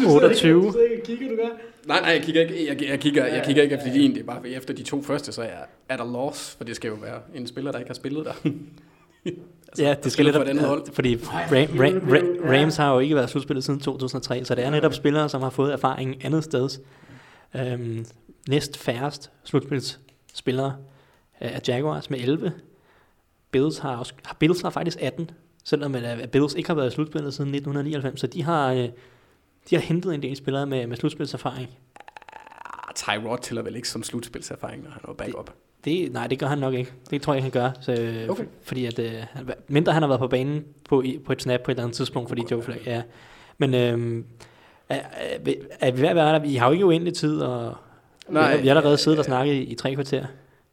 28. 0.06 0.62
Du 0.62 0.72
sidder 0.72 0.84
ikke 0.84 1.02
og 1.02 1.06
kigger, 1.06 1.28
du 1.28 1.36
gør. 1.36 1.48
Nej, 1.86 2.00
nej, 2.00 2.10
jeg 2.10 2.22
kigger 2.22 2.40
ikke, 2.40 2.66
jeg, 2.68 2.82
jeg 2.90 3.00
kigger, 3.00 3.26
jeg 3.26 3.42
kigger 3.46 3.62
ikke 3.62 3.74
efter 3.74 3.92
din. 3.92 4.14
Det 4.14 4.20
er 4.20 4.24
bare 4.24 4.48
efter 4.48 4.74
de 4.74 4.82
to 4.82 5.02
første, 5.02 5.32
så 5.32 5.42
er, 5.42 5.48
er 5.88 5.96
der 5.96 6.12
loss, 6.12 6.54
for 6.56 6.64
det 6.64 6.76
skal 6.76 6.88
jo 6.88 6.94
være 6.94 7.20
en 7.34 7.46
spiller, 7.46 7.72
der 7.72 7.78
ikke 7.78 7.88
har 7.88 7.94
spillet 7.94 8.24
der. 8.24 8.32
altså, 9.68 9.84
Ja, 9.84 9.94
det 10.04 10.12
skal 10.12 10.24
lidt 10.24 10.36
for 10.36 10.42
et 10.42 10.48
andet 10.48 10.64
hold. 10.64 10.92
fordi 10.92 11.16
Ram, 11.16 11.78
Ram, 11.80 12.10
Ram, 12.10 12.50
Rams 12.54 12.76
har 12.76 12.92
jo 12.92 12.98
ikke 12.98 13.14
været 13.14 13.30
slutspillet 13.30 13.64
siden 13.64 13.80
2003, 13.80 14.44
så 14.44 14.54
det 14.54 14.64
er 14.64 14.70
netop 14.70 14.94
spillere, 14.94 15.28
som 15.28 15.42
har 15.42 15.50
fået 15.50 15.72
erfaring 15.72 16.24
andet 16.24 16.44
sted. 16.44 16.68
Øhm, 17.56 18.06
næst 18.48 18.78
færrest 18.78 19.30
slutspilsspillere 19.44 20.76
er 21.40 21.60
Jaguars 21.68 22.10
med 22.10 22.20
11. 22.20 22.52
Bills 23.50 23.78
har, 23.78 23.96
også, 23.96 24.12
har 24.24 24.36
Bills 24.38 24.60
har 24.62 24.70
faktisk 24.70 24.98
18, 25.00 25.30
selvom 25.68 25.94
øh, 25.94 26.26
Bills 26.26 26.54
ikke 26.54 26.68
har 26.68 26.74
været 26.74 26.90
i 26.92 26.94
slutspillet 26.94 27.34
siden 27.34 27.48
1999, 27.54 28.20
så 28.20 28.26
de 28.26 28.42
har, 28.42 28.72
øh, 28.72 28.78
de 29.70 29.76
har 29.76 29.78
hentet 29.78 30.14
en 30.14 30.22
del 30.22 30.36
spillere 30.36 30.66
med, 30.66 30.86
med 30.86 30.96
slutspilserfaring. 30.96 31.68
Ah, 32.64 32.94
Tyrod 32.94 33.38
tæller 33.42 33.62
vel 33.62 33.76
ikke 33.76 33.88
som 33.88 34.02
slutspilserfaring, 34.02 34.82
når 34.84 34.90
han 34.90 35.00
var 35.06 35.14
backup. 35.14 35.50
Det, 35.84 36.12
nej, 36.12 36.26
det 36.26 36.38
gør 36.38 36.46
han 36.46 36.58
nok 36.58 36.74
ikke. 36.74 36.92
Det 37.10 37.22
tror 37.22 37.32
jeg 37.34 37.44
ikke, 37.44 37.58
han 37.58 37.70
gør. 37.72 37.80
Så, 37.80 37.92
okay. 37.92 38.28
Okay. 38.28 38.44
Fordi 38.62 38.86
at, 38.86 38.98
øh, 38.98 39.12
mindre 39.68 39.92
han 39.92 40.02
har 40.02 40.08
været 40.08 40.20
på 40.20 40.28
banen 40.28 40.64
på, 40.88 41.04
på 41.26 41.32
et 41.32 41.42
snap 41.42 41.60
på 41.60 41.70
et 41.70 41.74
eller 41.74 41.82
andet 41.84 41.96
tidspunkt, 41.96 42.28
fordi 42.28 42.42
Joe 42.50 42.62
Flacco, 42.62 42.90
ja. 42.90 43.02
Men 43.58 43.74
øh, 43.74 44.24
er, 44.88 45.00
er, 45.12 45.38
vi- 45.44 45.56
er 45.80 45.90
vi 45.90 46.00
ved 46.02 46.08
at 46.08 46.16
være 46.16 46.32
der? 46.32 46.38
Vi 46.38 46.56
har 46.56 46.66
jo 46.66 46.72
ikke 46.72 46.86
uendelig 46.86 47.14
tid, 47.14 47.40
og 47.40 47.76
Nej, 48.28 48.42
vi 48.42 48.56
har, 48.56 48.62
har 48.64 48.70
allerede 48.70 48.92
øh, 48.92 48.98
siddet 48.98 49.18
og 49.18 49.24
snakket 49.24 49.54
i, 49.54 49.62
i 49.62 49.74
tre 49.74 49.94
kvarter. 49.94 50.26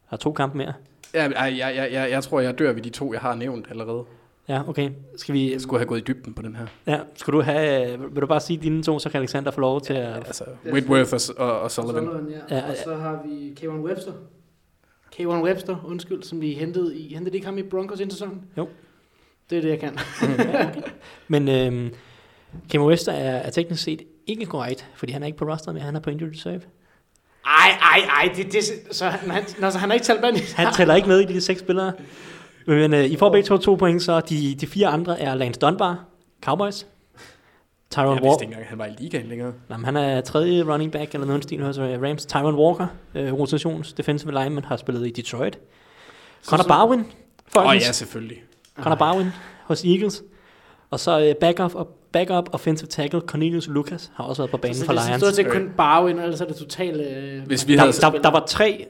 Og 0.08 0.20
to 0.20 0.32
kampe 0.32 0.58
mere. 0.58 0.74
Ja, 1.14 1.24
jeg, 1.24 1.58
jeg, 1.58 1.90
jeg, 1.92 2.12
jeg 2.12 2.24
tror, 2.24 2.40
jeg 2.40 2.60
dør 2.60 2.72
ved 2.74 2.82
de 2.82 2.90
to, 2.90 3.14
jeg 3.14 3.22
har 3.22 3.36
nævnt 3.36 3.66
allerede. 3.70 4.04
Ja, 4.50 4.70
okay. 4.70 4.90
Skal 5.18 5.34
vi, 5.34 5.52
Jeg 5.52 5.62
skulle 5.62 5.80
have 5.80 5.88
gået 5.88 6.00
i 6.00 6.04
dybden 6.04 6.34
på 6.34 6.42
den 6.42 6.56
her. 6.56 6.66
ja, 6.88 7.00
skal 7.16 7.34
du 7.34 7.42
have, 7.42 7.94
øh, 7.94 8.14
vil 8.16 8.22
du 8.22 8.28
bare 8.28 8.40
sige 8.40 8.58
dine 8.58 8.84
to, 8.84 9.00
så 9.00 9.10
kan 9.10 9.18
Alexander 9.20 9.52
få 9.52 9.62
lov 9.62 9.82
til 9.82 9.94
at... 9.94 10.16
Altså, 10.16 10.44
Whitworth 10.72 11.14
og, 11.38 11.48
og, 11.50 11.60
og 11.60 11.72
Sullivan. 11.72 12.06
Sullivan, 12.06 12.34
ja. 12.50 12.56
Ja, 12.58 12.70
Og 12.70 12.76
så 12.84 12.96
har 12.96 13.24
vi 13.26 13.58
K1 13.60 13.70
Webster. 13.70 14.12
K1 15.16 15.28
Webster, 15.28 15.78
undskyld, 15.86 16.24
som 16.24 16.42
vi 16.42 16.54
hentede 16.54 16.98
i, 16.98 17.14
hentede 17.14 17.32
de 17.32 17.36
ikke 17.36 17.46
ham 17.46 17.58
i 17.58 17.64
Broncos 17.64 18.00
ind 18.00 18.12
sæsonen? 18.12 18.42
Jo. 18.58 18.68
Det 19.50 19.58
er 19.58 19.62
det, 19.62 19.70
jeg 19.70 19.80
kan. 19.80 19.98
Men 21.28 21.48
øh, 21.50 21.92
Kim 22.70 22.84
Wester 22.84 23.12
er, 23.12 23.36
er 23.38 23.50
teknisk 23.50 23.84
set 23.84 24.02
ikke 24.28 24.46
korrekt, 24.46 24.86
fordi 24.96 25.12
han 25.12 25.24
er 25.24 25.28
ikke 25.28 25.38
på 25.38 25.46
rosteret 25.46 25.76
mere, 25.76 25.84
han 25.84 25.96
er 25.96 26.00
på 26.00 26.10
injured 26.10 26.32
reserve. 26.34 26.62
Ej, 27.46 27.70
ej, 27.82 28.00
ej, 28.10 28.34
det, 28.36 28.54
det, 28.54 28.64
så 28.92 29.06
han, 29.06 29.32
han, 29.32 29.44
nå, 29.60 29.72
så 29.72 29.78
han 29.78 29.90
er 29.90 29.94
ikke 29.94 30.06
talt 30.06 30.20
blandt 30.20 30.54
Han 30.54 30.74
tæller 30.74 30.96
ikke 30.96 31.08
med 31.08 31.20
i 31.20 31.26
de 31.26 31.42
seks 31.42 31.60
spillere. 31.60 31.94
Men 32.68 32.94
øh, 32.94 33.06
I 33.06 33.16
får 33.18 33.30
begge 33.32 33.48
to 33.48 33.58
to 33.58 33.76
point, 33.76 34.02
så 34.04 34.20
de, 34.20 34.56
de 34.56 34.68
fire 34.68 34.88
andre 34.88 35.20
er 35.20 35.36
Lance 35.36 35.60
Dunbar, 35.60 36.04
Cowboys. 36.44 36.88
Tyron 37.92 38.06
Jeg 38.08 38.14
Walker. 38.24 38.28
vidste 38.30 38.44
ikke 38.44 38.52
engang, 38.54 38.70
han 38.70 38.78
var 38.80 38.86
i 38.86 38.92
ligaen 39.00 39.26
længere. 39.28 39.54
Jamen, 39.70 39.86
han 39.86 39.98
er 39.98 40.22
tredje 40.22 40.64
running 40.64 40.92
back 40.92 41.14
eller 41.14 41.28
noget 41.28 41.44
stil 41.44 41.64
hos 41.64 41.78
øh, 41.78 42.02
Rams. 42.02 42.26
Tyron 42.26 42.56
Walker, 42.56 42.88
øh, 43.16 43.34
rotations 43.34 43.94
defensive 43.94 44.32
lineman, 44.32 44.64
har 44.64 44.78
spillet 44.78 45.08
i 45.08 45.12
Detroit. 45.12 45.60
Connor 46.46 46.64
så- 46.64 46.68
Barwin, 46.68 47.00
Åh 47.56 47.66
oh, 47.66 47.76
ja, 47.76 47.92
selvfølgelig. 47.92 48.44
Connor 48.82 48.96
Barwin 48.96 49.28
hos 49.64 49.84
Eagles. 49.86 50.24
Og 50.90 51.00
så 51.00 51.20
øh, 51.20 51.36
backup, 51.36 51.76
og 51.76 51.88
backup 52.12 52.50
offensive 52.54 52.88
tackle 52.88 53.20
Cornelius 53.20 53.68
Lucas 53.68 54.12
har 54.16 54.24
også 54.24 54.42
været 54.42 54.52
på 54.52 54.58
banen 54.58 54.76
Så 54.76 54.86
for 54.86 54.94
det 54.94 55.02
er 55.02 55.06
Lions. 55.08 55.22
stort 55.22 55.36
set 55.36 55.48
kun 55.52 55.70
Barwin, 55.78 56.20
ellers 56.20 56.42
er 56.42 56.46
det 56.46 56.56
totalt... 56.56 57.02
Øh, 57.02 57.46
Hvis 57.46 57.68
vi 57.68 57.74
Der, 57.74 57.80
havde- 57.80 57.92
der, 57.94 58.10
der, 58.22 58.32
var 58.32 58.44
tre, 58.48 58.88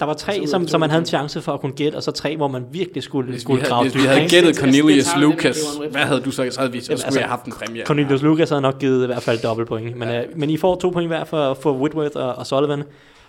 der 0.00 0.06
var 0.06 0.14
tre 0.14 0.46
som, 0.46 0.68
som 0.68 0.80
man 0.80 0.90
havde 0.90 1.00
en 1.00 1.06
chance 1.06 1.40
for 1.42 1.52
at 1.52 1.60
kunne 1.60 1.72
gætte, 1.72 1.96
og 1.96 2.02
så 2.02 2.10
tre, 2.10 2.36
hvor 2.36 2.48
man 2.48 2.64
virkelig 2.72 3.02
skulle, 3.02 3.26
Hvis 3.26 3.34
vi 3.34 3.40
skulle 3.40 3.64
grave 3.64 3.82
hvis 3.82 3.94
vi 3.94 4.00
dybt, 4.00 4.08
havde 4.10 4.28
gættet 4.28 4.56
Cornelius 4.56 5.06
Lucas, 5.20 5.58
hvad 5.90 6.00
havde 6.00 6.20
du 6.20 6.30
så? 6.30 6.48
Så 6.50 6.60
havde 6.60 6.72
vi 6.72 6.80
så 6.80 6.84
skulle 6.84 7.04
altså, 7.04 7.20
jeg 7.20 7.28
have 7.28 7.30
haft 7.30 7.46
en 7.46 7.52
præmie. 7.52 7.84
Cornelius 7.84 8.22
Lucas 8.22 8.48
havde 8.48 8.62
nok 8.62 8.78
givet 8.78 9.02
i 9.02 9.06
hvert 9.06 9.22
fald 9.22 9.38
dobbelt 9.42 9.68
point. 9.68 9.96
Men, 9.96 10.08
øh, 10.08 10.22
men 10.36 10.50
I 10.50 10.56
får 10.56 10.76
to 10.76 10.90
point 10.90 11.08
hver 11.10 11.24
for, 11.24 11.54
for 11.54 11.72
Whitworth 11.72 12.16
og, 12.16 12.34
og 12.34 12.46
Sullivan. 12.46 12.82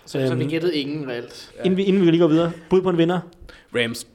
så, 0.06 0.26
så 0.26 0.34
vi 0.34 0.42
Øhm, 0.42 0.50
gættede 0.50 0.76
ingen 0.76 1.08
reelt. 1.08 1.50
Inden 1.64 1.76
vi, 1.76 1.84
inden 1.84 2.02
vi 2.06 2.10
lige 2.10 2.20
går 2.20 2.28
videre, 2.28 2.52
bud 2.70 2.82
på 2.82 2.90
en 2.90 2.98
vinder. 2.98 3.20
Rams. 3.76 4.06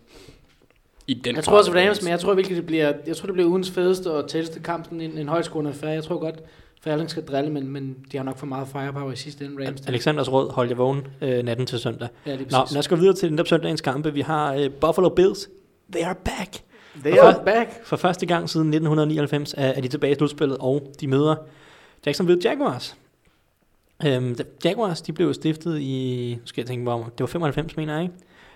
I 1.07 1.13
den 1.13 1.35
Jeg 1.35 1.43
tror 1.43 1.57
også 1.57 1.71
Rams, 1.75 2.01
men 2.01 2.11
jeg 2.11 2.19
tror 2.19 2.33
virkelig, 2.33 2.57
det 2.57 2.65
bliver, 2.65 2.93
jeg 3.07 3.17
tror, 3.17 3.25
det 3.25 3.33
bliver 3.33 3.49
ugens 3.49 3.71
fedeste 3.71 4.11
og 4.11 4.29
tætteste 4.29 4.59
kamp, 4.59 4.85
sådan 4.85 5.01
en, 5.01 5.17
en 5.17 5.27
højskående 5.27 5.71
affære. 5.71 5.91
Jeg 5.91 6.03
tror 6.03 6.19
godt, 6.19 6.35
Færling 6.83 7.09
skal 7.09 7.23
drille, 7.25 7.49
men, 7.51 7.67
men 7.67 7.95
de 8.11 8.17
har 8.17 8.23
nok 8.23 8.37
for 8.37 8.45
meget 8.45 8.67
firepower 8.67 9.11
i 9.11 9.15
sidste 9.15 9.45
ende, 9.45 9.67
Rams. 9.67 9.81
Alexanders 9.87 10.31
Råd, 10.31 10.51
hold 10.53 10.69
jer 10.69 10.75
vågen 10.75 11.07
øh, 11.21 11.43
natten 11.43 11.65
til 11.65 11.79
søndag. 11.79 12.07
Ja, 12.25 12.35
Nå, 12.37 12.57
lad 12.71 12.77
os 12.77 12.87
gå 12.87 12.95
videre 12.95 13.15
til 13.15 13.31
netop 13.31 13.47
søndagens 13.47 13.81
kampe. 13.81 14.13
Vi 14.13 14.21
har 14.21 14.53
øh, 14.53 14.69
Buffalo 14.71 15.09
Bills. 15.09 15.49
They 15.93 16.03
are 16.03 16.15
back. 16.15 16.57
They 17.03 17.11
Og 17.19 17.27
are 17.27 17.33
for- 17.35 17.43
back. 17.43 17.85
For 17.85 17.95
første 17.95 18.25
gang 18.25 18.49
siden 18.49 18.67
1999 18.67 19.53
er, 19.57 19.65
er 19.67 19.81
de 19.81 19.87
tilbage 19.87 20.11
i 20.11 20.15
slutspillet, 20.15 20.57
og 20.59 20.91
de 21.01 21.07
møder 21.07 21.35
Jacksonville 22.05 22.41
Jaguars. 22.43 22.95
Øhm, 24.05 24.35
Jaguars, 24.65 25.01
de 25.01 25.13
blev 25.13 25.33
stiftet 25.33 25.79
i, 25.79 26.35
nu 26.41 26.47
skal 26.47 26.61
jeg 26.61 26.67
tænke 26.67 26.83
mig 26.83 26.93
om, 26.93 27.03
det 27.03 27.19
var 27.19 27.25
95, 27.27 27.77
mener 27.77 27.93
jeg, 27.93 28.03
ikke? 28.03 28.15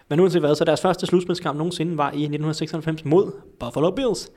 Men 0.09 0.19
uanset 0.19 0.41
hvad, 0.41 0.55
så 0.55 0.65
deres 0.65 0.81
første 0.81 1.05
slutspilskamp 1.05 1.57
nogensinde 1.57 1.97
var 1.97 2.07
i 2.07 2.23
1996 2.23 3.05
mod 3.05 3.31
Buffalo 3.59 3.91
Bills. 3.91 4.29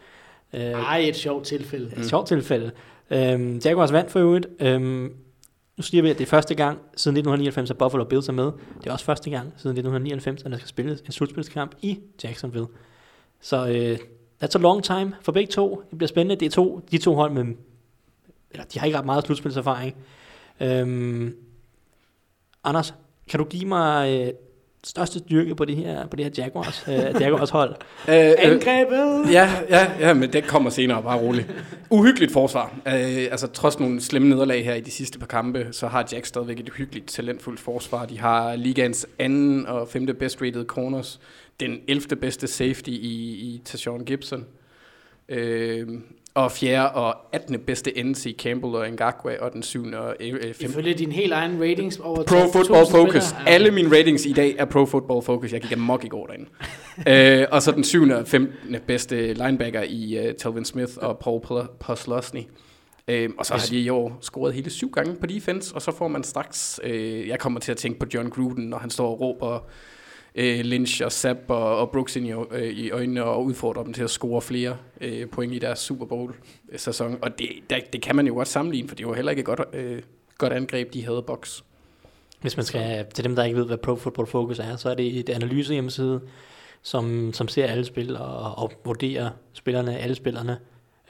Øh, 0.55 0.61
Ej, 0.61 0.99
et 0.99 1.17
sjovt 1.17 1.45
tilfælde. 1.45 1.91
et 1.99 2.07
sjovt 2.07 2.27
tilfælde. 2.29 2.71
Øhm, 3.11 3.61
Jaguars 3.65 3.93
vandt 3.93 4.11
for 4.11 4.21
øvrigt. 4.21 4.47
Øhm, 4.61 5.15
nu 5.77 5.83
siger 5.83 6.03
vi, 6.03 6.11
at 6.11 6.19
det 6.19 6.25
er 6.25 6.29
første 6.29 6.55
gang 6.55 6.79
siden 6.97 7.17
1999, 7.17 7.71
at 7.71 7.79
Buffalo 7.79 8.05
Bills 8.05 8.29
er 8.29 8.33
med. 8.33 8.45
Det 8.81 8.87
er 8.87 8.93
også 8.93 9.05
første 9.05 9.31
gang 9.31 9.53
siden 9.57 9.77
1999, 9.77 10.43
at 10.43 10.51
der 10.51 10.57
skal 10.57 10.69
spilles 10.69 11.01
en 11.01 11.13
slutspilskamp 11.13 11.75
i 11.83 12.01
Jacksonville. 12.25 12.67
Så 13.41 13.69
øh, 13.69 13.99
that's 14.45 14.59
a 14.59 14.59
long 14.59 14.85
time 14.85 15.15
for 15.23 15.33
begge 15.33 15.51
to. 15.51 15.83
Det 15.91 15.99
bliver 15.99 16.09
spændende. 16.09 16.41
Det 16.41 16.47
er 16.47 16.51
to, 16.51 16.81
de 16.91 16.99
to 16.99 17.15
hold 17.15 17.33
med... 17.33 17.45
Eller, 18.51 18.65
de 18.65 18.79
har 18.79 18.87
ikke 18.87 18.99
ret 18.99 19.07
meget 19.07 19.25
slutspilserfaring. 19.25 19.97
Øhm, 20.61 21.37
Anders, 22.65 22.95
kan 23.29 23.39
du 23.39 23.45
give 23.45 23.65
mig 23.65 24.21
øh, 24.21 24.33
største 24.85 25.19
styrke 25.19 25.55
på 25.55 25.65
det 25.65 25.77
her, 25.77 26.07
på 26.07 26.17
det 26.17 26.25
her 26.25 26.45
Jaguars, 26.45 26.85
øh, 26.89 27.21
Jaguars 27.21 27.51
hold? 27.51 27.75
Øh, 28.09 28.15
øh, 28.15 28.35
Angrebet! 28.39 29.33
Ja, 29.33 29.51
ja, 29.69 29.91
ja, 30.01 30.15
men 30.15 30.33
det 30.33 30.47
kommer 30.47 30.71
senere, 30.71 31.03
bare 31.03 31.19
roligt. 31.19 31.55
Uhyggeligt 31.91 32.33
forsvar. 32.33 32.75
Øh, 32.87 32.95
altså, 33.31 33.47
trods 33.47 33.81
nogle 33.81 34.01
slemme 34.01 34.29
nederlag 34.29 34.65
her 34.65 34.75
i 34.75 34.81
de 34.81 34.91
sidste 34.91 35.19
par 35.19 35.27
kampe, 35.27 35.69
så 35.73 35.87
har 35.87 36.09
Jack 36.13 36.27
stadigvæk 36.27 36.61
et 36.61 36.71
hyggeligt, 36.77 37.07
talentfuldt 37.07 37.61
forsvar. 37.61 38.07
De 38.07 38.19
har 38.19 38.57
ligaens 38.57 39.07
anden 39.19 39.67
og 39.67 39.89
femte 39.89 40.15
best 40.15 40.43
rated 40.43 40.65
corners. 40.65 41.21
Den 41.61 41.81
11. 41.89 42.17
bedste 42.17 42.47
safety 42.47 42.91
i, 42.91 42.93
i 43.33 43.63
Tashawn 43.65 44.05
Gibson. 44.05 44.45
Øh, 45.29 45.89
og 46.35 46.53
fjerde 46.53 46.91
og 46.91 47.17
18. 47.33 47.61
bedste 47.61 47.99
ends 47.99 48.27
i 48.27 48.37
Campbell 48.39 48.75
og 48.75 48.93
Ngakwe, 48.93 49.43
og 49.43 49.53
den 49.53 49.63
syvende 49.63 49.99
og 49.99 50.17
øh, 50.21 50.55
femte 50.55 50.65
Ifølge 50.65 50.95
din 50.95 51.13
helt 51.13 51.33
egen 51.33 51.63
ratings 51.63 51.99
over 51.99 52.23
Pro 52.23 52.37
1000 52.37 52.53
Football. 52.53 52.87
Focus. 52.91 53.33
Ja. 53.33 53.51
Alle 53.51 53.71
mine 53.71 53.99
ratings 53.99 54.27
i 54.27 54.33
dag 54.33 54.57
er 54.59 54.65
Pro 54.65 54.87
Football 54.87 55.23
Focus. 55.23 55.53
Jeg 55.53 55.61
gik 55.61 55.73
amok 55.73 56.05
i 56.05 56.09
går 56.09 56.27
derinde. 56.27 56.49
øh, 57.43 57.47
og 57.51 57.63
så 57.63 57.73
den 57.73 57.85
7. 57.85 58.03
og 58.03 58.29
15. 58.29 58.77
bedste 58.87 59.33
linebacker 59.33 59.83
i 59.83 60.29
uh, 60.29 60.35
Telvin 60.35 60.65
Smith 60.65 60.93
og 60.97 61.19
Paul 61.19 61.41
Pl- 61.45 61.77
Postlosny. 61.81 62.43
Øh, 63.09 63.31
og 63.39 63.47
så 63.47 63.55
har 63.55 63.67
de 63.71 63.81
i 63.81 63.89
år 63.89 64.19
scoret 64.21 64.55
hele 64.55 64.71
syv 64.71 64.91
gange 64.91 65.17
på 65.17 65.27
defense, 65.27 65.75
og 65.75 65.83
så 65.83 65.93
får 65.93 66.09
man 66.09 66.25
straks, 66.25 66.81
øh, 66.85 67.29
jeg 67.29 67.39
kommer 67.39 67.61
til 67.61 67.73
at 67.73 67.79
tænke 67.79 67.99
på 67.99 68.07
John 68.15 68.31
Gruden, 68.31 68.65
når 68.65 68.79
han 68.79 68.91
står 68.91 69.11
og 69.11 69.21
råber 69.21 69.69
øh, 70.35 70.61
Lynch 70.61 71.05
og 71.05 71.13
Sapp 71.13 71.41
og, 71.49 71.79
og 71.79 71.91
Brooks 71.91 72.17
ind 72.17 72.27
i, 72.27 72.33
øh, 72.51 72.69
i 72.69 72.91
øjnene 72.91 73.25
og 73.25 73.45
udfordrer 73.45 73.83
dem 73.83 73.93
til 73.93 74.03
at 74.03 74.11
score 74.11 74.43
flere 74.43 74.77
øh, 75.01 75.29
point 75.29 75.55
i 75.55 75.59
deres 75.59 75.79
Super 75.79 76.07
Bowl-sæson. 76.07 77.13
Øh, 77.13 77.19
og 77.23 77.39
det, 77.39 77.49
der, 77.71 77.81
det 77.93 78.03
kan 78.03 78.17
man 78.17 78.27
jo 78.27 78.35
godt 78.35 78.49
sammenligne, 78.49 78.89
for 78.89 78.97
det 78.97 79.07
var 79.07 79.15
heller 79.15 79.31
ikke 79.31 79.41
et 79.41 79.47
godt, 79.47 79.61
øh, 79.73 80.03
godt 80.39 80.53
angreb, 80.53 80.95
de 80.95 81.05
havde 81.05 81.23
boks. 81.23 81.65
Hvis 82.41 82.57
man 82.57 82.67
skal, 82.67 83.07
til 83.15 83.25
dem, 83.25 83.37
der 83.37 83.45
ikke 83.45 83.57
ved, 83.57 83.67
hvad 83.67 83.77
Pro 83.77 83.97
Football 83.97 84.29
Focus 84.29 84.59
er, 84.59 84.77
så 84.77 84.91
er 84.91 84.95
det 84.95 85.19
et 85.19 85.29
analyse 85.29 85.73
hjemmeside, 85.73 86.21
som, 86.83 87.33
som 87.33 87.49
ser 87.49 87.67
alle 87.67 87.85
spil 87.85 88.17
og, 88.17 88.59
og 88.59 88.73
vurderer 88.85 89.31
spillerne, 89.53 89.99
alle 89.99 90.15
spillerne, 90.15 90.59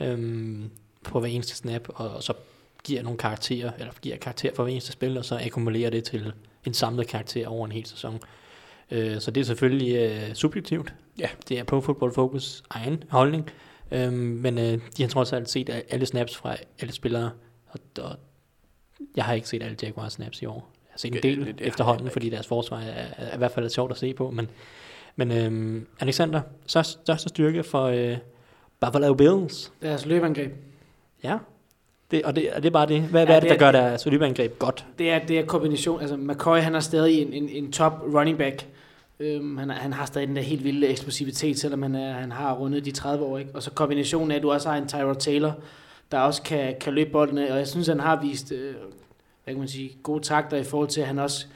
øhm, 0.00 0.70
på 1.04 1.20
hver 1.20 1.28
eneste 1.28 1.56
snap, 1.56 1.88
og, 1.88 2.10
og 2.10 2.22
så 2.22 2.32
giver 2.84 3.02
nogle 3.02 3.18
karakterer, 3.18 3.72
eller 3.78 3.92
giver 4.02 4.16
karakter 4.16 4.50
for 4.54 4.62
hver 4.62 4.72
eneste 4.72 4.92
spil, 4.92 5.18
og 5.18 5.24
så 5.24 5.40
akkumulerer 5.44 5.90
det 5.90 6.04
til 6.04 6.32
en 6.64 6.74
samlet 6.74 7.06
karakter 7.06 7.48
over 7.48 7.66
en 7.66 7.72
hel 7.72 7.86
sæson. 7.86 8.20
Øh, 8.90 9.20
så 9.20 9.30
det 9.30 9.40
er 9.40 9.44
selvfølgelig 9.44 9.96
øh, 9.96 10.34
subjektivt. 10.34 10.94
Ja. 11.18 11.28
Det 11.48 11.58
er 11.58 11.64
Pro 11.64 11.80
Football 11.80 12.12
Focus 12.12 12.62
egen 12.70 13.04
holdning. 13.10 13.50
Øhm, 13.92 14.12
men 14.12 14.58
øh, 14.58 14.78
de 14.96 15.02
har 15.02 15.08
trods 15.08 15.32
alt 15.32 15.50
set 15.50 15.84
alle 15.90 16.06
snaps 16.06 16.36
fra 16.36 16.56
alle 16.80 16.92
spillere, 16.92 17.30
og, 17.68 17.80
og 18.02 18.10
jeg 19.16 19.24
har 19.24 19.32
ikke 19.34 19.48
set 19.48 19.62
alle 19.62 19.76
Jaguars 19.82 20.12
snaps 20.12 20.42
i 20.42 20.46
år. 20.46 20.70
Jeg 20.84 20.90
har 20.92 20.98
set 20.98 21.08
en 21.08 21.12
Det- 21.12 21.22
del 21.22 21.38
det- 21.38 21.46
det 21.46 21.60
jeg 21.60 21.66
efterhånden, 21.68 22.10
fordi 22.10 22.28
deres 22.28 22.46
forsvar 22.46 22.78
er, 22.78 23.06
er, 23.16 23.34
i 23.34 23.38
hvert 23.38 23.50
fald 23.52 23.64
er 23.64 23.68
sjovt 23.70 23.90
at 23.92 23.98
se 23.98 24.14
på. 24.14 24.30
Men, 24.30 24.48
men 25.16 25.32
øhm, 25.32 25.86
Alexander, 26.00 26.40
største, 26.66 26.92
største 27.02 27.28
styrke 27.28 27.62
for 27.62 27.82
øh, 27.84 28.16
Buffalo 28.80 29.14
Bills. 29.14 29.72
Deres 29.82 30.06
løbeangreb. 30.06 30.52
Ja. 31.24 31.38
Det, 32.10 32.22
og, 32.22 32.36
det, 32.36 32.52
og 32.52 32.62
det 32.62 32.68
er 32.68 32.72
bare 32.72 32.86
det. 32.88 33.00
Hvad, 33.02 33.20
Ja, 33.20 33.26
hvad 33.26 33.36
er 33.36 33.40
det, 33.40 33.50
det 33.50 33.60
der 33.60 33.66
er- 33.66 33.72
gør 33.72 33.80
deres 33.80 34.06
løbeangreb 34.06 34.58
godt? 34.58 34.86
Det 34.98 35.10
er, 35.10 35.18
det 35.26 35.38
er 35.38 35.46
kombination. 35.46 36.00
Altså, 36.00 36.16
McCoy, 36.16 36.58
han 36.58 36.74
er 36.74 36.80
stadig 36.80 37.22
en, 37.22 37.32
en, 37.32 37.48
en 37.48 37.72
top 37.72 37.92
running 38.14 38.38
back. 38.38 38.66
Øhm, 39.20 39.58
han, 39.58 39.70
han 39.70 39.92
har 39.92 40.06
stadig 40.06 40.28
den 40.28 40.36
der 40.36 40.42
helt 40.42 40.64
vilde 40.64 40.86
eksplosivitet, 40.86 41.58
selvom 41.58 41.82
han, 41.82 41.94
er, 41.94 42.12
han 42.12 42.32
har 42.32 42.54
rundet 42.54 42.84
de 42.84 42.90
30 42.90 43.24
år. 43.24 43.38
Ikke? 43.38 43.50
Og 43.54 43.62
så 43.62 43.70
kombinationen 43.70 44.30
af, 44.30 44.36
at 44.36 44.42
du 44.42 44.50
også 44.52 44.68
har 44.68 44.76
en 44.76 44.88
Tyrod 44.88 45.14
Taylor, 45.14 45.52
der 46.12 46.18
også 46.18 46.42
kan, 46.42 46.74
kan 46.80 46.92
løbe 46.92 47.10
boldene, 47.10 47.52
Og 47.52 47.58
jeg 47.58 47.68
synes, 47.68 47.86
han 47.86 48.00
har 48.00 48.20
vist 48.20 48.52
øh, 48.52 48.74
hvad 49.48 49.54
kan 49.54 49.58
man 49.58 49.68
sige, 49.68 49.90
gode 50.02 50.22
takter 50.22 50.56
i 50.56 50.64
forhold 50.64 50.88
til, 50.88 51.00
at 51.00 51.06
han 51.06 51.18
også 51.18 51.46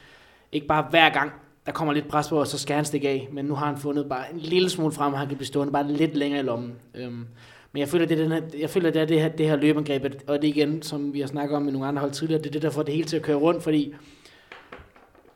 ikke 0.53 0.67
bare 0.67 0.87
hver 0.91 1.11
gang, 1.11 1.33
der 1.67 1.73
kommer 1.73 1.95
lidt 1.95 2.09
pres 2.09 2.29
på, 2.29 2.41
og 2.41 2.47
så 2.47 2.59
skal 2.59 2.77
han 2.77 2.85
stikke 2.85 3.09
af. 3.09 3.29
Men 3.33 3.45
nu 3.45 3.55
har 3.55 3.67
han 3.67 3.77
fundet 3.77 4.09
bare 4.09 4.33
en 4.33 4.39
lille 4.39 4.71
smule 4.71 4.93
frem, 4.93 5.13
og 5.13 5.19
han 5.19 5.29
kan 5.29 5.37
blive 5.37 5.47
stående 5.47 5.73
bare 5.73 5.93
lidt 5.93 6.17
længere 6.17 6.41
i 6.41 6.45
lommen. 6.45 6.73
Øhm, 6.95 7.27
men 7.73 7.81
jeg 7.81 7.89
føler, 7.89 8.07
det 8.07 8.19
er, 8.19 8.23
den 8.23 8.33
her, 8.33 8.43
jeg 8.59 8.71
føler, 8.71 8.91
det 8.91 9.03
er 9.03 9.07
det 9.07 9.21
her, 9.21 9.29
det 9.29 9.47
her 9.47 9.57
løbeangreb, 9.57 10.05
og 10.27 10.43
det 10.43 10.49
igen, 10.49 10.83
som 10.83 11.15
vi 11.15 11.21
har 11.21 11.27
snakket 11.27 11.57
om 11.57 11.63
med 11.63 11.73
nogle 11.73 11.89
andre 11.89 12.01
hold 12.01 12.11
tidligere, 12.11 12.43
det 12.43 12.49
er 12.49 12.53
det, 12.53 12.63
der 12.63 12.71
får 12.71 12.83
det 12.83 12.95
hele 12.95 13.09
til 13.09 13.17
at 13.17 13.23
køre 13.23 13.37
rundt, 13.37 13.63
fordi 13.63 13.95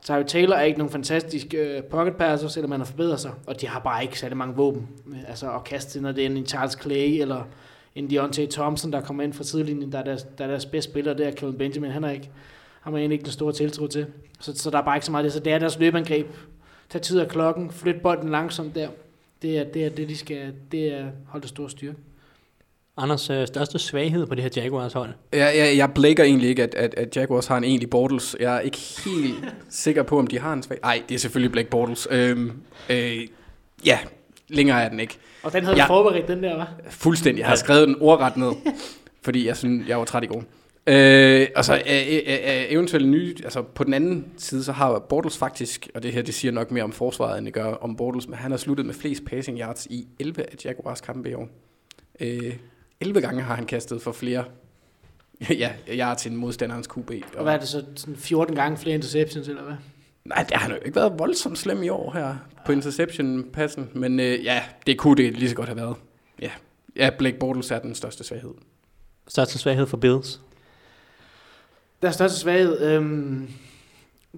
Tyrod 0.06 0.24
Taylor 0.24 0.56
er 0.56 0.62
ikke 0.62 0.78
nogen 0.78 0.92
fantastisk 0.92 1.54
øh, 1.54 1.82
pocket 1.82 2.16
passer, 2.16 2.48
selvom 2.48 2.70
han 2.70 2.80
har 2.80 2.84
forbedret 2.86 3.20
sig, 3.20 3.32
og 3.46 3.60
de 3.60 3.68
har 3.68 3.80
bare 3.80 4.02
ikke 4.02 4.18
særlig 4.18 4.36
mange 4.36 4.54
våben 4.54 4.88
øh, 5.08 5.28
altså 5.28 5.52
at 5.52 5.64
kaste 5.64 5.92
til, 5.92 6.02
når 6.02 6.12
det 6.12 6.26
er 6.26 6.30
en 6.30 6.46
Charles 6.46 6.78
Clay 6.82 7.20
eller 7.20 7.44
en 7.94 8.10
Deontay 8.10 8.46
Thompson, 8.46 8.92
der 8.92 9.00
kommer 9.00 9.22
ind 9.22 9.32
fra 9.32 9.44
sidelinjen, 9.44 9.92
der 9.92 9.98
er 9.98 10.04
deres, 10.04 10.26
der 10.38 10.44
er 10.44 10.48
deres 10.48 10.66
bedste 10.66 10.90
spiller, 10.90 11.14
der 11.14 11.26
er 11.26 11.30
Kevin 11.30 11.58
Benjamin, 11.58 11.90
han 11.90 12.04
er 12.04 12.10
ikke, 12.10 12.30
har 12.80 12.90
man 12.90 13.00
egentlig 13.00 13.14
ikke 13.14 13.24
den 13.24 13.32
store 13.32 13.52
tiltro 13.52 13.86
til. 13.86 14.06
Så, 14.40 14.56
så 14.56 14.70
der 14.70 14.78
er 14.78 14.82
bare 14.82 14.96
ikke 14.96 15.06
så 15.06 15.12
meget 15.12 15.24
af 15.24 15.26
det, 15.26 15.32
så 15.32 15.40
det 15.40 15.52
er 15.52 15.58
deres 15.58 15.78
løbeangreb. 15.78 16.26
Tag 16.88 17.02
tid 17.02 17.20
af 17.20 17.28
klokken, 17.28 17.70
flyt 17.70 18.00
bolden 18.02 18.28
langsomt 18.28 18.74
der. 18.74 18.88
Det 19.42 19.58
er 19.58 19.64
det, 19.64 19.86
er 19.86 19.90
det 19.90 20.08
de 20.08 20.16
skal, 20.16 20.52
det 20.72 20.94
er 20.94 21.06
holde 21.26 21.42
det 21.42 21.50
store 21.50 21.70
styre. 21.70 21.94
Anders 22.98 23.30
øh, 23.30 23.46
største 23.46 23.78
svaghed 23.78 24.26
på 24.26 24.34
det 24.34 24.42
her 24.42 24.62
Jaguars 24.62 24.92
hold? 24.92 25.10
Jeg, 25.32 25.54
jeg, 25.56 25.76
jeg 25.76 25.90
blækker 25.94 26.24
egentlig 26.24 26.48
ikke, 26.48 26.62
at, 26.62 26.74
at, 26.74 26.94
at 26.94 27.16
Jaguars 27.16 27.46
har 27.46 27.56
en 27.56 27.64
egentlig 27.64 27.90
Bortles. 27.90 28.36
Jeg 28.40 28.56
er 28.56 28.60
ikke 28.60 28.78
helt 29.04 29.44
sikker 29.68 30.02
på, 30.02 30.18
om 30.18 30.26
de 30.26 30.38
har 30.38 30.52
en 30.52 30.62
svag... 30.62 30.78
Nej, 30.82 31.02
det 31.08 31.14
er 31.14 31.18
selvfølgelig 31.18 31.52
Blake 31.52 31.68
Bortles. 31.70 32.08
Øhm, 32.10 32.52
øh, 32.90 33.26
ja, 33.84 33.98
længere 34.48 34.82
er 34.82 34.88
den 34.88 35.00
ikke. 35.00 35.18
Og 35.42 35.52
den 35.52 35.64
havde 35.64 35.76
Ja. 35.76 35.82
ja. 35.82 35.88
forberedt, 35.88 36.28
den 36.28 36.42
der, 36.42 36.56
var. 36.56 36.74
Fuldstændig. 36.90 37.40
Jeg 37.40 37.48
har 37.48 37.56
skrevet 37.56 37.88
den 37.88 37.96
ordret 38.00 38.36
ned, 38.36 38.52
fordi 39.22 39.46
jeg 39.46 39.56
synes, 39.56 39.88
jeg 39.88 39.98
var 39.98 40.04
træt 40.04 40.24
i 40.24 40.26
går. 40.26 40.44
Øh, 40.86 41.46
og 41.56 41.64
så 41.64 41.74
øh, 41.74 41.80
øh, 41.86 42.20
øh, 42.26 42.64
eventuelt 42.68 43.08
nye, 43.08 43.34
altså 43.44 43.62
på 43.62 43.84
den 43.84 43.94
anden 43.94 44.24
side, 44.36 44.64
så 44.64 44.72
har 44.72 44.98
Bortles 44.98 45.38
faktisk, 45.38 45.88
og 45.94 46.02
det 46.02 46.12
her, 46.12 46.22
det 46.22 46.34
siger 46.34 46.52
nok 46.52 46.70
mere 46.70 46.84
om 46.84 46.92
forsvaret, 46.92 47.38
end 47.38 47.46
det 47.46 47.54
gør 47.54 47.64
om 47.64 47.96
Bortles, 47.96 48.28
men 48.28 48.38
han 48.38 48.50
har 48.50 48.58
sluttet 48.58 48.86
med 48.86 48.94
flest 48.94 49.24
passing 49.24 49.58
yards 49.60 49.86
i 49.86 50.06
11 50.20 50.42
af 50.42 50.64
Jaguars 50.64 51.00
kampe 51.00 51.30
i 51.30 51.34
år. 51.34 51.48
Øh, 52.20 52.52
11 53.00 53.20
gange 53.20 53.42
har 53.42 53.54
han 53.54 53.66
kastet 53.66 54.02
for 54.02 54.12
flere 54.12 54.44
ja, 55.50 55.72
yards 55.88 56.26
end 56.26 56.34
modstanderens 56.34 56.86
QB. 56.86 57.10
Og 57.36 57.42
hvad 57.42 57.54
er 57.54 57.58
det 57.58 57.68
så, 57.68 57.84
sådan 57.96 58.16
14 58.16 58.54
gange 58.54 58.78
flere 58.78 58.94
interceptions, 58.94 59.48
eller 59.48 59.62
hvad? 59.62 59.76
Nej, 60.24 60.42
det 60.42 60.56
har 60.56 60.68
jo 60.68 60.78
ikke 60.84 60.96
været 60.96 61.18
voldsomt 61.18 61.58
slem 61.58 61.82
i 61.82 61.88
år 61.88 62.12
her 62.12 62.36
på 62.66 62.72
interception-passen, 62.72 63.90
men 63.94 64.20
øh, 64.20 64.44
ja, 64.44 64.62
det 64.86 64.98
kunne 64.98 65.16
det 65.16 65.38
lige 65.38 65.48
så 65.48 65.56
godt 65.56 65.68
have 65.68 65.76
været. 65.76 65.96
Ja, 66.42 66.50
ja 66.96 67.10
Blake 67.18 67.38
Bortles 67.38 67.70
er 67.70 67.78
den 67.78 67.94
største 67.94 68.24
svaghed. 68.24 68.54
Største 69.28 69.58
svaghed 69.58 69.86
for 69.86 69.96
Bills? 69.96 70.40
Deres 72.02 72.14
største 72.14 72.38
svaghed, 72.38 72.80
øhm, 72.80 73.48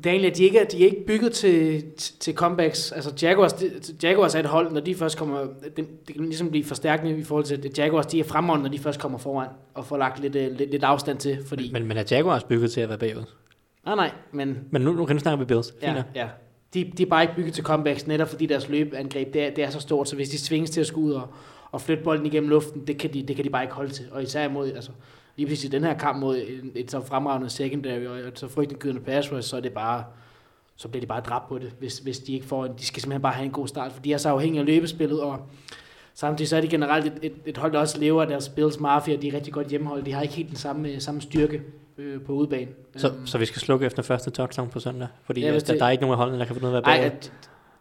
Det 0.05 0.07
er 0.07 0.11
egentlig, 0.11 0.31
at 0.31 0.37
de 0.37 0.45
ikke 0.45 0.59
er, 0.59 0.65
de 0.65 0.83
er 0.83 0.85
ikke 0.85 1.07
bygget 1.07 1.33
til, 1.33 1.85
til, 2.21 2.35
comebacks. 2.35 2.93
Altså 2.93 3.13
Jaguars, 3.23 3.53
det, 3.53 4.03
Jaguars 4.03 4.35
er 4.35 4.39
et 4.41 4.47
hold, 4.47 4.73
når 4.73 4.81
de 4.81 4.95
først 4.95 5.19
kommer... 5.19 5.47
Det, 5.77 5.77
det 5.77 6.15
kan 6.17 6.25
ligesom 6.25 6.51
blive 6.51 6.65
forstærkende 6.65 7.19
i 7.19 7.25
forhold 7.25 7.45
til, 7.45 7.55
at 7.55 7.79
Jaguars 7.79 8.07
de 8.07 8.21
er 8.21 8.25
fremragende, 8.25 8.63
når 8.63 8.71
de 8.71 8.79
først 8.79 9.01
kommer 9.01 9.19
foran 9.19 9.49
og 9.75 9.87
får 9.87 9.97
lagt 9.97 10.21
lidt, 10.21 10.37
øh, 10.37 10.57
lidt, 10.57 10.71
lidt 10.71 10.85
afstand 10.85 11.19
til, 11.19 11.39
fordi... 11.47 11.73
Men, 11.73 11.87
men 11.87 11.97
er 11.97 12.05
Jaguars 12.11 12.45
bygget 12.45 12.73
til 12.73 12.81
at 12.81 12.89
være 12.89 12.99
bagud? 12.99 13.25
nej, 13.85 13.95
nej, 13.95 14.11
men... 14.33 14.59
Men 14.71 14.83
nu, 14.83 14.93
nu 14.93 15.07
kan 15.07 15.17
du 15.17 15.21
snakke 15.21 15.39
med 15.39 15.47
Bills. 15.47 15.75
Ja, 15.83 16.03
ja. 16.15 16.29
De, 16.75 16.93
de 16.99 17.03
er 17.03 17.07
bare 17.07 17.23
ikke 17.23 17.35
bygget 17.35 17.55
til 17.55 17.65
comebacks, 17.65 18.07
netop 18.07 18.29
fordi 18.29 18.47
deres 18.47 18.69
løbeangreb, 18.69 19.33
det 19.33 19.43
er, 19.43 19.51
det 19.51 19.65
er 19.65 19.71
så 19.71 19.81
stort, 19.81 20.09
så 20.09 20.17
hvis 20.17 20.29
de 20.29 20.49
tvinges 20.49 20.71
til 20.71 20.81
at 20.81 20.87
skulle 20.87 21.07
ud 21.07 21.13
og, 21.13 21.29
og 21.71 21.81
flytte 21.81 22.03
bolden 22.05 22.27
igennem 22.27 22.51
luften, 22.51 22.87
det 22.87 22.99
kan, 22.99 23.13
de, 23.15 23.23
det 23.23 23.37
kan 23.37 23.45
de 23.45 23.51
bare 23.51 23.63
ikke 23.63 23.75
holde 23.75 23.91
til. 23.91 24.05
Og 24.11 24.23
især 24.23 24.49
imod, 24.49 24.73
altså, 24.73 24.91
lige 25.39 25.47
præcis 25.49 25.65
i 25.65 25.69
den 25.69 25.85
her 25.85 25.95
kamp 25.95 26.19
mod 26.21 26.37
et, 26.37 26.73
et 26.75 26.91
så 26.91 27.01
fremragende 27.01 27.51
secondary 27.51 28.07
og 28.07 28.19
et 28.19 28.39
så 28.39 28.49
frygtindgydende 28.49 29.01
pass 29.01 29.33
rush, 29.33 29.49
så 29.49 29.57
er 29.57 29.61
det 29.61 29.73
bare, 29.73 30.05
så 30.77 30.89
bliver 30.89 31.01
de 31.01 31.07
bare 31.07 31.21
dræbt 31.21 31.49
på 31.49 31.59
det, 31.59 31.73
hvis, 31.79 31.99
hvis 31.99 32.19
de 32.19 32.33
ikke 32.35 32.47
får 32.47 32.65
en, 32.65 32.73
de 32.79 32.87
skal 32.87 33.03
simpelthen 33.03 33.23
bare 33.23 33.33
have 33.33 33.45
en 33.45 33.51
god 33.53 33.69
start, 33.69 33.93
for 33.93 34.03
de 34.03 34.13
er 34.13 34.17
så 34.19 34.29
afhængige 34.29 34.61
af 34.61 34.67
løbespillet, 34.67 35.21
og 35.21 35.39
samtidig 36.15 36.49
så 36.49 36.57
er 36.57 36.61
de 36.61 36.69
generelt 36.69 37.07
et, 37.07 37.13
et, 37.23 37.33
et 37.47 37.57
hold, 37.57 37.73
der 37.73 37.79
også 37.79 37.99
lever 38.01 38.23
af 38.23 38.29
deres 38.29 38.49
Bills 38.49 38.81
Mafia, 38.81 39.17
de 39.17 39.29
er 39.29 39.35
rigtig 39.35 39.53
godt 39.53 39.67
hjemmehold, 39.69 40.03
de 40.03 40.13
har 40.13 40.23
ikke 40.23 40.35
helt 40.35 40.49
den 40.49 40.57
samme, 40.57 41.01
samme 41.01 41.21
styrke 41.21 41.63
øh, 41.99 42.21
på 42.23 42.33
udebane. 42.33 42.71
Så, 42.97 43.09
Øhm, 43.09 43.27
så 43.27 43.39
vi 43.39 43.45
skal 43.45 43.61
slukke 43.61 43.87
efter 43.87 44.03
første 44.03 44.31
touchdown 44.31 44.69
på 44.69 44.81
søndag, 44.81 45.09
fordi 45.25 45.41
Ja, 45.41 45.51
hvis 45.51 45.63
der, 45.63 45.75
der 45.79 45.85
er 45.85 45.91
ikke 45.91 46.01
nogen 46.03 46.13
af 46.13 46.19
holdene, 46.19 46.39
der 46.39 46.45
kan 46.45 46.57
ud 46.57 46.63
af 46.63 46.67
at 46.67 46.73
være 46.73 46.83
Ej, 46.83 46.97
bagud. 47.01 47.17
at 47.17 47.33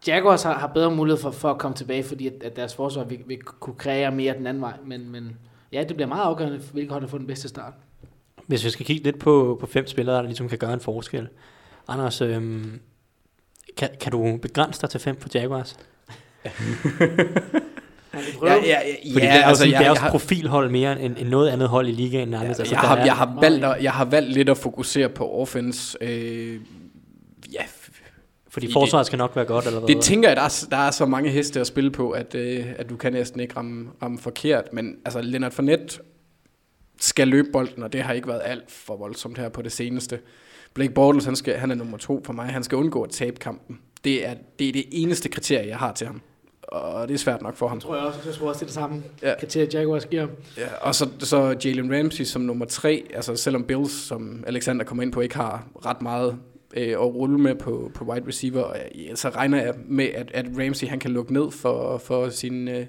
Jaguars 0.08 0.42
har, 0.42 0.54
har 0.54 0.66
bedre 0.66 0.90
mulighed 0.94 1.22
for, 1.22 1.30
for 1.30 1.50
at 1.50 1.58
komme 1.58 1.74
tilbage, 1.76 2.02
fordi 2.02 2.26
at, 2.26 2.32
at 2.44 2.56
deres 2.56 2.74
forsvar 2.74 3.04
vil, 3.04 3.18
vil 3.26 3.42
kunne 3.42 3.76
kreere 3.76 4.10
mere 4.12 4.34
den 4.38 4.46
anden 4.46 4.60
vej. 4.62 4.72
Men, 4.84 5.10
men 5.12 5.36
ja, 5.72 5.84
det 5.84 5.96
bliver 5.96 6.08
meget 6.08 6.24
afgørende, 6.24 6.60
for 6.60 6.72
hvilket 6.72 6.92
hold 6.92 7.02
der 7.02 7.08
får 7.08 7.18
den 7.18 7.26
bedste 7.26 7.48
start. 7.48 7.72
Hvis 8.46 8.64
vi 8.64 8.70
skal 8.70 8.86
kigge 8.86 9.04
lidt 9.04 9.18
på, 9.18 9.56
på 9.60 9.66
fem 9.66 9.86
spillere, 9.86 10.16
der 10.16 10.22
ligesom 10.22 10.48
kan 10.48 10.58
gøre 10.58 10.72
en 10.72 10.80
forskel. 10.80 11.28
Anders, 11.88 12.20
øhm, 12.20 12.80
kan, 13.76 13.88
kan 14.00 14.12
du 14.12 14.38
begrænse 14.42 14.80
dig 14.80 14.90
til 14.90 15.00
fem 15.00 15.16
på 15.16 15.28
Jaguars? 15.34 15.76
Ja, 18.42 18.54
ja, 18.54 18.60
ja, 18.66 18.78
Fordi 19.12 19.26
ja, 19.26 19.30
det 19.30 19.30
er 19.30 19.36
jo, 19.36 19.48
altså, 19.48 19.64
jeg, 19.64 19.78
det 19.78 19.84
er 19.86 19.88
jo 19.88 19.96
jeg, 20.02 20.10
profilhold 20.10 20.70
mere 20.70 21.00
end, 21.00 21.16
end 21.18 21.28
noget 21.28 21.48
andet 21.48 21.68
hold 21.68 21.88
i 21.88 21.92
ligaen 21.92 22.28
nærmest. 22.28 22.60
altså, 22.60 22.74
jeg, 22.74 22.80
har, 22.80 22.96
jeg, 23.04 23.16
har 23.16 23.38
valgt 23.40 23.64
at, 23.64 23.82
jeg 23.82 23.92
har 23.92 24.04
valgt 24.04 24.32
lidt 24.32 24.48
at 24.48 24.58
fokusere 24.58 25.08
på 25.08 25.32
offense. 25.32 25.98
Øh, 26.00 26.54
ja, 26.54 26.58
fordi 28.50 28.72
forsvaret 28.72 29.06
skal 29.06 29.16
nok 29.18 29.36
være 29.36 29.44
godt, 29.44 29.66
eller 29.66 29.80
hvad? 29.80 29.94
Det 29.94 30.02
tænker 30.02 30.28
jeg, 30.28 30.36
der 30.36 30.42
er, 30.42 30.66
der 30.70 30.76
er 30.76 30.90
så 30.90 31.06
mange 31.06 31.30
heste 31.30 31.60
at 31.60 31.66
spille 31.66 31.90
på, 31.90 32.10
at, 32.10 32.34
øh, 32.34 32.66
at 32.78 32.88
du 32.90 32.96
kan 32.96 33.12
næsten 33.12 33.40
ikke 33.40 33.56
ramme, 33.56 33.88
ramme 34.02 34.18
forkert. 34.18 34.64
Men 34.72 34.96
altså, 35.04 35.20
Leonard 35.22 35.52
Fournette 35.52 35.98
skal 37.00 37.28
løbe 37.28 37.48
bolden, 37.52 37.82
og 37.82 37.92
det 37.92 38.02
har 38.02 38.12
ikke 38.12 38.28
været 38.28 38.42
alt 38.44 38.70
for 38.70 38.96
voldsomt 38.96 39.38
her 39.38 39.48
på 39.48 39.62
det 39.62 39.72
seneste. 39.72 40.18
Blake 40.74 40.92
Bortles, 40.92 41.24
han, 41.24 41.36
skal, 41.36 41.54
han 41.54 41.70
er 41.70 41.74
nummer 41.74 41.98
to 41.98 42.22
for 42.24 42.32
mig. 42.32 42.46
Han 42.46 42.62
skal 42.62 42.78
undgå 42.78 43.02
at 43.02 43.10
tabe 43.10 43.36
kampen. 43.36 43.78
Det 44.04 44.26
er 44.26 44.34
det, 44.58 44.68
er 44.68 44.72
det 44.72 44.84
eneste 44.90 45.28
kriterie, 45.28 45.68
jeg 45.68 45.76
har 45.78 45.92
til 45.92 46.06
ham. 46.06 46.20
Og 46.62 47.08
det 47.08 47.14
er 47.14 47.18
svært 47.18 47.42
nok 47.42 47.56
for 47.56 47.68
ham. 47.68 47.76
Jeg 47.76 47.82
tror 47.82 47.94
jeg 47.96 48.04
også, 48.04 48.20
jeg 48.26 48.34
tror 48.34 48.48
også, 48.48 48.58
det 48.58 48.62
er 48.62 48.66
det 48.66 48.74
samme 48.74 49.02
Ja. 49.22 49.34
kriterie, 49.40 49.68
Jaguars 49.72 50.06
giver. 50.06 50.26
Ja, 50.56 50.66
og 50.80 50.94
så, 50.94 51.08
så 51.18 51.56
Jalen 51.64 51.98
Ramsey 51.98 52.24
som 52.24 52.42
nummer 52.42 52.64
tre, 52.64 53.04
altså 53.14 53.36
selvom 53.36 53.64
Bills, 53.64 53.92
som 53.92 54.44
Alexander 54.46 54.84
kommer 54.84 55.02
ind 55.02 55.12
på, 55.12 55.20
ikke 55.20 55.36
har 55.36 55.66
ret 55.86 56.02
meget 56.02 56.38
øh, 56.76 56.88
at 56.90 56.98
rulle 57.14 57.38
med 57.38 57.54
på, 57.54 57.90
på 57.94 58.04
wide 58.04 58.28
receiver, 58.28 58.62
og, 58.62 58.76
så 59.14 59.28
regner 59.28 59.62
jeg 59.62 59.74
med, 59.88 60.04
at, 60.04 60.30
at 60.34 60.46
Ramsey 60.58 60.86
han 60.86 60.98
kan 60.98 61.10
lukke 61.10 61.32
ned 61.32 61.50
for, 61.50 61.98
for 61.98 62.28
sin, 62.28 62.68
øh, 62.68 62.86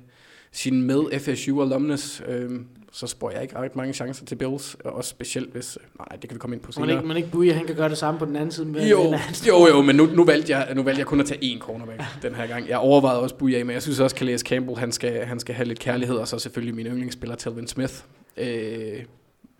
sin 0.52 0.82
med 0.82 1.20
FSU 1.20 1.62
alumnus. 1.62 2.22
Øh, 2.28 2.50
så 2.92 3.08
spår 3.08 3.32
jeg 3.32 3.42
ikke 3.42 3.56
ret 3.56 3.76
mange 3.76 3.94
chancer 3.94 4.26
til 4.26 4.36
Bills, 4.36 4.76
og 4.86 4.92
også 4.94 5.10
specielt 5.10 5.52
hvis... 5.52 5.78
Øh, 5.82 5.88
nej, 6.00 6.18
det 6.22 6.30
kan 6.30 6.36
vi 6.36 6.40
komme 6.40 6.56
ind 6.56 6.64
på 6.64 6.72
senere. 6.72 6.92
ikke, 6.92 7.08
man 7.08 7.18
ikke 7.18 7.30
Buja, 7.32 7.54
han 7.54 7.66
kan 7.66 7.76
gøre 7.76 7.90
det 7.90 7.98
samme 7.98 8.20
på 8.20 8.26
den 8.26 8.36
anden 8.36 8.52
side. 8.52 8.66
Med 8.66 8.90
Jo, 8.90 8.98
med 8.98 9.08
en 9.08 9.14
anden- 9.14 9.48
jo, 9.48 9.68
jo, 9.68 9.82
men 9.82 9.96
nu, 9.96 10.06
nu, 10.06 10.24
valgte 10.26 10.52
jeg, 10.58 10.74
nu 10.76 10.84
valgte 10.84 11.00
jeg 11.00 11.08
kun 11.08 11.20
at 11.20 11.26
tage 11.26 11.56
én 11.56 11.60
cornerback 11.60 12.02
den 12.22 12.36
her 12.36 12.48
gang. 12.48 12.68
Jeg 12.70 12.78
overvejede 12.78 13.22
også 13.22 13.36
Buja, 13.36 13.64
men 13.64 13.74
jeg 13.74 13.82
synes 13.82 14.00
også, 14.00 14.16
Calais 14.16 14.42
Campbell, 14.42 14.78
han 14.78 14.92
skal, 14.92 15.26
han 15.26 15.40
skal 15.40 15.56
have 15.56 15.68
lidt 15.68 15.80
kærlighed, 15.80 16.16
og 16.16 16.28
så 16.28 16.40
selvfølgelig 16.40 16.76
min 16.76 16.86
yndlingsspiller, 16.86 17.36
Telvin 17.36 17.68
Smith. 17.68 17.94
Øh, 18.38 19.00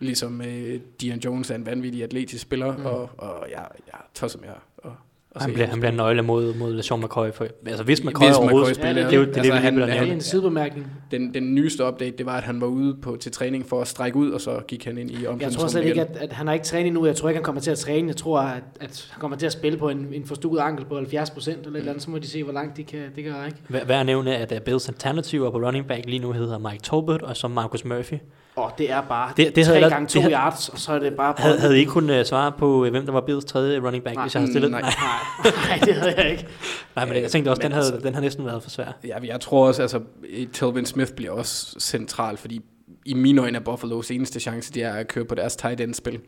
ligesom 0.00 0.40
øh, 0.40 0.80
Dion 1.00 1.18
Jones 1.18 1.50
er 1.50 1.54
en 1.54 1.66
vanvittig 1.66 2.02
atletisk 2.02 2.42
spiller, 2.42 2.76
mm. 2.76 2.86
og, 2.86 3.10
og 3.18 3.46
jeg, 3.50 3.66
jeg 3.86 4.00
tosser 4.14 4.38
med 4.38 4.48
at, 4.48 4.90
at 5.34 5.42
han, 5.42 5.52
bliver, 5.52 5.66
han 5.66 5.80
bliver 5.80 5.92
nøgle 5.92 6.22
mod, 6.22 6.54
mod 6.54 6.72
LeSean 6.74 7.00
McCoy. 7.00 7.30
For, 7.32 7.46
altså 7.66 7.84
hvis 7.84 8.04
McCoy 8.04 8.26
Hvis 8.26 8.36
overhovedet... 8.36 8.70
McCoy 8.70 8.80
spiller, 8.82 9.02
Ja, 9.02 9.08
det 9.08 9.14
er 9.14 9.18
jo 9.18 9.24
det, 9.24 9.36
er 9.36 9.42
det, 9.42 9.52
vi 9.52 9.58
han, 9.58 9.76
Det 9.76 9.82
er 9.82 9.86
nævne. 9.94 10.12
en 10.12 10.20
sidebemærkning. 10.20 10.86
den, 11.10 11.34
den 11.34 11.54
nyeste 11.54 11.86
update, 11.86 12.16
det 12.16 12.26
var, 12.26 12.36
at 12.36 12.42
han 12.42 12.60
var 12.60 12.66
ude 12.66 12.96
på, 13.02 13.16
til 13.16 13.32
træning 13.32 13.66
for 13.66 13.80
at 13.80 13.88
strække 13.88 14.18
ud, 14.18 14.30
og 14.30 14.40
så 14.40 14.60
gik 14.68 14.84
han 14.84 14.98
ind 14.98 15.10
i 15.10 15.14
Jeg 15.14 15.22
tror 15.22 15.32
omklædningsrummet 15.32 15.70
slet 15.70 15.84
ikke, 15.84 16.00
at, 16.00 16.16
at 16.16 16.32
han 16.32 16.46
har 16.46 16.54
ikke 16.54 16.66
trænet 16.66 16.86
endnu. 16.86 17.06
Jeg 17.06 17.16
tror 17.16 17.28
ikke, 17.28 17.36
han 17.36 17.44
kommer 17.44 17.60
til 17.60 17.70
at 17.70 17.78
træne. 17.78 18.08
Jeg 18.08 18.16
tror, 18.16 18.40
at, 18.40 18.62
at 18.80 19.08
han 19.12 19.20
kommer 19.20 19.36
til 19.36 19.46
at 19.46 19.52
spille 19.52 19.78
på 19.78 19.88
en, 19.88 20.06
en 20.12 20.24
forstuet 20.24 20.60
ankel 20.60 20.84
på 20.84 20.96
70 20.96 21.30
procent 21.30 21.58
eller 21.58 21.70
et 21.70 21.76
eller 21.76 21.92
andet. 21.92 22.04
Så 22.04 22.10
må 22.10 22.18
de 22.18 22.26
se, 22.26 22.44
hvor 22.44 22.52
langt 22.52 22.76
de 22.76 22.84
kan, 22.84 23.00
det 23.16 23.24
kan 23.24 23.34
række. 23.34 23.56
Hver, 23.68 23.84
hver 23.84 24.02
nævne, 24.02 24.36
at 24.36 24.62
Bills 24.62 24.88
alternativer 24.88 25.50
på 25.50 25.58
running 25.58 25.86
back 25.86 26.06
lige 26.06 26.18
nu 26.18 26.32
hedder 26.32 26.58
Mike 26.58 26.82
Tolbert 26.82 27.22
og 27.22 27.36
så 27.36 27.48
Marcus 27.48 27.84
Murphy. 27.84 28.14
Og 28.56 28.72
det 28.78 28.90
er 28.90 29.00
bare 29.00 29.32
Det- 29.36 29.56
det 29.56 29.66
havde 29.66 29.80
tre 29.80 29.88
gange 29.88 30.06
det 30.06 30.12
to 30.12 30.20
havde- 30.20 30.32
yards, 30.34 30.68
og 30.68 30.78
så 30.78 30.92
er 30.92 30.98
det 30.98 31.14
bare... 31.16 31.34
Havde, 31.38 31.58
havde 31.60 31.76
I 31.76 31.78
ikke 31.78 31.90
kunnet 31.92 32.20
uh, 32.20 32.26
svare 32.26 32.52
på, 32.52 32.66
uh, 32.84 32.88
hvem 32.90 33.04
der 33.06 33.12
var 33.12 33.20
Bills 33.20 33.44
tredje 33.44 33.80
running 33.80 34.04
back, 34.04 34.14
Nej. 34.16 34.24
hvis 34.24 34.34
jeg 34.34 34.40
havde 34.40 34.52
stillet? 34.52 34.70
Nej. 34.70 34.80
Nej, 34.80 34.90
Nej, 35.44 35.52
nej, 35.68 35.78
det 35.84 35.94
havde 35.94 36.14
jeg 36.16 36.30
ikke. 36.30 36.46
nej 36.96 37.04
men 37.06 37.16
jeg 37.22 37.30
tænkte 37.30 37.48
også, 37.50 37.60
Men 37.60 37.64
den 37.64 37.72
havde, 37.72 37.86
altså- 37.92 38.06
den 38.06 38.14
havde 38.14 38.24
næsten 38.24 38.46
været 38.46 38.62
for 38.62 38.70
svær. 38.70 38.92
Ja, 39.04 39.16
jeg 39.24 39.40
tror 39.40 39.66
også, 39.66 39.82
altså, 39.82 40.00
Telvin 40.52 40.86
Smith 40.86 41.12
bliver 41.12 41.32
også 41.32 41.76
central, 41.80 42.36
fordi 42.36 42.60
i 43.04 43.14
mine 43.14 43.40
øjne 43.42 43.58
er 43.58 43.62
Buffalo's 43.74 44.12
eneste 44.14 44.40
chance, 44.40 44.72
det 44.72 44.82
er 44.82 44.92
at 44.92 45.08
køre 45.08 45.24
på 45.24 45.34
deres 45.34 45.56
tight 45.56 45.80
end 45.80 45.94
spil. 45.94 46.20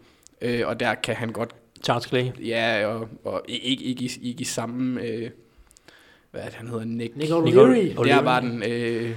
Øh, 0.42 0.60
og 0.66 0.80
der 0.80 0.94
kan 0.94 1.14
han 1.14 1.28
godt, 1.32 1.50
Charles 1.84 2.08
Clay. 2.08 2.24
ja, 2.46 2.86
og, 2.86 3.08
og 3.24 3.42
ikke, 3.48 3.84
ikke, 3.84 4.04
i- 4.04 4.18
ikke 4.28 4.40
i 4.40 4.44
samme, 4.44 5.00
øh, 5.00 5.30
hvad 6.30 6.40
er 6.40 6.44
det, 6.44 6.54
han 6.54 6.68
hedder, 6.68 6.84
Nick. 6.84 7.16
Nick. 7.16 7.30
O'Leary. 7.30 8.04
Der 8.08 8.20
var 8.22 8.40
den, 8.40 8.62
øh, 8.66 9.10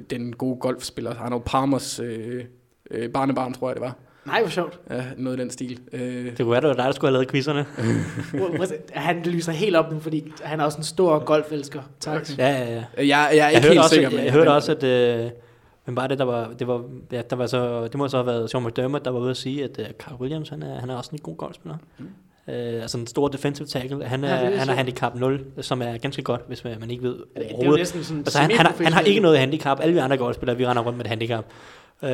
den 0.00 0.32
gode 0.32 0.56
golfspiller, 0.56 1.14
Arnold 1.20 1.42
Palmers 1.46 2.00
øh, 2.00 2.44
øh, 2.90 3.10
barnebarn, 3.10 3.52
tror 3.54 3.68
jeg 3.68 3.74
det 3.74 3.82
var. 3.82 3.96
Nej, 4.26 4.40
hvor 4.40 4.50
sjovt. 4.50 4.80
Ja, 4.90 5.04
noget 5.16 5.38
i 5.38 5.40
den 5.40 5.50
stil. 5.50 5.80
Øh, 5.92 6.00
Det 6.26 6.38
kunne 6.38 6.50
være, 6.50 6.60
det 6.60 6.68
var 6.68 6.74
dig, 6.74 6.84
der 6.84 6.92
skulle 6.92 7.08
have 7.08 7.12
lavet 7.12 7.30
quizzerne. 7.30 7.66
Han 8.94 9.22
lyser 9.22 9.52
helt 9.52 9.76
op 9.76 9.92
nu, 9.92 10.00
fordi 10.00 10.32
han 10.42 10.60
er 10.60 10.64
også 10.64 10.78
en 10.78 10.84
stor 10.84 11.18
golfelsker. 11.24 11.82
Tak. 12.00 12.28
Ja, 12.38 12.48
ja, 12.48 12.64
ja. 12.74 12.84
jeg, 12.96 13.06
jeg 13.08 13.28
er 13.28 13.34
Jeg 13.36 13.50
ikke 13.50 13.60
hørte 13.60 13.68
helt 13.68 13.78
også, 13.78 13.94
sikker, 13.94 14.08
jeg, 14.08 14.16
men 14.16 14.24
jeg 14.24 14.32
hørte 14.32 14.44
men- 14.48 14.54
også, 14.56 14.72
at... 14.72 14.84
Øh, 14.84 15.30
men 15.86 15.94
bare 15.94 16.08
det, 16.08 16.18
der 16.18 16.24
var, 16.24 16.50
det 16.58 16.66
var, 16.66 16.84
ja, 17.12 17.22
der 17.30 17.36
var 17.36 17.46
så, 17.46 17.84
det 17.84 17.94
må 17.94 18.08
så 18.08 18.16
have 18.16 18.26
været 18.26 18.50
Sean 18.50 18.64
McDermott, 18.66 19.04
der 19.04 19.10
var 19.10 19.20
ude 19.20 19.30
at 19.30 19.36
sige, 19.36 19.64
at 19.64 19.78
uh, 19.78 19.84
Carl 19.98 20.14
Williams, 20.20 20.48
han 20.48 20.62
er, 20.62 20.80
han 20.80 20.90
er 20.90 20.94
også 20.94 21.10
en 21.12 21.18
god 21.18 21.36
golfspiller. 21.36 21.76
Mm. 21.98 22.08
Uh, 22.48 22.54
altså 22.54 22.98
en 22.98 23.06
stor 23.06 23.28
defensive 23.28 23.66
tackle. 23.68 24.04
Han 24.04 24.24
er, 24.24 24.34
Ja, 24.34 24.46
det 24.46 24.54
er 24.54 24.58
han 24.58 24.68
er 24.68 24.72
handicap 24.74 25.14
0, 25.14 25.44
som 25.60 25.82
er 25.82 25.98
ganske 25.98 26.22
godt, 26.22 26.40
hvis 26.48 26.64
man, 26.64 26.76
man 26.80 26.90
ikke 26.90 27.02
ved 27.02 27.12
Det 27.14 27.24
er 27.36 27.40
jo 27.40 27.54
overhovedet. 27.54 27.80
næsten 27.80 28.04
sådan 28.04 28.20
Altså, 28.20 28.38
han, 28.38 28.50
han, 28.50 28.66
har, 28.66 28.74
han 28.84 28.92
har 28.92 29.00
ikke 29.00 29.20
noget 29.20 29.38
handicap. 29.38 29.78
Alle 29.82 29.92
vi 29.92 29.98
andre 29.98 30.16
golfspillere, 30.16 30.56
vi 30.56 30.66
render 30.66 30.82
rundt 30.82 30.96
med 30.96 31.04
et 31.04 31.08
handicap. 31.08 31.44
Uh, 32.02 32.08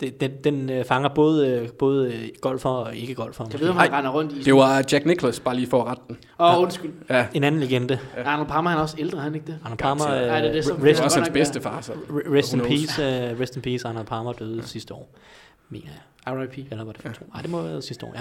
det, 0.00 0.20
den 0.20 0.30
den 0.44 0.78
uh, 0.78 0.84
fanger 0.84 1.08
både, 1.08 1.48
øh, 1.48 1.68
både 1.68 2.12
øh, 2.12 2.28
golfer 2.40 2.70
og 2.70 2.96
ikke-golfer. 2.96 3.44
Jeg 3.44 3.48
måske. 3.48 3.60
ved, 3.60 3.68
om 3.68 3.76
han 3.76 3.92
render 3.92 4.10
rundt 4.10 4.32
i. 4.32 4.42
Det 4.42 4.54
var 4.54 4.84
Jack 4.92 5.06
Nicholas, 5.06 5.40
bare 5.40 5.54
lige 5.56 5.66
for 5.66 5.82
at 5.82 5.86
rette 5.88 6.02
den. 6.08 6.16
Åh, 6.40 6.62
undskyld. 6.62 6.92
Ja, 7.10 7.26
En 7.34 7.44
anden 7.44 7.60
legende. 7.60 7.98
Arnold 8.24 8.48
Palmer, 8.48 8.70
han 8.70 8.78
er 8.78 8.82
også 8.82 8.96
ældre, 8.98 9.18
er 9.18 9.22
han 9.22 9.34
ikke 9.34 9.46
det? 9.46 9.58
Arnold 9.64 9.78
Palmer, 9.78 10.04
Nej, 10.26 10.40
det 10.40 10.48
er 10.48 10.52
det, 10.52 10.64
som- 10.64 10.76
det 10.76 10.84
rest, 10.90 10.98
var 11.00 11.04
også 11.04 11.16
godt 11.18 11.26
hans 11.28 11.32
bedste 11.34 11.60
far, 11.60 11.80
så. 11.80 11.92
rest, 12.10 12.54
in 12.54 12.60
peace, 12.60 13.32
uh, 13.32 13.40
rest 13.40 13.56
in 13.56 13.62
peace, 13.62 13.88
Arnold 13.88 14.06
Palmer 14.06 14.32
døde 14.32 14.62
sidste 14.62 14.94
år, 14.94 15.08
mener 15.68 15.86
jeg. 15.86 16.34
R.I.P. 16.34 16.58
Eller 16.70 16.84
var 16.84 16.92
det 16.92 17.02
for 17.02 17.08
to? 17.08 17.24
Nej, 17.32 17.42
det 17.42 17.50
må 17.50 17.56
have 17.60 17.70
været 17.70 17.84
sidste 17.84 18.06
år, 18.06 18.16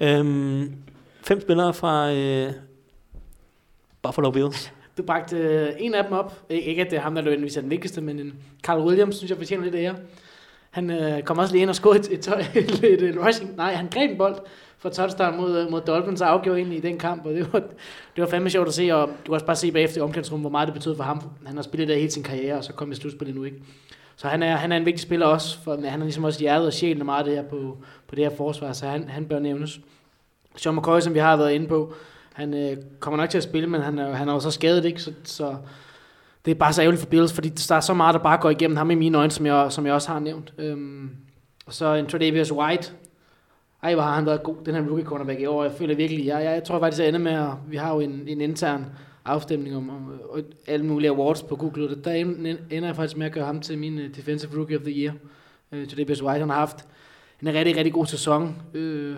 ja. 0.00 0.18
øhm, 0.18 0.72
fem 1.22 1.40
spillere 1.40 1.74
fra 1.74 2.12
øh, 2.12 2.52
Buffalo 4.02 4.30
Bills. 4.30 4.72
Du 4.98 5.02
bragte 5.02 5.36
øh, 5.36 5.68
en 5.78 5.94
af 5.94 6.04
dem 6.04 6.12
op. 6.12 6.32
Ik- 6.50 6.54
Ikke 6.54 6.82
at 6.84 6.90
det 6.90 6.96
er 6.96 7.00
ham, 7.00 7.14
der 7.14 7.22
nødvendigvis 7.22 7.56
er 7.56 7.60
den 7.60 7.70
vigtigste, 7.70 8.00
men 8.00 8.18
en 8.18 8.34
Carl 8.62 8.80
Williams, 8.80 9.16
synes 9.16 9.30
jeg 9.30 9.38
fortjener 9.38 9.64
lidt 9.64 9.74
ære. 9.74 9.96
Han 10.70 10.90
øh, 10.90 11.22
kom 11.22 11.38
også 11.38 11.54
lige 11.54 11.62
ind 11.62 11.70
og 11.70 11.76
scorede 11.76 12.12
et, 12.12 12.26
et, 12.26 12.28
et, 12.82 12.84
et, 12.84 13.02
et 13.02 13.26
rushing. 13.26 13.56
Nej, 13.56 13.74
han 13.74 13.88
greb 13.90 14.10
en 14.10 14.18
bold 14.18 14.36
for 14.78 14.88
touchdown 14.88 15.36
mod, 15.36 15.58
øh, 15.58 15.70
mod 15.70 15.80
Dolphins 15.80 16.20
og 16.20 16.30
afgjorde 16.30 16.58
egentlig 16.58 16.78
i 16.78 16.80
den 16.80 16.98
kamp, 16.98 17.26
og 17.26 17.34
det 17.34 17.52
var, 17.52 17.58
det 17.60 18.22
var 18.22 18.26
fandme 18.26 18.50
sjovt 18.50 18.68
at 18.68 18.74
se, 18.74 18.90
og 18.94 19.08
du 19.08 19.14
kan 19.24 19.34
også 19.34 19.46
bare 19.46 19.56
se 19.56 19.72
bagefter 19.72 19.98
i 19.98 20.02
omklædningsrummet, 20.02 20.42
hvor 20.42 20.50
meget 20.50 20.66
det 20.66 20.74
betød 20.74 20.96
for 20.96 21.04
ham. 21.04 21.22
Han 21.46 21.56
har 21.56 21.62
spillet 21.62 21.88
der 21.88 21.94
hele 21.96 22.10
sin 22.10 22.22
karriere, 22.22 22.56
og 22.58 22.64
så 22.64 22.72
kom 22.72 22.92
i 22.92 22.94
slutspillet 22.94 23.36
nu, 23.36 23.44
ikke? 23.44 23.56
Så 24.16 24.28
han 24.28 24.42
er, 24.42 24.56
han 24.56 24.72
er 24.72 24.76
en 24.76 24.86
vigtig 24.86 25.02
spiller 25.02 25.26
også, 25.26 25.58
for 25.60 25.74
han 25.74 26.00
er 26.00 26.04
ligesom 26.04 26.24
også 26.24 26.40
hjertet 26.40 26.66
og 26.66 26.72
sjælen 26.72 27.04
meget 27.04 27.26
det 27.26 27.34
her 27.34 27.42
på, 27.42 27.78
på 28.08 28.14
det 28.14 28.24
her 28.24 28.36
forsvar, 28.36 28.72
så 28.72 28.86
han, 28.86 29.08
han 29.08 29.24
bør 29.24 29.38
nævnes. 29.38 29.80
Sean 30.56 30.76
McCoy, 30.76 31.00
som 31.00 31.14
vi 31.14 31.18
har 31.18 31.36
været 31.36 31.52
inde 31.52 31.68
på, 31.68 31.94
han 32.32 32.54
øh, 32.54 32.76
kommer 33.00 33.16
nok 33.16 33.30
til 33.30 33.38
at 33.38 33.44
spille, 33.44 33.68
men 33.68 33.80
han 33.80 33.98
er, 33.98 34.12
han 34.12 34.28
er 34.28 34.32
jo 34.32 34.40
så 34.40 34.50
skadet, 34.50 34.84
ikke? 34.84 35.02
Så, 35.02 35.12
så 35.24 35.56
det 36.44 36.50
er 36.50 36.54
bare 36.54 36.72
så 36.72 36.82
ærgerligt 36.82 37.02
for 37.02 37.10
Bills, 37.10 37.32
fordi 37.32 37.48
der 37.48 37.74
er 37.74 37.80
så 37.80 37.94
meget, 37.94 38.14
der 38.14 38.20
bare 38.20 38.38
går 38.38 38.50
igennem 38.50 38.76
ham 38.76 38.90
i 38.90 38.94
mine 38.94 39.18
øjne, 39.18 39.30
som 39.30 39.46
jeg, 39.46 39.72
som 39.72 39.86
jeg 39.86 39.94
også 39.94 40.12
har 40.12 40.18
nævnt. 40.18 40.54
Øhm, 40.58 41.10
og 41.66 41.72
så 41.72 41.94
en 41.94 42.06
Tredavious 42.06 42.52
White. 42.52 42.92
Ej, 43.82 43.94
hvor 43.94 44.02
har 44.02 44.14
han 44.14 44.26
været 44.26 44.42
god, 44.42 44.56
den 44.66 44.74
her 44.74 44.82
rookie 44.82 45.04
cornerback 45.04 45.40
i 45.40 45.46
år. 45.46 45.62
Jeg 45.62 45.72
føler 45.72 45.94
virkelig, 45.94 46.26
jeg, 46.26 46.44
jeg, 46.44 46.54
jeg 46.54 46.64
tror 46.64 46.78
faktisk, 46.78 47.00
jeg 47.00 47.08
ender 47.08 47.20
med, 47.20 47.32
at 47.32 47.50
vi 47.68 47.76
har 47.76 47.94
jo 47.94 48.00
en, 48.00 48.22
en 48.26 48.40
intern 48.40 48.84
afstemning 49.26 49.76
om, 49.76 49.90
om 49.90 50.20
og 50.30 50.40
alle 50.66 50.86
mulige 50.86 51.10
awards 51.10 51.42
på 51.42 51.56
Google, 51.56 51.88
og 51.88 52.04
der 52.04 52.12
en- 52.12 52.46
ender 52.70 52.88
jeg 52.88 52.96
faktisk 52.96 53.16
med 53.16 53.26
at 53.26 53.32
gøre 53.32 53.44
ham 53.46 53.60
til 53.60 53.78
min 53.78 53.98
uh, 53.98 54.04
Defensive 54.04 54.58
Rookie 54.58 54.76
of 54.76 54.82
the 54.82 54.92
Year. 54.92 55.12
Uh, 55.72 55.86
Tredavious 55.86 56.22
White, 56.22 56.40
han 56.40 56.48
har 56.50 56.56
haft 56.58 56.86
en 57.42 57.48
rigtig, 57.54 57.76
rigtig 57.76 57.92
god 57.92 58.06
sæson. 58.06 58.56
Øh, 58.74 59.16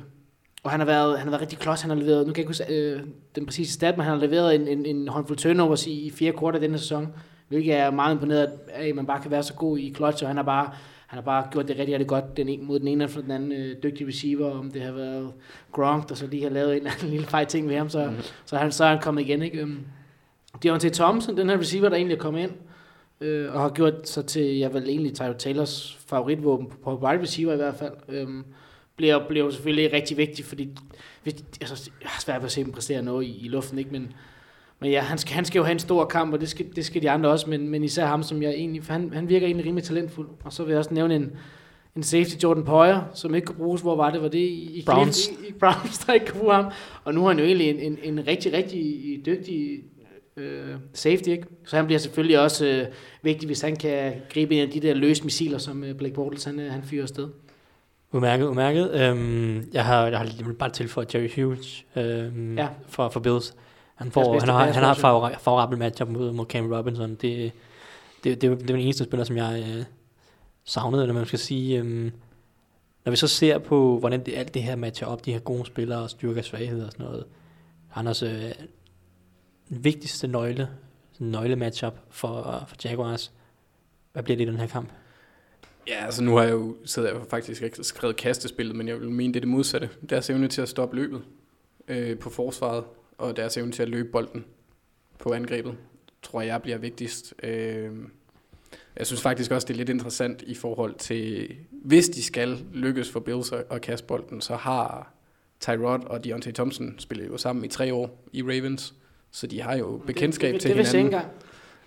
og 0.62 0.70
han 0.70 0.80
har 0.80 0.86
været, 0.86 1.18
han 1.18 1.26
har 1.26 1.30
været 1.30 1.40
rigtig 1.40 1.58
klods. 1.58 1.80
Han 1.80 1.90
har 1.90 1.96
leveret, 1.96 2.26
nu 2.26 2.32
kan 2.32 2.44
jeg 2.44 2.50
ikke 2.50 2.64
huske 2.64 2.74
øh, 2.74 3.00
den 3.34 3.46
præcise 3.46 3.72
stat, 3.72 3.96
men 3.96 4.04
han 4.06 4.18
har 4.18 4.26
leveret 4.26 4.54
en, 4.54 4.68
en, 4.68 4.86
en 4.86 5.08
håndfuld 5.08 5.38
turnovers 5.38 5.86
i, 5.86 6.06
i 6.06 6.10
fire 6.10 6.32
kvarter 6.32 6.58
denne 6.58 6.78
sæson. 6.78 7.08
Hvilket 7.48 7.74
er 7.74 7.90
meget 7.90 8.14
imponeret 8.14 8.50
af, 8.68 8.88
at 8.88 8.94
man 8.94 9.06
bare 9.06 9.22
kan 9.22 9.30
være 9.30 9.42
så 9.42 9.54
god 9.54 9.78
i 9.78 9.94
clutch, 9.94 10.24
og 10.24 10.28
han 10.28 10.36
har 10.36 10.44
bare, 10.44 10.70
han 11.06 11.16
har 11.16 11.22
bare 11.22 11.46
gjort 11.52 11.68
det 11.68 11.78
rigtig, 11.78 11.94
rigtig 11.94 12.08
godt 12.08 12.36
den 12.36 12.48
ene, 12.48 12.64
mod 12.64 12.78
den 12.78 12.88
ene 12.88 13.04
og 13.04 13.10
den 13.22 13.30
anden 13.30 13.52
øh, 13.52 13.76
dygtige 13.82 14.08
receiver, 14.08 14.50
om 14.50 14.70
det 14.70 14.82
har 14.82 14.92
været 14.92 15.32
Gronk, 15.72 16.08
der 16.08 16.14
så 16.14 16.26
lige 16.26 16.42
har 16.42 16.50
lavet 16.50 16.70
en 16.70 16.76
eller 16.76 16.90
anden 16.90 17.08
lille 17.10 17.26
fej 17.26 17.44
ting 17.44 17.68
ved 17.68 17.76
ham, 17.76 17.88
så, 17.88 18.04
mm-hmm. 18.04 18.22
så, 18.44 18.56
han, 18.56 18.72
så 18.72 18.84
er 18.84 18.88
han 18.88 19.00
kommet 19.00 19.22
igen. 19.22 19.42
Ikke? 19.42 19.66
Deontay 20.62 20.90
Thompson, 20.90 21.36
den 21.36 21.50
her 21.50 21.58
receiver, 21.58 21.88
der 21.88 21.96
egentlig 21.96 22.14
er 22.14 22.20
kommet 22.20 22.42
ind, 22.42 22.52
øh, 23.20 23.54
og 23.54 23.60
har 23.60 23.68
gjort 23.68 24.08
sig 24.08 24.26
til, 24.26 24.58
jeg 24.58 24.74
vil 24.74 24.88
egentlig 24.88 25.14
Tyler 25.14 25.32
Taylors 25.32 25.98
favoritvåben 26.06 26.66
på, 26.66 26.76
på 26.84 26.96
wide 26.96 27.22
receiver 27.22 27.52
i 27.52 27.56
hvert 27.56 27.74
fald, 27.74 27.92
øhm, 28.08 28.44
bliver, 28.96 29.28
bliver 29.28 29.50
selvfølgelig 29.50 29.92
rigtig 29.92 30.16
vigtig, 30.16 30.44
fordi 30.44 30.68
hvis, 31.22 31.34
altså, 31.60 31.90
jeg 32.00 32.08
har 32.10 32.20
svært 32.20 32.40
ved 32.40 32.46
at 32.46 32.52
se 32.52 32.64
dem 32.64 32.72
præstere 32.72 33.02
noget 33.02 33.26
i, 33.26 33.44
i 33.44 33.48
luften, 33.48 33.78
ikke? 33.78 33.90
men 33.90 34.12
men 34.80 34.90
ja, 34.90 35.00
han 35.00 35.18
skal, 35.18 35.34
han 35.34 35.44
skal 35.44 35.58
jo 35.58 35.64
have 35.64 35.72
en 35.72 35.78
stor 35.78 36.04
kamp, 36.04 36.32
og 36.32 36.40
det 36.40 36.48
skal, 36.48 36.66
det 36.76 36.84
skal 36.84 37.02
de 37.02 37.10
andre 37.10 37.30
også, 37.30 37.50
men, 37.50 37.68
men 37.68 37.84
især 37.84 38.06
ham, 38.06 38.22
som 38.22 38.42
jeg 38.42 38.50
egentlig, 38.50 38.84
for 38.84 38.92
han, 38.92 39.12
han 39.12 39.28
virker 39.28 39.46
egentlig 39.46 39.66
rimelig 39.66 39.84
talentfuld. 39.84 40.28
Og 40.44 40.52
så 40.52 40.64
vil 40.64 40.70
jeg 40.70 40.78
også 40.78 40.94
nævne 40.94 41.16
en, 41.16 41.30
en 41.96 42.02
safety, 42.02 42.42
Jordan 42.42 42.64
Poyer, 42.64 43.10
som 43.14 43.34
ikke 43.34 43.46
kunne 43.46 43.56
bruges. 43.56 43.82
Hvor 43.82 43.96
var 43.96 44.10
det? 44.10 44.22
Var 44.22 44.28
det 44.28 44.38
i, 44.38 44.78
i 44.78 44.84
Browns. 44.86 45.28
I, 45.28 45.32
i 45.48 45.52
Browns, 45.52 45.98
der 46.06 46.12
ikke 46.12 46.26
kunne 46.26 46.40
bruge 46.40 46.54
ham. 46.54 46.72
Og 47.04 47.14
nu 47.14 47.24
er 47.24 47.28
han 47.28 47.38
jo 47.38 47.44
egentlig 47.44 47.70
en, 47.70 47.78
en, 47.78 47.98
en 48.02 48.26
rigtig, 48.26 48.52
rigtig 48.52 49.20
dygtig 49.26 49.82
øh, 50.38 50.74
safety, 50.94 51.28
ikke? 51.28 51.46
Så 51.66 51.76
han 51.76 51.86
bliver 51.86 51.98
selvfølgelig 51.98 52.40
også 52.40 52.66
øh, 52.66 52.86
vigtig, 53.22 53.46
hvis 53.46 53.60
han 53.60 53.76
kan 53.76 54.12
gribe 54.34 54.54
en 54.54 54.62
af 54.62 54.70
de 54.70 54.80
der 54.80 54.94
løse 54.94 55.24
missiler, 55.24 55.58
som 55.58 55.84
øh, 55.84 55.94
Blake 55.94 56.14
Bortles 56.14 56.44
han, 56.44 56.60
øh, 56.60 56.72
han 56.72 56.82
fyrer 56.82 57.02
afsted. 57.02 57.28
Udmærket, 58.12 58.46
udmærket. 58.46 58.90
Øhm, 58.94 59.68
jeg 59.72 59.84
har, 59.84 60.06
jeg 60.06 60.18
har 60.18 60.52
bare 60.58 60.70
tilføjet 60.70 61.14
Jerry 61.14 61.30
Hughes 61.42 61.84
øhm, 61.96 62.58
Ja. 62.58 62.68
for, 62.88 63.08
for 63.08 63.20
Bills. 63.20 63.54
Han, 63.94 64.10
får, 64.10 64.38
han, 64.40 64.48
har, 64.48 64.64
han 64.64 64.74
har 64.82 64.90
et 64.90 64.96
rusher. 64.96 65.08
favora- 65.08 65.38
favorabelt 65.38 65.78
matchup 65.78 66.08
mod, 66.08 66.32
mod 66.32 66.46
Cam 66.46 66.72
Robinson. 66.72 67.10
Det, 67.10 67.20
det, 67.22 67.52
det, 68.24 68.42
det 68.42 68.50
er 68.62 68.66
den 68.66 68.76
eneste 68.76 69.04
spiller, 69.04 69.24
som 69.24 69.36
jeg 69.36 69.64
øh, 69.68 69.84
savnede, 70.64 71.06
når 71.06 71.14
man 71.14 71.26
skal 71.26 71.38
sige. 71.38 71.78
Øhm, 71.78 72.12
når 73.04 73.10
vi 73.10 73.16
så 73.16 73.26
ser 73.28 73.58
på, 73.58 73.98
hvordan 73.98 74.20
det, 74.26 74.34
alt 74.36 74.54
det 74.54 74.62
her 74.62 74.76
matcher 74.76 75.06
op, 75.06 75.24
de 75.24 75.32
her 75.32 75.38
gode 75.38 75.66
spillere 75.66 75.98
og 76.02 76.10
styrker 76.10 76.38
og 76.40 76.44
svagheder 76.44 76.86
og 76.86 76.92
sådan 76.92 77.06
noget. 77.06 77.24
Anders 77.94 78.22
øh, 78.22 78.44
vigtigste 79.68 80.26
nøgle, 80.26 80.68
nøgle 81.18 81.56
matchup 81.56 82.00
for, 82.10 82.38
øh, 82.38 82.68
for 82.68 82.76
Jaguars. 82.84 83.32
Hvad 84.12 84.22
bliver 84.22 84.36
det 84.36 84.44
i 84.44 84.50
den 84.50 84.58
her 84.58 84.66
kamp? 84.66 84.88
Ja, 85.88 86.04
altså 86.04 86.22
nu 86.22 86.36
har 86.36 86.42
jeg 86.42 86.52
jo 86.52 86.76
siddet 86.84 87.08
jeg 87.08 87.20
faktisk 87.30 87.62
ikke 87.62 87.84
skrevet 87.84 88.16
kastespillet, 88.16 88.76
men 88.76 88.88
jeg 88.88 89.00
vil 89.00 89.10
mene, 89.10 89.32
det 89.32 89.38
er 89.38 89.40
det 89.40 89.48
modsatte. 89.48 89.90
Deres 90.10 90.30
evne 90.30 90.48
til 90.48 90.62
at 90.62 90.68
stoppe 90.68 90.96
løbet 90.96 91.22
øh, 91.88 92.18
på 92.18 92.30
forsvaret, 92.30 92.84
og 93.18 93.36
deres 93.36 93.56
evne 93.56 93.72
til 93.72 93.82
at 93.82 93.88
løbe 93.88 94.08
bolden 94.08 94.44
på 95.18 95.32
angrebet, 95.32 95.76
tror 96.22 96.40
jeg 96.40 96.62
bliver 96.62 96.78
vigtigst. 96.78 97.34
Øh, 97.42 97.90
jeg 98.96 99.06
synes 99.06 99.22
faktisk 99.22 99.50
også, 99.50 99.66
det 99.66 99.74
er 99.74 99.78
lidt 99.78 99.88
interessant 99.88 100.42
i 100.42 100.54
forhold 100.54 100.94
til, 100.94 101.56
hvis 101.70 102.08
de 102.08 102.22
skal 102.22 102.64
lykkes 102.72 103.10
for 103.10 103.20
Bills 103.20 103.52
at, 103.52 103.64
at 103.70 103.80
kaste 103.80 104.06
bolden, 104.06 104.40
så 104.40 104.56
har 104.56 105.12
Tyrod 105.60 106.04
og 106.04 106.24
Deontay 106.24 106.52
Thompson 106.52 106.94
spillet 106.98 107.28
jo 107.28 107.36
sammen 107.36 107.64
i 107.64 107.68
tre 107.68 107.94
år 107.94 108.24
i 108.32 108.42
Ravens, 108.42 108.94
så 109.30 109.46
de 109.46 109.62
har 109.62 109.76
jo 109.76 110.02
bekendtskab 110.06 110.46
det, 110.46 110.54
det, 110.54 110.60
til 110.60 110.76
det, 110.76 110.86
det 110.86 110.94
jeg 110.94 111.02
hinanden. 111.02 111.30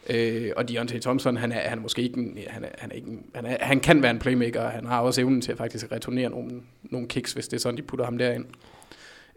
Øh, 0.09 0.51
og 0.57 0.69
Deontay 0.69 0.99
Thompson, 0.99 1.37
han 1.37 1.51
er, 1.51 1.69
han 1.69 1.77
er 1.77 1.81
måske 1.81 2.01
ikke 2.01 2.17
en, 2.19 2.37
han, 2.47 2.63
er, 2.63 2.69
han, 2.77 2.91
er 2.91 2.95
ikke 2.95 3.07
en, 3.07 3.25
han, 3.35 3.45
er, 3.45 3.57
han 3.65 3.79
kan 3.79 4.01
være 4.01 4.11
en 4.11 4.19
playmaker, 4.19 4.61
og 4.61 4.71
han 4.71 4.85
har 4.85 5.01
også 5.01 5.21
evnen 5.21 5.41
til 5.41 5.51
at 5.51 5.57
faktisk 5.57 5.91
returnere 5.91 6.29
nogle, 6.29 6.61
nogle 6.83 7.07
kicks, 7.07 7.33
hvis 7.33 7.47
det 7.47 7.57
er 7.57 7.61
sådan, 7.61 7.77
de 7.77 7.81
putter 7.81 8.05
ham 8.05 8.17
derind. 8.17 8.45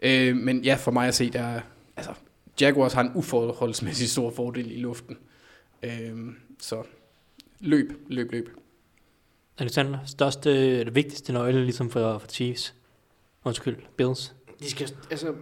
Øh, 0.01 0.35
men 0.35 0.63
ja, 0.63 0.75
for 0.75 0.91
mig 0.91 1.07
at 1.07 1.15
se, 1.15 1.29
der 1.29 1.59
altså, 1.97 2.13
Jaguars 2.61 2.93
har 2.93 3.01
en 3.01 3.11
uforholdsmæssig 3.15 4.09
stor 4.09 4.31
fordel 4.31 4.71
i 4.71 4.79
luften. 4.79 5.17
Øh, 5.83 6.15
så 6.59 6.83
løb, 7.59 7.93
løb, 8.07 8.31
løb. 8.31 8.49
Alexander, 9.57 9.99
største, 10.05 10.79
eller 10.79 10.93
vigtigste 10.93 11.33
nøgle 11.33 11.63
ligesom 11.63 11.89
for, 11.89 12.17
for 12.17 12.27
Chiefs? 12.27 12.75
Undskyld, 13.43 13.77
Bills. 13.97 14.35
De 14.59 14.69
skal, 14.69 14.91
altså, 15.11 15.33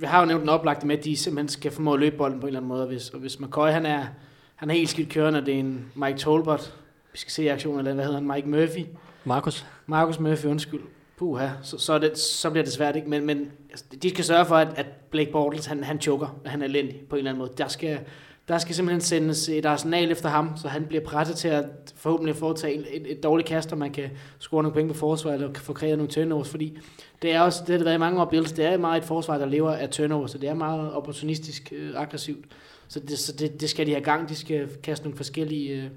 vi 0.00 0.06
har 0.06 0.20
jo 0.20 0.26
nævnt 0.26 0.40
den 0.40 0.48
oplagte 0.48 0.86
med, 0.86 0.98
at 0.98 1.04
de 1.04 1.16
simpelthen 1.16 1.48
skal 1.48 1.70
formå 1.70 1.94
at 1.94 2.00
løbe 2.00 2.16
bolden 2.16 2.40
på 2.40 2.46
en 2.46 2.48
eller 2.48 2.60
anden 2.60 2.68
måde. 2.68 2.82
Og 2.82 2.88
hvis, 2.88 3.10
og 3.10 3.20
hvis 3.20 3.40
McCoy, 3.40 3.68
han 3.68 3.86
er, 3.86 4.06
han 4.56 4.70
er 4.70 4.74
helt 4.74 4.88
skidt 4.88 5.08
kørende, 5.08 5.40
det 5.40 5.54
er 5.54 5.58
en 5.58 5.92
Mike 5.94 6.18
Tolbert, 6.18 6.74
vi 7.12 7.18
skal 7.18 7.30
se 7.30 7.42
i 7.42 7.48
aktion, 7.48 7.78
eller 7.78 7.94
hvad 7.94 8.04
hedder 8.04 8.18
han, 8.18 8.28
Mike 8.28 8.48
Murphy, 8.48 8.86
Markus? 9.24 9.66
Marcus 9.86 10.20
Murphy, 10.20 10.46
undskyld. 10.46 10.80
Puha, 11.18 11.48
så, 11.62 11.78
så, 11.78 11.98
det, 11.98 12.18
så 12.18 12.50
bliver 12.50 12.64
det 12.64 12.72
svært, 12.72 12.96
ikke? 12.96 13.10
Men, 13.10 13.26
men 13.26 13.50
altså, 13.70 13.84
de 14.02 14.10
skal 14.10 14.24
sørge 14.24 14.44
for, 14.44 14.56
at, 14.56 14.68
at 14.76 14.86
Blake 15.10 15.32
Bortles, 15.32 15.66
han, 15.66 15.84
han 15.84 16.00
choker, 16.00 16.40
at 16.44 16.50
han 16.50 16.62
er 16.62 16.66
elendig 16.66 17.00
på 17.10 17.16
en 17.16 17.18
eller 17.18 17.30
anden 17.30 17.38
måde. 17.38 17.52
Der 17.58 17.68
skal, 17.68 18.00
der 18.50 18.58
skal 18.58 18.74
simpelthen 18.74 19.00
sendes 19.00 19.48
et 19.48 19.66
arsenal 19.66 20.10
efter 20.10 20.28
ham, 20.28 20.56
så 20.56 20.68
han 20.68 20.86
bliver 20.86 21.04
presset 21.04 21.36
til 21.36 21.48
at 21.48 21.64
forhåbentlig 21.96 22.36
foretage 22.36 22.74
et, 22.74 22.86
et, 22.90 23.12
et 23.12 23.22
dårligt 23.22 23.48
kast, 23.48 23.72
og 23.72 23.78
man 23.78 23.92
kan 23.92 24.10
score 24.38 24.62
nogle 24.62 24.74
point 24.74 24.92
på 24.92 24.98
forsvar, 24.98 25.32
eller 25.32 25.52
få 25.54 25.72
kreeret 25.72 25.98
nogle 25.98 26.12
turnovers, 26.12 26.48
fordi 26.48 26.78
det 27.22 27.32
er 27.32 27.40
også, 27.40 27.60
det 27.60 27.68
har 27.68 27.76
det 27.76 27.84
været 27.84 27.94
i 27.94 27.98
mange 27.98 28.20
år, 28.20 28.24
Bills, 28.24 28.52
det 28.52 28.64
er 28.64 28.76
meget 28.76 29.00
et 29.00 29.06
forsvar, 29.06 29.38
der 29.38 29.46
lever 29.46 29.70
af 29.70 29.88
turnovers, 29.88 30.30
så 30.30 30.38
det 30.38 30.48
er 30.48 30.54
meget 30.54 30.92
opportunistisk 30.92 31.72
øh, 31.76 31.92
aggressivt. 31.96 32.44
Så, 32.88 33.00
det, 33.00 33.18
så 33.18 33.32
det, 33.32 33.60
det 33.60 33.70
skal 33.70 33.86
de 33.86 33.90
have 33.90 34.04
gang, 34.04 34.28
de 34.28 34.34
skal 34.34 34.68
kaste 34.82 35.04
nogle 35.04 35.16
forskellige, 35.16 35.70
øh, 35.70 35.90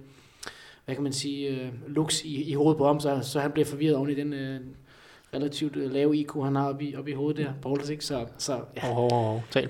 hvad 0.86 0.96
kan 0.96 1.04
man 1.04 1.14
sige, 1.14 1.50
øh, 1.50 1.68
looks 1.88 2.24
i, 2.24 2.44
i 2.44 2.54
hovedet 2.54 2.78
på 2.78 2.88
ham, 2.88 3.00
så, 3.00 3.20
så 3.22 3.40
han 3.40 3.52
bliver 3.52 3.66
forvirret 3.66 3.96
oven 3.96 4.10
i 4.10 4.16
den 4.16 4.34
øh, 4.34 4.60
relativt 5.36 5.76
øh, 5.76 5.92
lave 5.94 6.18
IQ, 6.18 6.30
han 6.44 6.56
har 6.56 6.70
oppe 6.70 6.84
i, 6.86 6.96
oppe 6.96 7.12
i 7.12 7.14
hovedet 7.14 7.46
der, 7.46 7.52
Bortles, 7.62 7.90
ikke? 7.90 8.06
Så, 8.06 8.26
så 8.38 8.58
ja. 8.84 8.92
Åh, 8.92 8.98
oh, 8.98 9.34
oh, 9.36 9.42
tal 9.52 9.70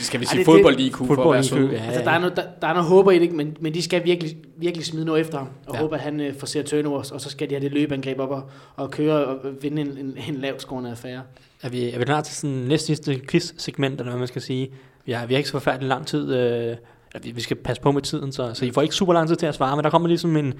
skal 0.00 0.20
vi 0.20 0.26
sige 0.26 0.38
det- 0.38 0.44
fodbold 0.46 0.80
IQ 0.80 0.96
for 0.96 1.24
at 1.24 1.30
være 1.32 1.38
IQ, 1.40 1.44
sød? 1.44 1.70
ja. 1.70 1.82
Altså, 1.84 2.00
der, 2.04 2.10
er 2.10 2.18
noget, 2.18 2.36
der, 2.36 2.42
der 2.60 2.66
er 2.68 2.72
noget 2.72 2.88
håber 2.88 3.10
i 3.10 3.14
det, 3.14 3.22
ikke? 3.22 3.34
Men, 3.34 3.56
men 3.60 3.74
de 3.74 3.82
skal 3.82 4.04
virkelig, 4.04 4.36
virkelig 4.56 4.86
smide 4.86 5.04
noget 5.04 5.20
efter 5.20 5.38
ham, 5.38 5.46
og 5.66 5.72
Ja. 5.74 5.78
ja. 5.78 5.82
håbe, 5.82 5.94
at 5.94 6.00
han 6.00 6.20
øh, 6.20 6.34
får 6.34 6.46
ser 6.46 6.62
turnovers, 6.62 7.10
og 7.10 7.20
så 7.20 7.30
skal 7.30 7.50
de 7.50 7.54
have 7.54 7.64
det 7.64 7.72
løbeangreb 7.72 8.18
op 8.20 8.30
og, 8.30 8.42
og 8.76 8.90
køre 8.90 9.24
og 9.26 9.38
vinde 9.62 9.82
en, 9.82 9.88
en, 9.98 10.16
en 10.28 10.34
lavt 10.34 10.60
scorende 10.62 10.90
affære. 10.90 11.22
Er 11.62 11.68
vi, 11.68 11.90
er 11.90 11.98
vi 11.98 12.04
klar 12.04 12.20
til 12.20 12.34
sådan 12.36 12.50
næst 12.56 12.86
sidste 12.86 13.20
quiz-segment, 13.30 13.92
eller 14.00 14.10
hvad 14.10 14.18
man 14.18 14.28
skal 14.28 14.42
sige? 14.42 14.70
Vi 15.06 15.12
har, 15.12 15.26
vi 15.26 15.34
har 15.34 15.38
ikke 15.38 15.48
så 15.48 15.52
forfærdelig 15.52 15.88
lang 15.88 16.06
tid. 16.06 16.34
Øh, 16.34 16.76
eller 17.16 17.22
vi, 17.22 17.30
vi 17.30 17.40
skal 17.40 17.56
passe 17.56 17.82
på 17.82 17.92
med 17.92 18.02
tiden, 18.02 18.32
så, 18.32 18.54
så 18.54 18.64
I 18.64 18.70
får 18.70 18.82
ikke 18.82 18.94
super 18.94 19.12
lang 19.12 19.28
tid 19.28 19.36
til 19.36 19.46
at 19.46 19.54
svare, 19.54 19.76
men 19.76 19.84
der 19.84 19.90
kommer 19.90 20.08
ligesom 20.08 20.36
en, 20.36 20.54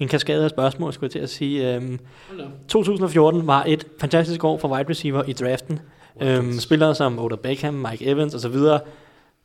en 0.00 0.08
kaskade 0.08 0.44
af 0.44 0.50
spørgsmål, 0.50 0.92
skulle 0.92 1.06
jeg 1.06 1.10
til 1.10 1.18
at 1.18 1.30
sige. 1.30 1.74
Øhm, 1.74 1.98
2014 2.68 3.46
var 3.46 3.64
et 3.68 3.86
fantastisk 3.98 4.44
år 4.44 4.58
for 4.58 4.68
wide 4.68 4.90
receiver 4.90 5.22
i 5.24 5.32
draften. 5.32 5.80
Øhm, 6.20 6.52
spillere 6.52 6.94
som 6.94 7.18
Odell 7.18 7.40
Beckham, 7.40 7.74
Mike 7.74 8.06
Evans 8.06 8.34
osv. 8.34 8.56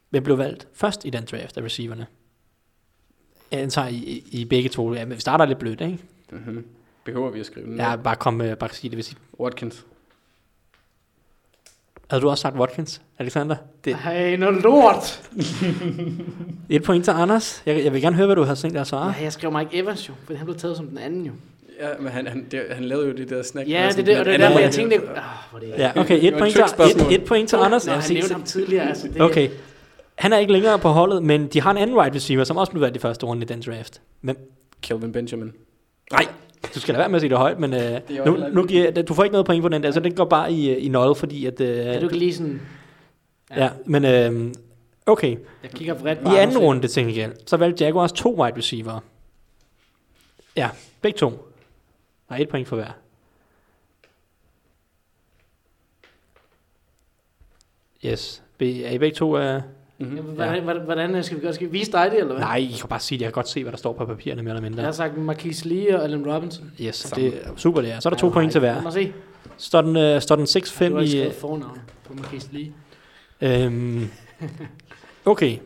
Hvem 0.10 0.24
blev 0.24 0.38
valgt 0.38 0.68
først 0.74 1.06
i 1.06 1.10
den 1.10 1.24
draft 1.32 1.58
af 1.58 1.62
receiverne? 1.62 2.08
Jeg 3.52 3.60
antager 3.60 3.88
I, 3.88 4.24
I, 4.32 4.46
begge 4.46 4.70
to. 4.70 4.94
Ja, 4.94 5.06
men 5.06 5.16
vi 5.16 5.22
starter 5.22 5.46
lidt 5.46 5.60
blødt, 5.60 5.82
ikke? 5.82 6.00
Mm-hmm. 6.32 6.66
Behøver 7.04 7.30
vi 7.30 7.40
at 7.40 7.46
skrive 7.46 7.66
den? 7.66 7.78
Ja, 7.78 7.96
bare 7.96 8.16
kom 8.16 8.34
med, 8.34 8.56
bare 8.56 8.70
sige 8.74 8.90
det. 8.90 8.98
Hvis 8.98 9.12
I, 9.12 9.16
Watkins. 9.40 9.86
Havde 12.10 12.22
du 12.22 12.30
også 12.30 12.42
sagt 12.42 12.56
Watkins, 12.56 13.02
Alexander? 13.20 13.56
Det, 13.86 13.96
Hey, 13.96 14.38
noget 14.38 14.64
lort! 14.64 15.30
et 16.70 16.84
point 16.84 17.04
til 17.04 17.12
Anders. 17.12 17.64
Jeg, 17.66 17.84
jeg 17.84 17.94
vil 17.94 18.02
gerne 18.02 18.16
høre, 18.16 18.26
hvad 18.26 18.36
du 18.36 18.44
har 18.44 18.56
tænkt 18.56 18.74
dig 18.74 18.82
at 18.82 18.88
svare. 18.88 19.14
Ja, 19.18 19.24
jeg 19.24 19.34
skrev 19.34 19.52
Mike 19.52 19.70
Evans 19.74 20.10
jo, 20.10 20.14
for 20.26 20.34
han 20.36 20.46
blev 20.46 20.58
taget 20.58 20.78
som 20.78 20.88
den 20.88 20.98
anden 20.98 21.26
jo. 21.26 21.32
Ja, 21.82 21.88
men 22.00 22.12
han, 22.12 22.28
han, 22.28 22.46
det, 22.52 22.62
han 22.72 22.84
lavede 22.84 23.08
jo 23.08 23.14
det 23.14 23.30
der 23.30 23.44
snack. 23.44 23.70
Ja, 23.70 23.90
det 23.96 24.00
er 24.00 24.04
det, 24.04 24.20
og 24.20 24.26
det 24.26 24.34
er 24.34 24.38
derfor, 24.38 24.60
jeg 24.60 24.72
tænkte, 24.72 24.96
ah, 24.96 25.24
hvor 25.52 25.60
det 25.60 25.70
er. 25.74 25.82
Ja, 25.96 26.02
okay, 26.02 26.20
et 26.22 26.34
point, 26.38 26.54
til, 26.54 26.64
et, 26.64 27.14
et 27.14 27.24
point 27.26 27.50
til 27.50 27.56
Anders. 27.56 27.88
Nå, 27.88 27.94
han 27.94 28.14
nævnte 28.14 28.32
ham 28.34 28.44
tidligere, 28.44 28.88
altså 28.90 29.08
det 29.08 29.22
Okay. 29.22 29.50
Han 30.16 30.34
er 30.34 30.38
ikke 30.38 30.54
længere 30.54 30.80
på 30.80 30.90
holdet, 30.90 31.24
men 31.24 31.48
de 31.48 31.62
har 31.62 31.72
en 31.72 31.78
anden 31.78 31.98
wide 31.98 32.16
receiver, 32.16 32.44
som 32.44 32.58
også 32.58 32.72
blev 32.72 32.82
valgt 32.82 32.98
i 32.98 33.00
første 33.00 33.26
runde 33.26 33.42
i 33.44 33.46
den 33.46 33.62
draft. 33.62 34.02
Men 34.22 34.36
Kelvin 34.82 35.12
Benjamin. 35.12 35.54
nej, 36.12 36.26
du 36.76 36.80
skal 36.80 36.94
da 36.94 37.00
være 37.00 37.10
med 37.10 37.16
at 37.16 37.22
sige 37.22 37.30
det 37.30 37.38
højt, 37.38 37.60
men 37.60 37.74
uh, 37.74 38.18
jo 38.18 38.26
nu, 38.26 38.48
nu 38.48 38.66
giver, 38.66 38.92
du 38.92 39.14
får 39.14 39.24
ikke 39.24 39.32
noget 39.32 39.46
point 39.46 39.62
på 39.62 39.70
den 39.70 39.84
der, 39.84 39.92
så 39.92 40.00
den 40.00 40.16
går 40.16 40.26
bare 40.26 40.52
i, 40.52 40.78
i 40.78 40.88
nul, 40.88 41.16
fordi 41.16 41.46
at... 41.46 41.60
Uh, 41.62 41.68
Ja, 41.68 42.00
du 42.00 42.08
kan 42.08 42.18
lige 42.18 42.34
sådan... 42.34 42.62
ja, 43.56 43.70
men 43.86 44.06
uh, 44.36 44.52
okay. 45.06 45.38
Jeg 45.64 45.72
kigger 45.72 45.94
bredt 45.94 46.20
på 46.20 46.32
I 46.32 46.36
anden 46.36 46.58
runde, 46.58 46.88
tænker 46.88 47.16
jeg, 47.16 47.32
så 47.46 47.58
valgte 47.58 47.86
Jaguars 47.86 48.12
to 48.12 48.42
wide 48.42 48.58
receiver. 48.58 49.00
Ja, 50.56 50.70
begge 51.02 51.18
to. 51.18 51.52
Er 52.30 52.36
et 52.36 52.50
point 52.50 52.68
for 52.68 52.76
hver. 52.76 52.92
Yes. 58.06 58.44
Er 58.60 58.92
I 58.92 58.98
begge 58.98 59.16
to... 59.16 59.56
Uh, 59.56 59.62
Mm-hmm. 59.98 60.18
Ja, 60.18 60.22
Hvordan, 60.24 60.64
hvordan, 60.64 60.82
hvordan 60.86 61.24
skal 61.24 61.38
vi 61.38 61.42
gøre? 61.42 61.54
Skal 61.54 61.68
vi 61.68 61.72
vise 61.72 61.92
dig 61.92 62.08
det, 62.12 62.20
eller 62.20 62.34
hvad? 62.34 62.44
nej, 62.46 62.58
I 62.58 62.76
kan 62.80 62.90
bare 62.90 63.00
sige 63.00 63.18
det. 63.20 63.24
Jeg 63.26 63.28
kan 63.34 63.34
godt 63.34 63.48
se, 63.50 63.64
hvad 63.64 63.72
der 63.72 63.78
står 63.78 63.94
på 63.94 64.06
papirerne, 64.06 64.44
mere 64.44 64.52
eller 64.52 64.62
mindre. 64.62 64.80
Jeg 64.80 64.88
har 64.88 64.92
sagt 64.92 65.18
Marquise 65.18 65.68
Lee 65.68 65.98
og 65.98 66.04
Allen 66.04 66.34
Robinson. 66.34 66.72
Yes, 66.82 66.96
Samme. 66.96 67.26
det 67.26 67.34
er 67.44 67.50
super 67.56 67.82
det 67.82 67.92
er. 67.92 68.00
Så 68.00 68.10
er 68.10 68.14
der 68.14 68.18
to 68.18 68.28
Ja, 68.28 68.34
point 68.34 68.52
til 68.52 68.62
Lad 68.62 68.74
hver. 68.74 68.82
mig 68.82 68.94
se. 68.94 69.14
Står 69.58 69.82
den, 69.82 69.96
øh, 69.96 70.22
står 70.22 70.36
den 70.36 70.46
Du 70.46 70.60
6-5 70.60 70.94
har 70.94 71.02
ikke 71.02 71.04
i... 71.04 71.10
skrevet 71.10 71.34
fornavn 71.36 71.80
på 72.08 72.14
Marquise 72.14 72.48
Lee. 72.52 72.72
Øhm, 73.42 74.08
okay. 75.26 75.58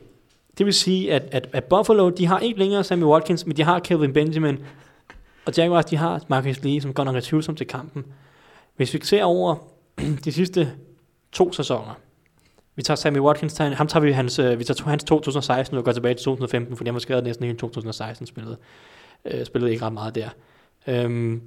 Det 0.58 0.66
vil 0.66 0.74
sige, 0.74 1.14
at, 1.14 1.24
at, 1.32 1.48
at 1.54 1.64
Buffalo, 1.64 2.10
de 2.10 2.26
har 2.26 2.40
ikke 2.40 2.60
længere 2.60 2.84
Sammy 2.84 3.04
Watkins, 3.04 3.46
men 3.46 3.58
de 3.58 3.64
har 3.64 3.80
Kelvin 3.80 4.14
Benjamin. 4.14 4.60
Og 5.46 5.54
Jaguars, 5.58 5.86
de 5.86 5.98
har 5.98 6.22
Marcus 6.28 6.64
Lee, 6.64 6.82
som 6.82 6.94
går 6.94 7.04
nok 7.04 7.16
er 7.16 7.20
tvivlsom 7.20 7.56
til 7.56 7.68
kampen. 7.68 8.06
Hvis 8.76 8.94
vi 8.94 9.00
ser 9.04 9.24
over 9.24 9.56
de 10.26 10.32
sidste 10.32 10.72
to 11.32 11.54
sæsoner. 11.54 12.00
Vi 12.76 12.82
tager 12.84 12.96
Sammy 12.96 13.20
Watkins, 13.20 13.58
ham 13.58 13.88
tager 13.88 14.04
vi 14.06 14.12
hans, 14.12 14.40
øh, 14.40 14.60
vi 14.60 14.64
tager 14.64 14.90
hans 14.90 15.04
2016 15.04 15.78
og 15.78 15.84
går 15.84 15.92
tilbage 15.92 16.14
til 16.14 16.24
2015, 16.24 16.78
fordi 16.78 16.88
han 16.88 16.94
var 16.94 17.00
skadet 17.00 17.24
næsten 17.24 17.46
hele 17.46 17.58
2016 17.58 18.28
spillet. 18.28 18.58
Øh, 19.26 19.46
spillede 19.46 19.72
ikke 19.72 19.86
ret 19.86 19.94
meget 19.94 20.16
der. 20.16 20.30
Øhm, 20.88 21.42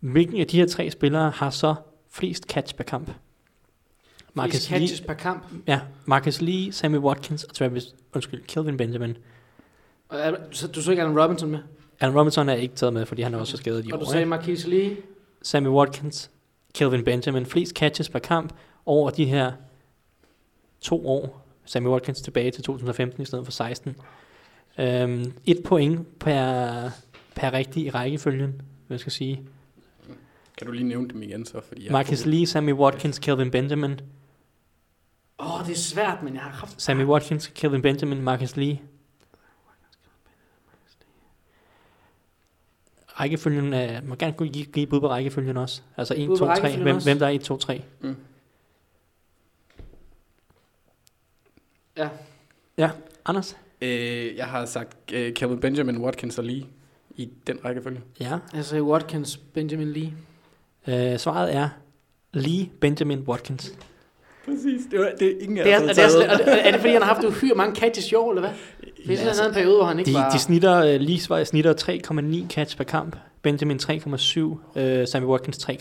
hvilken 0.00 0.40
af 0.40 0.46
de 0.46 0.56
her 0.58 0.66
tre 0.66 0.90
spillere 0.90 1.30
har 1.30 1.50
så 1.50 1.74
flest 2.10 2.44
catch 2.44 2.74
per 2.74 2.84
kamp? 2.84 3.10
Marcus 4.34 4.70
Lee, 4.70 4.78
catches 4.80 5.00
per 5.00 5.14
kamp. 5.14 5.42
ja, 5.66 5.80
Marcus 6.04 6.40
Lee, 6.40 6.72
Sammy 6.72 6.96
Watkins 6.98 7.44
og 7.44 7.54
Travis, 7.54 7.94
undskyld, 8.14 8.42
Kelvin 8.46 8.76
Benjamin. 8.76 9.16
Og 10.08 10.18
er- 10.18 10.34
Så 10.50 10.66
du 10.68 10.82
så 10.82 10.90
ikke 10.90 11.02
Allen 11.02 11.20
Robinson 11.22 11.50
med? 11.50 11.58
Alan 12.00 12.18
Robinson 12.18 12.48
er 12.48 12.54
ikke 12.54 12.74
taget 12.74 12.92
med, 12.92 13.06
fordi 13.06 13.22
han 13.22 13.34
er 13.34 13.38
også 13.38 13.56
skadet 13.56 13.86
i 13.86 13.92
Og 13.92 14.00
du 14.00 14.04
år. 14.04 14.10
sagde? 14.10 14.26
Marquis 14.26 14.66
Lee. 14.66 14.96
Sammy 15.42 15.68
Watkins, 15.68 16.30
Kelvin 16.74 17.04
Benjamin, 17.04 17.46
flest 17.46 17.72
catches 17.76 18.08
per 18.08 18.18
kamp 18.18 18.52
over 18.86 19.10
de 19.10 19.24
her 19.24 19.52
to 20.80 21.08
år. 21.08 21.44
Sammy 21.64 21.86
Watkins 21.86 22.20
tilbage 22.20 22.50
til 22.50 22.62
2015 22.62 23.22
i 23.22 23.24
stedet 23.24 23.44
for 23.44 23.52
16. 23.52 23.96
Øhm, 24.78 25.32
et 25.46 25.62
point 25.64 26.18
per, 26.18 26.90
per 27.34 27.52
rigtig 27.52 27.84
i 27.84 27.90
rækkefølgen, 27.90 28.62
hvad 28.86 28.94
jeg 28.94 29.00
skal 29.00 29.12
sige. 29.12 29.42
Kan 30.58 30.66
du 30.66 30.72
lige 30.72 30.88
nævne 30.88 31.08
dem 31.08 31.22
igen 31.22 31.44
så? 31.44 31.60
Fordi 31.60 31.84
jeg 31.84 31.92
Marcus 31.92 32.26
Lee, 32.26 32.46
Sammy 32.46 32.72
Watkins, 32.72 33.18
Kelvin 33.18 33.50
Benjamin. 33.50 34.00
Åh, 35.38 35.54
oh, 35.54 35.66
det 35.66 35.72
er 35.72 35.76
svært, 35.76 36.22
men 36.22 36.34
jeg 36.34 36.42
har 36.42 36.50
haft... 36.50 36.82
Sammy 36.82 37.04
Watkins, 37.04 37.46
Kelvin 37.54 37.82
Benjamin, 37.82 38.22
Marcus 38.22 38.56
Lee. 38.56 38.78
Rækkefølgen 43.20 43.72
er, 43.72 44.00
må 44.02 44.14
gerne 44.14 44.32
kunne 44.32 44.48
give, 44.48 44.64
give 44.64 44.86
bud 44.86 45.00
på 45.00 45.08
rækkefølgen 45.08 45.56
også. 45.56 45.82
Altså 45.96 46.14
1, 46.16 46.26
Bud 46.26 46.38
på 46.38 46.46
2, 46.46 46.46
3. 46.46 46.52
rækkefølgen 46.52 46.82
Hvem, 46.82 47.02
hvem 47.02 47.18
der 47.18 47.26
er 47.26 47.30
1, 47.30 47.40
2, 47.40 47.56
3. 47.56 47.82
Ja. 51.98 52.08
Ja, 52.78 52.90
Anders? 53.24 53.56
Øh, 53.80 54.36
jeg 54.36 54.46
har 54.46 54.64
sagt 54.66 54.96
øh, 55.12 55.32
Calvin 55.32 55.60
Benjamin, 55.60 55.98
Watkins 55.98 56.38
og 56.38 56.44
Lee 56.44 56.62
i 57.16 57.28
den 57.46 57.58
rækkefølge. 57.64 58.00
Ja. 58.20 58.38
Jeg 58.54 58.64
sagde 58.64 58.82
Watkins, 58.82 59.36
Benjamin 59.36 59.88
Lee. 59.92 60.12
Øh, 61.12 61.18
svaret 61.18 61.54
er 61.54 61.68
Lee 62.32 62.66
Benjamin 62.80 63.18
Watkins. 63.28 63.72
Præcis. 64.44 64.80
Det, 64.90 64.98
var, 64.98 65.10
det 65.18 65.28
er 65.28 65.34
ingen 65.40 65.58
af 65.58 65.64
Det 65.64 65.72
er, 65.72 65.76
er, 65.76 65.80
der 65.86 65.92
det 65.94 65.98
er, 66.04 66.28
er, 66.30 66.36
det, 66.36 66.66
er 66.66 66.70
det 66.72 66.80
fordi, 66.80 66.92
han 66.92 67.02
har 67.02 67.14
haft 67.14 67.24
uhyre 67.24 67.54
mange 67.54 67.76
catches 67.76 68.12
i 68.12 68.14
år, 68.14 68.30
eller 68.30 68.40
hvad? 68.40 68.50
Det 69.06 69.12
er 69.12 69.16
sådan 69.16 69.28
altså, 69.28 69.48
en 69.48 69.54
periode, 69.54 69.76
hvor 69.76 69.84
han 69.84 69.98
ikke 69.98 70.08
De, 70.10 70.14
var... 70.14 70.30
de 70.30 70.38
snitter, 70.38 70.76
øh, 70.84 71.00
Lee 71.00 71.18
svar- 71.20 71.44
snitter 71.44 71.74
3,9 72.44 72.48
catch 72.48 72.76
per 72.76 72.84
kamp. 72.84 73.16
Benjamin 73.42 73.76
3,7. 73.82 74.78
Øh, 74.80 75.08
Sammy 75.08 75.26
Watkins 75.26 75.58
3,5. 75.70 75.74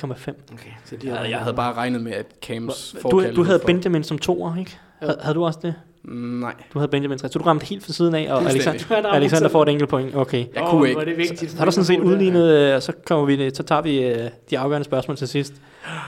Okay, 0.53 0.69
så 0.85 0.95
de 0.95 1.13
Jeg, 1.19 1.29
jeg 1.29 1.39
havde 1.39 1.53
bare 1.55 1.73
regnet 1.73 2.01
med, 2.01 2.11
at 2.11 2.25
Cams 2.41 2.95
Du, 3.03 3.23
du 3.35 3.43
havde 3.43 3.59
for- 3.59 3.65
Benjamin 3.67 4.03
som 4.03 4.17
toer, 4.17 4.55
ikke? 4.59 4.77
Havde, 4.99 5.17
havde 5.21 5.35
du 5.35 5.45
også 5.45 5.59
det? 5.61 5.73
Nej, 6.07 6.53
Du 6.73 6.79
havde 6.79 6.91
Benjamin 6.91 7.17
3. 7.17 7.27
Så 7.29 7.39
du 7.39 7.45
ramte 7.45 7.65
helt 7.65 7.85
fra 7.85 7.93
siden 7.93 8.15
af, 8.15 8.33
og. 8.33 8.49
Alexander, 8.49 9.09
Alexander 9.09 9.49
får 9.49 9.63
et 9.63 9.69
enkelt 9.69 9.89
point. 9.89 10.15
Okay. 10.15 10.45
jeg 10.55 10.63
Åh, 10.63 10.69
kunne 10.69 10.89
ikke. 10.89 11.01
er 11.01 11.05
det 11.05 11.17
vigtigt. 11.17 11.51
Så 11.51 11.57
har 11.57 11.65
du 11.65 11.71
sådan 11.71 11.85
set 11.85 11.99
udlignet, 11.99 12.51
øh, 12.51 12.75
og 12.75 12.83
så, 12.83 12.93
kommer 13.05 13.25
vi, 13.25 13.51
så 13.53 13.63
tager 13.63 13.81
vi 13.81 14.03
øh, 14.03 14.29
de 14.49 14.59
afgørende 14.59 14.85
spørgsmål 14.85 15.17
til 15.17 15.27
sidst. 15.27 15.53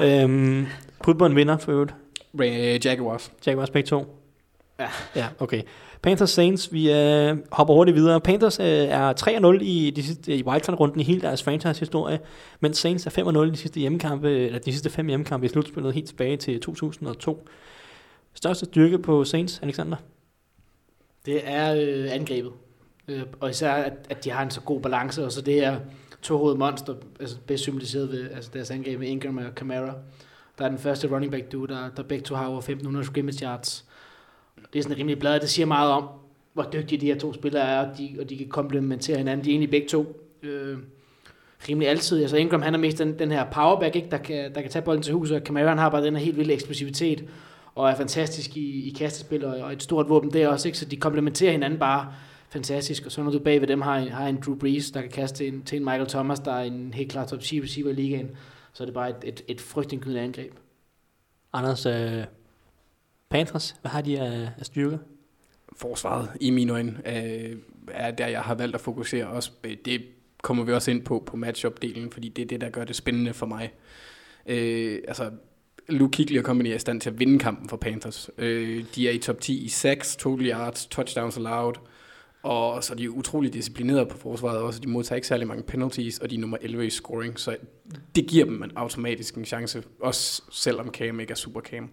Øhm, 0.01 0.67
put 1.03 1.17
på 1.17 1.25
en 1.25 1.35
vinder 1.35 1.57
for 1.57 1.71
øvrigt. 1.71 1.93
Ray, 2.39 2.85
Jaguars. 2.85 3.31
Jaguars 3.47 3.69
begge 3.69 3.87
to? 3.87 4.15
Ja. 4.79 4.87
Ja, 5.15 5.25
okay. 5.39 5.61
Panthers 6.01 6.29
Saints, 6.29 6.73
vi 6.73 6.91
øh, 6.91 7.37
hopper 7.51 7.73
hurtigt 7.73 7.95
videre. 7.95 8.21
Panthers 8.21 8.59
øh, 8.59 8.65
er 8.65 9.13
3-0 9.57 9.63
i, 9.63 9.93
de 9.95 10.03
sidste, 10.03 10.35
i 10.35 10.43
wildcard-runden 10.43 10.99
i 10.99 11.03
hele 11.03 11.21
deres 11.21 11.43
franchise-historie, 11.43 12.19
mens 12.59 12.77
Saints 12.77 13.05
er 13.05 13.09
5-0 13.11 13.39
i 13.47 13.49
de 13.51 13.57
sidste, 13.57 13.79
hjemmekampe, 13.79 14.31
eller 14.31 14.59
de 14.59 14.71
sidste 14.71 14.89
fem 14.89 15.07
hjemmekampe 15.07 15.45
i 15.45 15.49
slutspillet 15.49 15.93
helt 15.93 16.07
tilbage 16.07 16.37
til 16.37 16.59
2002. 16.59 17.47
Største 18.33 18.65
styrke 18.65 18.99
på 18.99 19.23
Saints, 19.23 19.59
Alexander? 19.63 19.97
Det 21.25 21.41
er 21.43 21.73
øh, 21.73 22.13
angrebet. 22.15 22.51
Øh, 23.07 23.23
og 23.39 23.49
især, 23.49 23.73
at, 23.73 23.93
at 24.09 24.23
de 24.23 24.31
har 24.31 24.43
en 24.43 24.51
så 24.51 24.61
god 24.61 24.81
balance, 24.81 25.25
og 25.25 25.31
så 25.31 25.41
det 25.41 25.53
her 25.53 25.79
tohovedet 26.21 26.59
monster, 26.59 26.95
altså 27.19 27.37
bedst 27.47 27.63
symboliseret 27.63 28.11
ved 28.11 28.31
altså 28.31 28.49
deres 28.53 28.71
angreb 28.71 28.99
med 28.99 29.07
Ingram 29.07 29.37
og 29.37 29.55
Kamara. 29.55 29.93
Der 30.57 30.65
er 30.65 30.69
den 30.69 30.77
første 30.77 31.07
running 31.07 31.31
back 31.31 31.51
dude, 31.51 31.73
der, 31.73 31.89
der 31.97 32.03
begge 32.03 32.23
to 32.23 32.35
har 32.35 32.47
over 32.47 32.57
1500 32.57 33.05
scrimmage 33.05 33.45
yards. 33.45 33.85
Det 34.73 34.79
er 34.79 34.83
sådan 34.83 34.97
rimelig 34.97 35.19
blad, 35.19 35.39
det 35.39 35.49
siger 35.49 35.65
meget 35.65 35.91
om, 35.91 36.07
hvor 36.53 36.69
dygtige 36.73 37.01
de 37.01 37.05
her 37.05 37.19
to 37.19 37.33
spillere 37.33 37.63
er, 37.63 37.89
og 37.89 37.97
de, 37.97 38.17
og 38.19 38.29
de 38.29 38.37
kan 38.37 38.47
komplementere 38.47 39.17
hinanden. 39.17 39.45
De 39.45 39.49
er 39.49 39.53
egentlig 39.53 39.69
begge 39.69 39.87
to 39.87 40.21
øh, 40.43 40.77
rimelig 41.69 41.89
altid. 41.89 42.21
Altså 42.21 42.37
Ingram, 42.37 42.61
han 42.61 42.73
er 42.73 42.79
mest 42.79 42.97
den, 42.97 43.19
den 43.19 43.31
her 43.31 43.45
powerback, 43.51 43.95
ikke? 43.95 44.07
Der, 44.11 44.17
kan, 44.17 44.55
der 44.55 44.61
kan 44.61 44.71
tage 44.71 44.85
bolden 44.85 45.03
til 45.03 45.13
huset, 45.13 45.37
og 45.37 45.43
Camara 45.45 45.69
han 45.69 45.77
har 45.77 45.89
bare 45.89 46.05
den 46.05 46.15
her 46.15 46.23
helt 46.23 46.37
vilde 46.37 46.53
eksplosivitet, 46.53 47.25
og 47.75 47.89
er 47.89 47.95
fantastisk 47.95 48.57
i, 48.57 48.87
i 48.87 48.89
kastespil, 48.89 49.45
og, 49.45 49.57
og 49.57 49.73
et 49.73 49.83
stort 49.83 50.09
våben 50.09 50.33
der 50.33 50.47
også, 50.47 50.67
ikke? 50.67 50.77
så 50.77 50.85
de 50.85 50.97
komplementerer 50.97 51.51
hinanden 51.51 51.79
bare 51.79 52.13
fantastisk, 52.49 53.05
og 53.05 53.11
så 53.11 53.23
når 53.23 53.31
du 53.31 53.39
bagved 53.39 53.67
dem 53.67 53.81
har, 53.81 53.97
en- 53.97 54.07
har 54.07 54.27
en 54.27 54.41
Drew 54.45 54.55
Brees, 54.55 54.91
der 54.91 55.01
kan 55.01 55.11
kaste 55.11 55.47
en, 55.47 55.63
til 55.63 55.75
en 55.77 55.83
Michael 55.83 56.07
Thomas, 56.07 56.39
der 56.39 56.53
er 56.53 56.63
en 56.63 56.93
helt 56.93 57.11
klart 57.11 57.27
top 57.27 57.39
10 57.39 57.61
receiver 57.61 57.89
i 57.89 57.93
ligaen, 57.93 58.29
så 58.73 58.83
er 58.83 58.85
det 58.85 58.93
bare 58.93 59.09
et, 59.09 59.15
et, 59.23 59.41
et 59.47 59.61
frygtindgydende 59.61 60.21
angreb. 60.21 60.53
Anders, 61.53 61.85
øh, 61.85 62.23
Panthers, 63.29 63.75
hvad 63.81 63.91
har 63.91 64.01
de 64.01 64.19
af, 64.19 64.49
af 64.59 64.65
styrker? 64.65 64.97
Forsvaret, 65.77 66.29
i 66.41 66.49
mine 66.49 66.73
øjne, 66.73 67.01
øh, 67.05 67.57
er 67.91 68.11
der, 68.11 68.27
jeg 68.27 68.41
har 68.41 68.55
valgt 68.55 68.75
at 68.75 68.81
fokusere 68.81 69.27
også. 69.27 69.51
Øh, 69.63 69.77
Det 69.85 70.01
kommer 70.41 70.63
vi 70.63 70.73
også 70.73 70.91
ind 70.91 71.01
på 71.05 71.23
på 71.25 71.37
matchup-delen, 71.37 72.09
fordi 72.11 72.29
det 72.29 72.41
er 72.41 72.45
det, 72.47 72.61
der 72.61 72.69
gør 72.69 72.83
det 72.85 72.95
spændende 72.95 73.33
for 73.33 73.45
mig. 73.45 73.73
Øh, 74.45 74.99
altså, 75.07 75.31
Luke 75.89 76.11
Kuechly 76.15 76.39
og 76.39 76.43
company 76.43 76.67
er 76.67 76.75
i 76.75 76.79
stand 76.79 77.01
til 77.01 77.09
at 77.09 77.19
vinde 77.19 77.39
kampen 77.39 77.69
for 77.69 77.77
Panthers. 77.77 78.29
Øh, 78.37 78.85
de 78.95 79.07
er 79.07 79.11
i 79.11 79.17
top 79.17 79.41
10 79.41 79.65
i 79.65 79.69
6, 79.69 80.15
total 80.15 80.45
yards, 80.45 80.85
touchdowns 80.85 81.37
allowed, 81.37 81.73
og 82.43 82.83
så 82.83 82.93
er 82.93 82.97
de 82.97 83.11
utrolig 83.11 83.53
disciplineret 83.53 84.07
på 84.07 84.17
forsvaret 84.17 84.57
også. 84.57 84.79
De 84.79 84.89
modtager 84.89 85.15
ikke 85.15 85.27
særlig 85.27 85.47
mange 85.47 85.63
penalties, 85.63 86.19
og 86.19 86.29
de 86.29 86.35
er 86.35 86.39
nummer 86.39 86.57
11 86.61 86.87
i 86.87 86.89
scoring, 86.89 87.39
så 87.39 87.57
det 88.15 88.27
giver 88.27 88.45
dem 88.45 88.63
en 88.63 88.71
automatisk 88.75 89.35
en 89.35 89.45
chance, 89.45 89.83
også 90.01 90.41
selvom 90.51 90.89
Cam 90.89 91.19
ikke 91.19 91.31
er 91.31 91.35
super 91.35 91.61
Cam. 91.61 91.89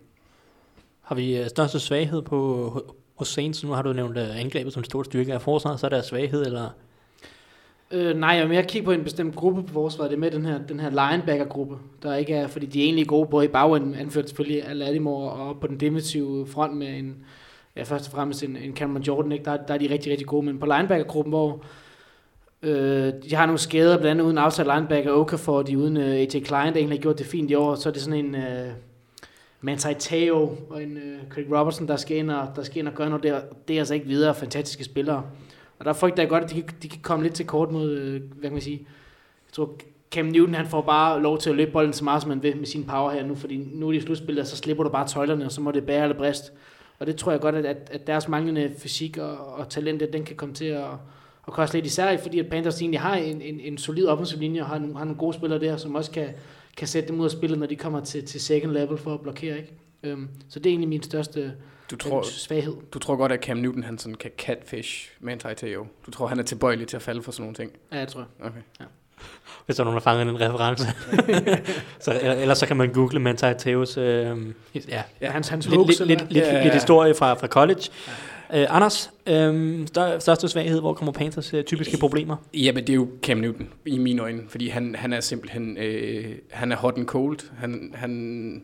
Har 1.01 1.14
vi 1.14 1.36
øh, 1.36 1.49
største 1.49 1.80
svaghed 1.80 2.22
på 2.22 2.70
hos 3.14 3.28
Saints? 3.28 3.64
Nu 3.64 3.70
har 3.70 3.82
du 3.82 3.92
nævnt 3.92 4.18
øh, 4.18 4.40
angrebet 4.40 4.72
som 4.72 4.84
stor 4.84 5.03
styrke 5.03 5.34
af 5.34 5.42
forsvaret, 5.42 5.80
så 5.80 5.86
er 5.86 5.90
der 5.90 6.03
svaghed, 6.03 6.47
eller 6.47 6.70
Øh, 7.91 8.16
nej, 8.16 8.30
jeg 8.30 8.68
kigger 8.68 8.89
mere 8.89 8.97
på 8.97 9.01
en 9.01 9.05
bestemt 9.05 9.37
gruppe 9.37 9.62
på 9.62 9.72
forsvaret. 9.72 10.11
Det 10.11 10.16
er 10.16 10.20
med 10.20 10.30
den 10.30 10.45
her, 10.45 10.59
den 10.68 10.80
her 10.80 10.91
linebacker-gruppe, 10.91 11.76
der 12.03 12.14
ikke 12.14 12.34
er, 12.34 12.47
fordi 12.47 12.66
de 12.66 12.80
er 12.80 12.84
egentlig 12.84 13.07
gode 13.07 13.28
både 13.28 13.45
i 13.45 13.49
bagenden, 13.49 13.95
anført 13.95 14.28
selvfølgelig 14.28 14.64
af 14.64 14.78
Lattimore, 14.78 15.32
og 15.32 15.61
på 15.61 15.66
den 15.66 15.80
defensive 15.80 16.47
front 16.47 16.76
med 16.76 16.99
en, 16.99 17.16
ja, 17.76 17.82
først 17.82 18.07
og 18.07 18.12
fremmest 18.12 18.43
en, 18.43 18.57
en 18.57 18.76
Cameron 18.76 19.03
Jordan, 19.03 19.32
ikke? 19.32 19.45
Der, 19.45 19.57
der 19.57 19.74
er 19.74 19.78
de 19.78 19.91
rigtig, 19.91 20.12
rigtig 20.12 20.26
gode, 20.26 20.47
men 20.47 20.59
på 20.59 20.66
linebacker-gruppen, 20.66 21.30
hvor 21.30 21.64
øh, 22.62 23.12
de 23.30 23.34
har 23.34 23.47
nogle 23.47 23.59
skader, 23.59 23.99
blandt 23.99 24.11
andet 24.11 24.24
uden 24.24 24.39
outside 24.39 24.68
linebacker, 24.74 25.12
Okafor, 25.12 25.62
de 25.62 25.78
uden 25.78 25.97
øh, 25.97 26.11
AJ 26.11 26.26
Klein, 26.26 26.45
der 26.49 26.59
egentlig 26.59 26.99
har 26.99 27.03
gjort 27.03 27.18
det 27.18 27.26
fint 27.26 27.51
i 27.51 27.55
år, 27.55 27.74
så 27.74 27.89
er 27.89 27.93
det 27.93 28.03
sådan 28.03 28.24
en 28.24 28.34
øh, 28.34 28.68
Mantai 29.61 29.95
Teo 29.95 30.57
og 30.70 30.82
en 30.82 30.97
øh, 30.97 31.18
Craig 31.30 31.47
Robertson, 31.59 31.89
der 31.89 31.97
skal 31.97 32.16
ind 32.16 32.30
og, 32.30 32.49
der 32.57 32.62
skal 32.62 32.78
ind 32.78 32.89
og 32.89 32.95
gøre 32.95 33.09
noget 33.09 33.22
der. 33.22 33.41
Det 33.68 33.76
er 33.76 33.80
altså 33.80 33.95
ikke 33.95 34.07
videre 34.07 34.34
fantastiske 34.34 34.84
spillere. 34.84 35.22
Og 35.78 35.84
der 35.84 35.92
frygter 35.92 36.22
jeg 36.22 36.30
godt, 36.30 36.44
at 36.44 36.50
de 36.50 36.62
kan, 36.62 36.76
de 36.82 36.88
kan 36.88 37.00
komme 37.02 37.22
lidt 37.22 37.34
til 37.34 37.46
kort 37.46 37.70
mod, 37.70 37.90
øh, 37.90 38.22
hvad 38.22 38.42
kan 38.42 38.52
man 38.52 38.60
sige, 38.60 38.78
jeg 39.48 39.52
tror 39.52 39.76
Cam 40.10 40.26
Newton, 40.26 40.54
han 40.54 40.66
får 40.66 40.82
bare 40.82 41.22
lov 41.22 41.38
til 41.38 41.50
at 41.50 41.56
løbe 41.56 41.70
bolden 41.70 41.92
så 41.92 42.04
meget, 42.04 42.22
som 42.22 42.30
han 42.30 42.42
vil 42.42 42.56
med 42.56 42.66
sin 42.66 42.84
power 42.84 43.10
her 43.10 43.26
nu, 43.26 43.34
fordi 43.34 43.56
nu 43.56 43.88
er 43.88 43.92
de 43.92 43.98
i 43.98 44.00
slutspillet, 44.00 44.42
og 44.42 44.46
så 44.46 44.56
slipper 44.56 44.84
du 44.84 44.90
bare 44.90 45.08
tøjlerne, 45.08 45.44
og 45.44 45.52
så 45.52 45.60
må 45.60 45.70
det 45.70 45.86
bære 45.86 46.02
eller 46.02 46.16
brist. 46.16 46.52
Og 46.98 47.06
det 47.06 47.16
tror 47.16 47.32
jeg 47.32 47.40
godt, 47.40 47.54
at, 47.54 47.90
at, 47.90 48.07
deres 48.07 48.28
manglende 48.28 48.72
fysik 48.78 49.18
og, 49.18 49.36
og 49.38 49.68
talent, 49.68 50.03
den 50.12 50.24
kan 50.24 50.36
komme 50.36 50.54
til 50.54 50.64
at, 50.64 50.90
at 51.46 51.53
koste 51.53 51.76
lidt, 51.76 51.86
især 51.86 52.16
fordi 52.16 52.38
at 52.38 52.46
Panthers 52.46 52.80
egentlig 52.80 53.00
har 53.00 53.14
en, 53.14 53.42
en, 53.42 53.61
en 53.61 53.78
solid 53.78 54.07
offensiv 54.07 54.38
linje, 54.38 54.61
og 54.61 54.66
har 54.66 54.78
nogle, 54.78 54.96
har 54.96 55.04
nogle 55.04 55.18
gode 55.18 55.34
spillere 55.34 55.61
der, 55.61 55.76
som 55.76 55.94
også 55.94 56.11
kan, 56.11 56.28
kan 56.76 56.88
sætte 56.88 57.08
dem 57.08 57.20
ud 57.20 57.24
af 57.24 57.30
spillet, 57.30 57.58
når 57.58 57.66
de 57.66 57.76
kommer 57.76 58.00
til, 58.00 58.24
til 58.24 58.40
second 58.40 58.72
level 58.72 58.98
for 58.98 59.14
at 59.14 59.20
blokere. 59.20 59.57
Ikke? 59.57 59.72
Øhm, 60.03 60.28
så 60.48 60.58
det 60.58 60.66
er 60.66 60.70
egentlig 60.70 60.88
min 60.88 61.03
største 61.03 61.53
du 61.91 61.96
tror, 61.96 62.22
svaghed. 62.22 62.75
du 62.92 62.99
tror 62.99 63.17
godt, 63.17 63.33
at 63.33 63.45
Cam 63.45 63.57
Newton 63.57 63.83
han 63.83 63.99
sådan 63.99 64.14
kan 64.14 64.30
catfish 64.38 65.11
Manti 65.21 65.54
Teo. 65.57 65.87
Du 66.07 66.11
tror, 66.11 66.26
han 66.26 66.38
er 66.38 66.42
tilbøjelig 66.42 66.88
til 66.88 66.96
at 66.96 67.03
falde 67.03 67.22
for 67.22 67.33
sådan 67.33 67.42
nogle 67.42 67.54
ting. 67.54 67.72
Ja, 67.92 67.99
jeg 67.99 68.08
tror. 68.08 68.26
Okay. 68.41 68.61
hvis 69.67 69.76
der 69.76 69.83
er 69.83 69.84
nogen, 69.84 69.96
der 69.96 70.03
fanger 70.03 70.25
den 70.25 70.41
reference. 70.41 70.87
så, 72.04 72.18
eller, 72.21 72.34
ellers 72.34 72.58
så 72.58 72.67
kan 72.67 72.76
man 72.76 72.92
google 72.92 73.21
Manti 73.21 73.46
Teos 73.58 73.96
øh, 73.96 74.37
ja, 74.88 75.03
Ja, 75.21 75.30
hans, 75.30 75.49
hans 75.49 75.67
lidt, 75.67 75.76
hooks, 75.76 75.99
lidt, 75.99 76.08
lidt, 76.08 76.21
Ja, 76.34 76.38
ja, 76.38 76.63
lidt 76.63 76.67
ja. 76.67 76.72
historie 76.72 77.14
fra, 77.14 77.34
fra 77.34 77.46
college. 77.46 77.83
Øh, 78.54 78.67
Anders, 78.68 79.11
øh, 79.26 79.87
stør, 79.87 80.18
største 80.18 80.49
svaghed, 80.49 80.80
hvor 80.80 80.95
kommer 80.95 81.13
Panthers 81.13 81.54
øh, 81.54 81.64
typiske 81.64 81.96
problemer? 82.00 82.37
Ja, 82.54 82.72
men 82.72 82.83
det 82.83 82.91
er 82.91 82.95
jo 82.95 83.08
Cam 83.22 83.37
Newton 83.37 83.68
i 83.87 83.99
mine 83.99 84.22
øjne, 84.22 84.42
fordi 84.49 84.68
han, 84.68 84.95
han 84.95 85.13
er 85.13 85.21
simpelthen 85.21 85.76
øh, 85.79 86.34
han 86.50 86.72
er 86.72 86.76
hot 86.76 86.99
and 86.99 87.07
cold. 87.07 87.38
Han, 87.58 87.92
han, 87.95 88.63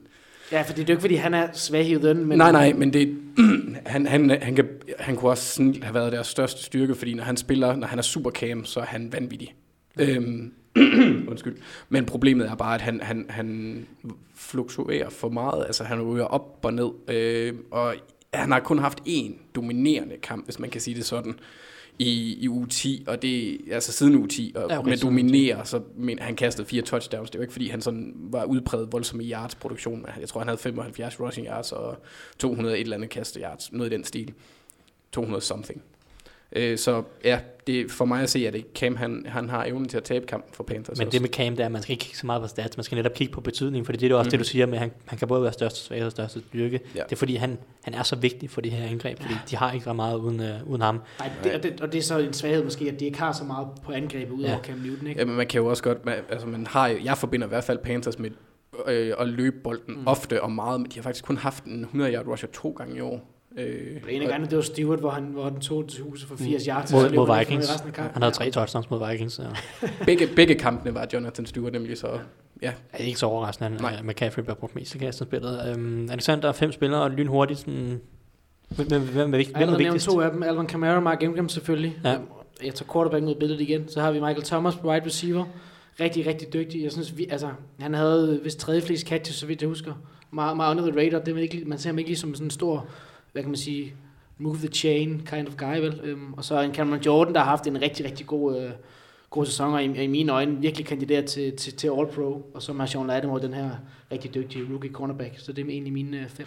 Ja, 0.52 0.62
for 0.62 0.72
det 0.72 0.82
er 0.82 0.86
jo 0.88 0.92
ikke, 0.92 1.00
fordi 1.00 1.14
han 1.14 1.34
er 1.34 1.48
svag 1.52 1.88
i 1.88 1.94
den, 1.94 2.26
men... 2.26 2.38
nej, 2.38 2.52
nej, 2.52 2.72
men 2.72 2.92
det, 2.92 3.18
han, 3.86 4.06
han, 4.06 4.30
han, 4.42 4.54
kan, 4.56 4.68
han 4.98 5.16
kunne 5.16 5.30
også 5.30 5.54
sådan 5.54 5.82
have 5.82 5.94
været 5.94 6.12
deres 6.12 6.26
største 6.26 6.64
styrke, 6.64 6.94
fordi 6.94 7.14
når 7.14 7.24
han 7.24 7.36
spiller, 7.36 7.76
når 7.76 7.86
han 7.86 7.98
er 7.98 8.02
super 8.02 8.30
cam, 8.30 8.64
så 8.64 8.80
er 8.80 8.84
han 8.84 9.12
vanvittig. 9.12 9.54
Øhm, 9.98 10.52
Undskyld. 11.30 11.56
Men 11.88 12.06
problemet 12.06 12.48
er 12.48 12.54
bare, 12.54 12.74
at 12.74 12.80
han, 12.80 13.00
han, 13.02 13.26
han 13.28 13.86
fluktuerer 14.34 15.10
for 15.10 15.28
meget. 15.28 15.64
Altså, 15.66 15.84
han 15.84 16.02
ryger 16.02 16.24
op 16.24 16.58
og 16.62 16.74
ned. 16.74 16.90
Øh, 17.08 17.54
og 17.70 17.94
han 18.34 18.52
har 18.52 18.60
kun 18.60 18.78
haft 18.78 19.00
én 19.08 19.32
dominerende 19.54 20.16
kamp, 20.22 20.44
hvis 20.44 20.58
man 20.58 20.70
kan 20.70 20.80
sige 20.80 20.96
det 20.96 21.04
sådan, 21.04 21.34
i, 21.98 22.38
i 22.40 22.48
uge 22.48 22.66
10, 22.66 23.04
og 23.06 23.22
det 23.22 23.60
altså 23.70 23.92
siden 23.92 24.16
uge 24.16 24.28
10, 24.28 24.52
og 24.56 24.66
Ja, 24.70 24.78
okay, 24.78 24.88
med 24.88 24.96
siden 24.96 25.12
uge 25.12 25.18
10. 25.18 25.22
dominere, 25.22 25.66
så 25.66 25.80
men, 25.96 26.18
han 26.18 26.36
kastede 26.36 26.68
fire 26.68 26.82
touchdowns. 26.82 27.30
Det 27.30 27.38
var 27.38 27.42
ikke, 27.42 27.52
fordi 27.52 27.68
han 27.68 27.80
sådan 27.80 28.12
var 28.16 28.44
udpræget 28.44 28.92
voldsom 28.92 29.20
i 29.20 29.30
yards 29.30 29.54
produktion. 29.54 30.06
Jeg 30.20 30.28
tror, 30.28 30.40
han 30.40 30.48
havde 30.48 30.58
75 30.58 31.20
rushing 31.20 31.46
yards 31.46 31.72
og 31.72 31.96
200 32.38 32.76
et 32.76 32.80
eller 32.80 32.96
andet 32.96 33.10
kaste 33.10 33.40
yards, 33.40 33.72
noget 33.72 33.92
i 33.92 33.94
den 33.94 34.04
stil. 34.04 34.34
200 35.12 35.44
something. 35.44 35.82
Øh, 36.52 36.78
så 36.78 37.02
ja, 37.24 37.40
det, 37.66 37.90
for 37.90 38.04
mig 38.04 38.22
at 38.22 38.30
se, 38.30 38.46
at 38.46 38.52
det 38.52 38.64
Cam, 38.74 38.96
han, 38.96 39.24
han 39.28 39.48
har 39.48 39.64
evnen 39.64 39.88
til 39.88 39.96
at 39.96 40.04
tabe 40.04 40.26
kampen 40.26 40.54
for 40.54 40.64
Panthers 40.64 40.98
Men 40.98 41.06
også. 41.06 41.14
det 41.14 41.22
med 41.22 41.28
Cam, 41.30 41.56
det 41.56 41.60
er, 41.60 41.66
at 41.66 41.72
man 41.72 41.82
skal 41.82 41.92
ikke 41.92 42.02
kigge 42.02 42.18
så 42.18 42.26
meget 42.26 42.42
på 42.42 42.48
stats, 42.48 42.76
man 42.76 42.84
skal 42.84 42.96
netop 42.96 43.14
kigge 43.14 43.32
på 43.32 43.40
betydning, 43.40 43.86
for 43.86 43.92
det 43.92 44.02
er 44.02 44.08
det 44.08 44.16
også 44.16 44.28
mm. 44.28 44.30
det, 44.30 44.38
du 44.38 44.44
siger 44.44 44.66
med, 44.66 44.74
at 44.74 44.80
han, 44.80 44.92
han 45.06 45.18
kan 45.18 45.28
både 45.28 45.42
være 45.42 45.52
største 45.52 45.80
svaghed 45.80 46.06
og 46.06 46.12
største 46.12 46.40
styrke. 46.48 46.80
Ja. 46.94 47.02
Det 47.02 47.12
er 47.12 47.16
fordi, 47.16 47.34
han, 47.34 47.58
han 47.82 47.94
er 47.94 48.02
så 48.02 48.16
vigtig 48.16 48.50
for 48.50 48.60
det 48.60 48.72
her 48.72 48.86
angreb, 48.86 49.20
fordi 49.20 49.34
de 49.50 49.56
har 49.56 49.72
ikke 49.72 49.86
ret 49.86 49.96
meget 49.96 50.16
uden, 50.18 50.40
uh, 50.40 50.70
uden 50.70 50.82
ham. 50.82 51.00
Nej, 51.18 51.30
det, 51.44 51.54
og, 51.54 51.62
det, 51.62 51.80
og 51.80 51.92
det 51.92 51.98
er 51.98 52.02
så 52.02 52.18
en 52.18 52.32
svaghed 52.32 52.64
måske, 52.64 52.88
at 52.88 53.00
de 53.00 53.04
ikke 53.04 53.18
har 53.18 53.32
så 53.32 53.44
meget 53.44 53.66
på 53.84 53.92
angrebet 53.92 54.32
ud 54.32 54.42
over 54.42 54.52
Ja. 54.52 54.58
Cam 54.58 54.78
Newton, 54.78 55.06
ikke? 55.06 55.20
Ja, 55.20 55.26
men 55.26 55.36
man 55.36 55.46
kan 55.46 55.60
jo 55.60 55.66
også 55.66 55.82
godt, 55.82 56.04
man, 56.04 56.14
altså 56.28 56.46
man 56.46 56.66
har 56.66 56.88
jo, 56.88 56.96
jeg 57.04 57.18
forbinder 57.18 57.46
i 57.46 57.48
hvert 57.48 57.64
fald 57.64 57.78
Panthers 57.78 58.18
med 58.18 58.30
øh, 58.86 59.14
at 59.18 59.28
løbe 59.28 59.56
bolden 59.64 59.94
mm. 59.94 60.06
ofte 60.06 60.42
og 60.42 60.52
meget, 60.52 60.80
men 60.80 60.90
de 60.90 60.94
har 60.94 61.02
faktisk 61.02 61.24
kun 61.24 61.36
haft 61.36 61.64
en 61.64 61.80
100 61.80 62.12
yard 62.12 62.26
rusher 62.26 62.48
to 62.48 62.70
gange 62.70 62.96
i 62.96 63.00
år. 63.00 63.31
Øh, 63.58 64.00
Og 64.04 64.12
en 64.12 64.22
af 64.22 64.28
gangene, 64.28 64.50
det 64.50 64.56
var 64.56 64.62
Stewart, 64.62 64.98
hvor 64.98 65.10
han, 65.10 65.24
hvor 65.24 65.44
han 65.44 65.60
tog 65.60 65.88
til 65.88 66.02
huset 66.02 66.28
for 66.28 66.36
80 66.36 66.64
yards. 66.66 66.92
Mod, 66.92 67.10
mod 67.14 67.38
Vikings. 67.38 67.66
for 67.66 67.72
resten 67.74 67.88
af 67.88 67.94
kampen. 67.94 68.12
Han 68.12 68.22
havde 68.22 68.34
tre 68.34 68.50
touchdowns 68.50 68.90
mod 68.90 69.10
Vikings. 69.10 69.34
Så. 69.34 69.42
begge, 70.06 70.28
begge 70.36 70.54
kampene 70.54 70.94
var 70.94 71.06
Jonathan 71.12 71.46
Stewart 71.46 71.72
nemlig, 71.72 71.98
så 71.98 72.18
ja. 72.62 72.72
Er 72.92 72.98
ikke 73.04 73.18
så 73.18 73.26
overraskende, 73.26 73.70
at 73.74 73.80
Nej. 73.80 74.02
McCaffrey 74.02 74.42
bliver 74.42 74.54
brugt 74.56 74.74
mest 74.74 74.94
i 74.94 74.98
kastespillet. 74.98 75.74
Um, 75.76 76.08
Alexander, 76.10 76.52
fem 76.52 76.72
spillere, 76.72 77.02
og 77.02 77.10
lynhurtigt. 77.10 77.58
Sådan, 77.58 78.00
hvem, 78.68 78.86
hvem, 78.88 79.02
hvem, 79.02 79.34
er 79.34 79.38
Jeg 79.38 79.46
hvem 79.46 79.54
er 79.54 79.58
har 79.58 79.66
nævnt 79.66 79.78
vigtigst? 79.78 80.06
to 80.06 80.20
af 80.20 80.30
dem. 80.30 80.42
Alvin 80.42 80.66
Kamara 80.66 80.96
og 80.96 81.02
Mark 81.02 81.22
Ingram 81.22 81.48
selvfølgelig. 81.48 81.98
Ja. 82.04 82.14
Øhm, 82.14 82.22
Jeg 82.64 82.74
tager 82.74 82.92
quarterbacken 82.92 83.28
ud 83.28 83.34
af 83.34 83.38
billedet 83.38 83.60
igen. 83.60 83.88
Så 83.88 84.00
har 84.00 84.12
vi 84.12 84.18
Michael 84.20 84.42
Thomas 84.42 84.76
på 84.76 84.88
wide 84.90 85.06
receiver. 85.06 85.44
Rigtig, 86.00 86.26
rigtig 86.26 86.52
dygtig. 86.52 86.82
Jeg 86.82 86.92
synes, 86.92 87.16
vi, 87.18 87.26
altså, 87.30 87.48
han 87.80 87.94
havde 87.94 88.40
vist 88.44 88.58
tredje 88.58 88.80
flest 88.80 89.06
catches, 89.06 89.36
så 89.36 89.46
vidt 89.46 89.60
jeg 89.60 89.68
husker. 89.68 89.92
Meget, 90.30 90.56
meget 90.56 90.70
under 90.78 90.90
the 90.92 91.00
radar. 91.00 91.18
Det 91.18 91.28
er 91.28 91.34
man, 91.34 91.42
ikke, 91.42 91.62
man 91.66 91.78
ser 91.78 91.88
ham 91.90 91.98
ikke 91.98 92.10
lige 92.10 92.18
som 92.18 92.34
sådan 92.34 92.46
en 92.46 92.50
stor, 92.50 92.86
hvad 93.32 93.42
kan 93.42 93.50
man 93.50 93.56
sige, 93.56 93.94
move 94.38 94.56
the 94.56 94.68
chain 94.68 95.26
kind 95.26 95.48
of 95.48 95.56
guy, 95.56 95.76
vel? 95.80 96.00
Øhm, 96.02 96.32
og 96.32 96.44
så 96.44 96.60
en 96.60 96.74
Cameron 96.74 97.00
Jordan, 97.00 97.34
der 97.34 97.40
har 97.40 97.50
haft 97.50 97.66
en 97.66 97.82
rigtig, 97.82 98.06
rigtig 98.06 98.26
god, 98.26 98.60
øh, 98.60 98.70
god 99.30 99.46
sæson, 99.46 99.74
og 99.74 99.84
i, 99.84 100.04
i 100.04 100.06
mine 100.06 100.32
øjne 100.32 100.60
virkelig 100.60 100.86
kandidat 100.86 101.24
til, 101.24 101.56
til, 101.56 101.76
til 101.76 101.88
All-Pro. 101.88 102.50
Og 102.54 102.62
så 102.62 102.72
Marshawn 102.72 103.06
Lattimore, 103.06 103.42
den 103.42 103.54
her 103.54 103.70
rigtig 104.12 104.34
dygtige 104.34 104.64
rookie 104.70 104.92
cornerback. 104.92 105.38
Så 105.38 105.52
det 105.52 105.64
er 105.64 105.68
egentlig 105.68 105.92
mine 105.92 106.20
øh, 106.20 106.28
fem. 106.28 106.46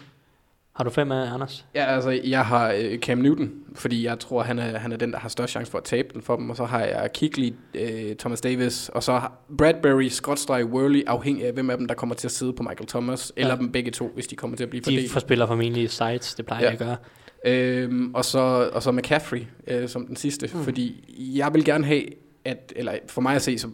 Har 0.76 0.84
du 0.84 0.89
fem 0.89 1.11
af 1.11 1.34
Anders? 1.34 1.65
Ja, 1.76 1.85
altså, 1.85 2.10
jeg 2.10 2.45
har 2.45 2.72
øh, 2.77 2.99
Cam 2.99 3.18
Newton, 3.18 3.52
fordi 3.76 4.06
jeg 4.06 4.19
tror, 4.19 4.43
han 4.43 4.60
er, 4.60 4.77
han 4.77 4.91
er 4.91 4.97
den, 4.97 5.11
der 5.11 5.19
har 5.19 5.30
størst 5.30 5.52
chance 5.52 5.72
for 5.72 5.77
at 5.77 5.84
tabe 5.84 6.07
den 6.14 6.22
for 6.22 6.35
dem. 6.35 6.49
Og 6.49 6.56
så 6.56 6.65
har 6.65 6.80
jeg 6.81 7.10
Kigley, 7.14 7.53
øh, 7.73 8.15
Thomas 8.15 8.41
Davis, 8.41 8.89
og 8.89 9.03
så 9.03 9.11
har 9.11 9.31
Bradbury, 9.57 10.07
Scottstry, 10.07 10.64
Worley, 10.64 11.03
afhængig 11.07 11.45
af, 11.45 11.53
hvem 11.53 11.69
af 11.69 11.77
dem, 11.77 11.88
der 11.88 11.95
kommer 11.95 12.15
til 12.15 12.27
at 12.27 12.31
sidde 12.31 12.53
på 12.53 12.64
Michael 12.64 12.88
Thomas, 12.88 13.31
ja. 13.38 13.41
eller 13.41 13.56
dem 13.56 13.72
begge 13.72 13.91
to, 13.91 14.11
hvis 14.14 14.27
de 14.27 14.35
kommer 14.35 14.57
til 14.57 14.64
at 14.64 14.69
blive 14.69 14.80
De 14.81 14.85
fordelt. 14.85 15.11
forspiller 15.11 15.47
formentlig 15.47 15.89
sides, 15.89 16.35
det 16.35 16.45
plejer 16.45 16.61
Ja. 16.61 16.68
ja. 16.68 16.73
at 16.73 16.80
gøre. 16.80 16.97
Øhm, 17.45 18.14
og, 18.15 18.26
så, 18.26 18.69
og 18.73 18.84
så 18.84 18.91
McCaffrey 18.91 19.43
øh, 19.68 19.89
som 19.89 20.07
den 20.07 20.15
sidste, 20.15 20.49
mm. 20.53 20.64
fordi 20.64 21.14
jeg 21.38 21.53
vil 21.53 21.65
gerne 21.65 21.85
have, 21.85 22.03
at, 22.45 22.73
eller 22.76 22.93
for 23.07 23.22
mig 23.22 23.35
at 23.35 23.41
se, 23.41 23.57
så 23.60 23.68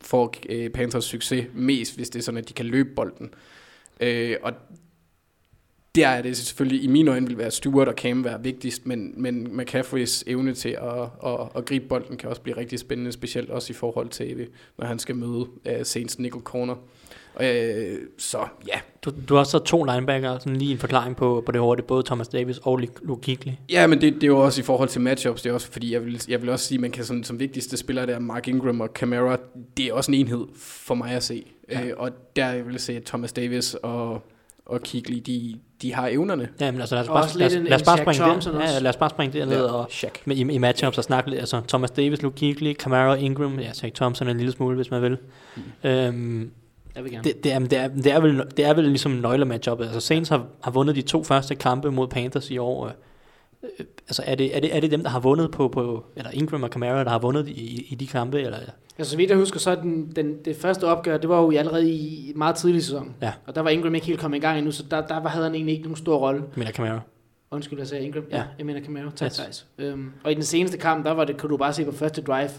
får 0.00 0.34
øh, 0.48 0.70
Panthers 0.70 1.04
succes 1.04 1.46
mest, 1.54 1.96
hvis 1.96 2.10
det 2.10 2.18
er 2.18 2.22
sådan, 2.22 2.38
at 2.38 2.48
de 2.48 2.54
kan 2.54 2.66
løbe 2.66 2.88
bolden. 2.96 3.30
Øh, 4.00 4.36
og 4.42 4.52
der 5.94 6.08
er 6.08 6.22
det 6.22 6.36
selvfølgelig, 6.36 6.84
i 6.84 6.86
mine 6.86 7.10
øjne 7.10 7.26
vil 7.26 7.38
være 7.38 7.50
Stewart 7.50 7.88
og 7.88 7.94
Cam 7.94 8.24
være 8.24 8.42
vigtigst, 8.42 8.86
men, 8.86 9.14
men 9.16 9.56
McCaffreys 9.56 10.24
evne 10.26 10.54
til 10.54 10.68
at, 10.68 11.02
at, 11.26 11.48
at 11.56 11.64
gribe 11.64 11.88
bolden 11.88 12.16
kan 12.16 12.28
også 12.28 12.42
blive 12.42 12.56
rigtig 12.56 12.78
spændende, 12.78 13.12
specielt 13.12 13.50
også 13.50 13.72
i 13.72 13.74
forhold 13.74 14.08
til, 14.08 14.48
når 14.78 14.86
han 14.86 14.98
skal 14.98 15.16
møde 15.16 15.40
uh, 15.40 15.82
Saints 15.82 16.18
nickel 16.18 16.42
corner. 16.42 16.74
Øh, 17.40 17.98
så 18.18 18.38
ja, 18.68 18.80
Du, 19.04 19.12
du 19.28 19.34
har 19.34 19.44
så 19.44 19.58
to 19.58 19.84
linebacker, 19.84 20.38
sådan 20.38 20.56
lige 20.56 20.72
en 20.72 20.78
forklaring 20.78 21.16
på, 21.16 21.42
på 21.46 21.52
det 21.52 21.60
hurtigt, 21.60 21.86
både 21.86 22.02
Thomas 22.02 22.28
Davis 22.28 22.58
og 22.58 22.80
Kuechly. 23.22 23.52
Ja, 23.70 23.86
men 23.86 24.00
det, 24.00 24.14
det 24.14 24.22
er 24.22 24.26
jo 24.26 24.38
også 24.38 24.60
i 24.60 24.64
forhold 24.64 24.88
til 24.88 25.00
matchups, 25.00 25.42
det 25.42 25.50
er 25.50 25.54
også 25.54 25.72
fordi, 25.72 25.92
jeg 25.92 26.04
vil, 26.04 26.22
jeg 26.28 26.42
vil 26.42 26.50
også 26.50 26.64
sige, 26.64 26.78
man 26.78 26.90
kan 26.90 27.04
sådan, 27.04 27.24
som 27.24 27.40
vigtigste 27.40 27.76
spiller 27.76 28.06
der, 28.06 28.18
Mark 28.18 28.48
Ingram 28.48 28.80
og 28.80 28.88
Camara, 28.94 29.36
det 29.76 29.86
er 29.86 29.92
også 29.92 30.10
en 30.10 30.14
enhed 30.14 30.46
for 30.56 30.94
mig 30.94 31.10
at 31.10 31.22
se. 31.22 31.44
Ja. 31.70 31.86
Øh, 31.86 31.92
og 31.96 32.10
der 32.36 32.48
jeg 32.48 32.66
vil 32.66 32.78
se, 32.78 32.96
at 32.96 33.04
Thomas 33.04 33.32
Davis 33.32 33.74
og, 33.74 34.22
og 34.68 34.80
Kigley, 34.82 35.16
de, 35.26 35.54
de 35.82 35.94
har 35.94 36.08
evnerne. 36.12 36.48
Ja, 36.60 36.70
men 36.70 36.80
altså 36.80 36.94
lad 36.94 37.02
os 37.02 37.08
Og 37.08 37.14
bare, 37.14 37.24
også 37.24 37.38
lad, 37.38 37.52
en- 37.52 37.64
lad 37.64 37.74
os 37.74 37.82
bare 37.82 37.96
Shaq 37.96 38.04
springe 38.04 38.22
Thompson 38.24 38.54
det. 38.54 38.60
Ja, 38.60 38.78
lad 38.78 38.88
os 38.90 38.96
bare 38.96 39.10
springe 39.10 39.38
det 39.40 39.48
ned 39.48 39.60
og 39.62 39.86
Shaq. 39.90 40.12
med, 40.24 40.36
i, 40.36 40.40
i 40.40 40.58
matchups 40.58 40.98
og 40.98 41.04
snakke 41.04 41.30
lidt. 41.30 41.40
Altså 41.40 41.60
Thomas 41.68 41.90
Davis, 41.90 42.22
Luke 42.22 42.38
Kuechly, 42.38 42.74
Camara, 42.74 43.14
Ingram, 43.14 43.58
ja, 43.60 43.72
Zach 43.72 43.92
Thompson 43.94 44.28
en 44.28 44.36
lille 44.36 44.52
smule, 44.52 44.76
hvis 44.76 44.90
man 44.90 45.02
vil. 45.02 45.18
Mm. 45.56 45.62
Øhm, 45.90 46.50
Jeg 46.94 47.04
vil 47.04 47.12
gerne. 47.12 47.24
det, 47.24 47.44
det, 47.44 47.52
er, 47.52 47.58
det, 47.58 47.72
er, 47.78 47.88
det, 47.88 48.12
er 48.12 48.20
vel, 48.20 48.42
det 48.56 48.64
er 48.64 48.74
vel 48.74 48.84
ligesom 48.84 49.12
nøglematchuppet. 49.12 49.84
Altså 49.84 50.00
Saints 50.00 50.28
har, 50.30 50.46
har 50.62 50.70
vundet 50.70 50.96
de 50.96 51.02
to 51.02 51.24
første 51.24 51.54
kampe 51.54 51.90
mod 51.90 52.08
Panthers 52.08 52.50
i 52.50 52.58
år. 52.58 52.92
Øh, 53.62 53.86
altså 54.08 54.22
er 54.26 54.34
det, 54.34 54.56
er, 54.56 54.60
det, 54.60 54.76
er 54.76 54.80
det 54.80 54.90
dem, 54.90 55.02
der 55.02 55.10
har 55.10 55.20
vundet 55.20 55.50
på, 55.50 55.68
på 55.68 56.04
eller 56.16 56.30
Ingram 56.30 56.62
og 56.62 56.68
Camara, 56.68 57.04
der 57.04 57.10
har 57.10 57.18
vundet 57.18 57.48
i, 57.48 57.86
i 57.90 57.94
de 57.94 58.06
kampe? 58.06 58.40
Eller? 58.40 58.58
Altså, 58.98 59.10
så 59.10 59.16
vidt 59.16 59.30
jeg 59.30 59.38
husker, 59.38 59.58
så 59.60 59.74
den, 59.74 60.12
den, 60.16 60.36
det 60.44 60.56
første 60.56 60.84
opgør, 60.84 61.16
det 61.18 61.28
var 61.28 61.40
jo 61.42 61.52
allerede 61.52 61.90
i 61.92 62.32
meget 62.36 62.56
tidlig 62.56 62.82
sæson. 62.82 63.14
Ja. 63.22 63.32
Og 63.46 63.54
der 63.54 63.60
var 63.60 63.70
Ingram 63.70 63.94
ikke 63.94 64.06
helt 64.06 64.20
kommet 64.20 64.38
i 64.38 64.40
gang 64.40 64.58
endnu, 64.58 64.72
så 64.72 64.84
der, 64.90 65.06
der 65.06 65.20
var- 65.20 65.28
havde 65.28 65.44
han 65.44 65.54
egentlig 65.54 65.72
ikke 65.72 65.84
nogen 65.84 65.96
stor 65.96 66.16
rolle. 66.18 66.42
Mener 66.56 66.72
Camara. 66.72 67.00
Undskyld, 67.50 67.78
jeg 67.78 67.88
sagde 67.88 68.04
Ingram. 68.04 68.24
Ja, 68.30 68.36
Ja. 68.36 68.42
jeg 68.58 68.66
mener 68.66 68.80
Camaro. 68.84 69.10
Tak, 69.16 69.26
Yes. 69.26 69.42
yes. 69.48 69.66
øhm, 69.78 70.12
Og 70.24 70.32
i 70.32 70.34
den 70.34 70.42
seneste 70.42 70.78
kamp, 70.78 71.04
der 71.04 71.10
var 71.12 71.24
det, 71.24 71.36
kunne 71.36 71.50
du 71.50 71.56
bare 71.56 71.72
se 71.72 71.84
på 71.84 71.92
første 71.92 72.22
drive, 72.22 72.50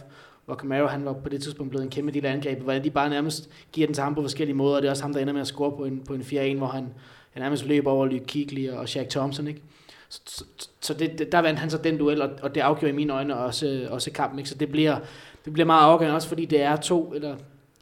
hvor 0.46 0.56
Camaro, 0.56 0.88
han 0.88 1.06
var 1.06 1.14
på 1.14 1.30
det 1.30 1.42
tidspunkt 1.42 1.70
blevet 1.70 1.84
en 1.84 1.90
kæmpe 1.92 2.12
del 2.12 2.26
af 2.26 2.32
angrebet, 2.32 2.64
hvordan 2.64 2.84
de 2.84 2.90
bare 2.90 3.10
nærmest 3.10 3.50
giver 3.72 3.88
den 3.88 3.94
til 3.94 4.04
ham 4.04 4.16
på 4.16 4.22
forskellige 4.22 4.56
måder, 4.56 4.76
og 4.76 4.82
det 4.82 4.88
er 4.88 4.92
også 4.92 5.04
ham, 5.04 5.14
der 5.14 5.20
ender 5.20 5.34
med 5.34 5.42
at 5.42 5.48
score 5.48 5.72
på 5.78 5.86
en, 5.86 6.02
på 6.08 6.14
en 6.14 6.22
4-1, 6.22 6.58
hvor 6.58 6.68
han, 6.68 6.88
han 7.32 7.42
nærmest 7.42 7.66
løber 7.66 7.92
over 7.92 8.06
Luke 8.06 8.26
Kuechly 8.32 8.70
og 8.70 8.90
Shaq 8.90 9.10
Thompson, 9.10 9.48
ikke? 9.48 9.62
Så, 10.10 10.46
så, 10.82 10.94
det, 10.94 11.32
der 11.32 11.40
vandt 11.40 11.60
han 11.60 11.70
så 11.70 11.78
den 11.78 11.98
duel, 11.98 12.22
og, 12.22 12.30
og 12.42 12.56
det 12.56 12.62
afgjorde 12.62 12.90
i 12.90 12.96
mine 12.96 13.14
øjne 13.14 13.38
også, 13.38 13.88
også 13.90 14.12
kampen, 14.12 14.40
ikke? 14.40 14.50
Så 14.50 14.56
det 14.56 14.70
bliver, 14.72 15.00
det 15.46 15.54
bliver 15.54 15.66
meget 15.66 15.84
afgørende, 15.84 16.16
også 16.16 16.28
fordi 16.28 16.46
det 16.46 16.62
er 16.62 16.76
to, 16.76 17.14
eller 17.14 17.36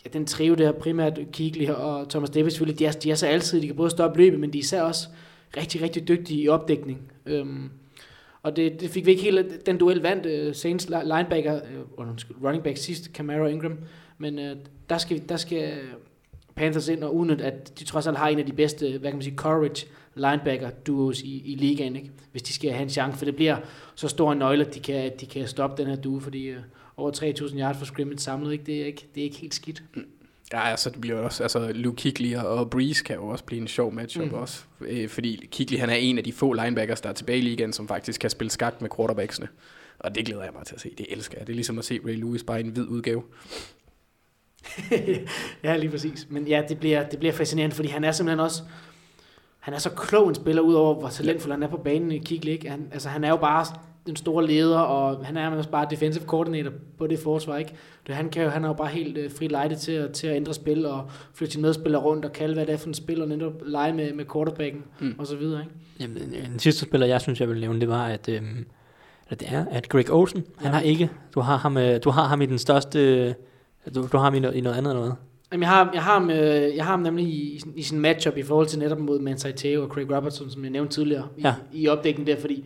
ja, 0.06 0.10
den 0.14 0.26
trio 0.26 0.54
der, 0.54 0.72
primært 0.72 1.20
Kigli 1.32 1.66
og 1.66 2.10
Thomas 2.10 2.30
Davis, 2.30 2.54
selvfølgelig, 2.54 2.80
de 2.80 2.86
er, 2.86 2.91
de 2.91 3.12
er 3.12 3.16
så 3.16 3.28
altid, 3.28 3.62
de 3.62 3.68
kan 3.68 3.76
både 3.76 3.90
stoppe 3.90 4.18
løbet, 4.18 4.40
men 4.40 4.54
de 4.54 4.58
er 4.58 4.62
især 4.62 4.82
også 4.82 5.08
rigtig, 5.58 5.82
rigtig 5.82 6.08
dygtige 6.08 6.41
i 6.41 6.48
opdækning. 6.48 7.12
Øhm, 7.26 7.70
og 8.44 8.56
det, 8.56 8.82
det 8.82 8.90
fik 8.90 9.06
vi 9.06 9.12
ikke 9.12 9.24
helt, 9.24 9.66
den 9.66 9.78
duel 9.78 10.02
vandt 10.02 10.48
uh, 10.48 10.56
Saints 10.56 10.90
linebacker, 10.90 11.62
uh, 11.62 12.08
undskyld, 12.08 12.38
running 12.44 12.64
back 12.64 12.78
sidst, 12.78 13.06
Camaro 13.06 13.45
Ingram, 13.45 13.78
men 14.18 14.40
uh, 14.40 14.58
der, 14.90 14.98
skal, 14.98 15.22
der 15.30 15.38
skal 15.38 15.74
Panthers 16.58 16.88
ind 16.88 17.04
og 17.04 17.16
udnytte, 17.16 17.46
at 17.46 17.80
de 17.80 17.84
trods 17.86 18.08
alt 18.08 18.18
har 18.18 18.28
en 18.28 18.40
af 18.40 18.46
de 18.46 18.54
bedste, 18.54 18.90
hvad 18.90 19.00
kan 19.12 19.14
man 19.18 19.22
sige, 19.24 19.36
coverage 19.36 19.88
linebacker 20.16 20.70
duos 20.70 21.22
i, 21.22 21.42
i 21.46 21.56
ligaen, 21.56 21.96
ikke? 21.96 22.12
hvis 22.32 22.42
de 22.42 22.54
skal 22.54 22.72
have 22.72 22.84
en 22.84 22.90
chance, 22.90 23.18
for 23.18 23.26
det 23.26 23.36
bliver 23.36 23.58
så 23.96 24.08
stor 24.08 24.32
en 24.32 24.38
nøgle, 24.38 24.66
at 24.66 24.76
de 24.76 24.80
kan, 24.80 24.96
at 24.96 25.22
de 25.22 25.26
kan 25.26 25.48
stoppe 25.48 25.84
den 25.84 25.90
her 25.90 26.02
duo, 26.02 26.20
fordi 26.20 26.52
uh, 26.52 26.58
over 26.98 27.12
3.000 27.12 27.60
yards 27.60 27.78
for 27.78 27.86
scrimmage 27.86 28.20
samlet, 28.20 28.52
ikke? 28.52 28.64
Det, 28.64 28.82
er 28.82 28.86
ikke, 28.86 29.08
det 29.16 29.22
er 29.22 29.26
ikke 29.26 29.38
helt 29.38 29.54
skidt. 29.54 29.84
Ja, 30.54 30.70
altså 30.70 30.90
det 30.90 31.02
bliver 31.02 31.18
også, 31.20 31.44
altså 31.44 31.72
Luke 31.74 32.02
Kuechly 32.02 32.36
og 32.36 32.70
Breeze 32.70 33.04
kan 33.04 33.16
jo 33.16 33.28
også 33.28 33.44
blive 33.44 33.62
en 33.62 33.68
sjov 33.68 33.94
matchup 33.94 34.24
Mm. 34.26 34.30
mm. 34.30 34.36
også, 34.38 34.64
øh, 34.82 35.10
fordi 35.10 35.50
Kuechly 35.56 35.78
han 35.78 35.90
er 35.90 35.96
en 35.96 36.18
af 36.18 36.24
de 36.24 36.34
få 36.34 36.54
linebackers, 36.54 37.02
der 37.02 37.10
er 37.10 37.14
tilbage 37.14 37.38
i 37.38 37.42
ligaen, 37.42 37.74
som 37.74 37.88
faktisk 37.88 38.22
kan 38.22 38.30
spille 38.30 38.52
skak 38.52 38.82
med 38.82 38.90
quarterbacksene, 38.96 39.48
og 40.00 40.16
det 40.16 40.26
glæder 40.26 40.44
jeg 40.44 40.54
mig 40.54 40.66
til 40.66 40.76
at 40.76 40.82
se, 40.82 40.92
det 40.98 41.06
elsker 41.10 41.38
jeg, 41.38 41.48
det 41.48 41.54
er 41.54 41.56
ligesom 41.56 41.80
at 41.80 41.86
se 41.86 42.00
Ray 42.06 42.16
Lewis 42.20 42.44
bare 42.44 42.62
i 42.62 42.64
en 42.64 42.70
hvid 42.70 42.88
udgave. 42.88 43.24
Ja, 45.64 45.78
lige 45.78 45.90
præcis. 45.90 46.28
Men 46.30 46.48
ja, 46.48 46.62
det 46.70 46.80
bliver, 46.80 47.04
det 47.10 47.20
bliver 47.20 47.34
fascinerende, 47.34 47.76
fordi 47.76 47.88
han 47.90 48.04
er 48.04 48.12
simpelthen 48.12 48.40
også... 48.40 48.62
Han 49.60 49.74
er 49.74 49.78
så 49.78 49.90
klog 49.90 50.30
en 50.30 50.36
spiller, 50.36 50.62
udover 50.62 50.94
hvor 51.00 51.10
talentfuld 51.10 51.52
han 51.52 51.64
er 51.64 51.68
på 51.68 51.78
banen 51.78 52.12
i 52.12 52.42
ikke? 52.44 52.70
Han, 52.70 52.88
altså, 52.92 53.10
han 53.10 53.24
er 53.24 53.30
jo 53.30 53.36
bare 53.38 53.66
den 54.06 54.16
store 54.16 54.48
leder, 54.48 54.80
og 54.80 55.26
han 55.26 55.38
er 55.38 55.50
også 55.50 55.70
bare 55.70 55.88
defensive 55.90 56.24
coordinator 56.26 56.72
på 56.98 57.08
det 57.08 57.20
forsvar, 57.20 57.58
ikke? 57.58 57.74
Det, 58.08 58.16
han, 58.16 58.30
kan 58.30 58.44
jo, 58.44 58.50
han 58.50 58.64
er 58.64 58.68
jo 58.68 58.74
bare 58.74 58.88
helt 58.88 59.18
øh, 59.18 59.32
fri 59.32 59.48
lejde 59.48 59.76
til, 59.76 59.92
at- 59.92 60.12
til 60.12 60.28
at 60.28 60.36
ændre 60.36 60.54
spil, 60.54 60.86
og 60.86 61.10
flytte 61.34 61.52
sine 61.54 61.62
medspillere 61.62 62.02
rundt, 62.02 62.26
og 62.26 62.32
kalde, 62.34 62.54
hvad 62.54 62.66
det 62.66 62.74
er 62.74 62.78
for 62.78 62.88
en 62.88 62.94
spil, 62.94 63.22
og 63.22 63.28
netop 63.28 63.54
lege 63.66 63.94
med, 63.94 64.14
med 64.14 64.26
quarterbacken, 64.34 64.84
Mm. 65.00 65.16
og 65.18 65.28
så 65.28 65.36
videre, 65.36 65.62
ikke? 65.62 65.74
Jamen, 66.00 66.18
den- 66.46 66.60
sidste 66.60 66.82
spiller, 66.86 67.08
jeg 67.08 67.22
synes, 67.22 67.40
jeg 67.40 67.50
vil 67.50 67.60
nævne, 67.60 67.80
det 67.80 67.90
var, 67.90 68.06
at, 68.06 68.30
øhm, 68.30 68.66
at 69.30 69.40
det 69.40 69.48
er, 69.52 69.66
at 69.72 69.90
Greg 69.90 70.14
Olsen, 70.14 70.46
han 70.58 70.68
Ja. 70.68 70.74
har 70.74 70.82
ikke, 70.82 71.10
du 71.36 71.40
har 71.40 71.58
ham, 71.58 71.78
øh, 71.78 72.00
du 72.04 72.10
har 72.10 72.24
ham 72.26 72.42
i 72.42 72.46
den 72.46 72.58
største, 72.58 73.36
du, 73.96 74.08
du 74.12 74.18
har 74.18 74.24
ham 74.24 74.36
i, 74.36 74.40
no, 74.40 74.50
i 74.52 74.62
noget 74.62 74.78
andet 74.78 74.92
eller 74.92 75.04
hvad? 75.04 75.12
Jamen, 75.52 75.62
jeg 75.62 75.70
har, 75.70 75.90
jeg 75.94 76.04
har, 76.04 76.14
ham, 76.14 76.30
øh, 76.30 76.76
jeg 76.76 76.84
har 76.86 76.92
ham 76.92 77.00
nemlig 77.00 77.26
i, 77.26 77.56
i, 77.56 77.60
sin- 77.60 77.74
i 77.76 77.82
sin 77.84 78.00
matchup 78.00 78.38
i 78.38 78.44
forhold 78.44 78.68
til 78.68 78.80
netop 78.80 79.00
mod 79.00 79.20
Manti 79.20 79.52
Teo 79.52 79.84
og 79.84 79.90
Craig 79.90 80.12
Robertson, 80.18 80.50
som 80.52 80.64
jeg 80.64 80.72
nævnte 80.72 80.94
tidligere, 80.94 81.28
Ja. 81.44 81.54
i, 81.74 81.82
i 81.82 81.88
opdækningen 81.88 82.36
der, 82.36 82.42
fordi 82.42 82.66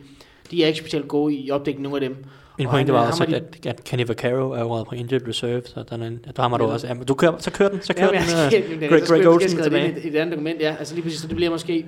de 0.50 0.62
er 0.62 0.66
ikke 0.66 0.78
specielt 0.78 1.08
gode 1.08 1.34
i 1.34 1.50
opdækningen, 1.50 1.90
nogle 1.90 2.04
af 2.04 2.08
dem. 2.10 2.24
Min 2.58 2.66
Og 2.66 2.70
pointe 2.70 2.92
var 2.92 3.06
også, 3.06 3.24
ham 3.24 3.34
at, 3.34 3.42
og 3.64 3.70
at, 3.70 3.84
Kenny 3.84 4.06
Vaccaro 4.06 4.50
er 4.50 4.60
jo 4.60 4.82
på 4.82 4.94
injured 4.94 5.28
reserve, 5.28 5.62
så 5.66 5.84
der, 5.90 5.96
er 5.96 6.32
der 6.36 6.48
har 6.48 6.56
du 6.58 6.64
også. 6.64 6.86
Ja, 6.86 6.94
du 7.08 7.14
kører, 7.14 7.38
så 7.38 7.50
kører 7.52 7.68
den, 7.70 7.82
så 7.82 7.94
kører 7.94 8.10
Ja, 8.12 8.20
den. 8.20 8.52
jeg, 8.70 8.80
jeg, 8.80 8.88
Greg, 8.90 9.02
Greg 9.02 9.28
Olsen 9.28 9.62
tilbage. 9.62 10.00
I, 10.00 10.04
i 10.04 10.08
et 10.08 10.16
andet 10.16 10.32
dokument, 10.32 10.60
ja. 10.60 10.76
Altså 10.78 10.94
lige 10.94 11.02
præcis, 11.02 11.20
så 11.20 11.26
det 11.28 11.36
bliver 11.36 11.50
måske... 11.50 11.86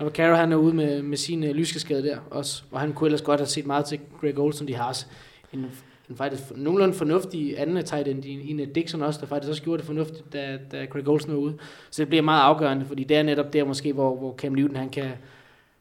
Når 0.00 0.10
Caro 0.10 0.34
han 0.34 0.52
er 0.52 0.56
ude 0.56 0.74
med, 0.74 1.02
med 1.02 1.16
sin 1.16 1.42
uh, 1.44 1.50
lyskeskade 1.50 2.02
der 2.02 2.16
også, 2.30 2.62
og 2.70 2.80
han 2.80 2.92
kunne 2.92 3.06
ellers 3.08 3.22
godt 3.22 3.40
have 3.40 3.46
set 3.46 3.66
meget 3.66 3.84
til 3.84 3.98
Greg 4.20 4.38
Olsen. 4.38 4.68
De 4.68 4.74
har 4.74 4.88
også 4.88 5.06
en, 5.52 5.66
en 6.10 6.16
faktisk 6.16 6.42
nogenlunde 6.56 6.94
fornuftig 6.94 7.60
anden 7.60 7.84
tight 7.84 8.08
end 8.08 8.24
i, 8.24 8.50
en 8.50 8.72
Dixon 8.72 9.02
også, 9.02 9.20
der 9.20 9.26
faktisk 9.26 9.50
også 9.50 9.62
gjorde 9.62 9.78
det 9.78 9.86
fornuftigt, 9.86 10.32
da, 10.32 10.58
da 10.72 10.86
Craig 10.86 11.08
Olsen 11.08 11.32
var 11.32 11.38
ude. 11.38 11.54
Så 11.90 12.02
det 12.02 12.08
bliver 12.08 12.22
meget 12.22 12.42
afgørende, 12.42 12.86
fordi 12.86 13.04
det 13.04 13.16
er 13.16 13.22
netop 13.22 13.52
der 13.52 13.64
måske, 13.64 13.92
hvor, 13.92 14.16
hvor 14.16 14.34
Cam 14.36 14.52
Newton 14.52 14.76
han 14.76 14.88
kan, 14.88 15.10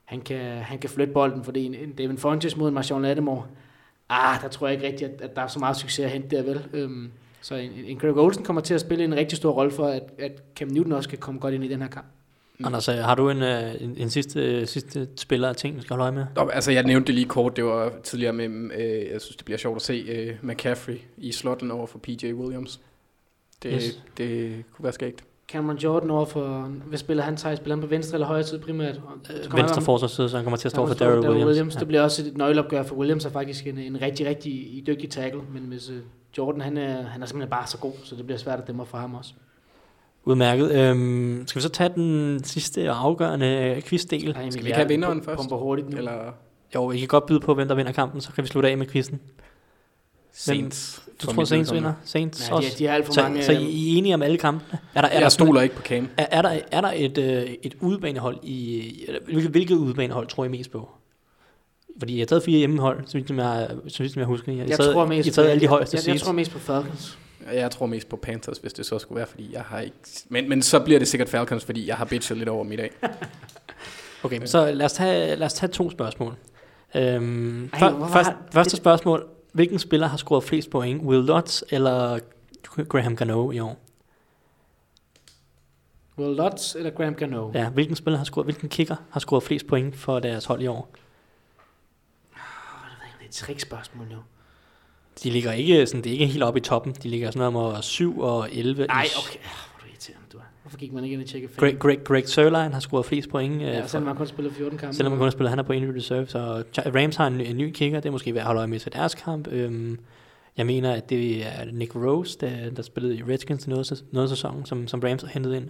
han 0.05 0.21
kan, 0.21 0.39
han 0.57 0.79
kan 0.79 0.89
flytte 0.89 1.13
bolden, 1.13 1.43
fordi 1.43 1.65
en, 1.65 1.75
en 1.75 1.93
David 1.93 2.17
Fontes 2.17 2.57
mod 2.57 2.67
en 2.67 2.73
Marshawn 2.73 3.01
Lattimore, 3.01 3.43
ah, 4.09 4.41
der 4.41 4.47
tror 4.47 4.67
jeg 4.67 4.73
ikke 4.73 4.87
rigtigt, 4.87 5.11
at, 5.11 5.21
at 5.21 5.35
der 5.35 5.41
er 5.41 5.47
så 5.47 5.59
meget 5.59 5.77
succes 5.77 6.05
at 6.05 6.11
hente 6.11 6.35
der 6.35 6.43
vel. 6.43 6.65
Øhm, 6.73 7.11
så 7.41 7.55
en, 7.55 7.71
en 7.85 7.99
Craig 7.99 8.17
Olsen 8.17 8.43
kommer 8.43 8.61
til 8.61 8.73
at 8.73 8.81
spille 8.81 9.03
en 9.03 9.15
rigtig 9.15 9.37
stor 9.37 9.51
rolle 9.51 9.71
for, 9.71 9.85
at, 9.85 10.03
at 10.19 10.43
Cam 10.55 10.67
Newton 10.67 10.91
også 10.91 11.09
kan 11.09 11.17
komme 11.17 11.39
godt 11.39 11.53
ind 11.53 11.63
i 11.63 11.67
den 11.67 11.81
her 11.81 11.89
kamp. 11.89 12.05
Anders, 12.63 12.89
øh, 12.89 12.95
har 12.95 13.15
du 13.15 13.29
en, 13.29 13.41
øh, 13.41 13.81
en, 13.81 13.95
en 13.97 14.09
sidste, 14.09 14.39
øh, 14.41 14.67
sidste 14.67 15.07
spiller 15.17 15.49
af 15.49 15.55
ting, 15.55 15.75
du 15.77 15.81
skal 15.81 15.89
holde 15.95 16.03
øje 16.03 16.11
med? 16.11 16.25
Nå, 16.35 16.49
altså, 16.53 16.71
jeg 16.71 16.83
nævnte 16.83 17.07
det 17.07 17.15
lige 17.15 17.27
kort. 17.27 17.55
Det 17.55 17.63
var 17.65 17.91
tidligere 18.03 18.33
med, 18.33 18.45
øh, 18.77 19.11
jeg 19.11 19.21
synes, 19.21 19.35
det 19.35 19.45
bliver 19.45 19.57
sjovt 19.57 19.75
at 19.75 19.81
se 19.81 19.93
øh, 19.93 20.49
McCaffrey 20.49 20.97
i 21.17 21.31
slotten 21.31 21.71
over 21.71 21.87
for 21.87 21.99
PJ 21.99 22.33
Williams. 22.33 22.79
Det, 23.63 23.71
Yes. 23.73 24.01
det 24.17 24.63
kunne 24.73 24.83
være 24.83 24.93
skægt. 24.93 25.23
Cameron 25.51 25.77
Jordan 25.77 26.09
over 26.09 26.25
for, 26.25 26.61
hvad 26.85 26.97
spiller 26.97 27.23
han? 27.23 27.37
Thijs? 27.37 27.57
Spiller 27.57 27.75
han 27.75 27.81
på 27.81 27.87
venstre 27.87 28.15
eller 28.15 28.27
højre 28.27 28.43
side 28.43 28.59
primært? 28.59 28.95
Kommer 29.49 29.63
Venstre 29.63 29.81
forsvarsside, 29.81 30.29
så 30.29 30.35
han 30.35 30.45
kommer 30.45 30.57
til 30.57 30.67
at 30.67 30.71
stå 30.71 30.87
for 30.87 30.93
stå 30.93 31.05
Williams. 31.13 31.45
Williams. 31.45 31.73
Ja. 31.75 31.79
Det 31.79 31.87
bliver 31.87 32.01
også 32.03 32.21
et 32.25 32.37
nøgleopgør 32.37 32.83
for 32.83 32.95
Williams, 32.95 33.25
er 33.25 33.29
faktisk 33.29 33.67
en, 33.67 33.77
en 33.77 34.01
rigtig, 34.01 34.25
rigtig 34.27 34.83
dygtig 34.87 35.09
tackle, 35.09 35.41
men 35.53 35.61
hvis 35.63 35.91
Jordan, 36.37 36.61
han 36.61 36.77
er, 36.77 37.01
han 37.01 37.21
er 37.21 37.25
simpelthen 37.25 37.49
bare 37.49 37.67
så 37.67 37.77
god, 37.77 37.93
så 38.03 38.15
det 38.15 38.25
bliver 38.25 38.37
svært 38.39 38.59
at 38.59 38.67
dæmme 38.67 38.85
for 38.85 38.97
ham 38.97 39.15
også. 39.15 39.33
Udmærket. 40.25 40.71
Øhm, 40.71 41.43
skal 41.47 41.59
vi 41.59 41.61
så 41.63 41.69
tage 41.69 41.89
den 41.95 42.43
sidste 42.43 42.89
og 42.91 43.03
afgørende 43.05 43.45
øh, 43.77 43.81
quizsdel? 43.81 44.31
Ej, 44.35 44.49
Skal 44.49 44.63
vi 44.63 44.67
ikke 44.67 44.75
have 44.77 44.87
vinderen 44.87 45.23
først? 45.23 45.37
Pumper 45.39 45.57
hurtigt 45.57 45.89
nu. 45.89 45.97
Eller 45.97 46.31
Jo, 46.75 46.91
I 46.91 46.97
kan 46.99 47.07
godt 47.07 47.25
byde 47.25 47.39
på, 47.39 47.53
hvem 47.53 47.67
der 47.67 47.75
vinder 47.75 47.91
kampen, 47.91 48.21
så 48.21 48.31
kan 48.31 48.43
vi 48.43 48.47
slutte 48.49 48.69
af 48.69 48.77
med 48.77 48.87
quizzen. 48.87 49.19
Saints. 50.33 51.03
Du 51.21 51.27
tror 51.27 51.43
Saints 51.43 51.73
vinder? 51.73 51.93
Saints 52.03 52.49
Ja, 52.49 52.53
de, 52.53 52.57
også? 52.57 52.75
de 52.79 52.85
har 52.87 52.93
alt 52.95 53.05
for 53.05 53.13
Så, 53.13 53.21
mange... 53.21 53.43
så 53.43 53.51
I 53.51 53.55
øh, 53.55 53.61
I 53.61 53.93
er 53.93 53.97
enige 53.97 54.13
om 54.13 54.21
alle 54.21 54.37
kampene? 54.37 54.79
Er 54.95 55.01
der, 55.01 55.07
er 55.07 55.13
der, 55.13 55.19
Jeg 55.19 55.31
sådan- 55.31 55.47
stoler 55.47 55.61
ikke 55.61 55.75
på 55.75 55.81
Cam. 55.81 56.09
er, 56.17 56.25
er 56.31 56.41
der, 56.41 56.59
er 56.71 56.81
der 56.81 56.91
et, 56.95 57.17
øh, 57.17 57.43
et 57.63 57.75
udbanehold 57.81 58.37
i... 58.43 58.91
Hvilket, 59.25 59.51
hvilket 59.51 59.75
udbanehold 59.75 60.27
tror 60.27 60.45
I 60.45 60.47
mest 60.47 60.71
på? 60.71 60.89
Fordi 61.99 62.13
jeg 62.15 62.21
har 62.21 62.25
taget 62.25 62.43
fire 62.43 62.57
hjemmehold, 62.57 62.99
så 63.05 63.17
vidt 63.17 63.27
som 63.27 63.39
jeg, 63.39 63.69
så 63.87 64.03
vidt 64.03 64.13
som 64.13 64.19
jeg 64.19 64.27
husker. 64.27 64.51
Jeg, 64.51 64.61
har 64.61 64.67
jeg 64.67 64.77
taget, 64.77 64.93
tror 64.93 65.05
mest 65.05 65.33
taget 65.33 65.47
på- 65.47 65.49
alle 65.51 65.61
de 65.61 65.67
højeste 65.67 65.97
jeg, 65.97 66.07
jeg, 66.07 66.13
jeg 66.13 66.21
tror 66.21 66.31
mest 66.31 66.51
på 66.51 66.59
Falcons. 66.59 67.17
Jeg 67.53 67.71
tror 67.71 67.85
mest 67.85 68.09
på 68.09 68.15
Panthers, 68.17 68.57
hvis 68.57 68.73
det 68.73 68.85
så 68.85 68.99
skulle 68.99 69.17
være, 69.17 69.27
fordi 69.27 69.53
jeg 69.53 69.61
har 69.61 69.79
ikke... 69.79 69.95
Men, 70.29 70.49
men 70.49 70.61
så 70.61 70.79
bliver 70.79 70.99
det 70.99 71.07
sikkert 71.07 71.29
Falcons, 71.29 71.65
fordi 71.65 71.87
jeg 71.87 71.95
har 71.97 72.05
bitchet 72.05 72.37
lidt 72.37 72.49
over 72.49 72.63
dem 72.63 72.71
i 72.71 72.75
dag. 72.75 72.91
Okay, 74.23 74.45
så 74.45 74.71
lad 74.71 74.85
os 74.85 74.93
tage, 74.93 75.35
lad 75.35 75.45
os 75.45 75.53
tage 75.53 75.71
to 75.71 75.89
spørgsmål. 75.89 76.35
Øhm, 76.95 77.69
Ej, 77.73 77.79
før, 77.79 78.07
først, 78.07 78.29
har- 78.29 78.37
første 78.51 78.71
det- 78.71 78.77
spørgsmål. 78.77 79.27
Hvilken 79.53 79.79
spiller 79.79 80.07
har 80.07 80.17
scoret 80.17 80.43
flest 80.43 80.69
point? 80.69 81.01
Will 81.03 81.23
Lutz 81.25 81.61
eller 81.69 82.19
Graham 82.89 83.15
Gano 83.15 83.51
i 83.51 83.59
år? 83.59 83.79
Will 86.17 86.35
Lutz 86.37 86.75
eller 86.75 86.89
Graham 86.89 87.13
Gano? 87.15 87.51
Ja, 87.53 87.69
hvilken 87.69 87.95
spiller 87.95 88.17
har 88.17 88.25
scoret, 88.25 88.45
hvilken 88.45 88.69
kicker 88.69 88.95
har 89.09 89.19
scoret 89.19 89.43
flest 89.43 89.67
point 89.67 89.95
for 89.95 90.19
deres 90.19 90.45
hold 90.45 90.61
i 90.61 90.67
år? 90.67 90.89
Det 92.33 92.39
er 93.21 93.25
et 93.25 93.31
trickspørgsmål 93.31 94.07
nu. 94.07 94.17
De 95.23 95.29
ligger 95.29 95.51
ikke, 95.51 95.85
sådan, 95.87 96.01
det 96.03 96.09
er 96.09 96.13
ikke 96.13 96.25
helt 96.25 96.43
oppe 96.43 96.59
i 96.59 96.63
toppen. 96.63 96.93
De 97.03 97.09
ligger 97.09 97.31
sådan 97.31 97.51
noget 97.53 97.75
om 97.75 97.81
7 97.81 98.19
og 98.19 98.49
11. 98.53 98.85
Nej, 98.87 99.05
okay. 99.25 99.39
Ah, 99.39 99.41
Hvor 99.43 99.79
er 99.79 99.83
du 99.83 99.89
irriterende, 99.89 100.25
du 100.33 100.37
er. 100.37 100.41
Hvorfor 100.63 100.77
gik 100.77 100.93
man 100.93 101.03
ikke 101.03 101.13
ind 101.13 101.21
og 101.23 101.27
tjekke 101.29 101.49
Greg, 101.57 101.79
Greg, 101.79 101.97
Greg 102.03 102.29
Sørlein 102.29 102.73
har 102.73 102.79
scoret 102.79 103.05
flest 103.05 103.29
point. 103.29 103.55
Øh, 103.55 103.61
Ja, 103.67 103.81
for, 103.81 103.87
selvom 103.87 104.05
man 104.07 104.15
kun 104.15 104.27
spiller 104.27 104.51
14 104.51 104.77
kampe. 104.79 104.95
selvom 104.95 105.11
man 105.11 105.19
kun 105.19 105.25
har 105.25 105.31
spillet, 105.31 105.49
han 105.49 105.59
er 105.59 105.63
på 105.63 105.73
injury 105.73 105.93
reserve. 105.95 106.27
Så 106.27 106.63
Rams 106.95 107.15
har 107.15 107.27
en, 107.27 107.41
en 107.41 107.57
ny 107.57 107.71
kicker. 107.71 107.99
Det 107.99 108.07
er 108.09 108.11
måske 108.11 108.33
værd 108.33 108.41
at 108.41 108.45
holde 108.45 108.59
øje 108.59 108.67
med 108.67 108.79
til 108.79 108.93
deres 108.93 109.15
kamp. 109.15 109.47
Øhm, 109.47 109.99
jeg 110.57 110.65
mener, 110.65 110.91
at 110.93 111.09
det 111.09 111.45
er 111.45 111.65
Nick 111.73 111.95
Rose, 111.95 112.37
der, 112.41 112.69
der 112.69 112.81
spillede 112.81 113.17
i 113.17 113.23
Redskins 113.23 113.67
noget, 113.67 113.91
sæs- 113.91 114.03
noget 114.11 114.25
af 114.25 114.29
sæsonen, 114.29 114.65
som, 114.65 114.87
som 114.87 114.99
Rams 114.99 115.21
har 115.21 115.29
hentet 115.29 115.55
ind. 115.55 115.69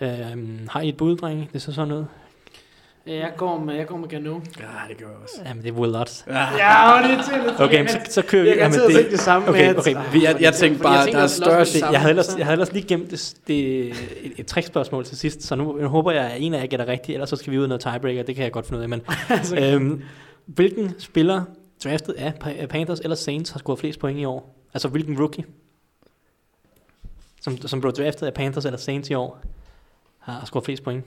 Øhm, 0.00 0.68
har 0.70 0.80
I 0.80 0.88
et 0.88 0.96
bud, 0.96 1.16
drenge? 1.16 1.48
Det 1.52 1.62
ser 1.62 1.72
sådan 1.72 1.94
ud. 1.94 2.04
Ja, 3.10 3.16
jeg 3.20 3.32
går 3.36 3.58
med, 3.58 3.74
jeg 3.74 3.86
går 3.86 3.96
med 3.96 4.08
Gano. 4.08 4.32
Ja, 4.32 4.38
det 4.88 4.96
gør 4.98 5.06
jeg 5.06 5.16
også. 5.22 5.34
Jamen, 5.44 5.62
det 5.62 5.68
er 5.68 5.72
Will 5.72 5.92
Lutz. 5.92 6.26
Ja, 6.26 6.32
hvor 6.32 6.34
er 6.98 7.02
det 7.02 7.14
irriterende. 7.14 7.64
Okay, 7.64 7.86
så, 7.86 7.98
så 8.10 8.22
kører 8.22 8.42
vi. 8.42 8.48
Jeg 8.48 8.58
kan 8.58 8.72
tænke 8.94 9.10
det 9.10 9.20
samme 9.20 9.48
okay, 9.48 9.60
med, 9.60 9.68
at- 9.68 9.78
okay. 9.78 9.94
Ah, 9.96 10.14
Vi, 10.14 10.24
Jeg, 10.24 10.36
jeg 10.40 10.54
tænkte 10.54 10.82
bare, 10.82 11.06
der 11.06 11.18
er 11.18 11.26
større... 11.26 11.58
det 11.60 11.68
samme. 11.68 11.92
jeg, 11.92 12.00
havde 12.00 12.10
ellers, 12.10 12.34
jeg 12.38 12.46
havde 12.46 12.52
ellers 12.54 12.72
lige 12.72 12.86
gemt 12.88 13.10
det, 13.10 13.34
det, 13.46 13.88
et, 13.90 13.96
et 14.36 14.46
trickspørgsmål 14.46 15.04
til 15.04 15.16
sidst, 15.18 15.42
så 15.42 15.54
nu, 15.56 15.72
nu 15.80 15.88
håber 15.88 16.12
jeg, 16.12 16.24
at 16.30 16.42
en 16.42 16.54
af 16.54 16.60
jer 16.60 16.66
gætter 16.66 16.88
rigtigt, 16.88 17.16
ellers 17.16 17.28
så 17.28 17.36
skal 17.36 17.52
vi 17.52 17.58
ud 17.58 17.64
i 17.64 17.68
noget 17.68 17.80
tiebreaker, 17.80 18.22
det 18.22 18.34
kan 18.34 18.44
jeg 18.44 18.52
godt 18.52 18.66
finde 18.66 18.78
ud 18.78 18.82
af. 18.82 18.88
Men, 18.88 19.02
øhm, 19.64 20.02
hvilken 20.46 20.94
spiller 20.98 21.42
draftet 21.84 22.12
af 22.12 22.68
Panthers 22.68 23.00
eller 23.00 23.16
Saints 23.16 23.50
har 23.50 23.58
scoret 23.58 23.78
flest 23.78 23.98
point 24.00 24.18
i 24.20 24.24
år? 24.24 24.56
Altså 24.74 24.88
hvilken 24.88 25.18
rookie, 25.20 25.44
som, 27.40 27.56
som 27.58 27.80
blev 27.80 27.92
draftet 27.92 28.26
af 28.26 28.34
Panthers 28.34 28.64
eller 28.64 28.78
Saints 28.78 29.10
i 29.10 29.14
år, 29.14 29.40
har 30.18 30.42
scoret 30.46 30.64
flest 30.64 30.82
point? 30.84 31.04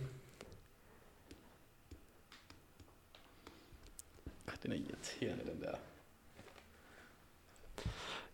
Den 4.63 4.71
er 4.71 4.75
irriterende, 4.75 5.43
den 5.43 5.61
der. 5.61 5.71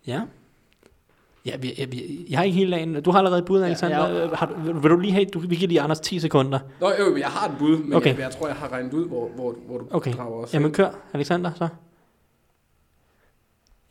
Ja. 0.07 0.22
Ja, 1.45 1.57
vi, 1.57 1.73
ja, 1.77 1.85
vi, 1.85 2.26
jeg 2.30 2.39
har 2.39 2.43
ikke 2.43 2.57
helt 2.57 2.72
dagen. 2.72 3.03
Du 3.03 3.11
har 3.11 3.18
allerede 3.18 3.39
et 3.39 3.45
bud, 3.45 3.61
Alexander. 3.61 4.07
ja. 4.10 4.26
Ja, 4.26 4.35
har, 4.35 4.45
du- 4.45 4.53
vil, 4.61 4.73
vil 4.84 4.91
du 4.91 4.97
lige 4.99 5.14
have, 5.14 5.26
du, 5.26 5.39
vi 5.39 5.56
giver 5.56 5.68
lige 5.68 5.81
Anders 5.81 5.99
10 5.99 6.19
sekunder. 6.19 6.60
Nå, 6.80 6.91
jo, 6.99 7.18
jeg 7.18 7.27
har 7.27 7.49
et 7.49 7.56
bud, 7.60 7.77
men 7.77 7.93
Okay. 7.93 8.10
jeg, 8.10 8.19
jeg, 8.19 8.31
tror, 8.31 8.47
jeg 8.47 8.56
har 8.56 8.72
regnet 8.72 8.93
ud, 8.93 9.07
hvor, 9.07 9.30
hvor, 9.30 9.51
hvor 9.65 9.77
du 9.77 9.88
Okay. 9.91 10.14
drager 10.14 10.35
også. 10.35 10.57
Jamen 10.57 10.72
kør, 10.73 10.89
Alexander, 11.14 11.51
så. 11.53 11.68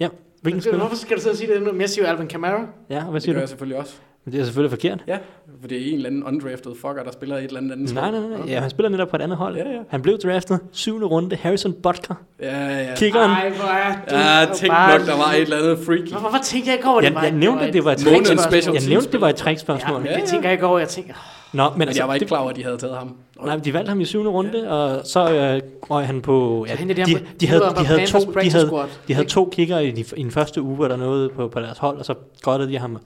Ja, 0.01 0.09
hvilken 0.43 0.63
spiller? 0.63 0.79
Hvorfor 0.79 0.97
skal 0.97 1.17
du 1.17 1.23
så 1.23 1.37
sige 1.37 1.55
det 1.55 1.63
nu? 1.63 1.81
Jeg 1.81 1.91
siger 1.91 2.05
jo 2.05 2.11
Alvin 2.11 2.29
Kamara. 2.29 2.67
Ja, 2.91 2.99
og 2.99 3.05
hvad 3.05 3.13
det 3.15 3.23
siger 3.23 3.33
gør 3.33 3.39
du? 3.39 3.43
jeg 3.43 3.49
selvfølgelig 3.49 3.79
også. 3.79 3.97
Men 4.29 4.33
det 4.33 4.41
er 4.41 4.45
selvfølgelig 4.45 4.71
forkert. 4.71 5.05
Ja, 5.07 5.17
for 5.61 5.69
det 5.69 5.83
er 5.83 5.87
en 5.89 5.95
eller 5.95 6.09
anden 6.09 6.25
undrafted 6.25 6.73
fucker, 6.81 7.03
der 7.05 7.13
spiller 7.13 7.37
i 7.37 7.39
et 7.39 7.45
eller 7.49 7.61
andet 7.61 7.73
andet 7.73 7.95
Nej, 7.95 8.11
nej, 8.11 8.21
nej. 8.21 8.41
Ja, 8.49 8.61
han 8.61 8.71
spiller 8.71 8.89
netop 8.91 9.09
på 9.09 9.17
et 9.17 9.23
andet 9.23 9.39
hold. 9.39 9.57
Ja, 9.57 9.69
ja. 9.71 9.79
Han 9.89 10.03
blev 10.03 10.19
draftet 10.19 10.61
syvende 10.73 11.07
runde. 11.07 11.37
Harrison 11.37 11.73
Butker. 11.83 12.15
Ja, 12.41 12.79
ja. 12.79 12.95
Kickeren. 12.97 13.31
Ej, 13.31 13.49
hvor 13.51 13.69
er 13.69 13.93
du 14.11 14.15
Ja, 14.17 14.19
jeg 14.21 14.49
tænkte 14.49 14.69
bare 14.69 14.99
nok, 14.99 15.07
der 15.07 15.17
var 15.17 15.33
et 15.33 15.41
eller 15.43 15.57
andet 15.57 15.79
freaky. 15.87 16.11
Hvor- 16.11 16.21
Hvorfor 16.21 16.39
tænkte 16.45 16.69
jeg 16.71 16.77
ikke 16.79 16.89
over, 16.89 17.01
det 17.01 17.07
Jeg, 17.07 17.15
var 17.15 17.23
jeg 17.23 17.33
nævnte, 17.33 17.65
at 17.65 17.73
det 17.73 17.85
var 17.85 17.93
et 17.93 18.01
special 18.01 18.75
Jeg 18.75 18.89
nævnte, 18.89 19.13
det 19.13 19.21
var 19.21 19.29
et 19.29 19.33
Ja, 19.33 19.37
trickspørgsmål. 19.37 19.99
men 20.01 20.07
Ja, 20.07 20.15
det 20.15 20.21
ja. 20.21 20.27
tænker 20.27 20.49
jeg 20.49 20.53
ikke 20.53 20.67
over. 20.67 20.79
Jeg 20.79 20.89
tænker, 20.89 21.15
Nå, 21.53 21.63
men 21.71 21.79
Men 21.79 21.89
altså, 21.89 22.03
jeg 22.03 22.09
var 22.09 22.15
ikke 22.15 22.27
klar 22.27 22.39
over, 22.39 22.51
at 22.51 22.57
de 22.57 22.65
havde 22.65 22.77
taget 22.77 22.97
ham. 22.97 23.17
nej, 23.45 23.57
de 23.57 23.73
valgte 23.73 23.89
ham 23.89 24.01
i 24.01 24.05
syvende 24.05 24.31
runde, 24.31 24.71
og 24.71 25.07
så 25.07 25.21
øh, 25.33 25.61
røg 25.91 26.07
han 26.07 26.21
på... 26.23 26.67
Ja, 26.69 26.75
de, 26.85 26.89
de 26.89 26.95
de, 26.95 26.95
de, 27.41 27.47
havde, 27.47 27.63
de, 27.79 27.87
havde 27.87 28.07
to, 28.07 28.19
de, 28.43 28.51
havde, 28.51 28.71
de 29.09 29.15
havde 29.15 29.29
to 29.29 29.49
kigger 29.53 29.79
i, 29.79 29.91
de, 29.91 30.05
i 30.17 30.23
den 30.23 30.31
første 30.31 30.63
uge 30.63 30.85
eller 30.87 30.97
noget 30.97 31.31
på, 31.33 31.49
på 31.49 31.61
deres 31.61 31.79
hold, 31.79 31.99
og 31.99 32.05
så 32.05 32.15
godtede 32.43 32.71
de 32.71 32.79
ham. 32.79 32.99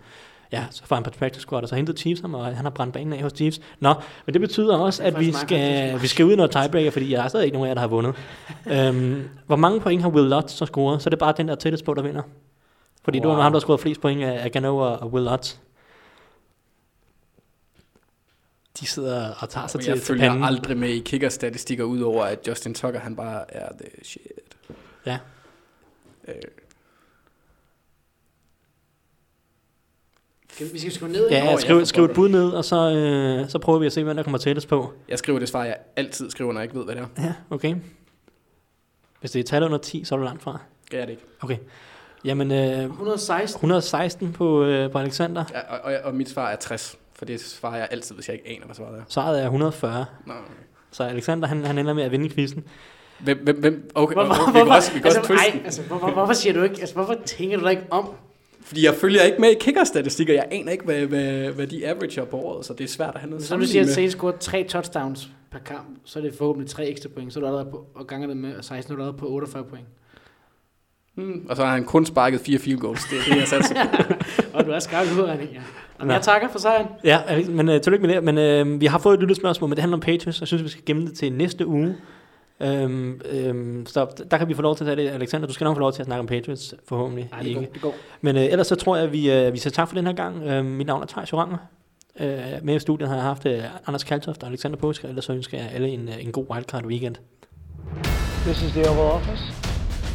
Ja, 0.53 0.65
så 0.71 0.83
får 0.85 0.97
han 0.97 1.03
på 1.03 1.11
practice 1.11 1.41
squad, 1.41 1.63
og 1.63 1.69
så 1.69 1.75
hentede 1.75 1.99
Chiefs 1.99 2.21
ham, 2.21 2.35
og 2.35 2.45
han 2.45 2.65
har 2.65 2.71
brændt 2.71 2.95
banen 2.95 3.13
af 3.13 3.23
hos 3.23 3.33
Chiefs. 3.37 3.61
Nå, 3.81 3.95
men 4.27 4.33
det 4.33 4.41
betyder 4.41 4.77
også, 4.77 5.03
Det 5.03 5.13
er 5.13 5.17
at 5.17 5.21
vi 5.21 5.33
skal, 5.33 6.03
vi 6.03 6.07
skal 6.07 6.27
ud 6.27 6.33
i 6.33 6.37
noget 6.37 6.51
tiebreaker, 6.51 6.91
fordi 6.91 7.13
jeg 7.13 7.25
er 7.25 7.29
stadig 7.29 7.45
ikke 7.45 7.57
nogen 7.57 7.67
af 7.67 7.71
jer, 7.71 7.75
der 7.75 7.81
har 7.81 7.89
vundet. 7.89 8.15
øhm, 8.71 9.29
hvor 9.47 9.57
mange 9.57 9.81
point 9.81 10.03
har 10.03 10.09
Will 10.09 10.29
Lutz 10.29 10.53
så 10.53 10.67
scoret? 10.67 11.03
Så 11.03 11.09
er 11.09 11.11
det 11.11 11.19
bare 11.19 11.35
den 11.37 11.49
der 11.49 11.55
tættest 11.55 11.85
på, 11.85 11.95
der 11.95 12.03
vinder. 12.03 12.23
Fordi 13.05 13.19
wow. 13.19 13.25
du 13.25 13.31
er 13.39 13.43
ham, 13.43 13.53
der 13.53 13.59
har 13.59 13.61
scoret 13.61 13.81
flest 13.81 14.01
point 14.01 14.23
af, 14.25 14.45
af 14.45 14.53
Gano 14.53 14.77
og, 14.77 14.99
og 14.99 15.13
Will 15.13 15.25
Lutz. 15.27 15.57
De 18.81 18.87
sidder 18.87 19.35
og 19.41 19.49
tager 19.49 19.67
sig 19.67 19.81
til, 19.81 19.89
jeg 19.89 19.99
til 19.99 20.07
følger 20.07 20.29
panden. 20.29 20.45
aldrig 20.45 20.77
med 20.77 20.89
i 20.89 20.99
kickerstatistikker, 20.99 21.85
udover 21.85 22.25
at 22.25 22.49
Justin 22.49 22.75
Tucker, 22.75 23.01
han 23.01 23.17
bare 23.17 23.55
er 23.55 23.69
the 23.81 24.05
shit. 24.05 24.23
Ja. 25.07 25.19
Øh, 26.29 26.35
Skal 30.53 30.73
vi- 30.73 30.79
skal 30.79 30.93
skrive 30.93 31.13
ned. 31.13 31.29
Ja, 31.31 31.37
ja 31.45 31.51
jeg 31.51 31.59
skriv, 31.61 31.87
skriv 31.87 32.05
et 32.05 32.11
bud 32.15 32.29
ned, 32.29 32.51
og 32.51 32.65
så, 32.65 32.91
øh, 32.91 33.49
så 33.49 33.59
prøver 33.59 33.79
vi 33.79 33.87
at 33.87 33.93
se, 33.93 34.05
hvem 34.05 34.17
der 34.17 34.23
kommer 34.23 34.39
tættest 34.39 34.69
på. 34.69 34.93
jeg 35.09 35.19
skriver 35.19 35.39
det 35.39 35.49
svar, 35.49 35.65
jeg 35.65 35.77
altid 35.97 36.31
skriver, 36.31 36.53
når 36.53 36.61
jeg 36.61 36.65
ikke 36.65 36.79
ved, 36.79 36.85
hvad 36.85 36.95
det 36.95 37.03
er. 37.17 37.23
Ja, 37.25 37.35
okay. 37.51 37.77
Hvis 39.21 39.31
det 39.31 39.41
er 39.41 39.45
tal 39.45 39.63
under 39.63 39.79
10, 39.79 40.05
så 40.05 40.15
er 40.15 40.19
du 40.19 40.25
langt 40.25 40.43
fra. 40.43 40.59
Det 40.91 41.01
er 41.01 41.05
det 41.05 41.11
ikke. 41.11 41.23
Okay. 41.41 41.57
Jamen, 42.25 42.51
øh, 42.53 42.85
116. 42.91 43.57
116 43.59 44.33
på, 44.33 44.65
øh, 44.65 44.91
på 44.91 44.99
Alexander. 44.99 45.45
Ja, 45.53 45.61
og, 45.61 45.81
og, 45.85 45.93
og 46.05 46.15
mit 46.15 46.29
svar 46.29 46.51
er 46.51 46.57
60, 46.57 46.99
for 47.15 47.25
det 47.25 47.41
svarer 47.41 47.77
jeg 47.77 47.89
altid, 47.91 48.15
hvis 48.15 48.29
jeg 48.29 48.37
ikke 48.37 48.49
aner, 48.57 48.65
hvad 48.67 48.75
svaret 48.75 48.99
er. 48.99 49.03
Svaret 49.09 49.41
er 49.41 49.45
140. 49.45 50.05
Nå, 50.27 50.33
okay. 50.33 50.43
Så 50.91 51.05
Alexander, 51.05 51.49
han, 51.49 51.65
han 51.65 51.79
ender 51.79 51.93
med 51.93 52.03
at 52.03 52.11
vinde 52.11 52.31
quizzen. 52.31 52.65
Hvem, 53.21 53.39
hvem, 53.43 53.61
hvem? 53.61 53.91
Okay, 53.95 54.15
Hvorfor, 54.15 54.43
okay, 54.49 54.53
vi 54.53 54.65
kan 54.65 54.69
også, 54.69 54.93
vi 54.93 54.99
kan 54.99 55.07
også 55.07 55.19
altså, 55.19 55.33
twiste 55.35 55.59
ej, 55.59 55.65
altså, 55.65 55.83
hvorfor, 55.83 56.11
hvorfor 56.11 56.33
siger 56.33 56.53
du 56.53 56.63
ikke, 56.63 56.77
altså, 56.81 56.95
hvorfor 56.95 57.15
tænker 57.27 57.59
du 57.59 57.67
ikke 57.67 57.83
om? 57.91 58.15
Fordi 58.65 58.85
jeg 58.85 58.95
følger 58.95 59.23
ikke 59.23 59.41
med 59.41 59.51
i 59.51 59.55
kickerstatistikker. 59.61 60.35
Jeg 60.35 60.47
aner 60.51 60.73
ikke, 60.73 60.85
hvad, 60.85 61.07
hvad, 61.07 61.51
hvad 61.53 61.67
de 61.67 61.87
averager 61.87 62.25
på 62.25 62.37
året, 62.37 62.67
så 62.67 62.73
det 62.75 62.85
er 62.85 62.89
svært 62.89 63.15
at 63.15 63.21
have 63.21 63.31
noget 63.31 63.45
Så 63.45 63.57
du 63.57 63.67
siger, 63.67 63.83
at 63.83 63.89
Saints 63.89 64.15
scorer 64.15 64.37
tre 64.41 64.65
touchdowns 64.69 65.29
per 65.51 65.59
kamp, 65.59 65.89
så 66.05 66.19
er 66.19 66.23
det 66.23 66.35
forhåbentlig 66.35 66.71
tre 66.71 66.87
ekstra 66.87 67.09
point, 67.09 67.33
så 67.33 67.39
er 67.39 67.41
du 67.41 67.47
allerede 67.47 67.69
på, 67.71 67.87
og 67.95 68.07
ganger 68.07 68.27
det 68.29 68.37
med 68.37 68.53
16, 68.63 68.83
så 68.83 68.93
er 68.93 68.97
du 68.97 69.03
allerede 69.03 69.19
på 69.19 69.29
48 69.29 69.65
point. 69.65 69.87
Mm, 71.17 71.47
og 71.49 71.57
så 71.57 71.65
har 71.65 71.73
han 71.73 71.85
kun 71.85 72.07
sparket 72.07 72.41
fire 72.41 72.59
field 72.59 72.79
goals. 72.79 73.05
Det 73.05 73.19
er 73.19 73.23
det, 73.35 73.41
jeg 73.41 73.49
satser 73.49 73.75
på. 73.75 74.13
Og 74.59 74.67
du 74.67 74.71
er 74.71 74.79
skarp 74.79 75.07
i 75.07 75.21
udregning, 75.21 75.51
ja. 75.53 75.61
Jamen, 76.01 76.13
jeg 76.15 76.23
takker 76.23 76.49
for 76.49 76.59
sejren. 76.59 76.87
Ja, 77.05 77.21
er- 77.27 77.51
men 77.51 77.69
uh, 77.69 77.81
tillykke 77.81 78.07
med 78.07 78.15
det. 78.15 78.25
Men 78.25 78.69
uh, 78.75 78.81
vi 78.81 78.87
har 78.87 78.99
fået 78.99 79.15
et 79.15 79.21
lille 79.21 79.35
spørgsmål, 79.35 79.69
men 79.69 79.77
det 79.77 79.83
handler 79.83 79.97
om 79.97 80.01
Patriots. 80.01 80.41
Jeg 80.41 80.47
synes, 80.49 80.65
vi 80.65 80.69
skal 80.69 80.85
gemme 80.87 81.07
det 81.07 81.15
til 81.15 81.33
næste 81.33 81.67
uge. 81.67 81.97
Um, 82.61 83.21
um, 83.51 83.87
så 83.87 84.25
der 84.31 84.39
kan 84.39 84.49
vi 84.49 84.55
få 84.55 84.63
lov 84.63 84.77
til 84.77 84.85
at 84.85 84.97
tage 84.97 85.09
det. 85.09 85.15
Alexander, 85.15 85.47
du 85.47 85.53
skal 85.53 85.65
nok 85.65 85.77
få 85.77 85.81
lov 85.81 85.93
til 85.93 86.03
at 86.03 86.07
snakke 86.07 86.21
om 86.21 86.27
Patriots, 86.27 86.75
forhåbentlig. 86.89 87.29
Nej, 87.31 87.43
det 87.43 87.55
går. 87.55 87.61
ikke. 87.61 87.73
Det 87.73 87.83
går. 87.83 87.95
Men 88.21 88.37
uh, 88.37 88.43
ellers 88.43 88.67
så 88.67 88.75
tror 88.75 88.97
jeg, 88.97 89.05
at 89.05 89.13
vi, 89.13 89.47
uh, 89.47 89.53
vi 89.53 89.59
siger 89.59 89.71
tak 89.71 89.89
for 89.89 89.95
den 89.95 90.07
her 90.07 90.13
gang. 90.13 90.37
Uh, 90.37 90.65
mit 90.65 90.87
navn 90.87 91.03
er 91.03 91.07
Thijs 91.07 91.33
Joranger. 91.33 91.59
Uh, 92.21 92.27
med 92.63 92.75
i 92.77 92.79
studiet 92.79 93.09
har 93.09 93.17
jeg 93.17 93.25
haft 93.25 93.47
uh, 93.47 93.53
Anders 93.87 94.05
Kaltoft 94.05 94.43
og 94.43 94.49
Alexander 94.49 94.79
Påske. 94.79 95.09
Ellers 95.09 95.25
så 95.25 95.33
ønsker 95.33 95.59
jeg 95.59 95.71
alle 95.75 95.89
en, 95.89 96.09
uh, 96.09 96.25
en 96.25 96.33
god 96.33 96.47
wildcard 96.51 96.87
weekend. 96.87 97.17
This 98.47 98.63
is 98.63 98.73
the 98.73 98.91
Oval 98.91 99.05
Office. 99.05 99.43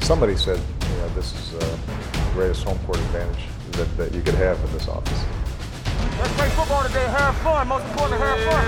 Somebody 0.01 0.35
said, 0.35 0.59
you 0.89 0.97
know, 0.99 1.09
this 1.19 1.29
is 1.39 1.53
uh, 1.53 1.59
the 1.59 2.33
greatest 2.35 2.63
home 2.67 2.79
court 2.85 2.99
advantage 2.99 3.43
that, 3.77 3.87
that 3.97 4.09
you 4.15 4.21
could 4.25 4.37
have 4.45 4.57
in 4.65 4.69
this 4.77 4.87
office. 4.87 5.21
Let's 6.19 6.33
play 6.39 6.49
football 6.57 6.83
today, 6.87 7.07
have 7.19 7.35
fun. 7.45 7.67
Most 7.67 7.85
important, 7.91 8.21
have 8.21 8.39
fun. 8.49 8.63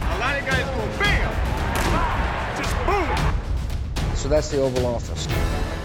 A 0.00 0.18
lot 0.22 0.34
of 0.38 0.44
guys 0.50 0.66
go 0.76 0.82
bam, 1.00 1.30
So 4.14 4.28
that's 4.28 4.48
the 4.50 4.60
Oval 4.60 4.86
Office. 4.86 5.77